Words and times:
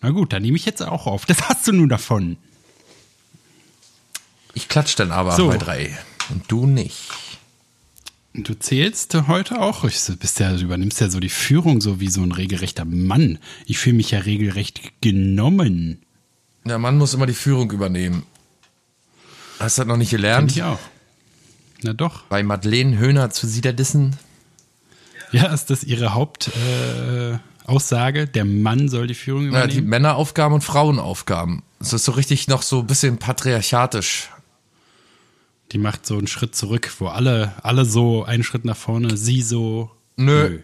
Na 0.00 0.10
gut, 0.10 0.32
dann 0.32 0.42
nehme 0.42 0.56
ich 0.56 0.64
jetzt 0.64 0.82
auch 0.82 1.06
auf. 1.06 1.26
Das 1.26 1.48
hast 1.48 1.66
du 1.66 1.72
nun 1.72 1.88
davon. 1.88 2.36
Ich 4.54 4.68
klatsch 4.68 4.94
dann 4.96 5.12
aber 5.12 5.36
So. 5.36 5.48
bei 5.48 5.58
drei. 5.58 5.98
Und 6.30 6.44
du 6.48 6.66
nicht. 6.66 7.10
Du 8.34 8.54
zählst 8.54 9.14
heute 9.26 9.60
auch. 9.60 9.82
Bist 9.82 10.38
ja, 10.40 10.52
du 10.52 10.62
übernimmst 10.62 11.00
ja 11.00 11.10
so 11.10 11.18
die 11.18 11.28
Führung, 11.28 11.80
so 11.80 11.98
wie 12.00 12.08
so 12.08 12.22
ein 12.22 12.32
regelrechter 12.32 12.84
Mann. 12.84 13.38
Ich 13.66 13.78
fühle 13.78 13.96
mich 13.96 14.10
ja 14.12 14.20
regelrecht 14.20 15.00
genommen. 15.00 16.02
Der 16.64 16.78
Mann 16.78 16.98
muss 16.98 17.14
immer 17.14 17.26
die 17.26 17.32
Führung 17.34 17.70
übernehmen. 17.72 18.24
Hast 19.58 19.78
du 19.78 19.82
das 19.82 19.88
noch 19.88 19.96
nicht 19.96 20.10
gelernt? 20.10 20.52
ich 20.52 20.62
auch. 20.62 20.78
Na 21.82 21.92
doch. 21.92 22.22
Bei 22.24 22.42
Madeleine 22.42 22.98
Höhner 22.98 23.30
zu 23.30 23.46
Siederdissen? 23.46 24.16
Ja, 25.32 25.52
ist 25.52 25.70
das 25.70 25.82
ihre 25.84 26.14
Hauptaussage? 26.14 27.40
Äh, 27.42 27.57
Aussage? 27.68 28.26
Der 28.26 28.44
Mann 28.44 28.88
soll 28.88 29.06
die 29.06 29.14
Führung 29.14 29.44
Ja, 29.52 29.66
die 29.66 29.74
übernehmen? 29.78 29.88
Männeraufgaben 29.88 30.54
und 30.54 30.62
Frauenaufgaben. 30.64 31.62
Es 31.80 31.92
ist 31.92 32.04
so 32.04 32.12
richtig 32.12 32.48
noch 32.48 32.62
so 32.62 32.80
ein 32.80 32.86
bisschen 32.86 33.18
patriarchatisch. 33.18 34.30
Die 35.72 35.78
macht 35.78 36.06
so 36.06 36.16
einen 36.16 36.26
Schritt 36.26 36.54
zurück, 36.56 36.90
wo 36.98 37.08
alle, 37.08 37.52
alle 37.62 37.84
so 37.84 38.24
einen 38.24 38.42
Schritt 38.42 38.64
nach 38.64 38.76
vorne, 38.76 39.16
sie 39.16 39.42
so 39.42 39.90
Nö. 40.16 40.60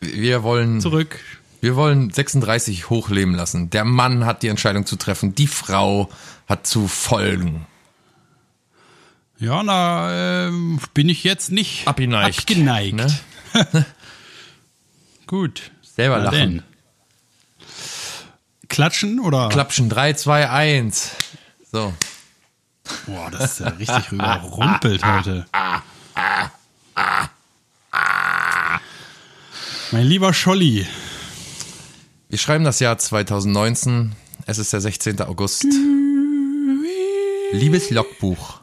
Wir 0.00 0.42
wollen, 0.42 0.80
zurück. 0.80 1.18
wir 1.60 1.76
wollen 1.76 2.10
36 2.10 2.90
hochleben 2.90 3.34
lassen. 3.34 3.70
Der 3.70 3.84
Mann 3.84 4.26
hat 4.26 4.42
die 4.42 4.48
Entscheidung 4.48 4.84
zu 4.84 4.96
treffen. 4.96 5.34
Die 5.34 5.46
Frau 5.46 6.10
hat 6.48 6.66
zu 6.66 6.88
folgen. 6.88 7.66
Ja, 9.38 9.62
na, 9.62 10.46
ähm, 10.48 10.78
bin 10.94 11.08
ich 11.08 11.24
jetzt 11.24 11.50
nicht 11.50 11.88
Abgeneigt, 11.88 12.38
abgeneigt. 12.40 12.94
ne? 12.94 13.16
Gut. 15.26 15.72
Selber 16.02 16.18
Na 16.18 16.24
lachen. 16.24 16.38
denn. 16.38 16.62
Klatschen 18.68 19.20
oder? 19.20 19.48
Klapschen. 19.50 19.88
3, 19.88 20.14
2, 20.14 20.50
1. 20.50 21.10
So. 21.70 21.92
Boah, 23.06 23.30
das 23.30 23.52
ist 23.52 23.60
ja 23.60 23.68
richtig 23.68 24.10
rüberrumpelt 24.10 25.04
heute. 25.06 25.46
Mein 29.92 30.06
lieber 30.06 30.34
Scholli, 30.34 30.88
Wir 32.28 32.38
schreiben 32.38 32.64
das 32.64 32.80
Jahr 32.80 32.98
2019. 32.98 34.16
Es 34.46 34.58
ist 34.58 34.72
der 34.72 34.80
16. 34.80 35.20
August. 35.20 35.66
Liebes 37.52 37.90
Logbuch. 37.90 38.60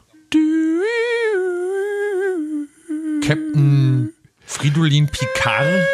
Captain 3.22 4.12
Fridolin 4.44 5.06
Picard 5.06 5.86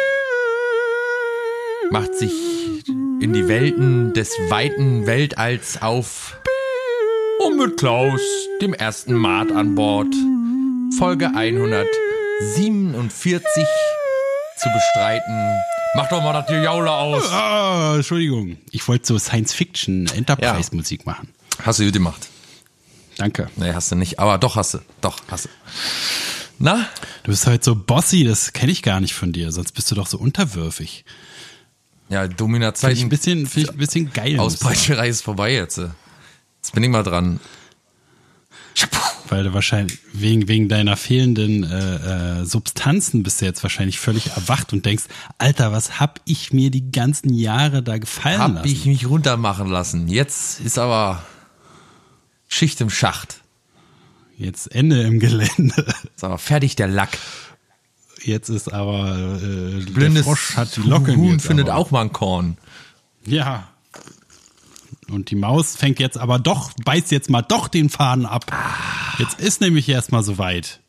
macht 1.91 2.15
sich 2.15 2.31
in 3.21 3.33
die 3.33 3.47
Welten 3.47 4.13
des 4.13 4.29
weiten 4.49 5.05
Weltalls 5.05 5.79
auf, 5.81 6.37
um 7.45 7.57
mit 7.57 7.77
Klaus, 7.77 8.19
dem 8.61 8.73
ersten 8.73 9.13
Mart 9.13 9.51
an 9.51 9.75
Bord, 9.75 10.13
Folge 10.97 11.27
147 11.33 13.63
zu 14.57 14.69
bestreiten. 14.69 15.59
Mach 15.95 16.09
doch 16.09 16.21
mal 16.21 16.33
das 16.33 16.47
Gejaule 16.47 16.91
aus. 16.91 17.23
ah, 17.31 17.93
Entschuldigung, 17.95 18.57
ich 18.71 18.85
wollte 18.87 19.07
so 19.07 19.17
Science-Fiction-Enterprise-Musik 19.17 21.05
machen. 21.05 21.29
Hast 21.63 21.79
du 21.79 21.85
gut 21.85 21.93
gemacht. 21.93 22.27
Danke. 23.17 23.49
Nee, 23.55 23.73
hast 23.73 23.91
du 23.91 23.95
nicht. 23.95 24.19
Aber 24.19 24.37
doch 24.37 24.55
hast 24.57 24.75
du. 24.75 24.79
Doch, 25.01 25.17
hast 25.27 25.45
du. 25.45 25.49
Na? 26.59 26.85
Du 27.23 27.31
bist 27.31 27.47
heute 27.47 27.63
so 27.65 27.75
bossy, 27.75 28.23
das 28.23 28.53
kenne 28.53 28.71
ich 28.71 28.83
gar 28.83 28.99
nicht 28.99 29.13
von 29.15 29.31
dir, 29.31 29.51
sonst 29.51 29.71
bist 29.73 29.89
du 29.91 29.95
doch 29.95 30.07
so 30.07 30.17
unterwürfig. 30.17 31.03
Ja, 32.09 32.27
Finde 32.27 32.93
ich 32.93 33.01
ein 33.01 33.09
bisschen, 33.09 33.47
finde 33.47 33.67
ich 33.67 33.73
ein 33.73 33.77
bisschen 33.77 34.13
geil. 34.13 34.39
Auspeitscherei 34.39 35.09
ist 35.09 35.21
vorbei 35.21 35.53
jetzt. 35.53 35.77
Jetzt 35.77 36.73
bin 36.73 36.83
ich 36.83 36.89
mal 36.89 37.03
dran. 37.03 37.39
Weil 39.29 39.43
du 39.43 39.53
wahrscheinlich 39.53 39.99
wegen, 40.13 40.47
wegen 40.47 40.69
deiner 40.69 40.95
fehlenden 40.95 41.63
äh, 41.63 42.41
äh, 42.41 42.45
Substanzen 42.45 43.23
bist 43.23 43.41
du 43.41 43.45
jetzt 43.45 43.61
wahrscheinlich 43.63 43.99
völlig 43.99 44.27
erwacht 44.31 44.71
und 44.71 44.85
denkst, 44.85 45.05
Alter, 45.37 45.71
was 45.73 45.99
hab 45.99 46.21
ich 46.25 46.53
mir 46.53 46.71
die 46.71 46.91
ganzen 46.91 47.33
Jahre 47.33 47.83
da 47.83 47.97
gefallen 47.97 48.39
Hab 48.39 48.55
lassen? 48.55 48.67
ich 48.67 48.85
mich 48.85 49.09
runtermachen 49.09 49.67
lassen. 49.67 50.07
Jetzt 50.07 50.61
ist 50.61 50.77
aber 50.77 51.23
Schicht 52.47 52.79
im 52.79 52.89
Schacht. 52.89 53.41
Jetzt 54.37 54.73
Ende 54.73 55.01
im 55.01 55.19
Gelände. 55.19 55.93
Ist 56.15 56.23
aber 56.23 56.37
fertig 56.37 56.75
der 56.75 56.87
Lack. 56.87 57.17
Jetzt 58.23 58.49
ist 58.49 58.71
aber 58.73 59.37
äh, 59.41 59.83
der 59.85 59.91
Blindes 59.93 60.25
Frosch 60.25 60.55
hat 60.57 60.75
die 60.75 60.81
Locke. 60.81 61.15
Huhn 61.15 61.39
findet 61.39 61.69
aber. 61.69 61.77
auch 61.77 61.91
mal 61.91 62.01
ein 62.01 62.13
Korn. 62.13 62.57
Ja. 63.25 63.69
Und 65.09 65.31
die 65.31 65.35
Maus 65.35 65.75
fängt 65.75 65.99
jetzt 65.99 66.17
aber 66.17 66.39
doch, 66.39 66.71
beißt 66.83 67.11
jetzt 67.11 67.29
mal 67.29 67.41
doch 67.41 67.67
den 67.67 67.89
Faden 67.89 68.25
ab. 68.25 68.45
Jetzt 69.19 69.39
ist 69.39 69.61
nämlich 69.61 69.87
erstmal 69.87 70.23
soweit. 70.23 70.79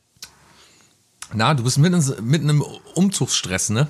Na, 1.35 1.55
du 1.55 1.63
bist 1.63 1.79
mitten, 1.79 2.03
mitten 2.23 2.49
im 2.49 2.63
Umzugsstress, 2.95 3.71
ne? 3.71 3.89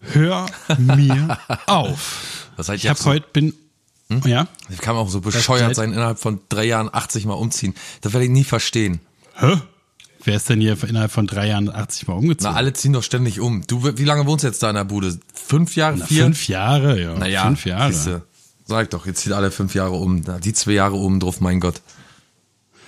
Hör 0.00 0.46
mir 0.78 1.38
auf. 1.66 2.48
Das 2.56 2.68
heißt, 2.68 2.82
Ich 2.82 2.88
habe 2.90 3.04
heute 3.04 3.26
bin 3.32 3.54
ja. 4.24 4.48
Ich 4.70 4.78
kann 4.80 4.96
auch 4.96 5.08
so 5.08 5.20
bescheuert 5.20 5.76
sein, 5.76 5.92
innerhalb 5.92 6.18
von 6.18 6.40
drei 6.48 6.64
Jahren 6.64 6.90
80 6.92 7.26
Mal 7.26 7.34
umziehen. 7.34 7.74
Das 8.00 8.12
werde 8.12 8.24
ich 8.24 8.30
nie 8.30 8.42
verstehen. 8.42 9.00
Hä? 9.36 9.56
Wer 10.24 10.36
ist 10.36 10.48
denn 10.48 10.60
hier 10.60 10.76
innerhalb 10.84 11.10
von 11.10 11.26
drei 11.26 11.48
Jahren 11.48 11.68
80 11.70 12.08
Mal 12.08 12.14
umgezogen? 12.14 12.52
Na, 12.52 12.56
alle 12.56 12.72
ziehen 12.72 12.92
doch 12.92 13.02
ständig 13.02 13.40
um. 13.40 13.62
Du, 13.66 13.84
wie 13.96 14.04
lange 14.04 14.26
wohnst 14.26 14.44
du 14.44 14.48
jetzt 14.48 14.62
da 14.62 14.68
in 14.70 14.76
der 14.76 14.84
Bude? 14.84 15.18
Fünf 15.32 15.76
Jahre? 15.76 15.96
Na, 15.98 16.06
vier? 16.06 16.24
fünf 16.24 16.46
Jahre, 16.48 17.00
ja. 17.00 17.14
Naja, 17.14 17.44
fünf 17.46 17.64
Jahre. 17.64 17.92
siehste. 17.92 18.22
Sag 18.66 18.90
doch, 18.90 19.06
jetzt 19.06 19.22
zieht 19.22 19.32
alle 19.32 19.50
fünf 19.50 19.74
Jahre 19.74 19.92
um. 19.92 20.22
Da, 20.22 20.38
Die 20.38 20.52
zwei 20.52 20.72
Jahre 20.72 20.94
oben 20.96 21.20
drauf, 21.20 21.40
mein 21.40 21.58
Gott. 21.60 21.80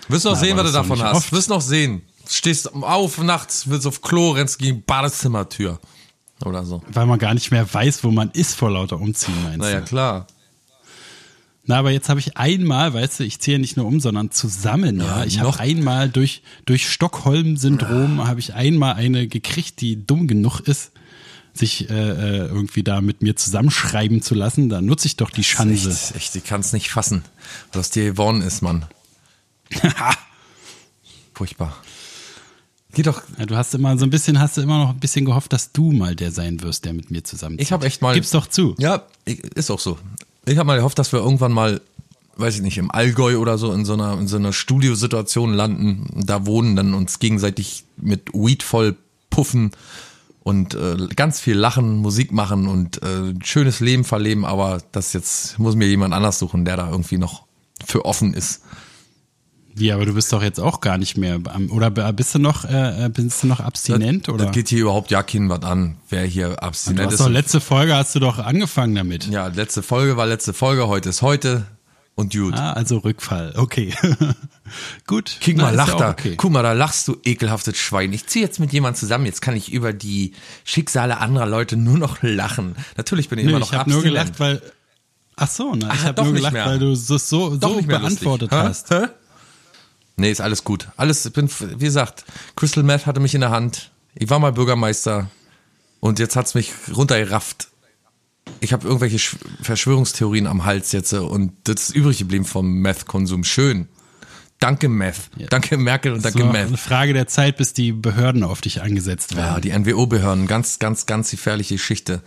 Wirst 0.08 0.24
noch 0.26 0.32
Na, 0.34 0.38
sehen, 0.40 0.56
was 0.56 0.66
du 0.66 0.72
davon 0.72 1.02
hast. 1.02 1.16
oft. 1.16 1.32
Wirst 1.32 1.48
noch 1.48 1.60
sehen. 1.62 2.02
Stehst 2.28 2.72
auf 2.74 3.18
nachts, 3.22 3.68
willst 3.68 3.86
auf 3.86 4.00
Klo, 4.02 4.30
rennst 4.32 4.58
gegen 4.58 4.82
Badezimmertür. 4.84 5.80
Oder 6.44 6.64
so. 6.64 6.82
Weil 6.92 7.06
man 7.06 7.18
gar 7.18 7.34
nicht 7.34 7.50
mehr 7.50 7.72
weiß, 7.72 8.04
wo 8.04 8.10
man 8.10 8.30
ist 8.32 8.54
vor 8.54 8.70
lauter 8.70 9.00
Umziehen, 9.00 9.34
meinst 9.44 9.58
Naja, 9.58 9.80
du? 9.80 9.86
klar. 9.86 10.26
Na, 11.64 11.78
aber 11.78 11.92
jetzt 11.92 12.08
habe 12.08 12.18
ich 12.18 12.36
einmal, 12.36 12.92
weißt 12.92 13.20
du, 13.20 13.24
ich 13.24 13.38
ziehe 13.38 13.58
nicht 13.58 13.76
nur 13.76 13.86
um, 13.86 14.00
sondern 14.00 14.32
zusammen, 14.32 14.98
ja. 14.98 15.20
Ja, 15.20 15.24
Ich 15.24 15.38
habe 15.38 15.60
einmal 15.60 16.08
durch, 16.08 16.42
durch 16.64 16.90
Stockholm-Syndrom 16.90 18.26
habe 18.26 18.40
ich 18.40 18.54
einmal 18.54 18.94
eine 18.94 19.28
gekriegt, 19.28 19.80
die 19.80 20.04
dumm 20.04 20.26
genug 20.26 20.60
ist, 20.60 20.90
sich 21.54 21.88
äh, 21.88 21.92
äh, 21.94 22.46
irgendwie 22.46 22.82
da 22.82 23.00
mit 23.00 23.22
mir 23.22 23.36
zusammenschreiben 23.36 24.22
zu 24.22 24.34
lassen. 24.34 24.70
Da 24.70 24.80
nutze 24.80 25.06
ich 25.06 25.16
doch 25.16 25.30
die 25.30 25.42
Chance. 25.42 25.90
Echt, 25.90 26.16
echt, 26.16 26.36
ich 26.36 26.44
kann 26.44 26.60
es 26.62 26.72
nicht 26.72 26.90
fassen, 26.90 27.22
was 27.72 27.90
dir 27.90 28.06
geworden 28.06 28.42
ist, 28.42 28.62
Mann. 28.62 28.86
Furchtbar. 31.34 31.76
Geh 32.94 33.02
doch. 33.02 33.22
Ja, 33.38 33.46
du 33.46 33.56
hast 33.56 33.74
immer 33.74 33.96
so 33.98 34.04
ein 34.04 34.10
bisschen, 34.10 34.38
hast 34.38 34.56
du 34.56 34.62
immer 34.62 34.78
noch 34.78 34.90
ein 34.90 35.00
bisschen 35.00 35.24
gehofft, 35.24 35.52
dass 35.52 35.72
du 35.72 35.92
mal 35.92 36.14
der 36.14 36.30
sein 36.30 36.60
wirst, 36.62 36.84
der 36.84 36.92
mit 36.92 37.10
mir 37.10 37.24
zusammen. 37.24 37.56
Ich 37.58 37.72
habe 37.72 37.86
echt 37.86 38.02
mal. 38.02 38.14
Gib's 38.14 38.30
doch 38.30 38.46
zu. 38.46 38.74
Ja, 38.78 39.06
ist 39.24 39.70
auch 39.70 39.80
so. 39.80 39.98
Ich 40.44 40.58
habe 40.58 40.66
mal 40.66 40.76
gehofft, 40.76 40.98
dass 40.98 41.12
wir 41.12 41.20
irgendwann 41.20 41.52
mal, 41.52 41.80
weiß 42.36 42.56
ich 42.56 42.62
nicht, 42.62 42.78
im 42.78 42.90
Allgäu 42.90 43.38
oder 43.38 43.58
so 43.58 43.72
in 43.72 43.84
so 43.84 43.92
einer, 43.92 44.18
in 44.18 44.26
so 44.26 44.36
einer 44.36 44.52
Studiosituation 44.52 45.54
landen, 45.54 46.22
da 46.26 46.46
wohnen, 46.46 46.74
dann 46.74 46.94
uns 46.94 47.18
gegenseitig 47.18 47.84
mit 47.96 48.32
Weed 48.32 48.62
voll 48.62 48.96
puffen 49.30 49.70
und 50.42 50.74
äh, 50.74 50.96
ganz 51.14 51.40
viel 51.40 51.56
lachen, 51.56 51.98
Musik 51.98 52.32
machen 52.32 52.66
und 52.66 53.02
äh, 53.02 53.34
schönes 53.44 53.78
Leben 53.80 54.04
verleben, 54.04 54.44
aber 54.44 54.82
das 54.90 55.12
jetzt 55.12 55.58
muss 55.58 55.76
mir 55.76 55.86
jemand 55.86 56.12
anders 56.14 56.40
suchen, 56.40 56.64
der 56.64 56.76
da 56.76 56.90
irgendwie 56.90 57.18
noch 57.18 57.44
für 57.84 58.04
offen 58.04 58.34
ist. 58.34 58.62
Wie, 59.74 59.90
aber 59.92 60.04
du 60.06 60.14
bist 60.14 60.32
doch 60.32 60.42
jetzt 60.42 60.60
auch 60.60 60.80
gar 60.80 60.98
nicht 60.98 61.16
mehr 61.16 61.40
oder 61.70 61.90
bist 62.12 62.34
du 62.34 62.38
noch, 62.38 62.64
äh, 62.64 63.08
bist 63.12 63.42
du 63.42 63.46
noch 63.46 63.60
abstinent 63.60 64.28
das, 64.28 64.34
oder? 64.34 64.44
das 64.46 64.54
geht 64.54 64.68
hier 64.68 64.82
überhaupt 64.82 65.10
ja 65.10 65.22
keinem 65.22 65.48
was 65.48 65.62
an, 65.62 65.96
wer 66.10 66.24
hier 66.24 66.48
du 66.50 66.62
abstinent 66.62 67.06
hast 67.06 67.14
ist. 67.14 67.20
doch 67.20 67.28
letzte 67.30 67.60
Folge 67.60 67.94
hast 67.96 68.14
du 68.14 68.20
doch 68.20 68.38
angefangen 68.38 68.94
damit. 68.94 69.26
ja, 69.28 69.46
letzte 69.48 69.82
Folge 69.82 70.16
war 70.16 70.26
letzte 70.26 70.52
Folge, 70.52 70.88
heute 70.88 71.08
ist 71.08 71.22
heute 71.22 71.64
und 72.14 72.34
gut. 72.34 72.54
Ah, 72.54 72.72
also 72.74 72.98
Rückfall. 72.98 73.54
Okay. 73.56 73.94
Gut. 75.06 75.38
Guck 75.44 75.56
mal, 75.56 75.74
lach 75.74 75.94
da. 75.96 76.10
Okay. 76.10 76.34
Guck 76.36 76.50
mal, 76.52 76.62
da 76.62 76.72
lachst 76.72 77.08
du, 77.08 77.16
ekelhaftes 77.24 77.76
Schwein. 77.78 78.12
Ich 78.12 78.26
ziehe 78.26 78.44
jetzt 78.44 78.60
mit 78.60 78.72
jemand 78.72 78.96
zusammen. 78.96 79.26
Jetzt 79.26 79.40
kann 79.42 79.56
ich 79.56 79.72
über 79.72 79.92
die 79.92 80.32
Schicksale 80.64 81.18
anderer 81.18 81.46
Leute 81.46 81.76
nur 81.76 81.98
noch 81.98 82.18
lachen. 82.22 82.76
Natürlich 82.96 83.28
bin 83.28 83.38
ich 83.38 83.44
Nö, 83.46 83.50
immer 83.52 83.60
noch 83.60 83.72
ich 83.72 83.78
habe 83.78 83.90
nur 83.90 84.00
abstinent. 84.00 84.36
gelacht, 84.36 84.40
weil. 84.40 84.62
Ach 85.36 85.48
so, 85.48 85.74
na, 85.74 85.92
ich 85.94 86.00
Ah, 86.00 86.04
habe 86.04 86.24
nur 86.24 86.32
gelacht, 86.34 86.52
mehr. 86.52 86.66
weil 86.66 86.78
du 86.78 86.92
es 86.92 87.06
so, 87.06 87.16
so, 87.18 87.50
beantwortet 87.82 88.50
lustig. 88.50 88.50
Hä? 88.50 88.68
hast. 88.68 88.90
Hä? 88.90 89.06
Nee, 90.16 90.30
ist 90.30 90.40
alles 90.40 90.64
gut. 90.64 90.88
Alles, 90.96 91.24
ich 91.26 91.32
bin, 91.32 91.48
wie 91.60 91.84
gesagt, 91.84 92.24
Crystal 92.56 92.82
Meth 92.84 93.06
hatte 93.06 93.20
mich 93.20 93.34
in 93.34 93.40
der 93.40 93.50
Hand. 93.50 93.90
Ich 94.14 94.28
war 94.30 94.38
mal 94.38 94.52
Bürgermeister 94.52 95.30
und 96.00 96.18
jetzt 96.18 96.36
hat's 96.36 96.54
mich 96.54 96.72
runtergerafft. 96.94 97.68
Ich 98.60 98.72
habe 98.72 98.86
irgendwelche 98.86 99.16
Sch- 99.18 99.36
Verschwörungstheorien 99.62 100.46
am 100.46 100.64
Hals 100.64 100.92
jetzt 100.92 101.12
äh, 101.12 101.18
und 101.18 101.52
das 101.64 101.88
ist 101.88 101.94
übrig 101.96 102.18
geblieben 102.18 102.44
vom 102.44 102.80
Meth-Konsum. 102.80 103.44
Schön. 103.44 103.88
Danke 104.60 104.88
Meth. 104.88 105.30
Danke 105.50 105.76
Merkel 105.76 106.12
und 106.12 106.24
Das 106.24 106.34
danke 106.34 106.48
Meth. 106.52 106.68
eine 106.68 106.76
Frage 106.76 107.14
der 107.14 107.26
Zeit, 107.26 107.56
bis 107.56 107.72
die 107.72 107.92
Behörden 107.92 108.44
auf 108.44 108.60
dich 108.60 108.82
angesetzt 108.82 109.32
Ja, 109.32 109.56
werden. 109.56 109.62
die 109.62 109.70
NWO-Behörden, 109.76 110.46
ganz, 110.46 110.78
ganz, 110.78 111.06
ganz 111.06 111.30
gefährliche 111.30 111.74
Geschichte. 111.74 112.22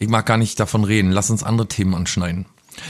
Ich 0.00 0.08
mag 0.08 0.26
gar 0.26 0.38
nicht 0.38 0.58
davon 0.58 0.84
reden. 0.84 1.10
Lass 1.12 1.30
uns 1.30 1.42
andere 1.44 1.68
Themen 1.68 1.94
anschneiden. 1.94 2.46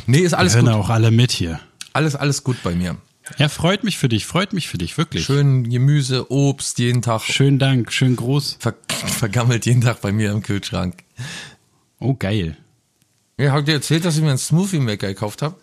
Nee, 0.06 0.18
ist 0.20 0.34
alles 0.34 0.54
Wir 0.54 0.62
hören 0.62 0.72
gut. 0.74 0.84
auch 0.84 0.90
alle 0.90 1.10
mit 1.10 1.32
hier. 1.32 1.60
Alles, 1.92 2.14
alles 2.16 2.44
gut 2.44 2.62
bei 2.62 2.74
mir. 2.74 2.96
Ja, 3.36 3.48
freut 3.48 3.84
mich 3.84 3.98
für 3.98 4.08
dich, 4.08 4.24
freut 4.26 4.52
mich 4.52 4.68
für 4.68 4.78
dich, 4.78 4.96
wirklich. 4.96 5.24
Schön 5.24 5.68
Gemüse, 5.68 6.30
Obst 6.32 6.78
jeden 6.78 7.02
Tag. 7.02 7.22
Schönen 7.22 7.58
Dank, 7.58 7.92
schön 7.92 8.16
groß. 8.16 8.56
Ver 8.60 8.74
vergammelt 8.88 9.66
jeden 9.66 9.82
Tag 9.82 10.00
bei 10.00 10.12
mir 10.12 10.30
im 10.32 10.42
Kühlschrank. 10.42 10.94
Oh, 12.00 12.14
geil. 12.14 12.56
Ja, 13.38 13.52
hab 13.52 13.60
ich 13.60 13.64
dir 13.66 13.72
erzählt, 13.74 14.04
dass 14.04 14.16
ich 14.16 14.22
mir 14.22 14.30
einen 14.30 14.38
Smoothie 14.38 14.80
Maker 14.80 15.08
gekauft 15.08 15.42
habe? 15.42 15.56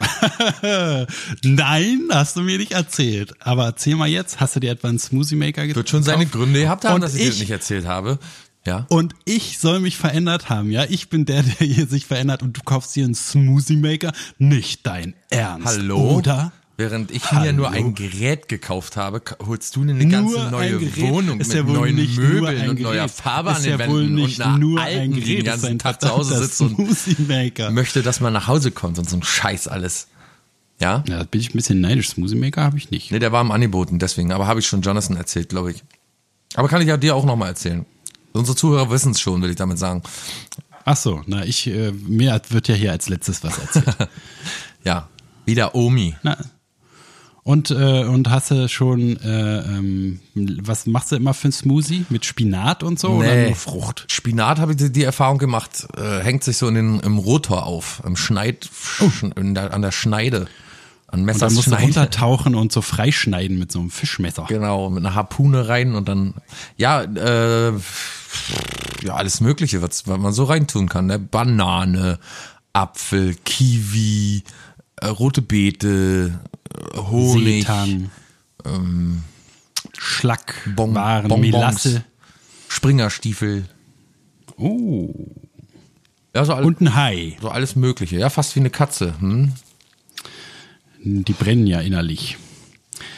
Nein, 1.42 2.08
hast 2.10 2.36
du 2.36 2.40
mir 2.42 2.58
nicht 2.58 2.72
erzählt. 2.72 3.34
Aber 3.40 3.66
erzähl 3.66 3.94
mal 3.96 4.08
jetzt, 4.08 4.40
hast 4.40 4.56
du 4.56 4.60
dir 4.60 4.70
etwa 4.72 4.88
einen 4.88 4.98
Smoothie 4.98 5.36
Maker 5.36 5.62
gekauft? 5.62 5.76
Wird 5.76 5.90
schon 5.90 6.02
seine 6.02 6.26
Gründe 6.26 6.60
gehabt 6.60 6.84
haben, 6.84 6.96
Und 6.96 7.00
dass 7.02 7.14
ich, 7.14 7.18
dir 7.20 7.24
ich- 7.24 7.30
das 7.30 7.40
nicht 7.40 7.50
erzählt 7.50 7.86
habe. 7.86 8.18
Ja. 8.64 8.86
Und 8.88 9.14
ich 9.24 9.58
soll 9.58 9.80
mich 9.80 9.96
verändert 9.96 10.48
haben, 10.48 10.70
ja? 10.70 10.84
Ich 10.88 11.08
bin 11.08 11.24
der, 11.24 11.42
der 11.42 11.66
hier 11.66 11.86
sich 11.86 12.06
verändert 12.06 12.42
und 12.42 12.56
du 12.56 12.60
kaufst 12.64 12.94
dir 12.94 13.04
einen 13.04 13.14
Smoothie 13.14 13.76
Maker? 13.76 14.12
Nicht 14.38 14.86
dein 14.86 15.14
Ernst. 15.30 15.66
Hallo? 15.66 16.18
Oder? 16.18 16.52
Während 16.76 17.10
ich 17.10 17.30
Hallo? 17.30 17.44
mir 17.44 17.52
nur 17.52 17.70
ein 17.70 17.94
Gerät 17.94 18.48
gekauft 18.48 18.96
habe, 18.96 19.20
holst 19.46 19.76
du 19.76 19.82
eine 19.82 19.94
ganze 20.06 20.34
Nur 20.38 20.50
neue 20.50 20.80
Wohnung 20.96 21.38
mit 21.38 21.52
ja 21.52 21.66
wohl 21.66 21.74
neuen 21.74 22.14
Möbeln 22.14 22.70
und 22.70 22.80
neuer. 22.80 23.08
Farbe 23.08 23.50
Ist 23.50 23.56
an 23.56 23.62
den 23.62 23.70
ja 23.72 23.78
Wänden 23.78 24.14
nicht 24.14 24.38
und 24.40 24.46
einer 24.46 24.58
nur 24.58 24.80
alten, 24.80 25.00
ein 25.00 25.12
die 25.12 25.20
Gerät, 25.20 25.28
den 25.28 25.38
ist 25.38 25.52
ein 25.52 25.60
ganzen 25.60 25.78
Tag 25.78 26.00
zu 26.00 26.08
Hause 26.08 26.38
sitzt 26.38 26.60
und 26.62 26.76
Smoothie 26.76 27.22
Maker. 27.28 27.70
möchte, 27.70 28.02
dass 28.02 28.20
man 28.20 28.32
nach 28.32 28.46
Hause 28.48 28.70
kommt 28.70 28.98
und 28.98 29.08
so 29.08 29.16
ein 29.16 29.22
Scheiß 29.22 29.68
alles. 29.68 30.08
Ja? 30.80 31.04
Ja, 31.06 31.18
da 31.18 31.24
bin 31.24 31.40
ich 31.40 31.50
ein 31.50 31.56
bisschen 31.56 31.80
neidisch. 31.80 32.08
Smoothie 32.08 32.36
Maker 32.36 32.62
habe 32.62 32.78
ich 32.78 32.90
nicht. 32.90 33.12
Nee, 33.12 33.18
der 33.18 33.32
war 33.32 33.42
im 33.42 33.50
Angeboten, 33.50 33.98
deswegen. 33.98 34.32
Aber 34.32 34.46
habe 34.46 34.60
ich 34.60 34.66
schon 34.66 34.82
Jonathan 34.82 35.16
erzählt, 35.16 35.50
glaube 35.50 35.72
ich. 35.72 35.84
Aber 36.54 36.68
kann 36.68 36.80
ich 36.80 36.88
ja 36.88 36.96
dir 36.96 37.14
auch 37.14 37.24
nochmal 37.24 37.48
erzählen. 37.50 37.84
Unsere 38.32 38.56
Zuhörer 38.56 38.90
wissen 38.90 39.12
es 39.12 39.20
schon, 39.20 39.42
will 39.42 39.50
ich 39.50 39.56
damit 39.56 39.78
sagen. 39.78 40.02
Ach 40.84 40.96
so, 40.96 41.22
na, 41.26 41.44
ich, 41.44 41.66
äh, 41.68 41.92
mir 41.92 42.40
wird 42.48 42.68
ja 42.68 42.74
hier 42.74 42.90
als 42.92 43.08
letztes 43.08 43.42
was 43.44 43.58
erzählt. 43.58 43.96
Ja. 44.84 45.08
Wieder 45.44 45.74
Omi. 45.74 46.14
na, 46.22 46.36
und, 47.44 47.72
äh, 47.72 48.04
und 48.04 48.30
hast 48.30 48.52
du 48.52 48.68
schon, 48.68 49.16
äh, 49.16 49.58
ähm, 49.58 50.20
was 50.34 50.86
machst 50.86 51.10
du 51.10 51.16
immer 51.16 51.34
für 51.34 51.48
ein 51.48 51.52
Smoothie? 51.52 52.06
Mit 52.08 52.24
Spinat 52.24 52.84
und 52.84 53.00
so 53.00 53.08
oder 53.08 53.34
Nee. 53.34 53.46
nur 53.46 53.56
Frucht? 53.56 54.04
Spinat 54.08 54.60
habe 54.60 54.72
ich 54.72 54.78
die, 54.78 54.92
die 54.92 55.02
Erfahrung 55.02 55.38
gemacht, 55.38 55.88
äh, 55.96 56.20
hängt 56.20 56.44
sich 56.44 56.56
so 56.56 56.68
in 56.68 56.74
den, 56.76 57.00
im 57.00 57.18
Rotor 57.18 57.66
auf, 57.66 58.00
im 58.06 58.14
Schneid, 58.16 58.68
sch- 58.72 59.36
in 59.36 59.54
der, 59.56 59.74
an 59.74 59.82
der 59.82 59.90
Schneide. 59.90 60.46
An 61.12 61.28
Und 61.28 61.40
dann 61.40 61.52
musst 61.54 61.70
du 61.70 61.74
runtertauchen 61.74 62.54
und 62.54 62.72
so 62.72 62.80
freischneiden 62.82 63.58
mit 63.58 63.70
so 63.70 63.78
einem 63.80 63.90
Fischmesser. 63.90 64.46
Genau, 64.48 64.88
mit 64.90 65.04
einer 65.04 65.14
Harpune 65.14 65.68
rein 65.68 65.94
und 65.94 66.08
dann, 66.08 66.34
ja, 66.76 67.02
äh, 67.02 67.72
ja, 69.02 69.14
alles 69.14 69.40
Mögliche, 69.42 69.82
was, 69.82 70.08
was 70.08 70.18
man 70.18 70.32
so 70.32 70.44
reintun 70.44 70.88
kann. 70.88 71.06
Ne? 71.06 71.18
Banane, 71.18 72.18
Apfel, 72.72 73.34
Kiwi, 73.44 74.42
äh, 74.96 75.06
rote 75.06 75.42
Beete, 75.42 76.40
äh, 76.94 76.96
Honig, 76.98 77.66
Seetang, 77.66 78.10
Schlack, 79.98 80.54
Bon- 80.74 80.94
Waren, 80.94 81.28
Bonbons. 81.28 81.52
Melasse. 81.52 82.04
Springerstiefel. 82.68 83.66
Oh. 84.56 85.12
Ja, 86.34 86.44
so, 86.46 86.54
all, 86.54 86.64
Und 86.64 86.80
ein 86.80 86.94
Hai. 86.94 87.36
so 87.42 87.50
alles 87.50 87.76
Mögliche. 87.76 88.16
Ja, 88.16 88.30
fast 88.30 88.56
wie 88.56 88.60
eine 88.60 88.70
Katze. 88.70 89.14
Hm? 89.20 89.52
Die 91.04 91.32
brennen 91.32 91.66
ja 91.66 91.80
innerlich. 91.80 92.36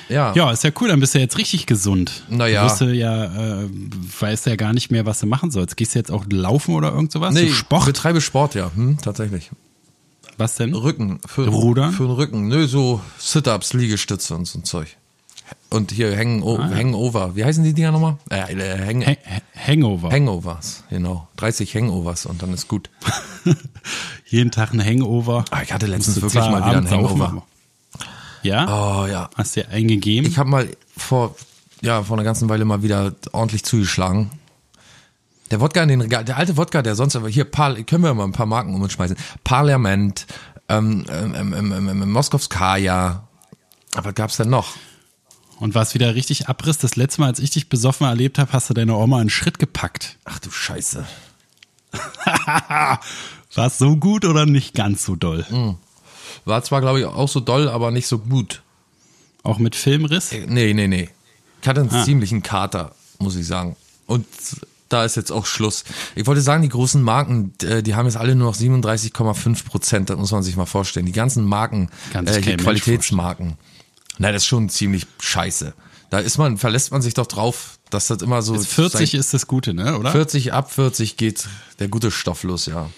Ja. 0.09 0.33
Ja, 0.35 0.51
ist 0.51 0.65
ja 0.65 0.71
cool, 0.81 0.89
dann 0.89 1.01
bist 1.01 1.15
du 1.15 1.19
jetzt 1.19 1.39
richtig 1.39 1.67
gesund. 1.67 2.25
Na 2.29 2.47
ja. 2.47 2.67
Du 2.69 2.87
du 2.87 2.93
ja, 2.93 3.25
äh, 3.25 3.69
weißt 4.21 4.47
ja 4.47 4.57
gar 4.57 4.73
nicht 4.73 4.91
mehr, 4.91 5.07
was 5.07 5.21
du 5.21 5.27
machen 5.27 5.51
sollst. 5.51 5.77
Gehst 5.77 5.95
du 5.95 5.99
jetzt 5.99 6.11
auch 6.11 6.25
laufen 6.31 6.75
oder 6.75 6.93
irgend 6.93 7.13
sowas? 7.13 7.35
Nee, 7.35 7.49
so 7.49 7.55
Sport? 7.55 7.87
betreibe 7.87 8.21
Sport, 8.21 8.55
ja, 8.55 8.71
hm, 8.75 8.99
tatsächlich. 9.01 9.51
Was 10.37 10.57
denn? 10.57 10.75
Rücken. 10.75 11.21
Für, 11.27 11.47
Rudern? 11.47 11.93
Für 11.93 12.05
den 12.05 12.13
Rücken. 12.13 12.49
Nö, 12.49 12.67
so 12.67 13.01
Sit-Ups, 13.19 13.73
Liegestütze 13.73 14.35
und 14.35 14.47
so 14.47 14.59
ein 14.59 14.65
Zeug. 14.65 14.97
Und 15.71 15.93
hier 15.93 16.17
Hang 16.17 16.43
Hangover. 16.43 17.37
Wie 17.37 17.45
heißen 17.45 17.63
die 17.65 17.75
Dinger 17.75 17.93
nochmal? 17.93 18.17
Äh, 18.31 18.55
äh, 18.55 18.87
hang 18.87 19.05
Ha 19.05 19.17
Hangover. 19.55 20.11
Hangovers, 20.11 20.85
genau. 20.91 21.29
30 21.37 21.75
Hangovers 21.77 22.27
und 22.27 22.43
dann 22.43 22.53
ist 22.53 22.69
gut. 22.69 22.91
Jeden 24.27 24.51
Tag 24.51 24.73
ein 24.73 24.85
Hangover. 24.85 25.45
Ah, 25.51 25.63
ich 25.63 25.73
hatte 25.73 25.87
letztens 25.87 26.17
du 26.17 26.23
wirklich 26.23 26.43
mal 26.43 26.65
wieder 26.65 26.79
einen 26.79 26.91
Hangover. 26.91 27.17
machen. 27.17 27.43
Ja? 28.45 28.67
Oh 29.03 29.07
ja. 29.07 29.31
Hast 29.35 29.57
du 29.57 29.63
dir 29.63 29.71
eingegeben? 29.71 30.31
Ich 30.31 30.39
habe 30.39 30.49
mal 30.49 30.69
vor, 30.97 31.35
ja, 31.81 32.03
vor 32.03 32.17
einer 32.17 32.25
ganzen 32.25 32.49
Weile 32.49 32.65
mal 32.65 32.83
wieder 32.83 33.15
ordentlich 33.33 33.65
zugeschlagen. 33.65 34.31
Der 35.51 35.61
Wodka 35.61 35.83
in 35.83 35.89
den 35.89 36.01
Regal, 36.01 36.25
der 36.25 36.37
alte 36.37 36.57
Wodka, 36.57 36.83
der 36.83 36.95
sonst, 36.95 37.17
aber 37.17 37.29
hier, 37.29 37.45
Par, 37.45 37.75
können 37.83 38.05
wir 38.05 38.15
mal 38.15 38.25
ein 38.25 38.33
paar 38.33 38.47
Marken 38.47 38.75
um 38.75 38.83
uns 38.83 38.93
schmeißen. 38.93 39.17
Parlament, 39.45 40.27
ähm, 40.69 41.05
ähm, 41.11 41.35
ähm, 41.35 41.73
ähm, 41.73 41.89
ähm, 41.89 42.13
Moskowskaja. 42.13 43.27
Aber 43.95 44.07
was 44.07 44.15
gab's 44.15 44.37
denn 44.37 44.51
noch? 44.51 44.75
Und 45.61 45.75
war 45.75 45.83
es 45.83 45.95
wieder 45.95 46.15
richtig 46.15 46.49
Abriss? 46.49 46.79
Das 46.79 46.97
letzte 46.97 47.21
Mal, 47.21 47.29
als 47.29 47.39
ich 47.39 47.51
dich 47.51 47.69
besoffen 47.69 48.07
erlebt 48.07 48.39
habe, 48.39 48.53
hast 48.53 48.69
du 48.69 48.75
deine 48.75 48.95
Oma 48.95 49.21
einen 49.21 49.31
Schritt 49.31 49.59
gepackt. 49.59 50.19
Ach 50.25 50.39
du 50.39 50.51
Scheiße. 50.51 51.07
War 53.55 53.67
es 53.67 53.79
so 53.79 53.97
gut 53.97 54.25
oder 54.25 54.47
nicht 54.47 54.75
ganz 54.75 55.05
so 55.05 55.15
doll? 55.15 55.47
Hm. 55.49 55.77
War 56.45 56.63
zwar, 56.63 56.81
glaube 56.81 57.01
ich, 57.01 57.07
auch 57.07 57.29
so 57.29 57.41
doll, 57.41 57.69
aber 57.69 57.91
nicht 57.91 58.07
so 58.07 58.19
gut. 58.19 58.63
Auch 59.43 59.59
mit 59.59 59.77
Filmriss? 59.77 60.33
Äh, 60.33 60.47
Nee, 60.49 60.73
nee, 60.75 60.89
nee. 60.89 61.09
Ich 61.63 61.69
hatte 61.69 61.81
einen 61.81 61.91
Ah. 61.91 62.05
ziemlichen 62.05 62.43
Kater, 62.43 62.95
muss 63.19 63.37
ich 63.37 63.47
sagen. 63.47 63.77
Und 64.07 64.27
da 64.89 65.05
ist 65.05 65.17
jetzt 65.17 65.33
auch 65.33 65.47
Schluss. 65.47 65.85
Ich 66.15 66.27
wollte 66.27 66.41
sagen, 66.43 66.63
die 66.63 66.69
großen 66.69 67.03
Marken, 67.03 67.53
äh, 67.63 67.83
die 67.83 67.95
haben 67.95 68.07
jetzt 68.07 68.17
alle 68.17 68.35
nur 68.35 68.49
noch 68.49 68.55
37,5 68.55 69.65
Prozent. 69.65 70.11
Das 70.11 70.19
muss 70.19 70.31
man 70.33 70.43
sich 70.43 70.57
mal 70.57 70.67
vorstellen. 70.67 71.07
Die 71.07 71.13
ganzen 71.13 71.45
Marken, 71.45 71.89
äh, 72.13 72.41
die 72.41 72.57
Qualitätsmarken. 72.57 73.55
Nein, 74.19 74.33
das 74.33 74.43
ist 74.43 74.47
schon 74.47 74.69
ziemlich 74.69 75.07
scheiße. 75.21 75.75
Da 76.11 76.19
ist 76.21 76.39
man, 76.39 76.59
verlässt 76.59 76.93
man 76.93 77.03
sich 77.03 77.15
doch 77.15 77.27
drauf, 77.27 77.79
dass 77.91 78.07
das 78.07 78.23
immer 78.23 78.43
so. 78.43 78.55
40 78.59 79.11
seit 79.11 79.19
ist 79.21 79.35
das 79.35 79.47
Gute, 79.47 79.75
ne? 79.75 79.99
Oder? 79.99 80.13
40 80.13 80.53
ab 80.53 80.71
40 80.73 81.17
geht 81.17 81.49
der 81.81 81.89
gute 81.89 82.11
Stoff 82.11 82.45
los, 82.45 82.67
ja. 82.67 82.89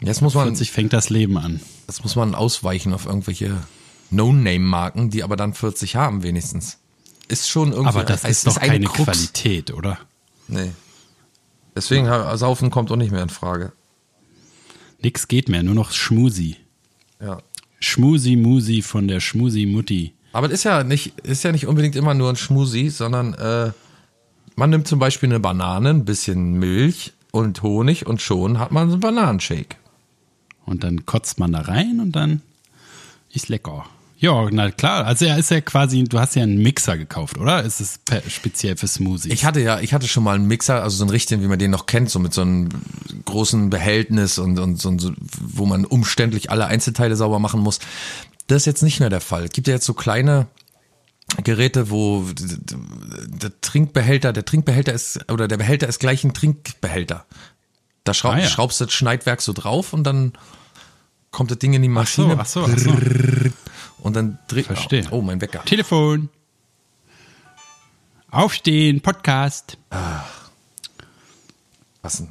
Jetzt 0.00 0.22
muss 0.22 0.34
man, 0.34 0.48
40 0.48 0.70
fängt 0.70 0.92
das 0.92 1.10
Leben 1.10 1.38
an. 1.38 1.60
jetzt 1.86 2.02
muss 2.02 2.14
man 2.14 2.34
ausweichen 2.34 2.92
auf 2.94 3.06
irgendwelche 3.06 3.56
No-Name-Marken, 4.10 5.10
die 5.10 5.22
aber 5.22 5.36
dann 5.36 5.54
40 5.54 5.96
haben 5.96 6.22
wenigstens. 6.22 6.78
Ist 7.28 7.48
schon 7.48 7.72
irgendwie. 7.72 7.88
Aber 7.88 8.04
das 8.04 8.24
ist 8.24 8.46
doch 8.46 8.56
eine 8.56 8.72
keine 8.72 8.86
Krux. 8.86 9.04
Qualität, 9.04 9.72
oder? 9.72 9.98
Nee. 10.46 10.72
Deswegen 11.76 12.06
Saufen 12.36 12.70
kommt 12.70 12.90
auch 12.90 12.96
nicht 12.96 13.12
mehr 13.12 13.22
in 13.22 13.28
Frage. 13.28 13.72
Nix 15.00 15.28
geht 15.28 15.48
mehr, 15.48 15.62
nur 15.62 15.74
noch 15.74 15.92
Schmusi. 15.92 16.56
Ja. 17.20 17.38
Schmusi 17.80 18.34
Musi 18.34 18.82
von 18.82 19.06
der 19.06 19.20
Schmusi 19.20 19.66
Mutti. 19.66 20.14
Aber 20.32 20.46
es 20.48 20.54
ist 20.54 20.64
ja 20.64 20.82
nicht, 20.84 21.20
ist 21.20 21.44
ja 21.44 21.52
nicht 21.52 21.66
unbedingt 21.66 21.96
immer 21.96 22.14
nur 22.14 22.30
ein 22.30 22.36
Schmusi, 22.36 22.90
sondern 22.90 23.34
äh, 23.34 23.70
man 24.56 24.70
nimmt 24.70 24.88
zum 24.88 24.98
Beispiel 24.98 25.28
eine 25.28 25.40
Banane, 25.40 25.90
ein 25.90 26.04
bisschen 26.04 26.54
Milch 26.54 27.12
und 27.30 27.62
Honig 27.62 28.06
und 28.06 28.20
schon 28.20 28.58
hat 28.58 28.72
man 28.72 28.88
so 28.88 28.94
einen 28.94 29.00
Bananenshake. 29.00 29.76
Und 30.68 30.84
dann 30.84 31.06
kotzt 31.06 31.38
man 31.38 31.52
da 31.52 31.60
rein 31.62 32.00
und 32.00 32.12
dann 32.12 32.42
ist 33.32 33.48
lecker. 33.48 33.86
Ja, 34.20 34.48
na 34.50 34.70
klar. 34.72 35.06
Also 35.06 35.26
er 35.26 35.38
ist 35.38 35.50
ja 35.50 35.60
quasi, 35.60 36.02
du 36.02 36.18
hast 36.18 36.34
ja 36.34 36.42
einen 36.42 36.58
Mixer 36.60 36.98
gekauft, 36.98 37.38
oder? 37.38 37.62
Ist 37.62 37.80
es 37.80 38.00
speziell 38.28 38.76
für 38.76 38.88
Smoothies? 38.88 39.32
Ich 39.32 39.44
hatte 39.44 39.60
ja, 39.60 39.78
ich 39.80 39.94
hatte 39.94 40.08
schon 40.08 40.24
mal 40.24 40.34
einen 40.34 40.46
Mixer, 40.48 40.82
also 40.82 40.96
so 40.96 41.04
einen 41.04 41.10
richtigen, 41.10 41.42
wie 41.42 41.46
man 41.46 41.58
den 41.60 41.70
noch 41.70 41.86
kennt, 41.86 42.10
so 42.10 42.18
mit 42.18 42.34
so 42.34 42.40
einem 42.42 42.68
großen 43.24 43.70
Behältnis 43.70 44.38
und, 44.38 44.58
und 44.58 44.80
so, 44.80 45.12
wo 45.40 45.66
man 45.66 45.84
umständlich 45.84 46.50
alle 46.50 46.66
Einzelteile 46.66 47.14
sauber 47.14 47.38
machen 47.38 47.60
muss. 47.60 47.78
Das 48.48 48.62
ist 48.62 48.66
jetzt 48.66 48.82
nicht 48.82 48.98
mehr 48.98 49.10
der 49.10 49.20
Fall. 49.20 49.44
Es 49.44 49.52
gibt 49.52 49.68
ja 49.68 49.74
jetzt 49.74 49.86
so 49.86 49.94
kleine 49.94 50.48
Geräte, 51.44 51.90
wo 51.90 52.24
der 52.34 53.52
Trinkbehälter, 53.60 54.32
der 54.32 54.44
Trinkbehälter 54.44 54.92
ist, 54.94 55.30
oder 55.30 55.46
der 55.46 55.58
Behälter 55.58 55.86
ist 55.86 56.00
gleich 56.00 56.24
ein 56.24 56.34
Trinkbehälter. 56.34 57.24
Da 58.02 58.14
schraub, 58.14 58.34
Ah, 58.34 58.38
ja. 58.40 58.46
schraubst 58.48 58.80
du 58.80 58.86
das 58.86 58.94
Schneidwerk 58.94 59.42
so 59.42 59.52
drauf 59.52 59.92
und 59.92 60.02
dann 60.04 60.32
kommt 61.30 61.50
das 61.50 61.58
Ding 61.58 61.72
in 61.74 61.82
die 61.82 61.88
ach 61.88 62.06
so, 62.06 62.22
Maschine 62.26 62.40
ach 62.40 62.46
so, 62.46 62.64
ach 62.64 62.78
so. 62.78 62.92
und 63.98 64.16
dann 64.16 64.38
dreht. 64.48 64.66
Verstehe. 64.66 65.06
Oh, 65.10 65.22
mein 65.22 65.40
Wecker. 65.40 65.64
Telefon. 65.64 66.28
Aufstehen, 68.30 69.00
Podcast. 69.00 69.78
passen. 72.02 72.28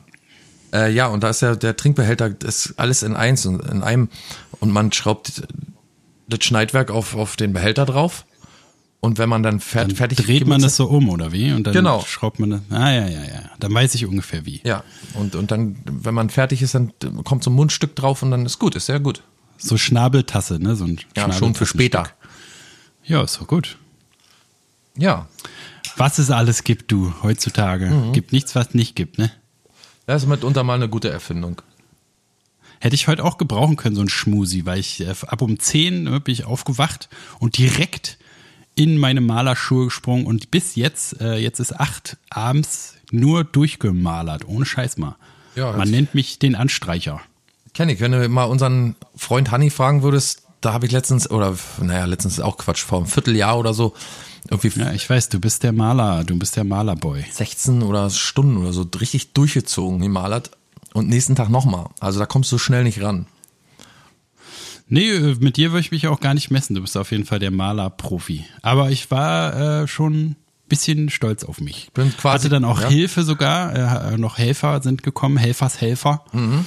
Äh, 0.73 0.91
ja, 0.91 1.07
und 1.07 1.23
da 1.23 1.29
ist 1.29 1.41
ja 1.41 1.55
der 1.55 1.75
Trinkbehälter, 1.75 2.29
das 2.29 2.67
ist 2.67 2.79
alles 2.79 3.03
in 3.03 3.15
eins 3.15 3.45
und 3.45 3.65
in 3.65 3.83
einem 3.83 4.09
und 4.59 4.71
man 4.71 4.91
schraubt 4.91 5.43
das 6.27 6.43
Schneidwerk 6.43 6.91
auf, 6.91 7.15
auf 7.15 7.35
den 7.35 7.53
Behälter 7.53 7.85
drauf 7.85 8.25
und 8.99 9.17
wenn 9.19 9.29
man 9.29 9.43
dann, 9.43 9.59
fer 9.59 9.85
Dann 9.85 9.95
fertig 9.95 10.17
dreht 10.25 10.47
man 10.47 10.61
das 10.61 10.75
so 10.75 10.85
um, 10.87 11.09
oder 11.09 11.31
wie? 11.31 11.51
Und 11.53 11.65
dann 11.67 11.73
Genau. 11.73 12.01
schraubt 12.01 12.39
man 12.39 12.49
das. 12.49 12.61
Ah, 12.69 12.91
ja, 12.91 13.07
ja, 13.07 13.23
ja. 13.23 13.51
Dann 13.59 13.73
weiß 13.73 13.95
ich 13.95 14.05
ungefähr 14.05 14.45
wie. 14.45 14.61
Ja, 14.63 14.83
und, 15.13 15.35
und 15.35 15.51
dann, 15.51 15.77
wenn 15.85 16.15
man 16.15 16.29
fertig 16.29 16.61
ist, 16.61 16.73
dann 16.73 16.93
kommt 17.23 17.43
so 17.43 17.49
ein 17.51 17.53
Mundstück 17.53 17.95
drauf 17.95 18.23
und 18.23 18.31
dann 18.31 18.45
ist 18.45 18.59
gut, 18.59 18.75
ist 18.75 18.87
sehr 18.87 18.99
gut. 18.99 19.21
So 19.57 19.77
Schnabeltasse, 19.77 20.59
ne? 20.59 20.75
So 20.75 20.85
ein 20.85 20.99
Ja, 21.15 21.31
schon 21.31 21.55
für 21.55 21.65
später. 21.65 22.07
Ja, 23.03 23.23
ist 23.23 23.39
doch 23.39 23.47
gut. 23.47 23.77
Ja. 24.97 25.27
Was 25.95 26.19
es 26.19 26.29
alles 26.29 26.63
gibt, 26.63 26.91
du, 26.91 27.13
heutzutage. 27.23 27.85
Mhm. 27.89 28.13
Gibt 28.13 28.33
nichts, 28.33 28.55
was 28.55 28.73
nicht 28.73 28.95
gibt, 28.95 29.17
ne? 29.17 29.31
Das 30.05 30.23
ist 30.23 30.29
mitunter 30.29 30.63
mal 30.63 30.75
eine 30.75 30.89
gute 30.89 31.09
Erfindung. 31.09 31.61
Hätte 32.79 32.95
ich 32.95 33.07
heute 33.07 33.23
auch 33.23 33.37
gebrauchen 33.37 33.75
können, 33.75 33.95
so 33.95 34.01
ein 34.01 34.09
Schmusi, 34.09 34.65
weil 34.65 34.79
ich 34.79 35.01
äh, 35.01 35.13
ab 35.27 35.41
um 35.41 35.59
10 35.59 36.03
ne, 36.03 36.19
bin 36.19 36.33
ich 36.33 36.45
aufgewacht 36.45 37.09
und 37.39 37.57
direkt 37.57 38.17
in 38.77 38.97
meine 38.97 39.21
Malerschuhe 39.21 39.85
gesprungen 39.85 40.25
und 40.25 40.51
bis 40.51 40.75
jetzt, 40.75 41.19
äh, 41.19 41.35
jetzt 41.37 41.59
ist 41.59 41.77
acht 41.79 42.15
abends 42.29 42.93
nur 43.11 43.43
durchgemalert, 43.43 44.47
ohne 44.47 44.65
Scheiß 44.65 44.97
mal. 44.97 45.15
Ja, 45.55 45.71
Man 45.71 45.81
das- 45.81 45.89
nennt 45.89 46.15
mich 46.15 46.39
den 46.39 46.55
Anstreicher. 46.55 47.19
Kenny, 47.73 47.99
wenn 47.99 48.11
du 48.11 48.29
mal 48.29 48.45
unseren 48.45 48.95
Freund 49.15 49.51
Hanni 49.51 49.69
fragen 49.69 50.03
würdest, 50.03 50.43
da 50.61 50.73
habe 50.73 50.85
ich 50.85 50.91
letztens, 50.91 51.29
oder 51.29 51.55
naja, 51.81 52.05
letztens 52.05 52.35
ist 52.35 52.39
auch 52.43 52.57
Quatsch, 52.57 52.83
vor 52.83 52.99
einem 52.99 53.07
Vierteljahr 53.07 53.57
oder 53.57 53.73
so, 53.73 53.93
irgendwie 54.49 54.79
Ja, 54.79 54.91
ich 54.91 55.09
weiß, 55.09 55.29
du 55.29 55.39
bist 55.39 55.63
der 55.63 55.71
Maler, 55.73 56.23
du 56.23 56.37
bist 56.37 56.55
der 56.55 56.63
Malerboy. 56.63 57.25
16 57.31 57.81
oder 57.83 58.09
Stunden 58.09 58.57
oder 58.57 58.73
so 58.73 58.85
richtig 58.99 59.33
durchgezogen 59.33 59.99
gemalert 59.99 60.51
und 60.93 61.09
nächsten 61.09 61.35
Tag 61.35 61.49
nochmal. 61.49 61.87
Also 61.99 62.19
da 62.19 62.25
kommst 62.25 62.51
du 62.51 62.57
schnell 62.57 62.83
nicht 62.83 63.01
ran. 63.01 63.25
Nee, 64.89 65.09
äh, 65.09 65.35
mit 65.39 65.57
dir 65.57 65.71
würde 65.71 65.81
ich 65.81 65.91
mich 65.91 66.07
auch 66.07 66.19
gar 66.19 66.33
nicht 66.33 66.49
messen. 66.51 66.75
Du 66.75 66.81
bist 66.81 66.95
auf 66.97 67.11
jeden 67.11 67.25
Fall 67.25 67.39
der 67.39 67.51
Malerprofi. 67.51 68.45
Aber 68.61 68.89
ich 68.91 69.11
war 69.11 69.81
äh, 69.83 69.87
schon 69.87 70.13
ein 70.13 70.35
bisschen 70.69 71.09
stolz 71.09 71.43
auf 71.43 71.59
mich. 71.61 71.89
Bin 71.93 72.11
quasi- 72.15 72.43
Hatte 72.45 72.49
dann 72.49 72.63
auch 72.65 72.81
ja. 72.81 72.87
Hilfe 72.89 73.23
sogar. 73.23 74.11
Äh, 74.13 74.17
noch 74.17 74.37
Helfer 74.37 74.81
sind 74.81 75.03
gekommen, 75.03 75.37
Helfershelfer. 75.37 76.23
Mhm. 76.31 76.65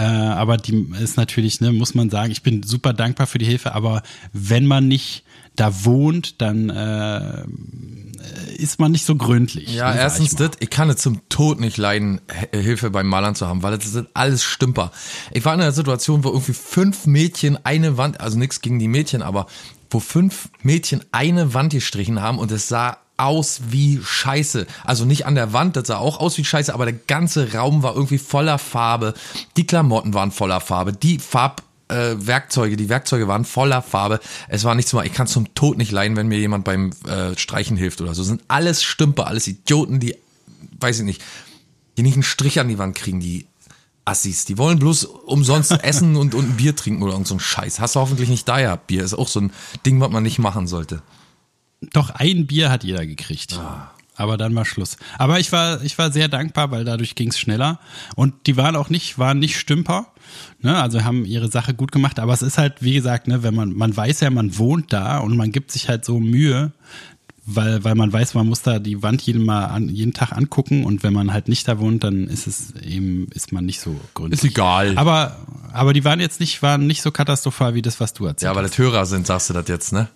Äh, 0.00 0.02
aber 0.02 0.56
die 0.56 0.86
ist 1.02 1.18
natürlich, 1.18 1.60
ne, 1.60 1.72
muss 1.72 1.94
man 1.94 2.08
sagen, 2.08 2.32
ich 2.32 2.42
bin 2.42 2.62
super 2.62 2.94
dankbar 2.94 3.26
für 3.26 3.36
die 3.36 3.44
Hilfe. 3.44 3.74
Aber 3.74 4.02
wenn 4.32 4.64
man 4.64 4.88
nicht 4.88 5.24
da 5.56 5.84
wohnt, 5.84 6.40
dann 6.40 6.70
äh, 6.70 7.44
ist 8.56 8.80
man 8.80 8.92
nicht 8.92 9.04
so 9.04 9.16
gründlich. 9.16 9.74
Ja, 9.74 9.92
ne, 9.92 10.00
erstens 10.00 10.32
ich 10.32 10.36
das, 10.38 10.52
ich 10.60 10.70
kann 10.70 10.88
es 10.88 10.96
zum 10.96 11.20
Tod 11.28 11.60
nicht 11.60 11.76
leiden, 11.76 12.22
H- 12.32 12.56
Hilfe 12.58 12.88
beim 12.90 13.08
Malern 13.08 13.34
zu 13.34 13.46
haben, 13.46 13.62
weil 13.62 13.76
das 13.76 13.92
sind 13.92 14.08
alles 14.14 14.42
Stümper. 14.42 14.90
Ich 15.32 15.44
war 15.44 15.52
in 15.52 15.60
einer 15.60 15.72
Situation, 15.72 16.24
wo 16.24 16.28
irgendwie 16.28 16.54
fünf 16.54 17.04
Mädchen 17.04 17.58
eine 17.64 17.98
Wand, 17.98 18.20
also 18.20 18.38
nichts 18.38 18.62
gegen 18.62 18.78
die 18.78 18.88
Mädchen, 18.88 19.20
aber 19.20 19.48
wo 19.90 20.00
fünf 20.00 20.48
Mädchen 20.62 21.02
eine 21.12 21.52
Wand 21.52 21.72
gestrichen 21.74 22.22
haben 22.22 22.38
und 22.38 22.50
es 22.52 22.68
sah 22.68 22.96
aus 23.20 23.60
wie 23.68 24.00
Scheiße. 24.02 24.66
Also 24.84 25.04
nicht 25.04 25.26
an 25.26 25.34
der 25.34 25.52
Wand, 25.52 25.76
das 25.76 25.88
sah 25.88 25.98
auch 25.98 26.18
aus 26.20 26.38
wie 26.38 26.44
Scheiße, 26.44 26.72
aber 26.72 26.86
der 26.86 26.94
ganze 26.94 27.52
Raum 27.52 27.82
war 27.82 27.94
irgendwie 27.94 28.18
voller 28.18 28.58
Farbe. 28.58 29.14
Die 29.56 29.66
Klamotten 29.66 30.14
waren 30.14 30.32
voller 30.32 30.60
Farbe, 30.60 30.92
die 30.92 31.18
Farb 31.18 31.62
äh, 31.88 32.14
Werkzeuge, 32.16 32.76
die 32.76 32.88
Werkzeuge 32.88 33.28
waren 33.28 33.44
voller 33.44 33.82
Farbe. 33.82 34.20
Es 34.48 34.64
war 34.64 34.74
nichts 34.74 34.92
mehr, 34.92 35.04
ich 35.04 35.12
kann 35.12 35.26
zum 35.26 35.54
Tod 35.54 35.76
nicht 35.76 35.92
leiden, 35.92 36.16
wenn 36.16 36.28
mir 36.28 36.38
jemand 36.38 36.64
beim 36.64 36.90
äh, 37.06 37.36
Streichen 37.36 37.76
hilft 37.76 38.00
oder 38.00 38.14
so. 38.14 38.22
Sind 38.22 38.42
alles 38.48 38.82
Stümper, 38.82 39.26
alles 39.26 39.46
Idioten, 39.46 40.00
die, 40.00 40.16
weiß 40.80 41.00
ich 41.00 41.04
nicht, 41.04 41.22
die 41.96 42.02
nicht 42.02 42.14
einen 42.14 42.22
Strich 42.22 42.60
an 42.60 42.68
die 42.68 42.78
Wand 42.78 42.96
kriegen, 42.96 43.20
die 43.20 43.46
Assis. 44.04 44.44
Die 44.44 44.56
wollen 44.56 44.78
bloß 44.78 45.04
umsonst 45.04 45.72
essen 45.82 46.16
und, 46.16 46.34
und 46.34 46.50
ein 46.50 46.56
Bier 46.56 46.74
trinken 46.74 47.02
oder 47.02 47.12
irgend 47.12 47.28
so 47.28 47.34
ein 47.34 47.40
Scheiß. 47.40 47.80
Hast 47.80 47.96
du 47.96 48.00
hoffentlich 48.00 48.28
nicht 48.28 48.48
da 48.48 48.58
ja. 48.58 48.76
Bier 48.76 49.04
ist 49.04 49.14
auch 49.14 49.28
so 49.28 49.40
ein 49.40 49.52
Ding, 49.84 50.00
was 50.00 50.10
man 50.10 50.22
nicht 50.22 50.38
machen 50.38 50.66
sollte. 50.66 51.02
Doch 51.92 52.10
ein 52.10 52.46
Bier 52.46 52.70
hat 52.70 52.84
jeder 52.84 53.06
gekriegt. 53.06 53.58
Aber 54.14 54.36
dann 54.36 54.54
war 54.54 54.66
Schluss. 54.66 54.98
Aber 55.16 55.40
ich 55.40 55.50
war, 55.50 55.82
ich 55.82 55.96
war 55.96 56.12
sehr 56.12 56.28
dankbar, 56.28 56.70
weil 56.70 56.84
dadurch 56.84 57.14
ging 57.14 57.28
es 57.28 57.38
schneller. 57.38 57.80
Und 58.16 58.34
die 58.46 58.58
waren 58.58 58.76
auch 58.76 58.90
nicht, 58.90 59.18
waren 59.18 59.38
nicht 59.38 59.58
Stümper. 59.58 60.08
Ne? 60.60 60.76
Also 60.80 61.04
haben 61.04 61.24
ihre 61.24 61.50
Sache 61.50 61.72
gut 61.72 61.90
gemacht. 61.90 62.18
Aber 62.18 62.34
es 62.34 62.42
ist 62.42 62.58
halt, 62.58 62.82
wie 62.82 62.92
gesagt, 62.92 63.28
ne, 63.28 63.42
wenn 63.42 63.54
man, 63.54 63.72
man 63.72 63.96
weiß 63.96 64.20
ja, 64.20 64.28
man 64.28 64.58
wohnt 64.58 64.92
da 64.92 65.18
und 65.18 65.38
man 65.38 65.52
gibt 65.52 65.72
sich 65.72 65.88
halt 65.88 66.04
so 66.04 66.20
Mühe, 66.20 66.72
weil, 67.46 67.82
weil 67.82 67.94
man 67.94 68.12
weiß, 68.12 68.34
man 68.34 68.46
muss 68.46 68.60
da 68.60 68.78
die 68.78 69.02
Wand 69.02 69.22
jeden 69.22 69.44
Mal 69.44 69.64
an, 69.66 69.88
jeden 69.88 70.12
Tag 70.12 70.32
angucken 70.32 70.84
und 70.84 71.02
wenn 71.02 71.14
man 71.14 71.32
halt 71.32 71.48
nicht 71.48 71.66
da 71.66 71.78
wohnt, 71.78 72.04
dann 72.04 72.26
ist 72.26 72.46
es 72.46 72.74
eben, 72.82 73.26
ist 73.34 73.52
man 73.52 73.64
nicht 73.64 73.80
so 73.80 73.98
gründlich. 74.12 74.44
Ist 74.44 74.50
egal. 74.50 74.98
Aber, 74.98 75.36
aber 75.72 75.94
die 75.94 76.04
waren 76.04 76.20
jetzt 76.20 76.40
nicht, 76.40 76.62
waren 76.62 76.86
nicht 76.86 77.00
so 77.00 77.10
katastrophal 77.10 77.74
wie 77.74 77.82
das, 77.82 78.00
was 78.00 78.12
du 78.12 78.26
erzählt 78.26 78.50
Ja, 78.50 78.54
weil 78.54 78.64
das 78.64 78.76
Hörer 78.76 79.06
sind, 79.06 79.26
sagst 79.26 79.48
du 79.48 79.54
das 79.54 79.66
jetzt, 79.68 79.92
ne? 79.92 80.08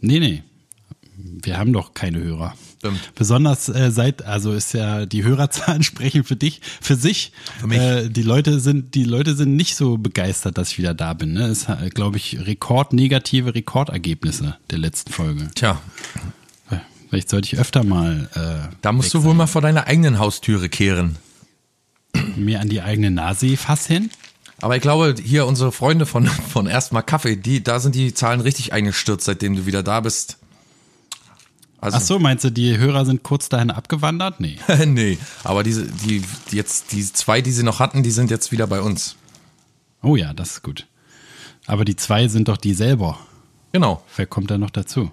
Nee, 0.00 0.18
nee. 0.18 0.42
Wir 1.42 1.58
haben 1.58 1.72
doch 1.72 1.94
keine 1.94 2.22
Hörer. 2.22 2.54
Stimmt. 2.78 3.14
Besonders 3.14 3.68
äh, 3.68 3.90
seit, 3.90 4.24
also 4.24 4.52
ist 4.52 4.74
ja 4.74 5.06
die 5.06 5.24
Hörerzahlen 5.24 5.82
sprechen 5.84 6.24
für 6.24 6.36
dich, 6.36 6.60
für 6.80 6.96
sich. 6.96 7.32
Für 7.60 7.66
mich. 7.66 7.78
Äh, 7.78 8.08
die 8.08 8.22
Leute 8.22 8.60
sind, 8.60 8.94
die 8.94 9.04
Leute 9.04 9.34
sind 9.34 9.56
nicht 9.56 9.76
so 9.76 9.98
begeistert, 9.98 10.58
dass 10.58 10.72
ich 10.72 10.78
wieder 10.78 10.94
da 10.94 11.14
bin. 11.14 11.32
Ne? 11.32 11.46
Es 11.46 11.68
ist, 11.68 11.94
glaube 11.94 12.16
ich, 12.16 12.38
rekordnegative 12.46 13.54
Rekordergebnisse 13.54 14.56
der 14.70 14.78
letzten 14.78 15.12
Folge. 15.12 15.50
Tja, 15.54 15.80
Vielleicht 17.12 17.28
sollte 17.28 17.46
ich 17.46 17.58
öfter 17.60 17.84
mal 17.84 18.30
äh, 18.34 18.74
da 18.80 18.90
musst 18.90 19.12
du 19.12 19.22
wohl 19.22 19.34
mal 19.34 19.46
vor 19.46 19.60
deiner 19.60 19.86
eigenen 19.86 20.18
Haustüre 20.18 20.70
kehren. 20.70 21.18
mir 22.36 22.58
an 22.58 22.70
die 22.70 22.80
eigene 22.80 23.10
Nase 23.10 23.58
fassen. 23.58 24.10
Aber 24.62 24.76
ich 24.76 24.80
glaube, 24.80 25.14
hier 25.22 25.44
unsere 25.44 25.72
Freunde 25.72 26.06
von, 26.06 26.26
von 26.26 26.66
Erstmal 26.66 27.02
Kaffee, 27.02 27.36
die, 27.36 27.62
da 27.62 27.80
sind 27.80 27.94
die 27.94 28.14
Zahlen 28.14 28.40
richtig 28.40 28.72
eingestürzt, 28.72 29.26
seitdem 29.26 29.56
du 29.56 29.66
wieder 29.66 29.82
da 29.82 30.00
bist. 30.00 30.38
Also, 31.82 31.96
Ach 31.96 32.00
so, 32.00 32.18
meinst 32.20 32.44
du, 32.44 32.50
die 32.50 32.78
Hörer 32.78 33.04
sind 33.04 33.24
kurz 33.24 33.48
dahin 33.48 33.72
abgewandert? 33.72 34.38
Nee. 34.38 34.56
nee, 34.86 35.18
aber 35.42 35.64
diese, 35.64 35.84
die, 35.84 36.22
die 36.50 36.56
jetzt, 36.56 36.92
die 36.92 37.02
zwei, 37.12 37.40
die 37.40 37.50
sie 37.50 37.64
noch 37.64 37.80
hatten, 37.80 38.04
die 38.04 38.12
sind 38.12 38.30
jetzt 38.30 38.52
wieder 38.52 38.68
bei 38.68 38.80
uns. 38.80 39.16
Oh 40.00 40.14
ja, 40.14 40.32
das 40.32 40.52
ist 40.52 40.62
gut. 40.62 40.86
Aber 41.66 41.84
die 41.84 41.96
zwei 41.96 42.28
sind 42.28 42.46
doch 42.46 42.56
die 42.56 42.74
selber. 42.74 43.18
Genau. 43.72 44.00
Wer 44.16 44.26
kommt 44.26 44.52
da 44.52 44.58
noch 44.58 44.70
dazu? 44.70 45.10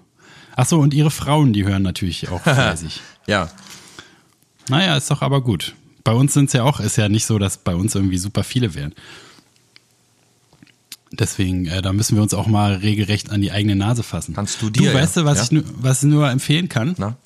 Ach 0.54 0.64
so, 0.64 0.78
und 0.78 0.94
ihre 0.94 1.10
Frauen, 1.10 1.52
die 1.52 1.64
hören 1.64 1.82
natürlich 1.82 2.28
auch 2.28 2.40
fleißig. 2.42 3.00
Ja. 3.26 3.50
Naja, 4.68 4.96
ist 4.96 5.10
doch 5.10 5.22
aber 5.22 5.42
gut. 5.42 5.74
Bei 6.04 6.12
uns 6.12 6.34
sind 6.34 6.46
es 6.46 6.52
ja 6.52 6.62
auch, 6.62 6.78
ist 6.78 6.96
ja 6.96 7.08
nicht 7.08 7.26
so, 7.26 7.40
dass 7.40 7.58
bei 7.58 7.74
uns 7.74 7.96
irgendwie 7.96 8.18
super 8.18 8.44
viele 8.44 8.74
wären. 8.74 8.94
Deswegen, 11.12 11.66
äh, 11.66 11.82
da 11.82 11.92
müssen 11.92 12.16
wir 12.16 12.22
uns 12.22 12.34
auch 12.34 12.46
mal 12.46 12.74
regelrecht 12.74 13.30
an 13.30 13.40
die 13.40 13.50
eigene 13.50 13.74
Nase 13.76 14.02
fassen. 14.02 14.34
Kannst 14.34 14.62
du 14.62 14.70
dir, 14.70 14.92
Du 14.92 14.94
weißt 14.98 15.16
ja. 15.16 15.24
was, 15.24 15.38
Ja. 15.38 15.44
ich, 15.44 15.50
nu- 15.50 15.62
was 15.80 16.02
ich 16.02 16.08
nur 16.08 16.30
empfehlen 16.30 16.68
kann? 16.68 16.94
Na? 16.98 17.16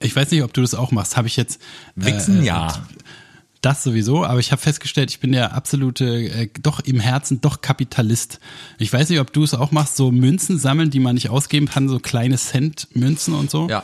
Ich 0.00 0.14
weiß 0.16 0.30
nicht, 0.32 0.42
ob 0.42 0.52
du 0.52 0.60
das 0.62 0.74
auch 0.74 0.90
machst. 0.90 1.16
Habe 1.16 1.28
ich 1.28 1.36
jetzt. 1.36 1.60
Wichsen, 1.94 2.42
ja. 2.42 2.84
Das 3.60 3.82
sowieso, 3.82 4.24
aber 4.24 4.38
ich 4.38 4.52
habe 4.52 4.62
festgestellt, 4.62 5.10
ich 5.10 5.18
bin 5.18 5.32
der 5.32 5.52
absolute, 5.52 6.04
äh, 6.06 6.48
doch 6.62 6.78
im 6.80 7.00
Herzen, 7.00 7.40
doch 7.40 7.60
Kapitalist. 7.60 8.38
Ich 8.78 8.92
weiß 8.92 9.08
nicht, 9.10 9.18
ob 9.20 9.32
du 9.32 9.42
es 9.42 9.52
auch 9.54 9.72
machst, 9.72 9.96
so 9.96 10.12
Münzen 10.12 10.58
sammeln, 10.58 10.90
die 10.90 11.00
man 11.00 11.14
nicht 11.14 11.28
ausgeben 11.28 11.66
kann, 11.68 11.88
so 11.88 11.98
kleine 11.98 12.36
Cent-Münzen 12.36 13.34
und 13.34 13.50
so. 13.50 13.68
Ja. 13.68 13.82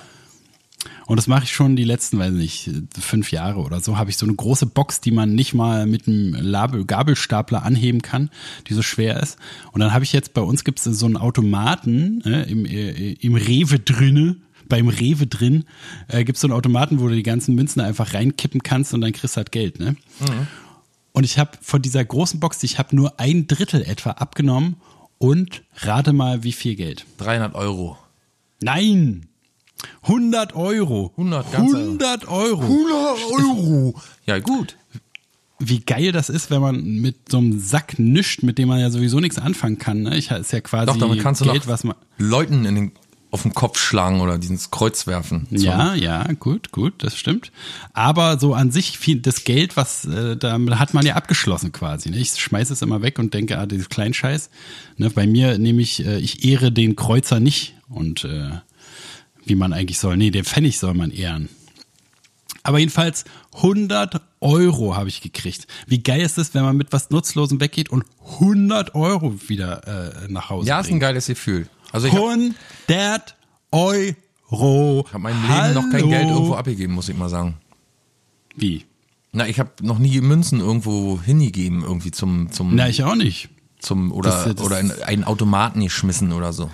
Und 1.07 1.17
das 1.17 1.27
mache 1.27 1.45
ich 1.45 1.53
schon 1.53 1.77
die 1.77 1.85
letzten, 1.85 2.19
weiß 2.19 2.33
nicht, 2.33 2.71
fünf 2.99 3.31
Jahre 3.31 3.61
oder 3.61 3.81
so. 3.81 3.99
Habe 3.99 4.11
ich 4.11 4.17
so 4.17 4.27
eine 4.27 4.35
große 4.35 4.67
Box, 4.67 5.01
die 5.01 5.11
man 5.11 5.35
nicht 5.35 5.55
mal 5.55 5.87
mit 5.87 6.09
einem 6.09 6.35
Label, 6.35 6.85
Gabelstapler 6.85 7.63
anheben 7.63 8.03
kann, 8.03 8.31
die 8.69 8.75
so 8.75 8.83
schwer 8.83 9.21
ist. 9.23 9.39
Und 9.73 9.81
dann 9.81 9.93
habe 9.93 10.05
ich 10.05 10.13
jetzt 10.13 10.35
bei 10.35 10.41
uns 10.41 10.65
gibt 10.65 10.79
es 10.79 10.85
so 10.85 11.07
einen 11.07 11.17
Automaten 11.17 12.23
äh, 12.23 12.51
im, 12.51 12.65
äh, 12.65 13.13
im 13.13 13.35
Rewe 13.35 13.79
drinne. 13.79 14.37
Beim 14.67 14.89
Rewe 14.89 15.27
drin 15.27 15.65
äh, 16.09 16.25
gibt 16.25 16.37
es 16.37 16.41
so 16.41 16.49
einen 16.49 16.55
Automaten, 16.55 16.99
wo 16.99 17.09
du 17.09 17.15
die 17.15 17.23
ganzen 17.23 17.55
Münzen 17.55 17.81
einfach 17.81 18.15
reinkippen 18.15 18.63
kannst 18.63 18.95
und 18.95 19.03
dann 19.03 19.13
kriegst 19.13 19.37
du 19.37 19.39
halt 19.39 19.53
Geld. 19.53 19.79
Ne? 19.79 19.97
Und 21.13 21.25
ich 21.25 21.39
habe 21.39 21.53
von 21.61 21.83
dieser 21.83 22.05
großen 22.05 22.41
Box, 22.41 22.63
ich 22.63 22.79
habe 22.79 22.97
nur 22.97 23.21
ein 23.21 23.47
Drittel 23.47 23.83
etwa 23.83 24.13
abgenommen 24.13 24.77
und 25.19 25.63
rate 25.77 26.13
mal, 26.13 26.43
wie 26.45 26.53
viel 26.53 26.77
Geld. 26.77 27.05
300 27.19 27.55
Euro. 27.55 27.99
Nein! 28.61 29.27
100 30.03 30.55
Euro. 30.55 31.13
100 31.17 31.53
ganze- 31.53 31.77
100 31.77 32.29
Euro. 32.29 32.63
100 32.63 33.19
Euro. 33.33 33.95
Ja, 34.27 34.39
gut. 34.39 34.77
Wie 35.61 35.81
geil 35.81 36.11
das 36.13 36.29
ist, 36.31 36.51
wenn 36.51 36.61
man 36.61 36.83
mit 37.01 37.31
so 37.31 37.39
einem 37.39 37.61
Sack 37.61 37.99
nischt, 37.99 38.43
mit 38.43 38.59
dem 38.59 38.69
man 38.69 38.81
ja 38.81 38.91
sowieso 38.91 39.21
nichts 39.21 39.39
anfangen 39.39 39.79
kann. 39.79 40.03
Ne? 40.03 40.17
Ich 40.17 40.31
ist 40.31 40.53
ja 40.53 40.61
quasi 40.61 40.87
Doch, 40.87 40.97
damit 40.97 41.21
kannst 41.21 41.41
du 41.41 41.45
Geld, 41.47 41.59
noch 41.59 41.67
was 41.69 41.85
man. 41.85 41.95
Leuten 42.19 42.65
in 42.65 42.75
den, 42.75 42.93
auf 43.31 43.43
den 43.43 43.55
Kopf 43.55 43.79
schlagen 43.79 44.21
oder 44.21 44.37
dieses 44.39 44.73
Kreuz 44.73 45.07
werfen. 45.07 45.47
War- 45.51 45.59
Ja, 45.59 45.95
ja, 45.95 46.33
gut, 46.39 46.73
gut, 46.73 46.95
das 46.99 47.17
stimmt. 47.17 47.53
Aber 47.93 48.39
so 48.41 48.53
an 48.55 48.73
sich 48.73 48.99
viel, 48.99 49.21
das 49.21 49.45
Geld, 49.45 49.77
was 49.77 50.05
äh, 50.05 50.37
da 50.37 50.59
hat 50.79 50.93
man 50.93 51.07
ja 51.07 51.15
abgeschlossen 51.15 51.71
quasi. 51.73 52.11
Ne? 52.11 52.17
Ich 52.19 52.31
schmeiße 52.35 52.73
es 52.73 52.83
immer 52.83 53.01
weg 53.03 53.19
und 53.21 53.33
denke, 53.33 53.57
ah, 53.59 53.67
dieses 53.67 53.89
Kleinscheiß. 53.89 54.51
Ne? 54.99 55.09
Bei 55.11 55.27
mir 55.27 55.57
nehme 55.59 55.81
ich, 55.83 56.05
äh, 56.05 56.19
ich 56.19 56.45
ehre 56.45 56.73
den 56.73 56.97
Kreuzer 56.97 57.39
nicht 57.39 57.75
und 57.89 58.25
äh, 58.25 58.51
wie 59.47 59.55
man 59.55 59.73
eigentlich 59.73 59.99
soll. 59.99 60.17
Nee, 60.17 60.31
den 60.31 60.45
Pfennig 60.45 60.79
soll 60.79 60.95
man 60.95 61.11
ehren. 61.11 61.49
Aber 62.63 62.79
jedenfalls 62.79 63.25
100 63.57 64.23
Euro 64.41 64.97
habe 64.97 65.09
ich 65.11 65.21
gekriegt. 65.21 65.67
Wie 65.87 66.03
geil 66.03 66.23
ist 66.23 66.39
es, 66.39 66.55
wenn 66.55 66.63
man 66.63 66.77
mit 66.77 66.93
was 66.93 67.11
Nutzlosem 67.11 67.61
weggeht 67.61 67.91
und 67.91 68.05
100 68.41 68.95
Euro 68.95 69.35
wieder 69.49 70.23
äh, 70.25 70.29
nach 70.33 70.49
Hause 70.49 70.69
Ja, 70.69 70.81
ist 70.81 70.87
ein 70.87 70.91
bringt. 70.93 71.03
geiles 71.03 71.27
Gefühl. 71.27 71.69
Also 71.93 72.07
ich 72.07 72.15
habe 72.15 72.31
100 72.89 73.37
Euro. 73.71 75.07
hab 75.13 75.21
mein 75.21 75.37
Leben 75.43 75.75
noch 75.75 75.91
kein 75.91 76.09
Geld 76.09 76.29
irgendwo 76.29 76.55
abgegeben, 76.55 76.95
muss 76.95 77.09
ich 77.09 77.17
mal 77.17 77.29
sagen. 77.29 77.57
Wie? 78.57 78.85
Na, 79.33 79.47
ich 79.49 79.59
habe 79.59 79.71
noch 79.83 79.99
nie 79.99 80.21
Münzen 80.21 80.61
irgendwo 80.61 81.21
hingegeben, 81.21 81.83
irgendwie 81.83 82.13
zum, 82.13 82.51
zum, 82.53 82.75
Na, 82.77 82.89
ich 82.89 83.03
auch 83.05 83.17
nicht. 83.17 83.49
zum 83.81 84.13
oder, 84.13 84.31
das- 84.31 84.55
das- 84.57 84.65
oder 84.65 84.79
in 84.81 84.91
einen 85.03 85.25
Automaten 85.25 85.81
geschmissen 85.81 86.33
oder 86.33 86.53
so. 86.53 86.71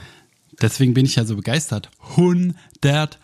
Deswegen 0.61 0.95
bin 0.95 1.07
ich 1.07 1.17
ja 1.17 1.25
so 1.25 1.37
begeistert. 1.37 1.91
100 2.11 3.19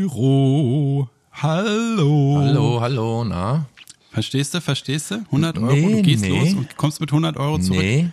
Euro. 0.00 1.08
Hallo. 1.32 2.38
Hallo, 2.38 2.80
hallo, 2.80 3.24
na? 3.24 3.66
Verstehst 4.12 4.52
du, 4.54 4.60
verstehst 4.60 5.10
du? 5.12 5.14
100 5.26 5.58
Euro, 5.58 5.72
Nee, 5.72 5.92
du 5.96 6.02
gehst 6.02 6.22
nee. 6.22 6.38
los 6.38 6.54
und 6.54 6.76
kommst 6.76 7.00
mit 7.00 7.10
100 7.10 7.36
Euro 7.36 7.58
zurück. 7.58 7.78
Nee. 7.80 8.10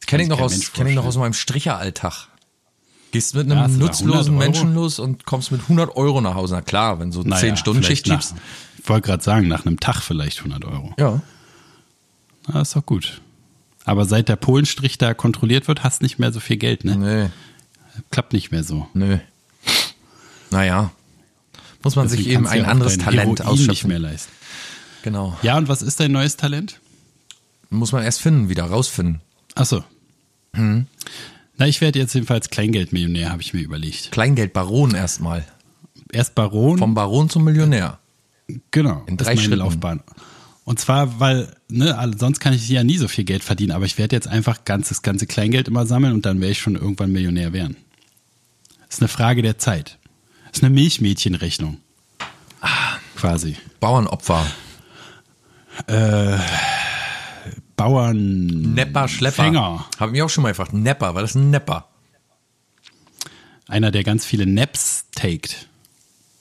Das 0.00 0.06
kenne 0.06 0.24
ich, 0.24 0.28
noch 0.28 0.40
aus, 0.40 0.72
kenn 0.72 0.86
ich 0.88 0.94
noch 0.96 1.04
aus 1.06 1.16
meinem 1.16 1.32
Stricheralltag. 1.32 2.28
Gehst 3.12 3.34
mit 3.34 3.44
einem 3.50 3.58
Ja, 3.60 3.68
nutzlosen 3.68 4.08
100 4.08 4.28
Euro? 4.30 4.38
Menschen 4.38 4.74
los 4.74 4.98
und 4.98 5.24
kommst 5.24 5.52
mit 5.52 5.62
100 5.62 5.96
Euro 5.96 6.20
nach 6.20 6.34
Hause. 6.34 6.54
Na 6.54 6.60
klar, 6.62 6.98
wenn 6.98 7.12
so 7.12 7.22
Naja, 7.22 7.40
10 7.40 7.56
Stunden 7.56 7.82
Schicht 7.84 8.06
schiebst. 8.08 8.34
Ich 8.82 8.88
wollte 8.88 9.06
gerade 9.06 9.22
sagen, 9.22 9.46
nach 9.48 9.64
einem 9.64 9.78
Tag 9.78 10.00
vielleicht 10.02 10.38
100 10.38 10.64
Euro. 10.64 10.92
Ja. 10.98 11.20
Na, 12.48 12.62
ist 12.62 12.74
doch 12.74 12.84
gut. 12.84 13.20
Aber 13.84 14.04
seit 14.04 14.28
der 14.28 14.36
Polenstrich 14.36 14.98
da 14.98 15.12
kontrolliert 15.14 15.66
wird, 15.68 15.82
hast 15.82 16.02
nicht 16.02 16.18
mehr 16.18 16.32
so 16.32 16.40
viel 16.40 16.56
Geld, 16.56 16.84
ne? 16.84 16.96
Nee, 16.96 17.30
Klappt 18.10 18.32
nicht 18.32 18.50
mehr 18.52 18.62
so. 18.64 18.86
nö. 18.94 19.18
Naja. 20.50 20.92
Muss 21.82 21.96
man 21.96 22.08
sich 22.08 22.20
Deswegen 22.20 22.34
eben 22.40 22.44
kannst 22.44 22.54
du 22.54 22.58
ein 22.60 22.64
ja 22.64 22.70
anderes 22.70 22.98
Talent 22.98 23.18
Heroin 23.20 23.32
nicht 23.34 23.46
ausschöpfen. 23.68 23.88
mehr 23.88 23.98
leisten. 23.98 24.32
Genau. 25.02 25.36
Ja, 25.42 25.56
und 25.58 25.68
was 25.68 25.82
ist 25.82 25.98
dein 25.98 26.12
neues 26.12 26.36
Talent? 26.36 26.78
Muss 27.70 27.92
man 27.92 28.04
erst 28.04 28.20
finden, 28.20 28.48
wieder 28.48 28.64
rausfinden. 28.64 29.20
Achso. 29.54 29.82
Hm. 30.54 30.86
Na, 31.56 31.66
ich 31.66 31.80
werde 31.80 31.98
jetzt 31.98 32.14
jedenfalls 32.14 32.50
Kleingeldmillionär, 32.50 33.30
habe 33.30 33.42
ich 33.42 33.52
mir 33.52 33.62
überlegt. 33.62 34.12
Kleingeldbaron 34.12 34.94
erstmal. 34.94 35.44
Erst 36.12 36.34
Baron. 36.34 36.78
Vom 36.78 36.94
Baron 36.94 37.30
zum 37.30 37.44
Millionär. 37.44 37.98
Genau. 38.70 39.02
In 39.06 39.16
drei 39.16 39.36
Schritten. 39.36 39.58
Laufbahn. 39.58 40.00
Und 40.64 40.78
zwar, 40.78 41.18
weil, 41.18 41.54
ne, 41.68 42.12
sonst 42.16 42.38
kann 42.38 42.52
ich 42.52 42.68
ja 42.68 42.84
nie 42.84 42.98
so 42.98 43.08
viel 43.08 43.24
Geld 43.24 43.42
verdienen, 43.42 43.72
aber 43.72 43.84
ich 43.84 43.98
werde 43.98 44.14
jetzt 44.14 44.28
einfach 44.28 44.64
ganz, 44.64 44.90
das 44.90 45.02
ganze 45.02 45.26
Kleingeld 45.26 45.66
immer 45.66 45.86
sammeln 45.86 46.12
und 46.12 46.24
dann 46.24 46.40
werde 46.40 46.52
ich 46.52 46.60
schon 46.60 46.76
irgendwann 46.76 47.10
Millionär 47.10 47.52
werden. 47.52 47.76
Ist 48.88 49.00
eine 49.00 49.08
Frage 49.08 49.42
der 49.42 49.58
Zeit. 49.58 49.98
Ist 50.52 50.62
eine 50.62 50.72
Milchmädchenrechnung. 50.72 51.78
Quasi. 53.16 53.56
Bauernopfer. 53.80 54.46
Bauern. 57.76 58.46
Nepper, 58.74 59.08
Schlepper. 59.08 59.42
Fänger. 59.42 59.86
Habe 59.98 60.12
mich 60.12 60.22
auch 60.22 60.30
schon 60.30 60.42
mal 60.42 60.50
gefragt. 60.50 60.74
Nepper, 60.74 61.14
was 61.14 61.30
ist 61.30 61.36
ein 61.36 61.50
Nepper? 61.50 61.88
Einer, 63.66 63.90
der 63.90 64.04
ganz 64.04 64.24
viele 64.24 64.46
Naps 64.46 65.06
taked. 65.14 65.68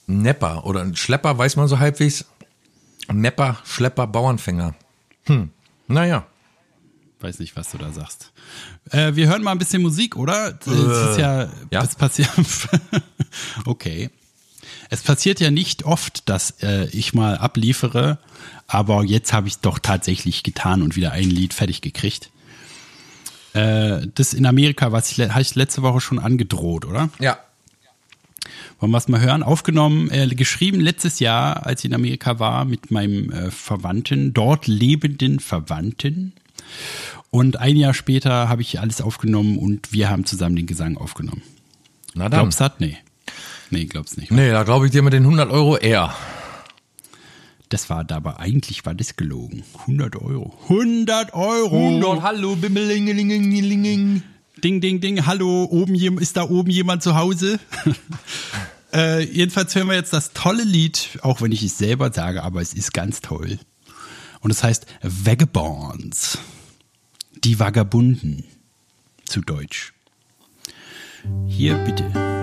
Nepper 0.06 0.66
oder 0.66 0.82
ein 0.82 0.96
Schlepper, 0.96 1.38
weiß 1.38 1.56
man 1.56 1.68
so 1.68 1.80
halbwegs. 1.80 2.26
Nepper, 3.14 3.58
Schlepper, 3.66 4.08
Bauernfänger. 4.08 4.76
Hm, 5.26 5.50
naja. 5.88 6.26
Weiß 7.20 7.40
nicht, 7.40 7.56
was 7.56 7.72
du 7.72 7.78
da 7.78 7.92
sagst. 7.92 8.32
Äh, 8.90 9.16
wir 9.16 9.28
hören 9.28 9.44
mal 9.44 9.52
ein 9.52 9.60
bisschen 9.60 9.82
Musik, 9.82 10.16
oder? 10.16 10.58
Es 10.60 10.68
ist 10.68 11.18
ja, 11.20 11.50
ja. 11.70 11.84
es 11.84 11.96
passiert. 11.96 12.30
okay. 13.66 14.10
Es 14.90 15.04
passiert 15.04 15.40
ja 15.40 15.52
nicht 15.52 15.84
oft, 15.84 16.28
dass 16.28 16.62
äh, 16.64 16.88
ich 16.88 17.14
mal 17.14 17.38
abliefere, 17.38 18.18
aber 18.68 19.04
jetzt 19.04 19.34
habe 19.34 19.48
ich 19.48 19.60
doch 19.60 19.80
tatsächlich 19.80 20.44
getan 20.44 20.82
und 20.82 20.96
wieder 20.96 21.12
ein 21.12 21.30
Lied 21.30 21.54
fertig 21.54 21.82
gekriegt. 21.82 22.32
Äh, 23.54 24.08
das 24.16 24.34
in 24.34 24.46
Amerika, 24.46 24.92
was 24.92 25.12
ich, 25.12 25.20
ich 25.20 25.56
letzte 25.56 25.82
Woche 25.82 26.02
schon 26.02 26.20
angedroht, 26.20 26.86
oder? 26.86 27.10
Ja. 27.20 27.40
Wollen 28.80 28.92
wir 28.92 28.98
es 28.98 29.08
mal 29.08 29.22
hören? 29.22 29.44
Aufgenommen, 29.44 30.10
äh, 30.10 30.28
geschrieben 30.28 30.80
letztes 30.80 31.20
Jahr, 31.20 31.66
als 31.66 31.82
ich 31.82 31.90
in 31.90 31.96
Amerika 31.96 32.40
war, 32.40 32.66
mit 32.66 32.92
meinem 32.92 33.32
äh, 33.32 33.52
Verwandten, 33.52 34.34
dort 34.34 34.68
lebenden 34.68 35.40
Verwandten. 35.40 36.34
Und 37.30 37.58
ein 37.58 37.78
Jahr 37.78 37.94
später 37.94 38.50
habe 38.50 38.62
ich 38.62 38.80
alles 38.80 39.02
aufgenommen 39.02 39.58
und 39.58 39.94
wir 39.94 40.10
haben 40.10 40.26
zusammen 40.26 40.56
den 40.56 40.66
Gesang 40.66 40.98
aufgenommen. 40.98 41.42
Na 42.14 42.28
dann. 42.30 42.42
Glaubst 42.42 42.60
du 42.60 42.64
das? 42.66 42.74
Nee. 42.80 42.98
Nee, 43.70 43.86
glaubst 43.86 44.18
nicht. 44.18 44.32
Nee, 44.32 44.52
da 44.52 44.64
glaube 44.64 44.86
ich 44.86 44.92
dir 44.92 45.02
mit 45.02 45.14
den 45.14 45.24
100 45.24 45.50
Euro 45.50 45.78
eher. 45.78 46.14
Das 47.70 47.90
war 47.90 48.04
dabei, 48.04 48.36
eigentlich 48.36 48.86
war 48.86 48.94
das 48.94 49.16
gelogen. 49.16 49.64
100 49.82 50.18
Euro. 50.18 50.54
100 50.64 51.34
Euro! 51.34 52.22
hallo, 52.22 52.58
bimmelingelingeling. 52.58 54.24
Ding, 54.64 54.80
ding, 54.80 55.02
ding, 55.02 55.26
hallo, 55.26 55.66
oben 55.72 55.96
ist 56.20 56.38
da 56.38 56.44
oben 56.44 56.70
jemand 56.70 57.02
zu 57.02 57.16
Hause? 57.16 57.60
äh, 58.94 59.24
jedenfalls 59.24 59.74
hören 59.74 59.88
wir 59.88 59.96
jetzt 59.96 60.14
das 60.14 60.34
tolle 60.34 60.64
Lied, 60.64 61.20
auch 61.24 61.42
wenn 61.42 61.52
ich 61.52 61.64
es 61.64 61.80
selber 61.80 62.14
sage, 62.14 62.44
aber 62.44 62.62
es 62.62 62.74
ist 62.74 62.94
ganz 62.94 63.22
toll. 63.22 63.58
Und 64.42 64.52
es 64.52 64.64
heißt 64.64 64.86
Vagabonds. 65.02 66.38
Die 67.44 67.60
Vagabunden. 67.60 68.44
Zu 69.26 69.42
Deutsch. 69.42 69.94
Hier 71.48 71.76
bitte. 71.78 72.41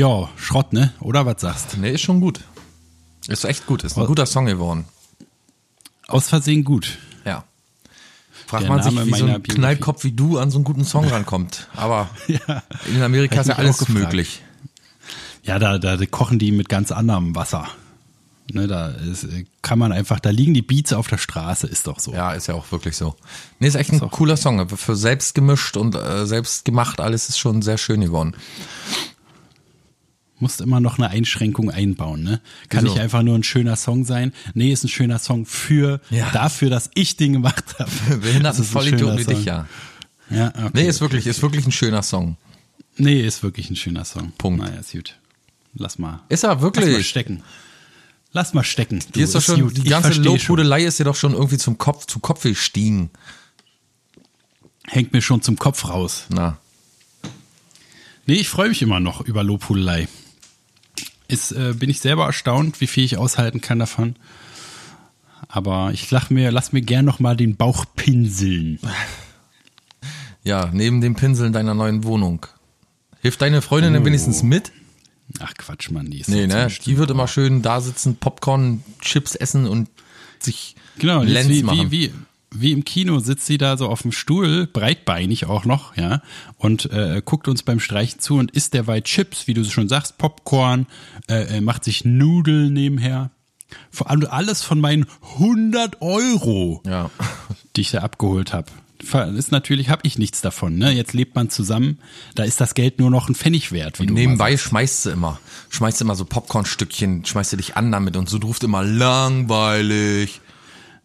Ja, 0.00 0.30
Schrott, 0.36 0.72
ne? 0.72 0.94
Oder 1.00 1.26
was 1.26 1.42
sagst? 1.42 1.76
Nee, 1.76 1.90
ist 1.90 2.00
schon 2.00 2.20
gut. 2.22 2.40
Ist 3.28 3.44
echt 3.44 3.66
gut. 3.66 3.84
Ist 3.84 3.98
ein 3.98 4.06
guter 4.06 4.24
Song 4.24 4.46
geworden. 4.46 4.86
Aus 6.08 6.26
Versehen 6.28 6.64
gut. 6.64 6.96
Ja. 7.26 7.44
Fragt 8.46 8.66
man 8.66 8.82
sich, 8.82 8.92
wie 8.92 9.10
so 9.10 9.26
ein 9.26 9.42
Biografie. 9.42 9.52
Knallkopf 9.52 10.04
wie 10.04 10.12
du 10.12 10.38
an 10.38 10.50
so 10.50 10.56
einen 10.56 10.64
guten 10.64 10.84
Song 10.86 11.06
rankommt. 11.06 11.68
Aber 11.76 12.08
Ja. 12.28 12.62
in 12.88 13.02
Amerika 13.02 13.42
ist 13.42 13.48
ja 13.48 13.56
alles 13.56 13.90
möglich. 13.90 14.42
Ja, 15.42 15.58
da, 15.58 15.76
da 15.76 15.98
kochen 16.06 16.38
die 16.38 16.50
mit 16.50 16.70
ganz 16.70 16.92
anderem 16.92 17.34
Wasser. 17.34 17.68
Ne, 18.52 18.66
da 18.66 18.88
ist, 18.88 19.26
kann 19.60 19.78
man 19.78 19.92
einfach, 19.92 20.18
da 20.18 20.30
liegen 20.30 20.54
die 20.54 20.62
Beats 20.62 20.94
auf 20.94 21.08
der 21.08 21.18
Straße, 21.18 21.66
ist 21.66 21.86
doch 21.86 22.00
so. 22.00 22.12
Ja, 22.12 22.32
ist 22.32 22.46
ja 22.48 22.54
auch 22.54 22.72
wirklich 22.72 22.96
so. 22.96 23.14
Nee, 23.58 23.68
ist 23.68 23.74
echt 23.76 23.92
ein 23.92 24.00
cooler 24.10 24.38
Song. 24.38 24.66
Für 24.70 24.96
selbst 24.96 25.34
gemischt 25.34 25.76
und 25.76 25.94
äh, 25.94 26.26
selbst 26.26 26.64
gemacht, 26.64 27.00
alles 27.00 27.28
ist 27.28 27.38
schon 27.38 27.60
sehr 27.62 27.76
schön 27.78 28.00
geworden. 28.00 28.34
Musst 30.40 30.60
immer 30.60 30.80
noch 30.80 30.98
eine 30.98 31.08
Einschränkung 31.10 31.70
einbauen, 31.70 32.22
ne? 32.22 32.40
Kann 32.68 32.84
Wieso? 32.84 32.94
nicht 32.94 33.02
einfach 33.02 33.22
nur 33.22 33.34
ein 33.36 33.42
schöner 33.42 33.76
Song 33.76 34.04
sein. 34.04 34.32
Nee, 34.54 34.72
ist 34.72 34.84
ein 34.84 34.88
schöner 34.88 35.18
Song 35.18 35.44
für, 35.46 36.00
Ja. 36.10 36.30
dafür, 36.30 36.70
dass 36.70 36.90
ich 36.94 37.16
den 37.16 37.34
gemacht 37.34 37.64
habe. 37.78 37.90
Behinderten 38.16 38.42
Das 38.42 38.58
ist 38.58 38.68
ein 38.70 38.72
Vollidioten 38.72 39.18
wie 39.18 39.24
dich, 39.24 39.44
ja. 39.44 39.66
Ja, 40.30 40.48
okay. 40.48 40.70
Nee, 40.74 40.88
ist 40.88 41.00
wirklich, 41.00 41.26
ist 41.26 41.42
wirklich 41.42 41.66
ein 41.66 41.72
schöner 41.72 42.02
Song. 42.02 42.36
Nee, 42.96 43.20
ist 43.20 43.42
wirklich 43.42 43.68
ein 43.70 43.76
schöner 43.76 44.04
Song. 44.04 44.32
Punkt. 44.38 44.62
Naja, 44.62 44.80
ist 44.80 44.92
gut. 44.92 45.16
Lass 45.74 45.98
mal. 45.98 46.20
Ist 46.28 46.44
er 46.44 46.48
Lass 46.50 46.58
mal 46.58 46.62
wirklich? 46.62 47.08
stecken. 47.08 47.42
Lass 48.32 48.54
mal 48.54 48.62
stecken. 48.64 49.00
Du, 49.00 49.06
Hier 49.14 49.24
ist 49.24 49.34
doch 49.34 49.42
schon, 49.42 49.60
gut. 49.60 49.76
die 49.76 49.82
ganze. 49.84 50.12
Lobhudelei 50.20 50.84
ist 50.84 50.98
dir 51.00 51.04
doch 51.04 51.16
schon 51.16 51.32
irgendwie 51.32 51.58
zum 51.58 51.78
Kopf, 51.78 52.06
zu 52.06 52.20
Kopf 52.20 52.42
gestiegen. 52.44 53.10
Hängt 54.86 55.12
mir 55.12 55.20
schon 55.22 55.42
zum 55.42 55.56
Kopf 55.56 55.88
raus. 55.88 56.24
Na. 56.28 56.58
Nee, 58.26 58.34
ich 58.34 58.48
freue 58.48 58.68
mich 58.68 58.82
immer 58.82 59.00
noch 59.00 59.20
über 59.22 59.42
Lobhudelei. 59.42 60.06
Ist, 61.30 61.52
äh, 61.52 61.74
bin 61.76 61.88
ich 61.90 62.00
selber 62.00 62.26
erstaunt, 62.26 62.80
wie 62.80 62.86
viel 62.86 63.04
ich 63.04 63.16
aushalten 63.16 63.60
kann 63.60 63.78
davon. 63.78 64.16
Aber 65.48 65.90
ich 65.92 66.10
lach 66.10 66.30
mir, 66.30 66.50
lass 66.50 66.72
mir 66.72 66.82
gern 66.82 67.04
noch 67.04 67.18
mal 67.18 67.36
den 67.36 67.56
Bauch 67.56 67.84
pinseln. 67.96 68.78
Ja, 70.42 70.70
neben 70.72 71.02
dem 71.02 71.16
Pinseln 71.16 71.52
deiner 71.52 71.74
neuen 71.74 72.02
Wohnung. 72.04 72.46
Hilft 73.20 73.42
deine 73.42 73.60
Freundin 73.60 73.92
denn 73.92 74.06
wenigstens 74.06 74.42
mit? 74.42 74.72
Ach 75.38 75.52
Quatsch, 75.54 75.90
Mann, 75.90 76.06
die 76.10 76.20
ist 76.20 76.28
Nee, 76.30 76.46
ne? 76.46 76.68
Die 76.86 76.96
wird 76.96 77.10
immer 77.10 77.28
schön 77.28 77.60
da 77.60 77.82
sitzen, 77.82 78.16
Popcorn, 78.16 78.82
Chips 79.00 79.34
essen 79.34 79.66
und 79.66 79.90
sich 80.38 80.76
Genau, 80.98 81.22
Lenz 81.22 81.48
wie, 81.50 81.62
machen. 81.62 81.90
wie, 81.90 82.08
wie, 82.08 82.14
wie 82.52 82.72
im 82.72 82.84
Kino 82.84 83.20
sitzt 83.20 83.46
sie 83.46 83.58
da 83.58 83.76
so 83.76 83.88
auf 83.88 84.02
dem 84.02 84.12
Stuhl, 84.12 84.66
breitbeinig 84.66 85.46
auch 85.46 85.64
noch, 85.64 85.96
ja, 85.96 86.20
und 86.56 86.90
äh, 86.90 87.22
guckt 87.24 87.46
uns 87.48 87.62
beim 87.62 87.78
Streichen 87.80 88.20
zu 88.20 88.36
und 88.38 88.50
isst 88.50 88.74
derweil 88.74 89.02
Chips, 89.02 89.46
wie 89.46 89.54
du 89.54 89.64
schon 89.64 89.88
sagst, 89.88 90.18
Popcorn, 90.18 90.86
äh, 91.28 91.58
äh, 91.58 91.60
macht 91.60 91.84
sich 91.84 92.04
Nudeln 92.04 92.72
nebenher. 92.72 93.30
Vor 93.92 94.10
allem 94.10 94.26
alles 94.28 94.62
von 94.62 94.80
meinen 94.80 95.06
100 95.38 96.02
Euro, 96.02 96.82
Ja. 96.86 97.10
die 97.76 97.82
ich 97.82 97.92
da 97.92 98.00
abgeholt 98.00 98.52
habe. 98.52 98.66
Ist 99.36 99.50
natürlich, 99.50 99.88
habe 99.88 100.02
ich 100.04 100.18
nichts 100.18 100.42
davon. 100.42 100.76
Ne? 100.76 100.90
Jetzt 100.90 101.14
lebt 101.14 101.34
man 101.34 101.48
zusammen, 101.48 101.98
da 102.34 102.42
ist 102.42 102.60
das 102.60 102.74
Geld 102.74 102.98
nur 102.98 103.10
noch 103.10 103.28
ein 103.30 103.34
Pfennig 103.34 103.72
wert. 103.72 103.98
Wie 103.98 104.04
du 104.06 104.12
mal 104.12 104.20
Nebenbei 104.20 104.56
schmeißt 104.58 105.04
sie 105.04 105.12
immer. 105.12 105.38
Schmeißt 105.70 106.02
immer 106.02 106.16
so 106.16 106.26
Popcornstückchen, 106.26 107.24
schmeißt 107.24 107.52
du 107.54 107.56
dich 107.56 107.76
an 107.76 107.90
damit 107.92 108.16
und 108.16 108.28
so 108.28 108.38
du 108.38 108.48
ruft 108.48 108.62
immer 108.64 108.82
langweilig. 108.82 110.40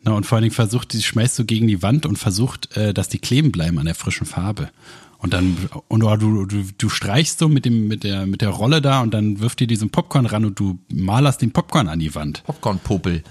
Na, 0.05 0.13
und 0.13 0.25
vor 0.25 0.35
allen 0.35 0.43
Dingen 0.43 0.53
versucht, 0.53 0.93
die 0.93 1.01
schmeißt 1.01 1.37
du 1.39 1.45
gegen 1.45 1.67
die 1.67 1.81
Wand 1.81 2.05
und 2.05 2.17
versucht, 2.17 2.77
äh, 2.77 2.93
dass 2.93 3.09
die 3.09 3.17
kleben 3.17 3.51
bleiben 3.51 3.79
an 3.79 3.85
der 3.85 3.95
frischen 3.95 4.27
Farbe. 4.27 4.69
Und 5.17 5.33
dann, 5.33 5.57
und 5.87 6.03
oh, 6.03 6.15
du, 6.15 6.45
du, 6.45 6.63
du 6.77 6.89
streichst 6.89 7.39
so 7.39 7.49
mit 7.49 7.65
dem, 7.65 7.87
mit 7.87 8.03
der, 8.03 8.27
mit 8.27 8.41
der 8.41 8.49
Rolle 8.49 8.81
da 8.81 9.01
und 9.01 9.15
dann 9.15 9.39
wirft 9.39 9.59
dir 9.59 9.67
diesen 9.67 9.89
Popcorn 9.89 10.27
ran 10.27 10.45
und 10.45 10.59
du 10.59 10.77
malerst 10.89 11.41
den 11.41 11.51
Popcorn 11.51 11.87
an 11.87 11.97
die 11.97 12.13
Wand. 12.13 12.43
Popcornpopel. 12.43 13.23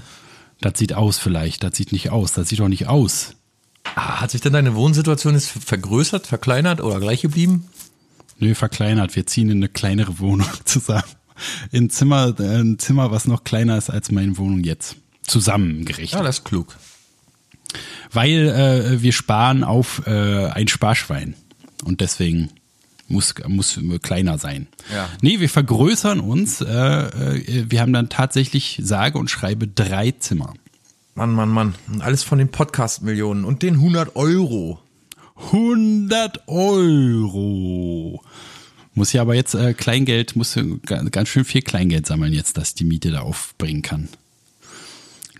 Das 0.61 0.77
sieht 0.77 0.95
aus 0.95 1.19
vielleicht, 1.19 1.63
das 1.63 1.77
sieht 1.77 1.93
nicht 1.93 2.11
aus, 2.11 2.33
das 2.33 2.49
sieht 2.49 2.59
doch 2.59 2.69
nicht 2.69 2.89
aus. 2.89 3.37
Ah, 3.95 4.21
hat 4.21 4.33
sich 4.33 4.41
denn 4.41 4.55
deine 4.55 4.75
Wohnsituation 4.75 5.35
jetzt 5.35 5.51
vergrößert, 5.51 6.27
verkleinert 6.27 6.81
oder 6.81 6.99
gleich 6.99 7.23
geblieben? 7.23 7.69
Nö, 8.41 8.57
verkleinert. 8.57 9.15
Wir 9.15 9.27
ziehen 9.27 9.49
in 9.49 9.59
eine 9.59 9.69
kleinere 9.69 10.19
Wohnung 10.19 10.49
zusammen. 10.65 11.05
In 11.71 11.85
ein 11.85 11.91
Zimmer, 11.91 12.35
äh, 12.41 12.61
ein 12.61 12.79
Zimmer, 12.81 13.13
was 13.13 13.29
noch 13.29 13.45
kleiner 13.45 13.79
ist 13.79 13.91
als 13.91 14.11
meine 14.11 14.37
Wohnung 14.39 14.65
jetzt. 14.65 14.97
Zusammengerechnet. 15.27 16.13
Ja, 16.13 16.23
das 16.23 16.39
ist 16.39 16.45
klug. 16.45 16.77
weil 18.13 18.49
äh, 18.49 19.03
wir 19.03 19.13
sparen 19.13 19.65
auf 19.65 20.03
äh, 20.07 20.47
ein 20.49 20.69
Sparschwein 20.69 21.35
und 21.85 22.01
deswegen 22.01 22.51
muss 23.09 23.35
muss 23.49 23.79
kleiner 24.03 24.39
sein. 24.39 24.67
Ja. 24.93 25.09
Nee, 25.21 25.41
wir 25.41 25.49
vergrößern 25.51 26.21
uns. 26.21 26.61
Äh, 26.61 26.67
äh, 26.73 27.65
wir 27.71 27.81
haben 27.81 27.93
dann 27.93 28.09
tatsächlich 28.09 28.81
sage 28.83 29.19
und 29.19 29.29
schreibe 29.31 29.67
drei 29.69 30.13
Zimmer. 30.13 30.55
Mann, 31.15 31.33
Mann, 31.33 31.51
Mann. 31.51 31.75
Und 31.93 32.01
alles 32.03 32.23
von 32.23 32.39
den 32.39 32.51
Podcast-Millionen 32.51 33.45
und 33.45 33.63
den 33.63 33.75
100 33.75 34.17
Euro. 34.17 34.81
100 35.53 36.49
Euro. 36.49 38.23
Muss 38.95 39.13
ja 39.13 39.23
aber 39.23 39.35
jetzt 39.35 39.55
äh, 39.55 39.75
Kleingeld, 39.75 40.37
muss 40.37 40.59
ga- 40.87 41.03
ganz 41.11 41.29
schön 41.29 41.45
viel 41.45 41.63
Kleingeld 41.63 42.07
sammeln 42.07 42.33
jetzt, 42.33 42.57
dass 42.57 42.75
die 42.75 42.85
Miete 42.85 43.11
da 43.11 43.21
aufbringen 43.21 43.83
kann. 43.83 44.09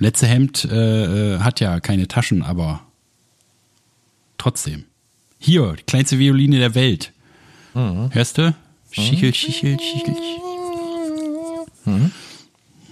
Letzte 0.05 0.27
Hemd 0.27 0.67
äh, 0.67 1.37
äh, 1.37 1.41
hat 1.41 1.61
ja 1.61 1.81
keine 1.81 2.07
Taschen, 2.09 2.43
aber 2.43 2.81
trotzdem. 4.37 4.85
Hier, 5.39 5.73
die 5.79 5.83
kleinste 5.85 6.19
Violine 6.19 6.59
der 6.59 6.75
Welt. 6.75 7.11
Hörst 7.73 8.37
du? 8.37 8.55
Schichel, 8.91 9.33
Schichel, 9.33 9.79
Schichel. 9.81 10.15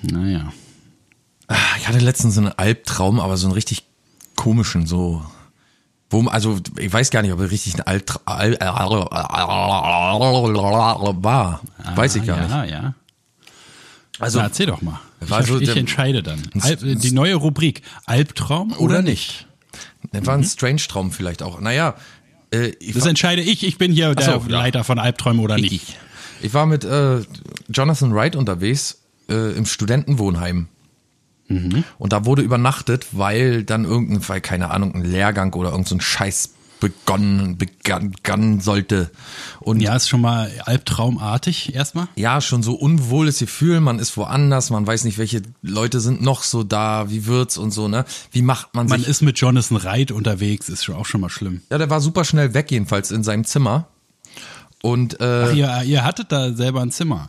Naja. 0.00 0.52
Ah, 1.48 1.56
Ich 1.78 1.86
hatte 1.86 1.98
letztens 1.98 2.34
so 2.36 2.40
einen 2.40 2.52
Albtraum, 2.52 3.20
aber 3.20 3.36
so 3.36 3.46
einen 3.46 3.52
richtig 3.54 3.84
komischen, 4.34 4.86
so. 4.86 5.22
Wo, 6.08 6.26
also, 6.28 6.58
ich 6.78 6.90
weiß 6.92 7.10
gar 7.10 7.20
nicht, 7.20 7.32
ob 7.32 7.40
er 7.40 7.50
richtig 7.50 7.74
ein 7.74 7.82
Albtraum 7.82 8.22
Al 8.24 8.56
war. 11.22 11.60
Weiß 11.94 12.16
ich 12.16 12.24
gar 12.24 12.38
Ah, 12.38 12.40
ja, 12.40 12.62
nicht. 12.62 12.72
Ja, 12.72 12.94
Also, 14.18 14.38
Na, 14.38 14.44
erzähl 14.44 14.66
doch 14.66 14.82
mal. 14.82 15.00
Ich, 15.20 15.46
so 15.46 15.58
ich 15.60 15.76
entscheide 15.76 16.22
dann. 16.22 16.40
Alb, 16.60 16.80
die 16.82 17.12
neue 17.12 17.34
Rubrik. 17.34 17.82
Albtraum 18.04 18.72
oder, 18.72 19.02
nicht? 19.02 19.46
das 20.12 20.26
war 20.26 20.34
ein 20.34 20.44
Strange-Traum 20.44 21.12
vielleicht 21.12 21.42
auch. 21.42 21.60
Naja, 21.60 21.94
äh, 22.52 22.68
ich, 22.78 22.94
Das 22.94 23.06
entscheide 23.06 23.42
ich. 23.42 23.64
Ich 23.64 23.78
bin 23.78 23.92
hier 23.92 24.14
der 24.14 24.24
so, 24.24 24.30
ja. 24.32 24.58
Leiter 24.58 24.84
von 24.84 24.98
Albträumen 24.98 25.42
oder 25.42 25.56
nicht. 25.56 25.72
ich, 25.72 25.96
ich 26.42 26.54
war 26.54 26.66
mit 26.66 26.84
äh, 26.84 27.20
Jonathan 27.68 28.14
Wright 28.14 28.36
unterwegs 28.36 29.02
äh, 29.28 29.56
im 29.56 29.66
Studentenwohnheim. 29.66 30.68
Und 31.98 32.14
da 32.14 32.24
wurde 32.24 32.40
übernachtet, 32.40 33.08
weil 33.12 33.62
dann 33.62 33.84
irgendein, 33.84 34.26
weil 34.26 34.40
keine 34.40 34.70
Ahnung, 34.70 34.94
ein 34.94 35.04
Lehrgang 35.04 35.52
oder 35.52 35.68
irgendein 35.70 35.88
so 35.88 35.94
ein 35.96 36.00
Scheiß 36.00 36.54
begonnen, 36.82 37.56
begann, 37.56 38.10
begann 38.10 38.60
sollte. 38.60 39.10
Und 39.60 39.80
Ja, 39.80 39.96
ist 39.96 40.08
schon 40.10 40.20
mal 40.20 40.50
albtraumartig 40.66 41.74
erstmal. 41.74 42.08
ja, 42.16 42.40
schon 42.42 42.62
so 42.62 42.74
unwohles 42.74 43.38
Gefühl, 43.38 43.80
man 43.80 43.98
ist 43.98 44.16
woanders, 44.18 44.68
man 44.68 44.86
weiß 44.86 45.04
nicht, 45.04 45.16
welche 45.16 45.40
Leute 45.62 46.00
sind 46.00 46.20
noch 46.20 46.42
so 46.42 46.62
da, 46.62 47.10
wie 47.10 47.24
wird's 47.26 47.56
und 47.56 47.70
so, 47.70 47.88
ne? 47.88 48.04
Wie 48.30 48.42
macht 48.42 48.74
man, 48.74 48.86
Man 48.88 49.00
sich. 49.00 49.08
ist 49.08 49.22
mit 49.22 49.38
Jonathan 49.38 49.82
Wright 49.82 50.10
unterwegs, 50.12 50.68
ist 50.68 50.84
schon 50.84 50.94
auch 50.96 51.06
schon 51.06 51.22
mal 51.22 51.30
schlimm. 51.30 51.62
ja, 51.70 51.78
der 51.78 51.88
war 51.88 52.00
super 52.02 52.24
schnell 52.24 52.52
weg, 52.52 52.70
jedenfalls 52.70 53.10
in 53.10 53.22
seinem 53.24 53.44
Zimmer. 53.44 53.86
Und 54.82 55.20
äh, 55.20 55.46
Ach, 55.48 55.54
ihr, 55.54 55.82
ihr 55.84 56.04
hattet 56.04 56.32
da 56.32 56.52
selber 56.52 56.82
ein 56.82 56.90
Zimmer. 56.90 57.28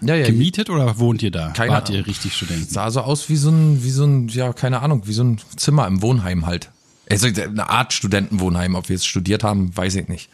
ja, 0.00 0.16
ja, 0.16 0.26
Gemietet 0.26 0.68
oder 0.68 0.98
wohnt 0.98 1.22
ihr 1.22 1.30
da? 1.30 1.50
Keine 1.50 1.72
Wart 1.72 1.88
ihr 1.90 1.94
Ahnung. 1.96 2.06
richtig 2.06 2.34
Studenten? 2.34 2.68
sah 2.68 2.90
so 2.90 3.00
aus 3.00 3.28
wie 3.28 3.36
so 3.36 3.50
ein, 3.50 3.82
wie 3.84 3.90
so 3.90 4.04
ein, 4.04 4.28
ja, 4.28 4.52
keine 4.52 4.82
Ahnung, 4.82 5.02
wie 5.06 5.12
so 5.12 5.22
ein 5.22 5.38
Zimmer 5.56 5.86
im 5.86 6.02
Wohnheim 6.02 6.46
halt. 6.46 6.70
Also 7.10 7.26
eine 7.26 7.68
Art 7.70 7.92
Studentenwohnheim, 7.92 8.74
ob 8.74 8.88
wir 8.88 8.96
es 8.96 9.06
studiert 9.06 9.42
haben, 9.44 9.74
weiß 9.76 9.94
ich 9.94 10.08
nicht. 10.08 10.30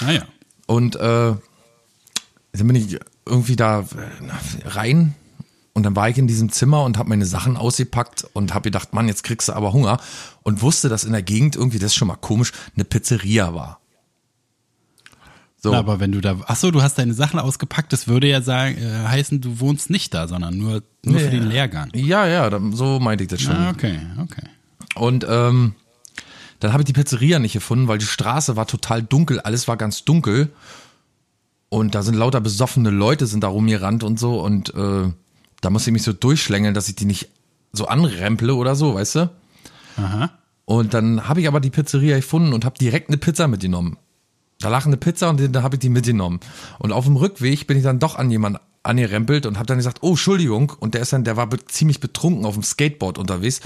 Naja. 0.00 0.24
Und 0.66 0.96
äh, 0.96 0.98
dann 2.52 2.66
bin 2.66 2.74
ich 2.74 2.98
irgendwie 3.26 3.56
da 3.56 3.80
äh, 3.80 4.68
rein 4.68 5.14
und 5.72 5.84
dann 5.84 5.94
war 5.94 6.08
ich 6.08 6.18
in 6.18 6.26
diesem 6.26 6.50
Zimmer 6.50 6.82
und 6.84 6.98
habe 6.98 7.08
meine 7.08 7.26
Sachen 7.26 7.56
ausgepackt 7.56 8.26
und 8.32 8.54
habe 8.54 8.64
gedacht, 8.64 8.92
Mann, 8.92 9.06
jetzt 9.08 9.22
kriegst 9.22 9.48
du 9.48 9.52
aber 9.52 9.72
Hunger 9.72 10.00
und 10.42 10.62
wusste, 10.62 10.88
dass 10.88 11.04
in 11.04 11.12
der 11.12 11.22
Gegend 11.22 11.54
irgendwie, 11.54 11.78
das 11.78 11.92
ist 11.92 11.96
schon 11.96 12.08
mal 12.08 12.16
komisch, 12.16 12.52
eine 12.74 12.84
Pizzeria 12.84 13.54
war. 13.54 13.80
So, 15.62 15.72
Na, 15.72 15.78
aber 15.78 16.00
wenn 16.00 16.10
du 16.10 16.20
da, 16.22 16.38
ach 16.46 16.56
so, 16.56 16.70
du 16.70 16.82
hast 16.82 16.98
deine 16.98 17.12
Sachen 17.12 17.38
ausgepackt, 17.38 17.92
das 17.92 18.08
würde 18.08 18.26
ja 18.28 18.40
sagen, 18.40 18.78
äh, 18.78 19.06
heißen, 19.06 19.40
du 19.42 19.60
wohnst 19.60 19.90
nicht 19.90 20.14
da, 20.14 20.26
sondern 20.26 20.56
nur, 20.56 20.82
nur 21.04 21.18
für 21.18 21.26
Ja. 21.26 21.30
den 21.30 21.46
Lehrgang. 21.48 21.90
ja, 21.94 22.26
ja, 22.26 22.50
so 22.72 22.98
meinte 22.98 23.24
ich 23.24 23.28
das 23.30 23.42
schon. 23.42 23.54
Ah, 23.54 23.70
okay, 23.70 24.00
okay. 24.22 24.42
Und 24.94 25.26
ähm, 25.28 25.74
dann 26.60 26.72
habe 26.72 26.82
ich 26.82 26.86
die 26.86 26.92
Pizzeria 26.92 27.38
nicht 27.38 27.54
gefunden, 27.54 27.88
weil 27.88 27.98
die 27.98 28.06
Straße 28.06 28.54
war 28.54 28.66
total 28.66 29.02
dunkel, 29.02 29.40
alles 29.40 29.66
war 29.66 29.76
ganz 29.76 30.04
dunkel. 30.04 30.50
Und 31.70 31.94
da 31.94 32.02
sind 32.02 32.14
lauter 32.14 32.40
besoffene 32.40 32.90
Leute 32.90 33.26
sind 33.26 33.42
da 33.42 33.48
rumgerannt 33.48 34.04
und 34.04 34.18
so. 34.18 34.40
Und 34.40 34.74
äh, 34.74 35.08
da 35.60 35.70
musste 35.70 35.90
ich 35.90 35.92
mich 35.92 36.02
so 36.02 36.12
durchschlängeln, 36.12 36.74
dass 36.74 36.88
ich 36.88 36.96
die 36.96 37.04
nicht 37.06 37.30
so 37.72 37.86
anremple 37.86 38.54
oder 38.54 38.74
so, 38.74 38.94
weißt 38.94 39.14
du? 39.16 39.30
Aha. 39.96 40.30
Und 40.66 40.94
dann 40.94 41.28
habe 41.28 41.40
ich 41.40 41.48
aber 41.48 41.60
die 41.60 41.70
Pizzeria 41.70 42.16
gefunden 42.16 42.52
und 42.52 42.64
habe 42.64 42.78
direkt 42.78 43.08
eine 43.08 43.16
Pizza 43.16 43.48
mitgenommen. 43.48 43.96
da 44.58 44.68
lag 44.68 44.84
eine 44.84 44.96
Pizza 44.98 45.30
und 45.30 45.40
da 45.54 45.62
habe 45.62 45.76
ich 45.76 45.80
die 45.80 45.88
mitgenommen. 45.88 46.40
Und 46.78 46.92
auf 46.92 47.06
dem 47.06 47.16
Rückweg 47.16 47.66
bin 47.66 47.78
ich 47.78 47.82
dann 47.82 47.98
doch 47.98 48.16
an 48.16 48.30
jemanden 48.30 48.58
angerempelt 48.82 49.46
und 49.46 49.56
habe 49.56 49.66
dann 49.66 49.78
gesagt, 49.78 49.98
oh, 50.02 50.10
Entschuldigung. 50.10 50.72
Und 50.78 50.94
der 50.94 51.02
ist 51.02 51.12
dann, 51.12 51.24
der 51.24 51.36
war 51.36 51.46
be 51.46 51.64
ziemlich 51.64 52.00
betrunken 52.00 52.44
auf 52.44 52.54
dem 52.54 52.62
Skateboard 52.62 53.16
unterwegs 53.18 53.60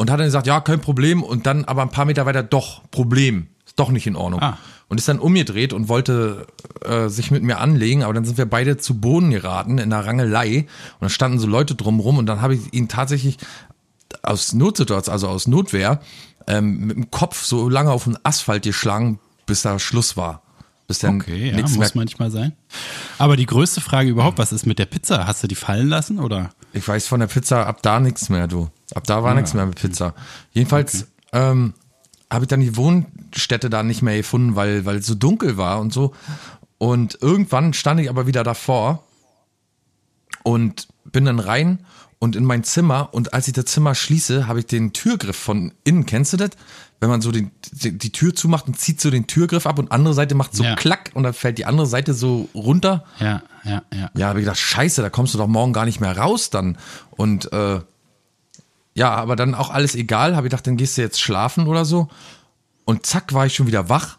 und 0.00 0.10
hat 0.10 0.18
dann 0.18 0.28
gesagt, 0.28 0.46
ja, 0.46 0.60
kein 0.62 0.80
Problem. 0.80 1.22
Und 1.22 1.44
dann 1.44 1.66
aber 1.66 1.82
ein 1.82 1.90
paar 1.90 2.06
Meter 2.06 2.24
weiter, 2.24 2.42
doch, 2.42 2.80
Problem. 2.90 3.48
Ist 3.66 3.78
doch 3.78 3.90
nicht 3.90 4.06
in 4.06 4.16
Ordnung. 4.16 4.40
Ah. 4.40 4.56
Und 4.88 4.96
ist 4.96 5.06
dann 5.06 5.18
umgedreht 5.18 5.74
und 5.74 5.90
wollte 5.90 6.46
äh, 6.82 7.08
sich 7.08 7.30
mit 7.30 7.42
mir 7.42 7.58
anlegen, 7.58 8.02
aber 8.02 8.14
dann 8.14 8.24
sind 8.24 8.38
wir 8.38 8.46
beide 8.46 8.78
zu 8.78 8.98
Boden 8.98 9.30
geraten 9.30 9.76
in 9.76 9.92
einer 9.92 10.06
Rangelei 10.06 10.60
und 10.60 11.02
da 11.02 11.08
standen 11.10 11.38
so 11.38 11.46
Leute 11.46 11.74
drumrum 11.74 12.16
und 12.16 12.24
dann 12.24 12.40
habe 12.40 12.54
ich 12.54 12.72
ihn 12.72 12.88
tatsächlich 12.88 13.36
aus 14.22 14.54
Notsituation, 14.54 15.12
also 15.12 15.28
aus 15.28 15.46
Notwehr, 15.46 16.00
ähm, 16.46 16.86
mit 16.86 16.96
dem 16.96 17.10
Kopf 17.10 17.44
so 17.44 17.68
lange 17.68 17.90
auf 17.90 18.04
den 18.04 18.16
Asphalt 18.22 18.62
geschlagen, 18.62 19.20
bis 19.44 19.60
da 19.60 19.78
Schluss 19.78 20.16
war. 20.16 20.40
Bis 20.88 21.00
dann 21.00 21.20
Okay, 21.20 21.52
ja, 21.54 21.68
muss 21.76 21.94
manchmal 21.94 22.30
sein. 22.30 22.54
Aber 23.18 23.36
die 23.36 23.44
größte 23.44 23.82
Frage 23.82 24.08
überhaupt, 24.08 24.38
was 24.38 24.50
ist 24.50 24.64
mit 24.64 24.78
der 24.78 24.86
Pizza? 24.86 25.26
Hast 25.26 25.42
du 25.42 25.46
die 25.46 25.54
fallen 25.54 25.88
lassen 25.88 26.20
oder? 26.20 26.52
Ich 26.72 26.86
weiß 26.86 27.06
von 27.08 27.20
der 27.20 27.26
Pizza 27.26 27.66
ab 27.66 27.82
da 27.82 28.00
nichts 28.00 28.28
mehr, 28.28 28.46
du. 28.46 28.68
Ab 28.94 29.04
da 29.06 29.22
war 29.22 29.34
nichts 29.34 29.54
mehr 29.54 29.66
mit 29.66 29.80
Pizza. 29.80 30.14
Jedenfalls 30.52 31.06
ähm, 31.32 31.74
habe 32.30 32.44
ich 32.44 32.48
dann 32.48 32.60
die 32.60 32.76
Wohnstätte 32.76 33.70
da 33.70 33.82
nicht 33.82 34.02
mehr 34.02 34.16
gefunden, 34.16 34.56
weil, 34.56 34.84
weil 34.84 34.96
es 34.96 35.06
so 35.06 35.14
dunkel 35.14 35.56
war 35.56 35.80
und 35.80 35.92
so. 35.92 36.14
Und 36.78 37.18
irgendwann 37.20 37.72
stand 37.72 38.00
ich 38.00 38.08
aber 38.08 38.26
wieder 38.26 38.44
davor 38.44 39.04
und 40.42 40.88
bin 41.04 41.24
dann 41.24 41.38
rein 41.38 41.80
und 42.18 42.36
in 42.36 42.44
mein 42.44 42.64
Zimmer. 42.64 43.08
Und 43.12 43.34
als 43.34 43.48
ich 43.48 43.54
das 43.54 43.66
Zimmer 43.66 43.94
schließe, 43.94 44.46
habe 44.46 44.60
ich 44.60 44.66
den 44.66 44.92
Türgriff 44.92 45.36
von 45.36 45.72
innen. 45.84 46.06
Kennst 46.06 46.32
du 46.32 46.36
das? 46.36 46.50
Wenn 47.00 47.08
man 47.08 47.22
so 47.22 47.32
den, 47.32 47.50
die, 47.72 47.96
die 47.96 48.12
Tür 48.12 48.34
zumacht 48.34 48.66
und 48.66 48.78
zieht 48.78 49.00
so 49.00 49.10
den 49.10 49.26
Türgriff 49.26 49.66
ab 49.66 49.78
und 49.78 49.90
andere 49.90 50.12
Seite 50.12 50.34
macht 50.34 50.54
so 50.54 50.62
Ja. 50.62 50.74
klack 50.76 51.10
und 51.14 51.22
dann 51.22 51.32
fällt 51.32 51.56
die 51.56 51.64
andere 51.64 51.86
Seite 51.86 52.12
so 52.12 52.48
runter. 52.54 53.04
Ja, 53.18 53.42
ja, 53.64 53.82
ja. 53.94 54.10
Ja, 54.14 54.26
habe 54.28 54.40
ich 54.40 54.44
gedacht, 54.44 54.58
scheiße, 54.58 55.00
da 55.00 55.08
kommst 55.08 55.32
du 55.32 55.38
doch 55.38 55.46
morgen 55.46 55.72
gar 55.72 55.86
nicht 55.86 56.00
mehr 56.00 56.16
raus 56.16 56.50
dann. 56.50 56.76
Und 57.10 57.50
äh, 57.54 57.80
ja, 58.94 59.14
aber 59.14 59.34
dann 59.36 59.54
auch 59.54 59.70
alles 59.70 59.94
egal, 59.94 60.36
habe 60.36 60.46
ich 60.46 60.50
gedacht, 60.50 60.66
dann 60.66 60.76
gehst 60.76 60.98
du 60.98 61.02
jetzt 61.02 61.20
schlafen 61.20 61.66
oder 61.68 61.86
so. 61.86 62.08
Und 62.84 63.06
zack, 63.06 63.32
war 63.32 63.46
ich 63.46 63.54
schon 63.54 63.66
wieder 63.66 63.88
wach. 63.88 64.18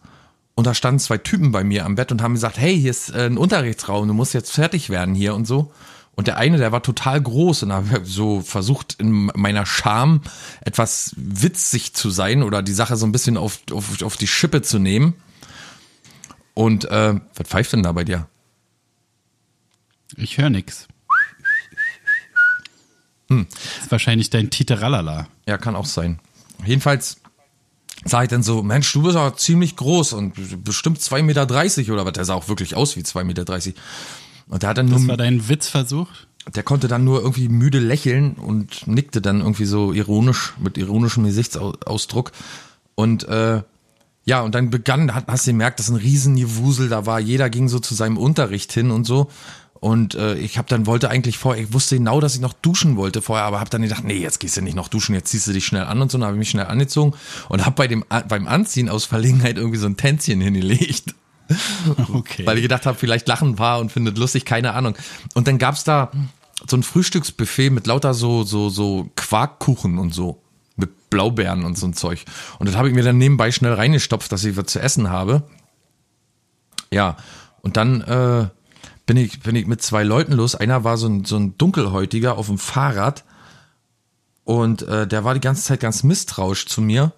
Und 0.55 0.65
da 0.65 0.73
standen 0.73 0.99
zwei 0.99 1.17
Typen 1.19 1.51
bei 1.51 1.63
mir 1.63 1.86
am 1.86 1.95
Bett 1.95 2.12
und 2.12 2.21
haben 2.23 2.34
gesagt, 2.34 2.57
hey, 2.57 2.79
hier 2.79 2.89
ist 2.91 3.10
äh, 3.13 3.25
ein 3.27 3.38
Unterrichtsraum, 3.38 4.07
du 4.07 4.13
musst 4.13 4.34
jetzt 4.34 4.51
fertig 4.51 4.89
werden 4.89 5.13
hier 5.13 5.36
und 5.36 5.45
so. 5.45 5.71
Und 6.15 6.28
der 6.28 6.38
eine, 6.38 6.58
der 6.58 6.71
war 6.71 6.84
total 6.84 7.21
groß 7.21 7.63
und 7.63 7.74
habe 7.74 8.02
so 8.04 8.41
versucht, 8.41 8.95
in 9.00 9.32
meiner 9.34 9.65
Scham 9.65 10.21
etwas 10.62 11.13
witzig 11.15 11.93
zu 11.93 12.10
sein 12.10 12.43
oder 12.43 12.62
die 12.62 12.74
Sache 12.74 12.97
so 12.97 13.06
ein 13.06 13.12
bisschen 13.12 13.38
auf, 13.38 13.60
auf, 13.71 14.02
auf 14.04 14.17
die 14.17 14.28
Schippe 14.28 14.62
zu 14.62 14.78
nehmen. 14.78 15.15
Und 16.54 16.86
äh, 16.86 17.15
was 17.36 17.47
pfeift 17.47 17.74
denn 17.74 17.84
da 17.84 17.91
bei 17.93 18.04
dir? 18.04 18.28
Ich 20.17 20.38
höre 20.38 20.50
nix. 20.50 20.88
Hm. 23.30 23.47
Das 23.50 23.86
ist 23.86 23.91
wahrscheinlich 23.91 24.30
dein 24.30 24.50
Titeralala. 24.50 25.28
Ja, 25.47 25.58
kann 25.58 25.76
auch 25.76 25.86
sein. 25.86 26.19
Jedenfalls 26.65 27.21
sah 28.04 28.24
ich 28.24 28.30
dann 28.30 28.43
so, 28.43 28.62
Mensch, 28.62 28.91
du 28.91 29.04
bist 29.04 29.15
aber 29.15 29.38
ziemlich 29.38 29.78
groß 29.78 30.13
und 30.13 30.63
bestimmt 30.63 31.00
2,30 31.00 31.21
Meter 31.24 31.93
oder 31.93 32.06
was. 32.06 32.13
Der 32.13 32.26
sah 32.26 32.34
auch 32.34 32.50
wirklich 32.50 32.76
aus 32.76 32.97
wie 32.97 33.02
2,30 33.02 33.24
Meter. 33.24 33.80
Und 34.51 34.61
der 34.61 34.69
hat 34.69 34.77
dann 34.77 34.89
Das 34.89 34.99
nur, 35.01 35.09
war 35.09 35.17
dein 35.17 35.49
Witzversuch? 35.49 36.07
der 36.55 36.63
konnte 36.63 36.87
dann 36.87 37.03
nur 37.03 37.21
irgendwie 37.21 37.49
müde 37.49 37.79
lächeln 37.79 38.33
und 38.33 38.87
nickte 38.87 39.21
dann 39.21 39.41
irgendwie 39.41 39.65
so 39.65 39.93
ironisch, 39.93 40.53
mit 40.59 40.77
ironischem 40.77 41.23
Gesichtsausdruck. 41.23 42.31
Und 42.95 43.27
äh, 43.27 43.61
ja, 44.25 44.41
und 44.41 44.53
dann 44.53 44.69
begann, 44.69 45.13
hast 45.13 45.47
du 45.47 45.51
gemerkt, 45.51 45.79
dass 45.79 45.89
ein 45.89 45.95
Riesengewusel 45.95 46.89
da 46.89 47.05
war. 47.05 47.19
Jeder 47.19 47.49
ging 47.49 47.69
so 47.69 47.79
zu 47.79 47.93
seinem 47.95 48.17
Unterricht 48.17 48.71
hin 48.73 48.91
und 48.91 49.05
so. 49.05 49.29
Und 49.73 50.13
äh, 50.13 50.35
ich 50.35 50.57
habe 50.57 50.67
dann 50.67 50.85
wollte 50.85 51.09
eigentlich 51.09 51.37
vorher, 51.37 51.63
ich 51.63 51.73
wusste 51.73 51.97
genau, 51.97 52.19
dass 52.19 52.35
ich 52.35 52.41
noch 52.41 52.53
duschen 52.53 52.97
wollte 52.97 53.21
vorher, 53.21 53.45
aber 53.45 53.59
habe 53.59 53.69
dann 53.71 53.81
gedacht, 53.81 54.03
nee, 54.03 54.19
jetzt 54.19 54.39
gehst 54.39 54.57
du 54.57 54.61
nicht 54.61 54.75
noch 54.75 54.89
duschen, 54.89 55.15
jetzt 55.15 55.31
ziehst 55.31 55.47
du 55.47 55.53
dich 55.53 55.65
schnell 55.65 55.85
an 55.85 56.01
und 56.01 56.11
so. 56.11 56.17
Dann 56.17 56.25
habe 56.25 56.35
ich 56.35 56.39
mich 56.39 56.49
schnell 56.51 56.67
angezogen 56.67 57.13
und 57.49 57.65
habe 57.65 57.75
bei 57.75 57.87
dem 57.87 58.03
beim 58.27 58.47
Anziehen 58.47 58.89
aus 58.89 59.05
Verlegenheit 59.05 59.57
irgendwie 59.57 59.79
so 59.79 59.87
ein 59.87 59.97
Tänzchen 59.97 60.41
hingelegt. 60.41 61.15
Okay. 62.13 62.45
Weil 62.45 62.57
ich 62.57 62.63
gedacht 62.63 62.85
habe, 62.85 62.97
vielleicht 62.97 63.27
lachen 63.27 63.49
ein 63.49 63.55
paar 63.55 63.79
und 63.79 63.91
findet 63.91 64.17
lustig, 64.17 64.45
keine 64.45 64.73
Ahnung. 64.73 64.95
Und 65.33 65.47
dann 65.47 65.57
gab's 65.57 65.83
da 65.83 66.11
so 66.67 66.77
ein 66.77 66.83
Frühstücksbuffet 66.83 67.69
mit 67.69 67.87
lauter 67.87 68.13
so, 68.13 68.43
so, 68.43 68.69
so 68.69 69.09
Quarkkuchen 69.15 69.97
und 69.97 70.13
so. 70.13 70.41
Mit 70.75 71.09
Blaubeeren 71.09 71.65
und 71.65 71.77
so 71.77 71.87
ein 71.87 71.93
Zeug. 71.93 72.25
Und 72.59 72.67
das 72.67 72.75
habe 72.75 72.87
ich 72.87 72.95
mir 72.95 73.03
dann 73.03 73.17
nebenbei 73.17 73.51
schnell 73.51 73.73
reingestopft, 73.73 74.31
dass 74.31 74.43
ich 74.43 74.57
was 74.57 74.67
zu 74.67 74.79
essen 74.79 75.09
habe. 75.09 75.43
Ja, 76.91 77.17
und 77.61 77.77
dann 77.77 78.01
äh, 78.01 78.47
bin, 79.05 79.17
ich, 79.17 79.39
bin 79.41 79.55
ich 79.55 79.67
mit 79.67 79.81
zwei 79.81 80.03
Leuten 80.03 80.33
los. 80.33 80.55
Einer 80.55 80.83
war 80.83 80.97
so 80.97 81.07
ein, 81.07 81.25
so 81.25 81.37
ein 81.37 81.57
Dunkelhäutiger 81.57 82.37
auf 82.37 82.47
dem 82.47 82.57
Fahrrad. 82.57 83.23
Und 84.43 84.81
äh, 84.83 85.07
der 85.07 85.23
war 85.23 85.33
die 85.33 85.39
ganze 85.39 85.63
Zeit 85.63 85.79
ganz 85.79 86.03
misstrauisch 86.03 86.65
zu 86.65 86.81
mir. 86.81 87.13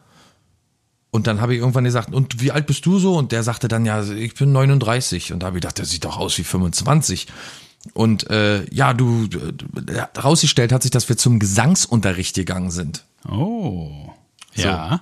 Und 1.14 1.28
dann 1.28 1.42
habe 1.42 1.54
ich 1.54 1.60
irgendwann 1.60 1.84
gesagt, 1.84 2.12
und 2.12 2.42
wie 2.42 2.52
alt 2.52 2.66
bist 2.66 2.88
du 2.88 2.98
so? 2.98 3.16
Und 3.16 3.32
der 3.32 3.44
sagte 3.44 3.68
dann, 3.68 3.86
ja, 3.86 4.04
ich 4.04 4.34
bin 4.34 4.52
39. 4.52 5.32
Und 5.32 5.42
da 5.42 5.46
habe 5.46 5.58
ich 5.58 5.62
gedacht, 5.62 5.78
der 5.78 5.86
sieht 5.86 6.06
doch 6.06 6.18
aus 6.18 6.40
wie 6.40 6.44
25. 6.44 7.28
Und 7.94 8.32
äh, 8.32 8.66
ja, 8.74 8.96
du, 8.96 9.26
äh, 9.26 10.20
rausgestellt 10.20 10.72
hat 10.72 10.82
sich, 10.82 10.90
dass 10.90 11.10
wir 11.10 11.16
zum 11.16 11.38
Gesangsunterricht 11.38 12.34
gegangen 12.36 12.72
sind. 12.72 13.06
Oh. 13.30 14.10
Ja. 14.56 15.02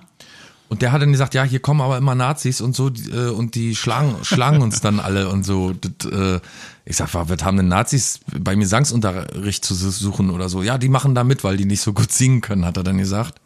Und 0.68 0.82
der 0.82 0.92
hat 0.92 1.00
dann 1.00 1.12
gesagt, 1.12 1.32
ja, 1.32 1.44
hier 1.44 1.60
kommen 1.60 1.80
aber 1.80 1.96
immer 1.96 2.14
Nazis 2.14 2.60
und 2.60 2.76
so, 2.76 2.90
äh, 2.90 3.30
und 3.30 3.54
die 3.54 3.74
schlagen, 3.74 4.16
schlagen 4.22 4.60
uns 4.60 4.82
dann 4.82 5.00
alle 5.00 5.30
und 5.30 5.46
so. 5.46 5.72
Das, 5.72 6.12
äh, 6.12 6.40
ich 6.84 6.98
sag, 6.98 7.14
was 7.14 7.42
haben 7.42 7.56
denn 7.56 7.68
Nazis 7.68 8.20
beim 8.38 8.60
Gesangsunterricht 8.60 9.64
zu 9.64 9.74
suchen 9.74 10.28
oder 10.28 10.50
so? 10.50 10.62
Ja, 10.62 10.76
die 10.76 10.90
machen 10.90 11.14
da 11.14 11.24
mit, 11.24 11.42
weil 11.42 11.56
die 11.56 11.64
nicht 11.64 11.80
so 11.80 11.94
gut 11.94 12.12
singen 12.12 12.42
können, 12.42 12.66
hat 12.66 12.76
er 12.76 12.82
dann 12.82 12.98
gesagt. 12.98 13.40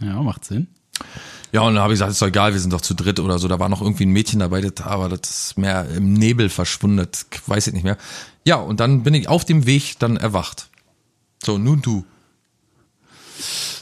Ja, 0.00 0.22
macht 0.22 0.44
Sinn. 0.44 0.66
Ja, 1.52 1.62
und 1.62 1.74
dann 1.74 1.82
habe 1.82 1.92
ich 1.92 1.98
gesagt, 1.98 2.12
ist 2.12 2.22
doch 2.22 2.28
egal, 2.28 2.52
wir 2.52 2.60
sind 2.60 2.72
doch 2.72 2.80
zu 2.80 2.94
dritt 2.94 3.18
oder 3.18 3.38
so. 3.38 3.48
Da 3.48 3.58
war 3.58 3.68
noch 3.68 3.82
irgendwie 3.82 4.06
ein 4.06 4.10
Mädchen 4.10 4.40
dabei, 4.40 4.60
das, 4.60 4.86
aber 4.86 5.08
das 5.08 5.28
ist 5.30 5.58
mehr 5.58 5.88
im 5.88 6.12
Nebel 6.12 6.48
verschwunden, 6.48 6.98
das 6.98 7.26
weiß 7.46 7.68
ich 7.68 7.74
nicht 7.74 7.84
mehr. 7.84 7.96
Ja, 8.44 8.56
und 8.56 8.80
dann 8.80 9.02
bin 9.02 9.14
ich 9.14 9.28
auf 9.28 9.44
dem 9.44 9.66
Weg 9.66 9.98
dann 9.98 10.16
erwacht. 10.16 10.68
So, 11.42 11.58
nun 11.58 11.82
du. 11.82 12.04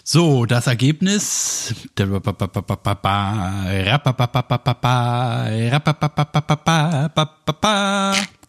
So, 0.04 0.46
das 0.46 0.66
Ergebnis. 0.66 1.74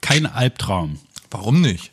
Kein 0.01 0.25
Albtraum. 0.25 0.99
Warum 1.31 1.61
nicht? 1.61 1.89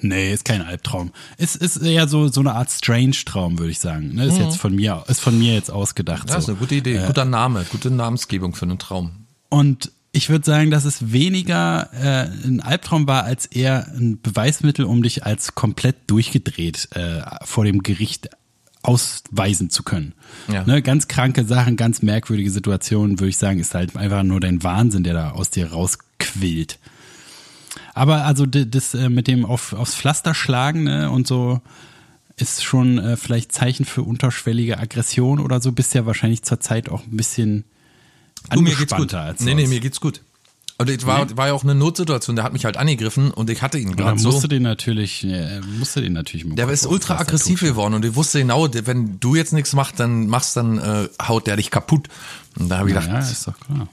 Nee, 0.00 0.32
ist 0.32 0.44
kein 0.44 0.62
Albtraum. 0.62 1.12
Es 1.36 1.56
ist 1.56 1.78
eher 1.78 2.08
so, 2.08 2.28
so 2.28 2.40
eine 2.40 2.54
Art 2.54 2.70
Strange-Traum, 2.70 3.58
würde 3.58 3.70
ich 3.70 3.80
sagen. 3.80 4.14
Ne, 4.14 4.26
Ist 4.26 4.38
jetzt 4.38 4.56
von 4.56 4.74
mir, 4.74 5.04
ist 5.08 5.20
von 5.20 5.38
mir 5.38 5.54
jetzt 5.54 5.70
ausgedacht. 5.70 6.24
Mhm. 6.24 6.30
Ja, 6.30 6.38
ist 6.38 6.46
so. 6.46 6.52
eine 6.52 6.60
gute 6.60 6.74
Idee, 6.74 7.02
guter 7.06 7.24
Name, 7.24 7.64
gute 7.70 7.90
Namensgebung 7.90 8.54
für 8.54 8.66
einen 8.66 8.78
Traum. 8.78 9.26
Und 9.48 9.92
ich 10.12 10.30
würde 10.30 10.44
sagen, 10.44 10.70
dass 10.70 10.84
es 10.84 11.12
weniger 11.12 11.90
äh, 11.92 12.28
ein 12.46 12.60
Albtraum 12.60 13.06
war, 13.06 13.24
als 13.24 13.46
eher 13.46 13.88
ein 13.88 14.20
Beweismittel, 14.20 14.84
um 14.84 15.02
dich 15.02 15.24
als 15.24 15.54
komplett 15.54 15.96
durchgedreht 16.06 16.88
äh, 16.92 17.20
vor 17.44 17.64
dem 17.64 17.82
Gericht 17.82 18.30
ausweisen 18.82 19.70
zu 19.70 19.82
können. 19.82 20.14
Ja. 20.50 20.64
Ne, 20.64 20.82
ganz 20.82 21.08
kranke 21.08 21.44
Sachen, 21.44 21.76
ganz 21.76 22.00
merkwürdige 22.00 22.50
Situationen, 22.50 23.18
würde 23.20 23.30
ich 23.30 23.38
sagen, 23.38 23.58
ist 23.58 23.74
halt 23.74 23.96
einfach 23.96 24.22
nur 24.22 24.40
dein 24.40 24.62
Wahnsinn, 24.62 25.04
der 25.04 25.14
da 25.14 25.30
aus 25.32 25.50
dir 25.50 25.72
rausquillt. 25.72 26.78
Aber 27.98 28.24
also 28.24 28.46
das 28.46 28.94
äh, 28.94 29.08
mit 29.08 29.26
dem 29.26 29.44
auf, 29.44 29.72
aufs 29.72 29.94
Pflaster 29.94 30.34
schlagen 30.34 30.84
ne, 30.84 31.10
und 31.10 31.26
so 31.26 31.60
ist 32.36 32.62
schon 32.62 32.98
äh, 32.98 33.16
vielleicht 33.16 33.52
Zeichen 33.52 33.84
für 33.84 34.02
unterschwellige 34.02 34.78
Aggression 34.78 35.40
oder 35.40 35.60
so. 35.60 35.72
Bist 35.72 35.94
ja 35.94 36.06
wahrscheinlich 36.06 36.42
zurzeit 36.42 36.88
auch 36.88 37.04
ein 37.04 37.16
bisschen 37.16 37.64
Du, 38.50 38.60
mir 38.60 38.74
geht's 38.74 38.94
gut. 38.94 39.12
als 39.14 39.40
Nee, 39.40 39.54
nee, 39.54 39.66
mir 39.66 39.80
geht's 39.80 40.00
gut. 40.00 40.22
Und 40.80 40.88
es 40.88 41.04
war, 41.06 41.36
war 41.36 41.48
ja 41.48 41.54
auch 41.54 41.64
eine 41.64 41.74
Notsituation, 41.74 42.36
der 42.36 42.44
hat 42.44 42.52
mich 42.52 42.64
halt 42.64 42.76
angegriffen 42.76 43.32
und 43.32 43.50
ich 43.50 43.62
hatte 43.62 43.78
ihn 43.78 43.96
gerade 43.96 44.16
so. 44.20 44.30
musst 44.30 44.44
du 44.44 44.48
den 44.48 44.62
natürlich, 44.62 45.24
äh, 45.24 45.60
musst 45.76 45.96
du 45.96 46.00
den 46.00 46.12
natürlich 46.12 46.46
Der 46.54 46.66
Kopf 46.66 46.74
ist 46.74 46.86
ultra 46.86 47.18
aggressiv 47.18 47.60
geworden 47.60 47.94
und 47.94 48.04
ich 48.04 48.14
wusste 48.14 48.38
genau, 48.38 48.68
wenn 48.72 49.18
du 49.18 49.34
jetzt 49.34 49.52
nichts 49.52 49.72
machst, 49.72 49.98
dann 49.98 50.28
machst, 50.28 50.56
dann 50.56 50.78
äh, 50.78 51.08
haut 51.20 51.48
der 51.48 51.56
dich 51.56 51.72
kaputt. 51.72 52.08
Und 52.56 52.68
da 52.68 52.78
habe 52.78 52.90
ich 52.90 52.94
Ja, 52.94 53.00
gedacht, 53.00 53.22
ja, 53.24 53.28
ist 53.28 53.48
doch 53.48 53.58
klar. 53.58 53.88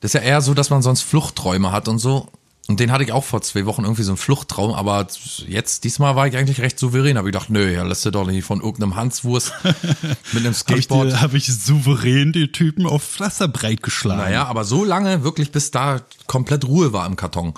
Das 0.00 0.10
ist 0.10 0.20
ja 0.20 0.20
eher 0.20 0.42
so, 0.42 0.52
dass 0.52 0.68
man 0.68 0.82
sonst 0.82 1.00
Fluchtträume 1.02 1.72
hat 1.72 1.88
und 1.88 1.98
so. 1.98 2.28
Und 2.70 2.78
den 2.78 2.92
hatte 2.92 3.02
ich 3.02 3.10
auch 3.10 3.24
vor 3.24 3.42
zwei 3.42 3.66
Wochen 3.66 3.82
irgendwie 3.82 4.04
so 4.04 4.12
einen 4.12 4.16
Fluchttraum, 4.16 4.72
aber 4.72 5.04
jetzt, 5.48 5.82
diesmal 5.82 6.14
war 6.14 6.28
ich 6.28 6.36
eigentlich 6.36 6.60
recht 6.60 6.78
souverän. 6.78 7.18
Habe 7.18 7.28
ich 7.28 7.32
gedacht, 7.32 7.50
nö, 7.50 7.68
ja, 7.68 7.82
lässt 7.82 8.06
du 8.06 8.12
doch 8.12 8.24
nicht 8.24 8.44
von 8.44 8.60
irgendeinem 8.60 8.94
Hanswurst 8.94 9.52
mit 9.64 9.74
einem 9.74 10.44
Habe 10.44 10.48
ich, 10.50 10.56
Skateboard. 10.56 11.20
hab 11.20 11.34
ich 11.34 11.52
souverän 11.52 12.32
den 12.32 12.52
Typen 12.52 12.86
auf 12.86 13.02
Pflaster 13.02 13.48
breit 13.48 13.82
geschlagen. 13.82 14.20
naja, 14.20 14.44
aber 14.44 14.62
so 14.62 14.84
lange, 14.84 15.24
wirklich 15.24 15.50
bis 15.50 15.72
da 15.72 16.00
komplett 16.28 16.64
Ruhe 16.64 16.92
war 16.92 17.08
im 17.08 17.16
Karton. 17.16 17.54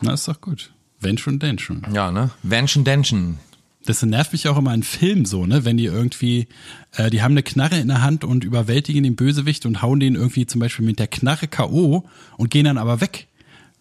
Na, 0.00 0.14
ist 0.14 0.26
doch 0.26 0.40
gut. 0.40 0.72
Wenn 1.00 1.18
schon, 1.18 1.38
denn 1.38 1.58
schon. 1.58 1.86
Ja, 1.92 2.10
ne? 2.10 2.30
Vention 2.42 2.82
Dention. 2.82 3.38
Das 3.84 4.02
nervt 4.02 4.32
mich 4.32 4.48
auch 4.48 4.56
immer 4.56 4.72
in 4.72 4.84
Filmen 4.84 5.26
so, 5.26 5.44
ne? 5.44 5.66
Wenn 5.66 5.76
die 5.76 5.84
irgendwie, 5.84 6.48
äh, 6.92 7.10
die 7.10 7.20
haben 7.20 7.32
eine 7.32 7.42
Knarre 7.42 7.78
in 7.78 7.88
der 7.88 8.00
Hand 8.00 8.24
und 8.24 8.42
überwältigen 8.42 9.02
den 9.02 9.16
Bösewicht 9.16 9.66
und 9.66 9.82
hauen 9.82 10.00
den 10.00 10.14
irgendwie 10.14 10.46
zum 10.46 10.60
Beispiel 10.62 10.86
mit 10.86 10.98
der 10.98 11.08
Knarre 11.08 11.46
K.O. 11.46 12.04
und 12.38 12.50
gehen 12.50 12.64
dann 12.64 12.78
aber 12.78 13.02
weg. 13.02 13.28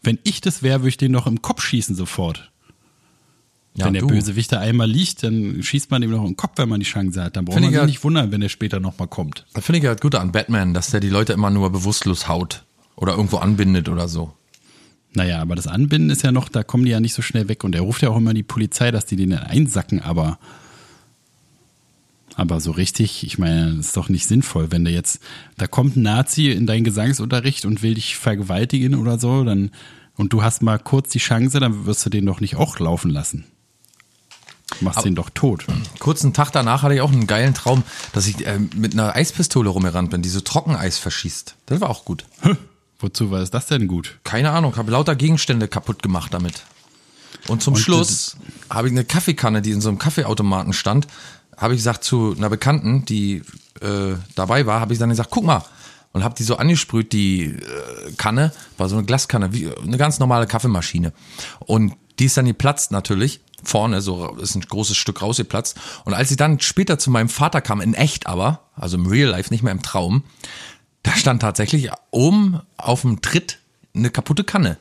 Wenn 0.05 0.19
ich 0.23 0.41
das 0.41 0.63
wäre, 0.63 0.79
würde 0.81 0.89
ich 0.89 0.97
den 0.97 1.11
noch 1.11 1.27
im 1.27 1.41
Kopf 1.41 1.61
schießen 1.61 1.95
sofort. 1.95 2.51
Ja, 3.77 3.85
wenn 3.87 3.93
der 3.93 4.03
du. 4.03 4.07
Bösewicht 4.07 4.51
da 4.53 4.59
einmal 4.59 4.89
liegt, 4.89 5.23
dann 5.23 5.61
schießt 5.61 5.91
man 5.91 6.01
dem 6.01 6.11
noch 6.11 6.23
im 6.23 6.37
Kopf, 6.37 6.53
wenn 6.57 6.69
man 6.69 6.79
die 6.79 6.85
Chance 6.85 7.21
hat. 7.21 7.35
Dann 7.35 7.43
braucht 7.43 7.55
Finde 7.55 7.67
man 7.67 7.73
ich 7.73 7.75
sich 7.75 7.81
ja- 7.81 7.85
nicht 7.87 8.03
wundern, 8.05 8.31
wenn 8.31 8.39
der 8.39 8.47
später 8.49 8.79
nochmal 8.79 9.09
kommt. 9.09 9.45
Das 9.53 9.65
finde 9.65 9.79
ich 9.79 9.83
ja 9.83 9.91
das 9.93 10.01
Gute 10.01 10.21
an 10.21 10.31
Batman, 10.31 10.73
dass 10.73 10.91
der 10.91 11.01
die 11.01 11.09
Leute 11.09 11.33
immer 11.33 11.49
nur 11.49 11.69
bewusstlos 11.71 12.27
haut 12.29 12.63
oder 12.95 13.13
irgendwo 13.15 13.37
anbindet 13.37 13.89
oder 13.89 14.07
so. 14.07 14.31
Naja, 15.13 15.41
aber 15.41 15.55
das 15.55 15.67
Anbinden 15.67 16.09
ist 16.09 16.23
ja 16.23 16.31
noch, 16.31 16.47
da 16.49 16.63
kommen 16.63 16.85
die 16.85 16.91
ja 16.91 16.99
nicht 16.99 17.13
so 17.13 17.21
schnell 17.21 17.49
weg. 17.49 17.63
Und 17.65 17.75
er 17.75 17.81
ruft 17.81 18.01
ja 18.01 18.09
auch 18.09 18.17
immer 18.17 18.33
die 18.33 18.43
Polizei, 18.43 18.91
dass 18.91 19.05
die 19.05 19.15
den 19.17 19.31
dann 19.31 19.43
einsacken, 19.43 20.01
aber, 20.01 20.39
aber 22.35 22.59
so 22.59 22.71
richtig, 22.71 23.23
ich 23.25 23.37
meine, 23.37 23.75
das 23.75 23.87
ist 23.87 23.97
doch 23.97 24.09
nicht 24.09 24.27
sinnvoll, 24.27 24.71
wenn 24.71 24.83
der 24.85 24.93
jetzt, 24.93 25.19
da 25.57 25.67
kommt 25.67 25.95
ein 25.95 26.01
Nazi 26.03 26.51
in 26.51 26.67
deinen 26.67 26.83
Gesangsunterricht 26.83 27.65
und 27.65 27.81
will 27.81 27.93
dich 27.93 28.17
vergewaltigen 28.17 28.95
oder 28.95 29.17
so, 29.19 29.43
dann, 29.43 29.71
und 30.15 30.33
du 30.33 30.43
hast 30.43 30.61
mal 30.61 30.77
kurz 30.79 31.09
die 31.09 31.19
Chance, 31.19 31.59
dann 31.59 31.85
wirst 31.85 32.05
du 32.05 32.09
den 32.09 32.25
doch 32.25 32.41
nicht 32.41 32.55
auch 32.55 32.79
laufen 32.79 33.09
lassen. 33.11 33.45
Du 34.79 34.85
machst 34.85 34.97
Aber- 34.97 35.07
den 35.07 35.15
doch 35.15 35.29
tot. 35.29 35.65
Kurzen 35.99 36.33
Tag 36.33 36.51
danach 36.51 36.81
hatte 36.81 36.95
ich 36.95 37.01
auch 37.01 37.11
einen 37.11 37.27
geilen 37.27 37.53
Traum, 37.53 37.83
dass 38.13 38.27
ich 38.27 38.45
äh, 38.45 38.59
mit 38.75 38.93
einer 38.93 39.15
Eispistole 39.15 39.69
rumgerannt 39.69 40.09
bin, 40.09 40.21
die 40.21 40.29
so 40.29 40.41
Trockeneis 40.41 40.97
verschießt. 40.97 41.55
Das 41.67 41.81
war 41.81 41.89
auch 41.89 42.03
gut. 42.03 42.25
Wozu 42.99 43.29
war 43.31 43.41
es 43.41 43.51
das 43.51 43.67
denn 43.67 43.87
gut? 43.87 44.19
Keine 44.23 44.51
Ahnung, 44.51 44.75
habe 44.75 44.91
lauter 44.91 45.15
Gegenstände 45.15 45.67
kaputt 45.67 46.01
gemacht 46.01 46.33
damit. 46.33 46.63
Und 47.47 47.61
zum 47.61 47.75
Und 47.75 47.79
Schluss 47.79 48.37
habe 48.69 48.87
ich 48.87 48.91
eine 48.93 49.05
Kaffeekanne, 49.05 49.61
die 49.61 49.71
in 49.71 49.81
so 49.81 49.89
einem 49.89 49.99
Kaffeeautomaten 49.99 50.73
stand, 50.73 51.05
habe 51.57 51.73
ich 51.73 51.79
gesagt 51.79 52.03
zu 52.03 52.33
einer 52.37 52.49
Bekannten, 52.49 53.05
die 53.05 53.43
äh, 53.81 54.15
dabei 54.35 54.65
war, 54.65 54.79
habe 54.79 54.93
ich 54.93 54.99
dann 54.99 55.09
gesagt, 55.09 55.29
guck 55.31 55.45
mal. 55.45 55.63
Und 56.11 56.23
habe 56.23 56.35
die 56.35 56.43
so 56.43 56.55
angesprüht, 56.55 57.11
die 57.11 57.43
äh, 57.43 58.11
Kanne, 58.17 58.53
war 58.77 58.87
so 58.87 58.95
eine 58.95 59.05
Glaskanne, 59.05 59.51
wie 59.53 59.69
eine 59.69 59.97
ganz 59.97 60.19
normale 60.19 60.47
Kaffeemaschine. 60.47 61.11
Und 61.59 61.93
die 62.19 62.25
ist 62.25 62.37
dann 62.37 62.45
geplatzt 62.45 62.91
natürlich, 62.91 63.41
vorne, 63.63 64.01
so 64.01 64.35
ist 64.37 64.55
ein 64.55 64.61
großes 64.61 64.95
Stück 64.95 65.21
rausgeplatzt. 65.21 65.77
Und 66.05 66.13
als 66.13 66.31
ich 66.31 66.37
dann 66.37 66.61
später 66.61 66.97
zu 66.97 67.11
meinem 67.11 67.27
Vater 67.27 67.59
kam, 67.59 67.81
in 67.81 67.93
echt 67.93 68.27
aber, 68.27 68.61
also 68.75 68.95
im 68.95 69.07
Real 69.07 69.29
Life, 69.29 69.53
nicht 69.53 69.63
mehr 69.63 69.73
im 69.73 69.81
Traum, 69.81 70.23
da 71.03 71.11
stand 71.15 71.41
tatsächlich 71.41 71.89
oben 72.11 72.61
auf 72.77 73.01
dem 73.01 73.21
Tritt 73.21 73.59
eine 73.93 74.09
kaputte 74.09 74.43
Kanne. 74.43 74.77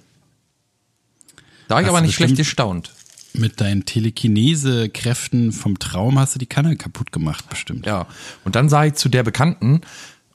Da 1.68 1.76
war 1.76 1.82
ich 1.82 1.88
aber 1.88 2.00
nicht 2.00 2.14
schlecht 2.14 2.36
gestaunt. 2.36 2.92
Mit 3.36 3.60
deinen 3.60 3.84
Telekinese-Kräften 3.84 5.52
vom 5.52 5.78
Traum 5.80 6.18
hast 6.18 6.36
du 6.36 6.38
die 6.38 6.46
Kanne 6.46 6.76
kaputt 6.76 7.10
gemacht, 7.10 7.48
bestimmt. 7.48 7.84
Ja. 7.84 8.06
Und 8.44 8.54
dann 8.54 8.68
sah 8.68 8.84
ich 8.84 8.94
zu 8.94 9.08
der 9.08 9.24
Bekannten, 9.24 9.80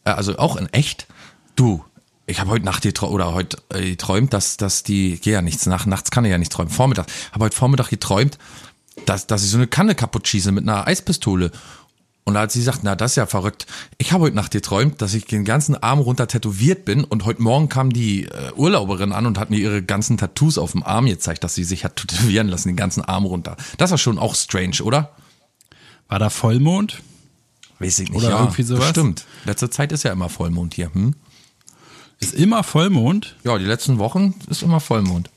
äh, 0.03 0.11
also 0.11 0.37
auch 0.37 0.57
in 0.57 0.67
echt, 0.73 1.07
du, 1.55 1.83
ich 2.25 2.39
habe 2.39 2.49
heute 2.49 2.65
Nacht 2.65 2.83
geträumt, 2.83 3.13
oder 3.13 3.33
heute 3.33 3.57
äh, 3.73 3.91
geträumt, 3.91 4.33
dass, 4.33 4.57
dass 4.57 4.83
die, 4.83 5.13
ich 5.13 5.21
gehe 5.21 5.33
ja 5.33 5.41
nichts 5.41 5.65
nach, 5.65 5.85
nachts 5.85 6.11
kann 6.11 6.25
ich 6.25 6.31
ja 6.31 6.37
nicht 6.37 6.51
träumen, 6.51 6.71
Vormittag, 6.71 7.07
habe 7.31 7.45
heute 7.45 7.55
Vormittag 7.55 7.89
geträumt, 7.89 8.37
dass, 9.05 9.27
dass 9.27 9.43
ich 9.43 9.49
so 9.49 9.57
eine 9.57 9.67
Kanne 9.67 9.95
kaputt 9.95 10.27
schieße 10.27 10.51
mit 10.51 10.63
einer 10.63 10.85
Eispistole. 10.85 11.51
Und 12.29 12.37
als 12.37 12.53
sie 12.53 12.61
sagt, 12.61 12.81
na, 12.83 12.95
das 12.95 13.13
ist 13.13 13.15
ja 13.15 13.25
verrückt. 13.25 13.65
Ich 13.97 14.11
habe 14.11 14.25
heute 14.25 14.35
Nacht 14.35 14.51
geträumt, 14.51 15.01
dass 15.01 15.15
ich 15.15 15.25
den 15.25 15.45
ganzen 15.45 15.75
Arm 15.75 15.97
runter 15.97 16.27
tätowiert 16.27 16.85
bin 16.85 17.03
und 17.03 17.25
heute 17.25 17.41
Morgen 17.41 17.69
kam 17.69 17.91
die 17.91 18.25
äh, 18.25 18.51
Urlauberin 18.55 19.13
an 19.13 19.25
und 19.25 19.39
hat 19.39 19.49
mir 19.49 19.57
ihre 19.57 19.81
ganzen 19.81 20.15
Tattoos 20.15 20.59
auf 20.59 20.73
dem 20.73 20.83
Arm 20.83 21.07
gezeigt, 21.07 21.43
dass 21.43 21.55
sie 21.55 21.63
sich 21.63 21.85
hat 21.85 21.95
tätowieren 21.95 22.47
lassen, 22.47 22.67
den 22.67 22.75
ganzen 22.75 23.03
Arm 23.03 23.25
runter. 23.25 23.57
Das 23.79 23.89
war 23.89 23.97
schon 23.97 24.19
auch 24.19 24.35
strange, 24.35 24.83
oder? 24.83 25.15
War 26.07 26.19
da 26.19 26.29
Vollmond? 26.29 27.01
Weiß 27.79 27.97
ich 27.97 28.09
nicht. 28.09 28.19
Oder 28.19 28.29
ja, 28.29 28.39
irgendwie 28.41 28.61
sowas? 28.61 28.83
Bestimmt. 28.85 29.25
Letzte 29.45 29.71
Zeit 29.71 29.91
ist 29.91 30.03
ja 30.03 30.11
immer 30.11 30.29
Vollmond 30.29 30.75
hier. 30.75 30.93
Hm? 30.93 31.15
Ist 32.19 32.35
immer 32.35 32.63
Vollmond? 32.63 33.37
Ja, 33.43 33.57
die 33.57 33.65
letzten 33.65 33.97
Wochen 33.97 34.35
ist 34.51 34.61
immer 34.61 34.79
Vollmond. 34.79 35.31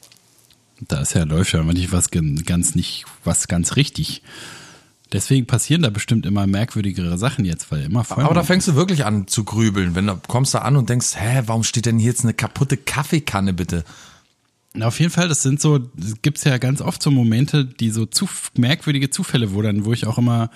Da 0.82 1.00
ist 1.00 1.14
ja, 1.14 1.24
läuft 1.24 1.54
ja 1.54 1.62
nicht 1.62 1.90
was 1.90 2.10
ganz 2.10 2.74
nicht, 2.74 3.06
was 3.24 3.48
ganz 3.48 3.76
richtig. 3.76 4.22
Deswegen 5.12 5.46
passieren 5.46 5.82
da 5.82 5.90
bestimmt 5.90 6.24
immer 6.26 6.46
merkwürdigere 6.46 7.18
Sachen 7.18 7.44
jetzt, 7.44 7.70
weil 7.70 7.82
immer 7.82 8.02
Vollmond. 8.04 8.26
Aber 8.26 8.34
da 8.34 8.42
fängst 8.44 8.66
du 8.68 8.74
wirklich 8.74 9.04
an 9.04 9.26
zu 9.28 9.44
grübeln, 9.44 9.94
wenn 9.94 10.06
du 10.06 10.16
kommst 10.26 10.54
da 10.54 10.60
an 10.60 10.76
und 10.76 10.88
denkst, 10.88 11.14
hä, 11.16 11.42
warum 11.46 11.64
steht 11.64 11.86
denn 11.86 11.98
hier 11.98 12.08
jetzt 12.10 12.24
eine 12.24 12.34
kaputte 12.34 12.76
Kaffeekanne 12.76 13.52
bitte? 13.52 13.84
Na, 14.74 14.86
auf 14.86 14.98
jeden 15.00 15.12
Fall, 15.12 15.28
das 15.28 15.42
sind 15.42 15.60
so, 15.60 15.80
gibt 16.22 16.38
es 16.38 16.44
ja 16.44 16.56
ganz 16.56 16.80
oft 16.80 17.02
so 17.02 17.10
Momente, 17.10 17.66
die 17.66 17.90
so 17.90 18.06
zu, 18.06 18.26
merkwürdige 18.56 19.10
Zufälle, 19.10 19.52
wo 19.52 19.60
dann, 19.60 19.84
wo 19.84 19.92
ich 19.92 20.06
auch 20.06 20.16
immer 20.16 20.48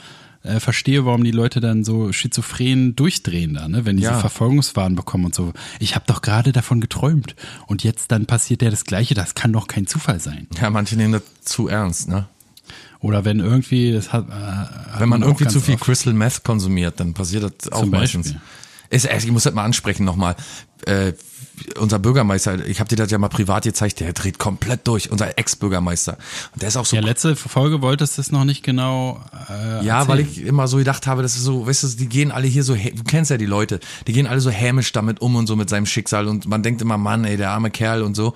äh, 0.42 0.59
verstehe, 0.59 1.05
warum 1.05 1.23
die 1.23 1.33
Leute 1.33 1.61
dann 1.61 1.85
so 1.85 2.12
schizophren 2.12 2.97
durchdrehen 2.97 3.53
da, 3.55 3.69
ne? 3.69 3.85
wenn 3.85 3.99
die 3.99 4.05
Ja. 4.05 4.14
so 4.14 4.21
Verfolgungswahn 4.21 4.95
bekommen 4.95 5.27
und 5.27 5.35
so. 5.35 5.53
Ich 5.81 5.95
habe 5.95 6.07
doch 6.07 6.23
gerade 6.23 6.53
davon 6.53 6.81
geträumt 6.81 7.37
und 7.66 7.85
jetzt 7.85 8.11
dann 8.11 8.25
passiert 8.25 8.62
ja 8.62 8.71
das 8.71 8.85
Gleiche, 8.85 9.12
das 9.12 9.35
kann 9.35 9.53
doch 9.53 9.66
kein 9.66 9.87
Zufall 9.87 10.19
sein. 10.19 10.47
Ja, 10.59 10.71
manche 10.71 10.97
nehmen 10.97 11.12
das 11.12 11.23
zu 11.45 11.69
ernst, 11.69 12.09
ne? 12.09 12.27
Oder 13.00 13.24
wenn 13.24 13.40
irgendwie, 13.40 13.92
das 13.92 14.12
hat, 14.12 14.28
äh, 14.28 15.00
Wenn 15.00 15.09
man 15.09 15.22
auch 15.22 15.28
irgendwie 15.28 15.46
zu 15.48 15.61
viel 15.61 15.74
oft. 15.74 15.85
Crystal 15.85 16.12
Meth 16.12 16.42
konsumiert, 16.44 16.98
dann 17.00 17.14
passiert 17.14 17.44
das 17.44 17.72
auch 17.72 17.80
Zum 17.80 17.90
meistens. 17.90 18.32
Beispiel. 18.32 18.40
Ist, 18.88 19.24
ich 19.24 19.30
muss 19.32 19.42
das 19.42 19.54
mal 19.54 19.64
ansprechen 19.64 20.04
nochmal. 20.04 20.37
Äh, 20.87 21.12
unser 21.79 21.99
Bürgermeister, 21.99 22.66
ich 22.66 22.81
habe 22.81 22.88
dir 22.88 22.97
das 22.97 23.11
ja 23.11 23.19
mal 23.19 23.29
privat 23.29 23.64
gezeigt, 23.64 24.01
der 24.01 24.12
dreht 24.12 24.38
komplett 24.38 24.87
durch, 24.87 25.11
unser 25.11 25.38
Ex-Bürgermeister. 25.38 26.16
Und 26.53 26.62
der 26.62 26.69
ist 26.69 26.77
auch 26.77 26.85
so 26.87 26.97
Ja, 26.97 27.03
letzte 27.03 27.37
Folge 27.37 27.83
wolltest 27.83 28.17
du 28.19 28.23
es 28.23 28.31
noch 28.33 28.44
nicht 28.44 28.63
genau. 28.63 29.21
Äh, 29.48 29.85
Ja, 29.85 29.98
erzählen. 30.00 30.09
weil 30.09 30.21
ich 30.21 30.42
immer 30.44 30.69
so 30.69 30.77
gedacht 30.79 31.07
habe, 31.07 31.23
das 31.23 31.37
ist 31.37 31.44
so, 31.44 31.67
weißt 31.67 31.83
du, 31.85 31.88
die 31.96 32.09
gehen 32.09 32.31
alle 32.33 32.46
hier 32.46 32.63
so, 32.65 32.75
du 32.75 33.04
kennst 33.07 33.31
ja 33.31 33.37
die 33.37 33.46
Leute, 33.46 33.81
die 34.07 34.13
gehen 34.13 34.27
alle 34.27 34.40
so 34.40 34.50
hämisch 34.50 34.92
damit 34.92 35.21
um 35.21 35.37
und 35.37 35.46
so 35.46 35.57
mit 35.57 35.69
seinem 35.71 35.87
Schicksal 35.87 36.29
und 36.29 36.46
man 36.46 36.63
denkt 36.63 36.83
immer, 36.83 36.98
Mann, 36.98 37.25
ey, 37.25 37.37
der 37.37 37.50
arme 37.50 37.71
Kerl 37.71 38.02
und 38.02 38.15
so. 38.15 38.35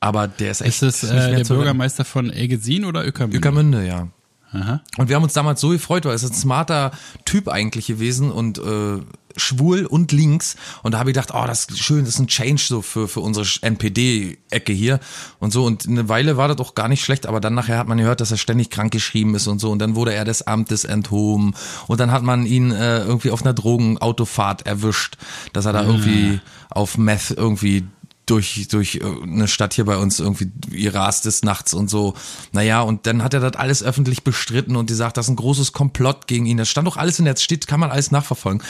Aber 0.00 0.28
der 0.28 0.50
ist 0.50 0.60
echt 0.60 0.82
Ist 0.82 1.02
es 1.04 1.10
äh, 1.10 1.36
der. 1.36 1.44
Bürgermeister 1.44 2.04
von 2.04 2.30
Elgesin 2.30 2.84
oder 2.84 3.00
Ueckermünde? 3.04 3.36
Ueckermünde, 3.38 3.86
ja. 3.86 4.08
Aha. 4.52 4.80
Und 4.96 5.08
wir 5.08 5.16
haben 5.16 5.22
uns 5.22 5.32
damals 5.32 5.60
so 5.60 5.68
gefreut, 5.68 6.04
weil 6.04 6.12
er 6.12 6.16
ist 6.16 6.24
ein 6.24 6.34
smarter 6.34 6.90
Typ 7.24 7.48
eigentlich 7.48 7.86
gewesen 7.86 8.30
und 8.32 8.58
äh, 8.58 9.00
schwul 9.36 9.86
und 9.86 10.12
links. 10.12 10.56
Und 10.82 10.92
da 10.92 10.98
habe 10.98 11.10
ich 11.10 11.14
gedacht, 11.14 11.32
oh, 11.32 11.44
das 11.46 11.66
ist 11.66 11.78
schön, 11.78 12.04
das 12.04 12.14
ist 12.14 12.20
ein 12.20 12.26
Change 12.26 12.62
so 12.62 12.82
für, 12.82 13.08
für 13.08 13.20
unsere 13.20 13.46
NPD-Ecke 13.62 14.72
hier 14.72 15.00
und 15.38 15.52
so. 15.52 15.64
Und 15.64 15.86
eine 15.86 16.08
Weile 16.08 16.36
war 16.36 16.48
das 16.48 16.58
auch 16.58 16.74
gar 16.74 16.88
nicht 16.88 17.04
schlecht, 17.04 17.26
aber 17.26 17.40
dann 17.40 17.54
nachher 17.54 17.78
hat 17.78 17.88
man 17.88 17.98
gehört, 17.98 18.20
dass 18.20 18.30
er 18.30 18.36
ständig 18.36 18.70
krank 18.70 18.92
geschrieben 18.92 19.34
ist 19.34 19.46
und 19.46 19.60
so. 19.60 19.70
Und 19.70 19.78
dann 19.78 19.94
wurde 19.94 20.14
er 20.14 20.24
des 20.24 20.42
Amtes 20.46 20.84
enthoben. 20.84 21.54
Und 21.86 22.00
dann 22.00 22.10
hat 22.10 22.22
man 22.22 22.46
ihn 22.46 22.70
äh, 22.72 23.00
irgendwie 23.00 23.30
auf 23.30 23.42
einer 23.42 23.54
Drogenautofahrt 23.54 24.66
erwischt, 24.66 25.16
dass 25.52 25.66
er 25.66 25.72
da 25.72 25.84
irgendwie 25.84 26.40
auf 26.70 26.98
Meth 26.98 27.34
irgendwie 27.36 27.86
durch, 28.30 28.68
durch 28.68 28.96
äh, 28.96 29.22
eine 29.22 29.48
Stadt 29.48 29.74
hier 29.74 29.84
bei 29.84 29.96
uns 29.96 30.20
irgendwie 30.20 30.50
ihr 30.70 30.94
rast 30.94 31.24
des 31.24 31.42
Nachts 31.42 31.74
und 31.74 31.90
so. 31.90 32.14
Naja, 32.52 32.80
und 32.82 33.06
dann 33.06 33.22
hat 33.22 33.34
er 33.34 33.40
das 33.40 33.54
alles 33.56 33.82
öffentlich 33.82 34.22
bestritten 34.22 34.76
und 34.76 34.90
die 34.90 34.94
sagt, 34.94 35.16
das 35.16 35.26
ist 35.26 35.30
ein 35.30 35.36
großes 35.36 35.72
Komplott 35.72 36.26
gegen 36.26 36.46
ihn. 36.46 36.56
Das 36.56 36.68
stand 36.68 36.86
doch 36.86 36.96
alles 36.96 37.18
in 37.18 37.24
der, 37.24 37.36
steht, 37.36 37.66
kann 37.66 37.80
man 37.80 37.90
alles 37.90 38.10
nachverfolgen. 38.10 38.62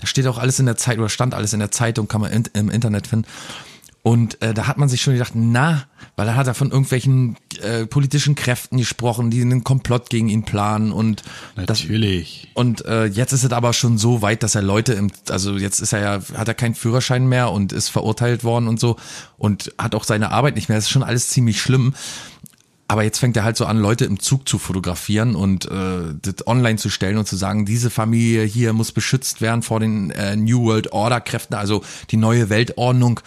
Da 0.00 0.06
steht 0.06 0.26
auch 0.26 0.38
alles 0.38 0.58
in 0.58 0.66
der 0.66 0.76
Zeit 0.76 0.98
oder 0.98 1.08
stand 1.08 1.34
alles 1.34 1.52
in 1.52 1.60
der 1.60 1.70
Zeitung, 1.70 2.08
kann 2.08 2.20
man 2.20 2.32
in, 2.32 2.44
im 2.52 2.70
Internet 2.70 3.06
finden. 3.06 3.26
Und 4.06 4.40
äh, 4.40 4.54
da 4.54 4.68
hat 4.68 4.78
man 4.78 4.88
sich 4.88 5.02
schon 5.02 5.14
gedacht, 5.14 5.32
na, 5.34 5.82
weil 6.14 6.26
da 6.26 6.36
hat 6.36 6.46
er 6.46 6.54
von 6.54 6.70
irgendwelchen 6.70 7.36
äh, 7.60 7.86
politischen 7.86 8.36
Kräften 8.36 8.78
gesprochen, 8.78 9.30
die 9.30 9.42
einen 9.42 9.64
Komplott 9.64 10.10
gegen 10.10 10.28
ihn 10.28 10.44
planen 10.44 10.92
und 10.92 11.24
das, 11.56 11.80
Natürlich. 11.80 12.46
und 12.54 12.84
äh, 12.84 13.06
jetzt 13.06 13.32
ist 13.32 13.42
es 13.42 13.50
aber 13.50 13.72
schon 13.72 13.98
so 13.98 14.22
weit, 14.22 14.44
dass 14.44 14.54
er 14.54 14.62
Leute 14.62 14.92
im, 14.92 15.10
also 15.28 15.56
jetzt 15.56 15.80
ist 15.80 15.92
er 15.92 16.00
ja, 16.00 16.20
hat 16.38 16.46
er 16.46 16.54
keinen 16.54 16.76
Führerschein 16.76 17.26
mehr 17.26 17.50
und 17.50 17.72
ist 17.72 17.88
verurteilt 17.88 18.44
worden 18.44 18.68
und 18.68 18.78
so 18.78 18.94
und 19.38 19.74
hat 19.76 19.96
auch 19.96 20.04
seine 20.04 20.30
Arbeit 20.30 20.54
nicht 20.54 20.68
mehr. 20.68 20.78
Das 20.78 20.84
ist 20.84 20.90
schon 20.90 21.02
alles 21.02 21.30
ziemlich 21.30 21.60
schlimm. 21.60 21.92
Aber 22.88 23.02
jetzt 23.02 23.18
fängt 23.18 23.36
er 23.36 23.42
halt 23.42 23.56
so 23.56 23.66
an, 23.66 23.78
Leute 23.78 24.04
im 24.04 24.20
Zug 24.20 24.48
zu 24.48 24.58
fotografieren 24.58 25.34
und 25.34 25.64
äh, 25.68 26.14
das 26.22 26.46
online 26.46 26.78
zu 26.78 26.88
stellen 26.88 27.18
und 27.18 27.26
zu 27.26 27.34
sagen, 27.34 27.66
diese 27.66 27.90
Familie 27.90 28.44
hier 28.44 28.72
muss 28.72 28.92
beschützt 28.92 29.40
werden 29.40 29.62
vor 29.62 29.80
den 29.80 30.10
äh, 30.12 30.36
New 30.36 30.62
World 30.62 30.92
Order 30.92 31.20
Kräften, 31.20 31.54
also 31.54 31.82
die 32.12 32.16
neue 32.16 32.48
Weltordnung. 32.48 33.18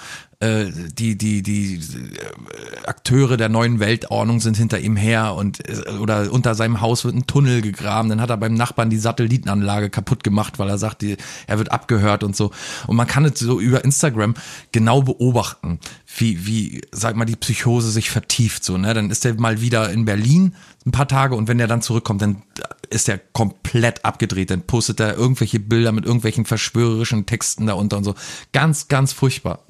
Äh, 0.41 0.67
die 0.93 1.17
die 1.17 1.43
die 1.43 1.75
äh, 1.75 2.87
Akteure 2.87 3.35
der 3.35 3.49
neuen 3.49 3.81
Weltordnung 3.81 4.39
sind 4.39 4.55
hinter 4.55 4.79
ihm 4.79 4.95
her 4.95 5.35
und 5.35 5.67
äh, 5.67 5.97
oder 5.99 6.31
unter 6.31 6.55
seinem 6.55 6.79
Haus 6.79 7.03
wird 7.03 7.13
ein 7.13 7.27
Tunnel 7.27 7.61
gegraben. 7.61 8.07
Dann 8.07 8.21
hat 8.21 8.29
er 8.29 8.37
beim 8.37 8.53
Nachbarn 8.53 8.89
die 8.89 8.99
Satellitenanlage 8.99 9.89
kaputt 9.89 10.23
gemacht, 10.23 10.57
weil 10.57 10.69
er 10.69 10.77
sagt, 10.77 11.01
die, 11.01 11.17
er 11.47 11.57
wird 11.57 11.73
abgehört 11.73 12.23
und 12.23 12.37
so. 12.37 12.51
Und 12.87 12.95
man 12.95 13.05
kann 13.05 13.25
es 13.25 13.37
so 13.37 13.59
über 13.59 13.83
Instagram 13.83 14.33
genau 14.71 15.01
beobachten, 15.01 15.81
wie 16.15 16.45
wie 16.45 16.81
sag 16.93 17.17
mal 17.17 17.25
die 17.25 17.35
Psychose 17.35 17.91
sich 17.91 18.09
vertieft 18.09 18.63
so. 18.63 18.77
Ne, 18.77 18.93
dann 18.93 19.11
ist 19.11 19.25
er 19.25 19.33
mal 19.33 19.59
wieder 19.59 19.91
in 19.91 20.05
Berlin 20.05 20.55
ein 20.85 20.93
paar 20.93 21.09
Tage 21.09 21.35
und 21.35 21.49
wenn 21.49 21.59
er 21.59 21.67
dann 21.67 21.81
zurückkommt, 21.81 22.21
dann 22.21 22.43
ist 22.89 23.09
er 23.09 23.17
komplett 23.17 24.05
abgedreht. 24.05 24.51
Dann 24.51 24.61
postet 24.61 25.01
er 25.01 25.17
irgendwelche 25.17 25.59
Bilder 25.59 25.91
mit 25.91 26.05
irgendwelchen 26.05 26.45
verschwörerischen 26.45 27.25
Texten 27.25 27.67
darunter 27.67 27.97
und 27.97 28.05
so. 28.05 28.15
Ganz 28.53 28.87
ganz 28.87 29.11
furchtbar. 29.11 29.65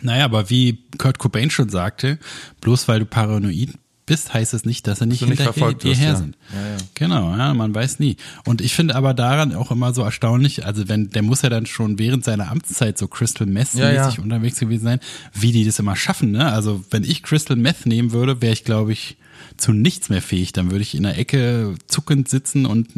Naja, 0.00 0.24
aber 0.24 0.50
wie 0.50 0.84
Kurt 0.98 1.18
Cobain 1.18 1.50
schon 1.50 1.68
sagte, 1.68 2.18
bloß 2.60 2.88
weil 2.88 3.00
du 3.00 3.06
paranoid 3.06 3.70
bist, 4.08 4.34
heißt 4.34 4.54
es 4.54 4.64
nicht, 4.64 4.86
dass 4.86 4.98
sie 4.98 5.06
nicht 5.06 5.20
nicht 5.20 5.28
hinterher 5.28 5.52
verfolgt 5.52 5.84
dir 5.84 5.90
wirst, 5.90 6.00
ja. 6.00 6.16
sind. 6.16 6.36
Ja, 6.52 6.68
ja. 6.70 6.76
Genau, 6.94 7.36
ja, 7.36 7.54
man 7.54 7.74
weiß 7.74 8.00
nie. 8.00 8.16
Und 8.44 8.60
ich 8.60 8.74
finde 8.74 8.96
aber 8.96 9.14
daran 9.14 9.54
auch 9.54 9.70
immer 9.70 9.92
so 9.92 10.02
erstaunlich, 10.02 10.64
also 10.66 10.88
wenn, 10.88 11.10
der 11.10 11.22
muss 11.22 11.42
ja 11.42 11.50
dann 11.50 11.66
schon 11.66 11.98
während 11.98 12.24
seiner 12.24 12.50
Amtszeit 12.50 12.98
so 12.98 13.06
Crystal 13.06 13.46
Meth-mäßig 13.46 14.18
unterwegs 14.18 14.58
gewesen 14.58 14.84
sein, 14.84 15.00
wie 15.34 15.52
die 15.52 15.64
das 15.64 15.78
immer 15.78 15.94
schaffen, 15.94 16.32
ne? 16.32 16.50
Also 16.50 16.82
wenn 16.90 17.04
ich 17.04 17.22
Crystal 17.22 17.56
Meth 17.56 17.86
nehmen 17.86 18.12
würde, 18.12 18.40
wäre 18.42 18.52
ich, 18.52 18.64
glaube 18.64 18.92
ich, 18.92 19.18
zu 19.56 19.72
nichts 19.72 20.08
mehr 20.08 20.22
fähig. 20.22 20.52
Dann 20.52 20.70
würde 20.70 20.82
ich 20.82 20.94
in 20.94 21.02
der 21.02 21.18
Ecke 21.18 21.74
zuckend 21.86 22.28
sitzen 22.28 22.66
und 22.66 22.88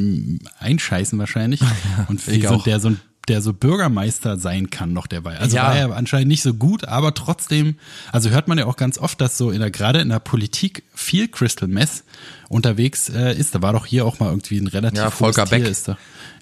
einscheißen 0.59 1.19
wahrscheinlich. 1.19 1.61
und 2.09 2.27
wie 2.29 2.41
so, 2.41 2.59
der 2.59 2.81
so 2.81 2.91
ein 2.91 3.01
der 3.29 3.43
so 3.43 3.53
Bürgermeister 3.53 4.39
sein 4.39 4.71
kann 4.71 4.93
noch 4.93 5.07
dabei. 5.07 5.39
Also 5.39 5.57
Ja. 5.57 5.65
war 5.65 5.77
er 5.77 5.97
anscheinend 5.97 6.29
nicht 6.29 6.43
so 6.43 6.55
gut, 6.55 6.87
aber 6.87 7.15
trotzdem, 7.15 7.77
also 8.13 8.31
hört 8.31 8.49
man 8.49 8.59
ja 8.59 8.67
auch 8.67 8.77
ganz 8.77 8.99
oft, 8.99 9.21
dass 9.21 9.37
so 9.39 9.51
in 9.51 9.61
der, 9.61 9.71
gerade 9.71 10.01
in 10.01 10.09
der 10.09 10.19
Politik 10.21 10.83
viel 10.95 11.29
Crystal 11.29 11.69
Meth 11.69 12.03
unterwegs 12.49 13.09
äh, 13.09 13.37
ist. 13.39 13.55
Da 13.55 13.63
war 13.63 13.73
doch 13.73 13.87
hier 13.87 14.05
auch 14.07 14.19
mal 14.21 14.31
irgendwie 14.31 14.59
ein 14.59 14.67
relativ 14.67 14.99
Ja, 14.99 15.11
Volker 15.11 15.47
Beck. 15.47 15.65
Ist 15.65 15.89
da. 15.89 15.99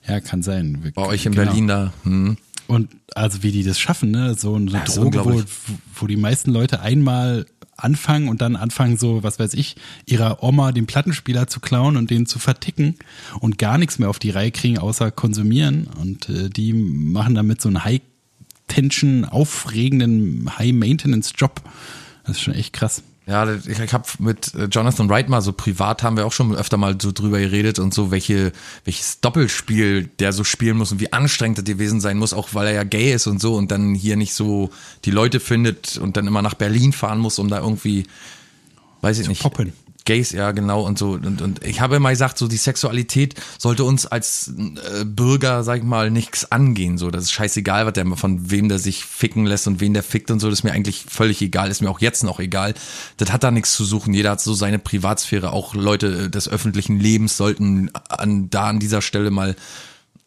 Ja, 0.06 0.20
kann 0.20 0.42
sein. 0.42 0.92
Bei 0.94 1.02
euch 1.06 1.26
in 1.26 1.32
Genau. 1.32 1.44
Berlin 1.46 1.66
da. 1.68 1.92
Hm. 2.04 2.36
Und 2.68 2.90
also 3.14 3.42
wie 3.42 3.50
die 3.52 3.62
das 3.64 3.78
schaffen, 3.78 4.10
ne? 4.10 4.34
So 4.34 4.54
eine 4.54 4.70
Ja, 4.70 4.84
Droge, 4.84 5.24
wo, 5.24 5.42
wo 5.94 6.06
die 6.06 6.16
meisten 6.16 6.50
Leute 6.50 6.80
einmal 6.80 7.46
anfangen 7.78 8.28
und 8.28 8.42
dann 8.42 8.56
anfangen 8.56 8.98
so, 8.98 9.22
was 9.22 9.38
weiß 9.38 9.54
ich, 9.54 9.76
ihrer 10.04 10.42
Oma 10.42 10.72
den 10.72 10.86
Plattenspieler 10.86 11.46
zu 11.46 11.60
klauen 11.60 11.96
und 11.96 12.10
den 12.10 12.26
zu 12.26 12.38
verticken 12.38 12.96
und 13.40 13.58
gar 13.58 13.78
nichts 13.78 13.98
mehr 13.98 14.10
auf 14.10 14.18
die 14.18 14.30
Reihe 14.30 14.50
kriegen, 14.50 14.78
außer 14.78 15.10
konsumieren. 15.10 15.86
Und 16.00 16.28
äh, 16.28 16.50
die 16.50 16.72
machen 16.72 17.34
damit 17.34 17.62
so 17.62 17.68
einen 17.68 17.84
High-Tension, 17.84 19.24
aufregenden 19.24 20.58
High-Maintenance-Job. 20.58 21.62
Das 22.24 22.36
ist 22.36 22.42
schon 22.42 22.54
echt 22.54 22.72
krass. 22.72 23.02
Ja, 23.28 23.46
ich, 23.52 23.78
ich 23.78 23.92
habe 23.92 24.08
mit 24.20 24.54
äh, 24.54 24.64
Jonathan 24.64 25.10
Wright 25.10 25.28
mal 25.28 25.42
so 25.42 25.52
privat 25.52 26.02
haben 26.02 26.16
wir 26.16 26.24
auch 26.24 26.32
schon 26.32 26.54
öfter 26.56 26.78
mal 26.78 26.96
so 26.98 27.12
drüber 27.12 27.38
geredet 27.38 27.78
und 27.78 27.92
so 27.92 28.10
welche 28.10 28.52
welches 28.84 29.20
Doppelspiel 29.20 30.08
der 30.18 30.32
so 30.32 30.44
spielen 30.44 30.78
muss 30.78 30.92
und 30.92 31.00
wie 31.00 31.12
anstrengend 31.12 31.58
das 31.58 31.66
gewesen 31.66 32.00
sein 32.00 32.16
muss, 32.16 32.32
auch 32.32 32.54
weil 32.54 32.68
er 32.68 32.72
ja 32.72 32.84
gay 32.84 33.12
ist 33.12 33.26
und 33.26 33.38
so 33.38 33.54
und 33.54 33.70
dann 33.70 33.94
hier 33.94 34.16
nicht 34.16 34.32
so 34.32 34.70
die 35.04 35.10
Leute 35.10 35.40
findet 35.40 35.98
und 35.98 36.16
dann 36.16 36.26
immer 36.26 36.40
nach 36.40 36.54
Berlin 36.54 36.94
fahren 36.94 37.18
muss, 37.18 37.38
um 37.38 37.48
da 37.48 37.60
irgendwie 37.60 38.06
weiß 39.02 39.18
ich 39.18 39.28
nicht 39.28 39.42
poppen. 39.42 39.74
Gays, 40.08 40.32
ja 40.32 40.52
genau 40.52 40.80
und 40.86 40.98
so 40.98 41.10
und, 41.10 41.42
und 41.42 41.62
ich 41.62 41.82
habe 41.82 41.96
immer 41.96 42.08
gesagt, 42.08 42.38
so 42.38 42.48
die 42.48 42.56
Sexualität 42.56 43.34
sollte 43.58 43.84
uns 43.84 44.06
als 44.06 44.48
äh, 44.48 45.04
Bürger, 45.04 45.62
sag 45.62 45.78
ich 45.78 45.84
mal, 45.84 46.10
nichts 46.10 46.50
angehen, 46.50 46.96
so 46.96 47.10
das 47.10 47.24
ist 47.24 47.32
scheißegal, 47.32 47.84
was 47.84 47.92
der 47.92 48.06
von 48.16 48.50
wem 48.50 48.70
der 48.70 48.78
sich 48.78 49.04
ficken 49.04 49.44
lässt 49.44 49.66
und 49.66 49.80
wen 49.80 49.92
der 49.92 50.02
fickt 50.02 50.30
und 50.30 50.40
so, 50.40 50.48
das 50.48 50.60
ist 50.60 50.64
mir 50.64 50.72
eigentlich 50.72 51.04
völlig 51.10 51.42
egal, 51.42 51.70
ist 51.70 51.82
mir 51.82 51.90
auch 51.90 52.00
jetzt 52.00 52.24
noch 52.24 52.40
egal. 52.40 52.72
Das 53.18 53.30
hat 53.32 53.44
da 53.44 53.50
nichts 53.50 53.74
zu 53.74 53.84
suchen. 53.84 54.14
Jeder 54.14 54.30
hat 54.30 54.40
so 54.40 54.54
seine 54.54 54.78
Privatsphäre, 54.78 55.52
auch 55.52 55.74
Leute 55.74 56.30
des 56.30 56.48
öffentlichen 56.48 56.98
Lebens 56.98 57.36
sollten 57.36 57.90
an 58.08 58.48
da 58.48 58.68
an 58.68 58.78
dieser 58.78 59.02
Stelle 59.02 59.30
mal 59.30 59.56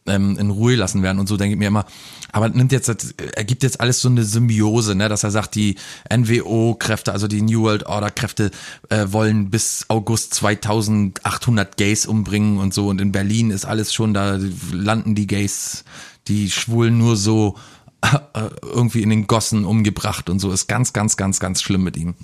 ähm, 0.08 0.38
in 0.38 0.50
Ruhe 0.50 0.76
lassen 0.76 1.04
werden 1.04 1.20
und 1.20 1.28
so 1.28 1.38
denke 1.38 1.54
ich 1.54 1.60
mir 1.60 1.68
immer, 1.68 1.86
aber 2.32 2.50
nimmt 2.50 2.72
jetzt, 2.72 2.88
das 2.88 3.12
ergibt 3.36 3.64
jetzt 3.64 3.80
alles 3.82 4.02
so 4.02 4.10
eine 4.10 4.24
Symbiose, 4.24 4.96
ne, 4.96 5.10
dass 5.10 5.24
er 5.24 5.32
sagt, 5.32 5.56
die 5.56 5.76
NWO-Kräfte, 6.14 7.12
also 7.12 7.28
die 7.28 7.42
New 7.42 7.64
World 7.64 7.86
Order-Kräfte 7.86 8.52
äh, 8.90 9.08
wollen 9.10 9.50
bis 9.50 9.86
August 9.90 10.34
2800 10.36 11.78
Gays 11.78 12.06
umbringen 12.06 12.58
und 12.58 12.74
so. 12.74 12.88
Und 12.88 13.02
in 13.02 13.12
Berlin 13.12 13.52
ist 13.52 13.66
alles 13.66 13.94
schon, 13.94 14.14
da 14.14 14.40
landen 14.72 15.14
die 15.16 15.28
Gays, 15.28 15.84
die 16.28 16.50
Schwulen 16.50 16.98
nur 16.98 17.18
so 17.18 17.58
äh, 18.02 18.50
irgendwie 18.64 19.02
in 19.02 19.10
den 19.10 19.28
Gossen 19.28 19.66
umgebracht 19.66 20.30
und 20.30 20.40
so, 20.40 20.52
ist 20.52 20.68
ganz, 20.68 20.94
ganz, 20.94 21.18
ganz, 21.18 21.40
ganz 21.40 21.62
schlimm 21.62 21.84
mit 21.84 21.98
ihm. 21.98 22.16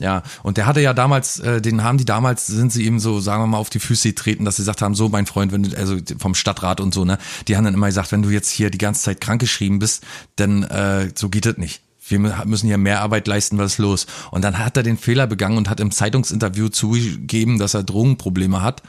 Ja, 0.00 0.22
und 0.42 0.56
der 0.56 0.64
hatte 0.66 0.80
ja 0.80 0.94
damals, 0.94 1.40
äh, 1.40 1.60
den 1.60 1.84
haben 1.84 1.98
die 1.98 2.06
damals, 2.06 2.46
sind 2.46 2.72
sie 2.72 2.86
ihm 2.86 2.98
so, 2.98 3.20
sagen 3.20 3.42
wir 3.42 3.46
mal, 3.46 3.58
auf 3.58 3.68
die 3.68 3.80
Füße 3.80 4.08
getreten, 4.08 4.46
dass 4.46 4.56
sie 4.56 4.62
gesagt 4.62 4.80
haben, 4.80 4.94
so 4.94 5.10
mein 5.10 5.26
Freund, 5.26 5.52
wenn 5.52 5.62
du, 5.62 5.76
also 5.76 5.98
vom 6.18 6.34
Stadtrat 6.34 6.80
und 6.80 6.94
so, 6.94 7.04
ne, 7.04 7.18
die 7.46 7.56
haben 7.56 7.64
dann 7.64 7.74
immer 7.74 7.86
gesagt, 7.86 8.10
wenn 8.10 8.22
du 8.22 8.30
jetzt 8.30 8.48
hier 8.48 8.70
die 8.70 8.78
ganze 8.78 9.02
Zeit 9.02 9.20
krankgeschrieben 9.20 9.78
bist, 9.78 10.02
dann 10.36 10.62
äh, 10.62 11.10
so 11.14 11.28
geht 11.28 11.44
das 11.44 11.58
nicht. 11.58 11.82
Wir 12.08 12.18
mü- 12.18 12.46
müssen 12.46 12.66
hier 12.66 12.78
mehr 12.78 13.02
Arbeit 13.02 13.28
leisten, 13.28 13.58
was 13.58 13.72
ist 13.72 13.78
los? 13.78 14.06
Und 14.30 14.42
dann 14.42 14.58
hat 14.58 14.78
er 14.78 14.82
den 14.82 14.96
Fehler 14.96 15.26
begangen 15.26 15.58
und 15.58 15.68
hat 15.68 15.80
im 15.80 15.90
Zeitungsinterview 15.90 16.70
zugegeben, 16.70 17.58
dass 17.58 17.74
er 17.74 17.82
Drogenprobleme 17.82 18.62
hat. 18.62 18.82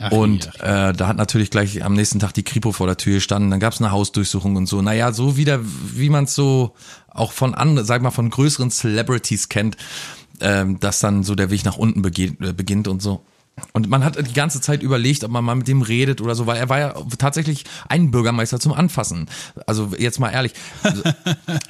Ach, 0.00 0.12
und 0.12 0.46
äh, 0.60 0.94
da 0.94 1.08
hat 1.08 1.18
natürlich 1.18 1.50
gleich 1.50 1.84
am 1.84 1.92
nächsten 1.92 2.20
Tag 2.20 2.32
die 2.32 2.42
Kripo 2.42 2.72
vor 2.72 2.86
der 2.86 2.96
Tür 2.96 3.14
gestanden, 3.16 3.50
dann 3.50 3.60
gab's 3.60 3.82
eine 3.82 3.90
Hausdurchsuchung 3.90 4.56
und 4.56 4.66
so. 4.66 4.80
Naja, 4.80 5.12
so 5.12 5.36
wieder, 5.36 5.60
wie 5.62 6.08
man 6.08 6.24
es 6.24 6.34
so 6.34 6.74
auch 7.08 7.32
von 7.32 7.54
anderen, 7.54 7.86
sag 7.86 8.00
mal, 8.00 8.12
von 8.12 8.30
größeren 8.30 8.70
Celebrities 8.70 9.48
kennt, 9.48 9.76
ähm, 10.40 10.80
dass 10.80 11.00
dann 11.00 11.24
so 11.24 11.34
der 11.34 11.50
Weg 11.50 11.64
nach 11.64 11.76
unten 11.76 12.04
äh, 12.04 12.52
beginnt 12.52 12.88
und 12.88 13.02
so. 13.02 13.22
Und 13.72 13.88
man 13.88 14.04
hat 14.04 14.16
die 14.16 14.34
ganze 14.34 14.60
Zeit 14.60 14.82
überlegt, 14.82 15.24
ob 15.24 15.30
man 15.30 15.44
mal 15.44 15.54
mit 15.54 15.68
dem 15.68 15.82
redet 15.82 16.20
oder 16.20 16.34
so, 16.34 16.46
weil 16.46 16.58
er 16.58 16.68
war 16.68 16.78
ja 16.78 16.94
tatsächlich 17.18 17.64
ein 17.88 18.10
Bürgermeister 18.10 18.60
zum 18.60 18.72
Anfassen. 18.72 19.26
Also 19.66 19.90
jetzt 19.98 20.20
mal 20.20 20.30
ehrlich, 20.30 20.52
also 20.82 21.02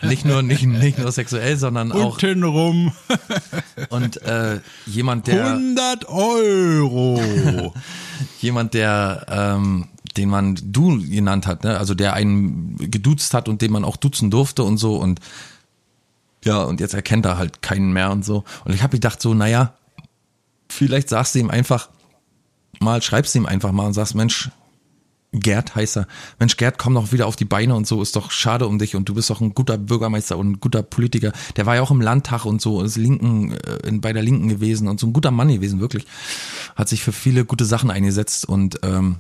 nicht 0.03 0.25
nur 0.25 0.43
nicht, 0.43 0.65
nicht 0.65 0.99
nur 0.99 1.11
sexuell, 1.13 1.57
sondern 1.57 1.93
auch 1.93 2.15
Untenrum 2.15 2.93
und 3.89 4.21
äh, 4.23 4.61
jemand 4.87 5.27
der 5.27 5.53
100 5.53 6.09
Euro. 6.09 7.75
jemand, 8.41 8.75
der, 8.75 9.27
ähm, 9.29 9.89
den 10.17 10.29
man 10.29 10.59
du 10.63 10.99
genannt 10.99 11.47
hat, 11.47 11.65
ne? 11.65 11.79
also 11.79 11.95
der 11.95 12.15
einen 12.15 12.77
geduzt 12.91 13.35
hat 13.35 13.49
und 13.49 13.63
den 13.63 13.73
man 13.73 13.85
auch 13.85 13.97
duzen 13.97 14.31
durfte 14.31 14.65
und 14.65 14.79
so 14.79 14.97
und 14.97 15.21
ja, 16.45 16.63
und 16.63 16.81
jetzt 16.81 16.95
erkennt 16.95 17.27
er 17.27 17.39
halt 17.39 17.63
keinen 17.63 17.93
mehr 17.93 18.11
und 18.11 18.25
so. 18.25 18.45
Und 18.65 18.75
ich 18.75 18.83
habe 18.83 18.97
gedacht 18.97 19.21
so, 19.21 19.35
naja, 19.35 19.75
vielleicht 20.69 21.09
sagst 21.09 21.35
du 21.35 21.41
ihm 21.41 21.51
einfach 21.51 21.89
mal, 22.81 23.03
schreibst 23.03 23.35
du 23.35 23.41
ihm 23.41 23.47
einfach 23.47 23.73
mal 23.73 23.87
und 23.87 23.95
sagst, 23.95 24.15
Mensch, 24.15 24.51
Gerd 25.33 25.75
heißt 25.75 25.99
er. 25.99 26.07
Mensch, 26.39 26.57
Gerd, 26.57 26.79
komm 26.79 26.95
doch 26.95 27.13
wieder 27.13 27.27
auf 27.27 27.37
die 27.37 27.45
Beine 27.45 27.75
und 27.75 27.87
so, 27.87 28.01
ist 28.01 28.17
doch 28.17 28.31
schade 28.31 28.67
um 28.67 28.79
dich 28.79 28.97
und 28.97 29.09
du 29.09 29.15
bist 29.15 29.29
doch 29.29 29.41
ein 29.41 29.53
guter 29.53 29.77
Bürgermeister 29.77 30.39
und 30.39 30.53
ein 30.53 30.61
guter 30.61 30.83
Politiker. 30.83 31.33
Der 31.57 31.67
war 31.67 31.75
ja 31.75 31.83
auch 31.83 31.91
im 31.91 32.01
Landtag 32.01 32.47
und 32.47 32.63
so, 32.63 32.83
ist 32.83 32.97
Linken, 32.97 33.53
äh, 33.53 33.93
bei 33.93 34.15
der 34.15 34.23
Linken 34.23 34.49
gewesen 34.49 34.89
und 34.89 34.99
so 34.99 35.07
ein 35.07 35.13
guter 35.13 35.31
Mann 35.31 35.49
gewesen, 35.49 35.81
wirklich. 35.81 36.07
Hat 36.77 36.89
sich 36.89 37.03
für 37.03 37.13
viele 37.13 37.45
gute 37.45 37.67
Sachen 37.67 37.91
eingesetzt 37.91 38.49
und 38.49 38.81
ähm, 38.83 39.17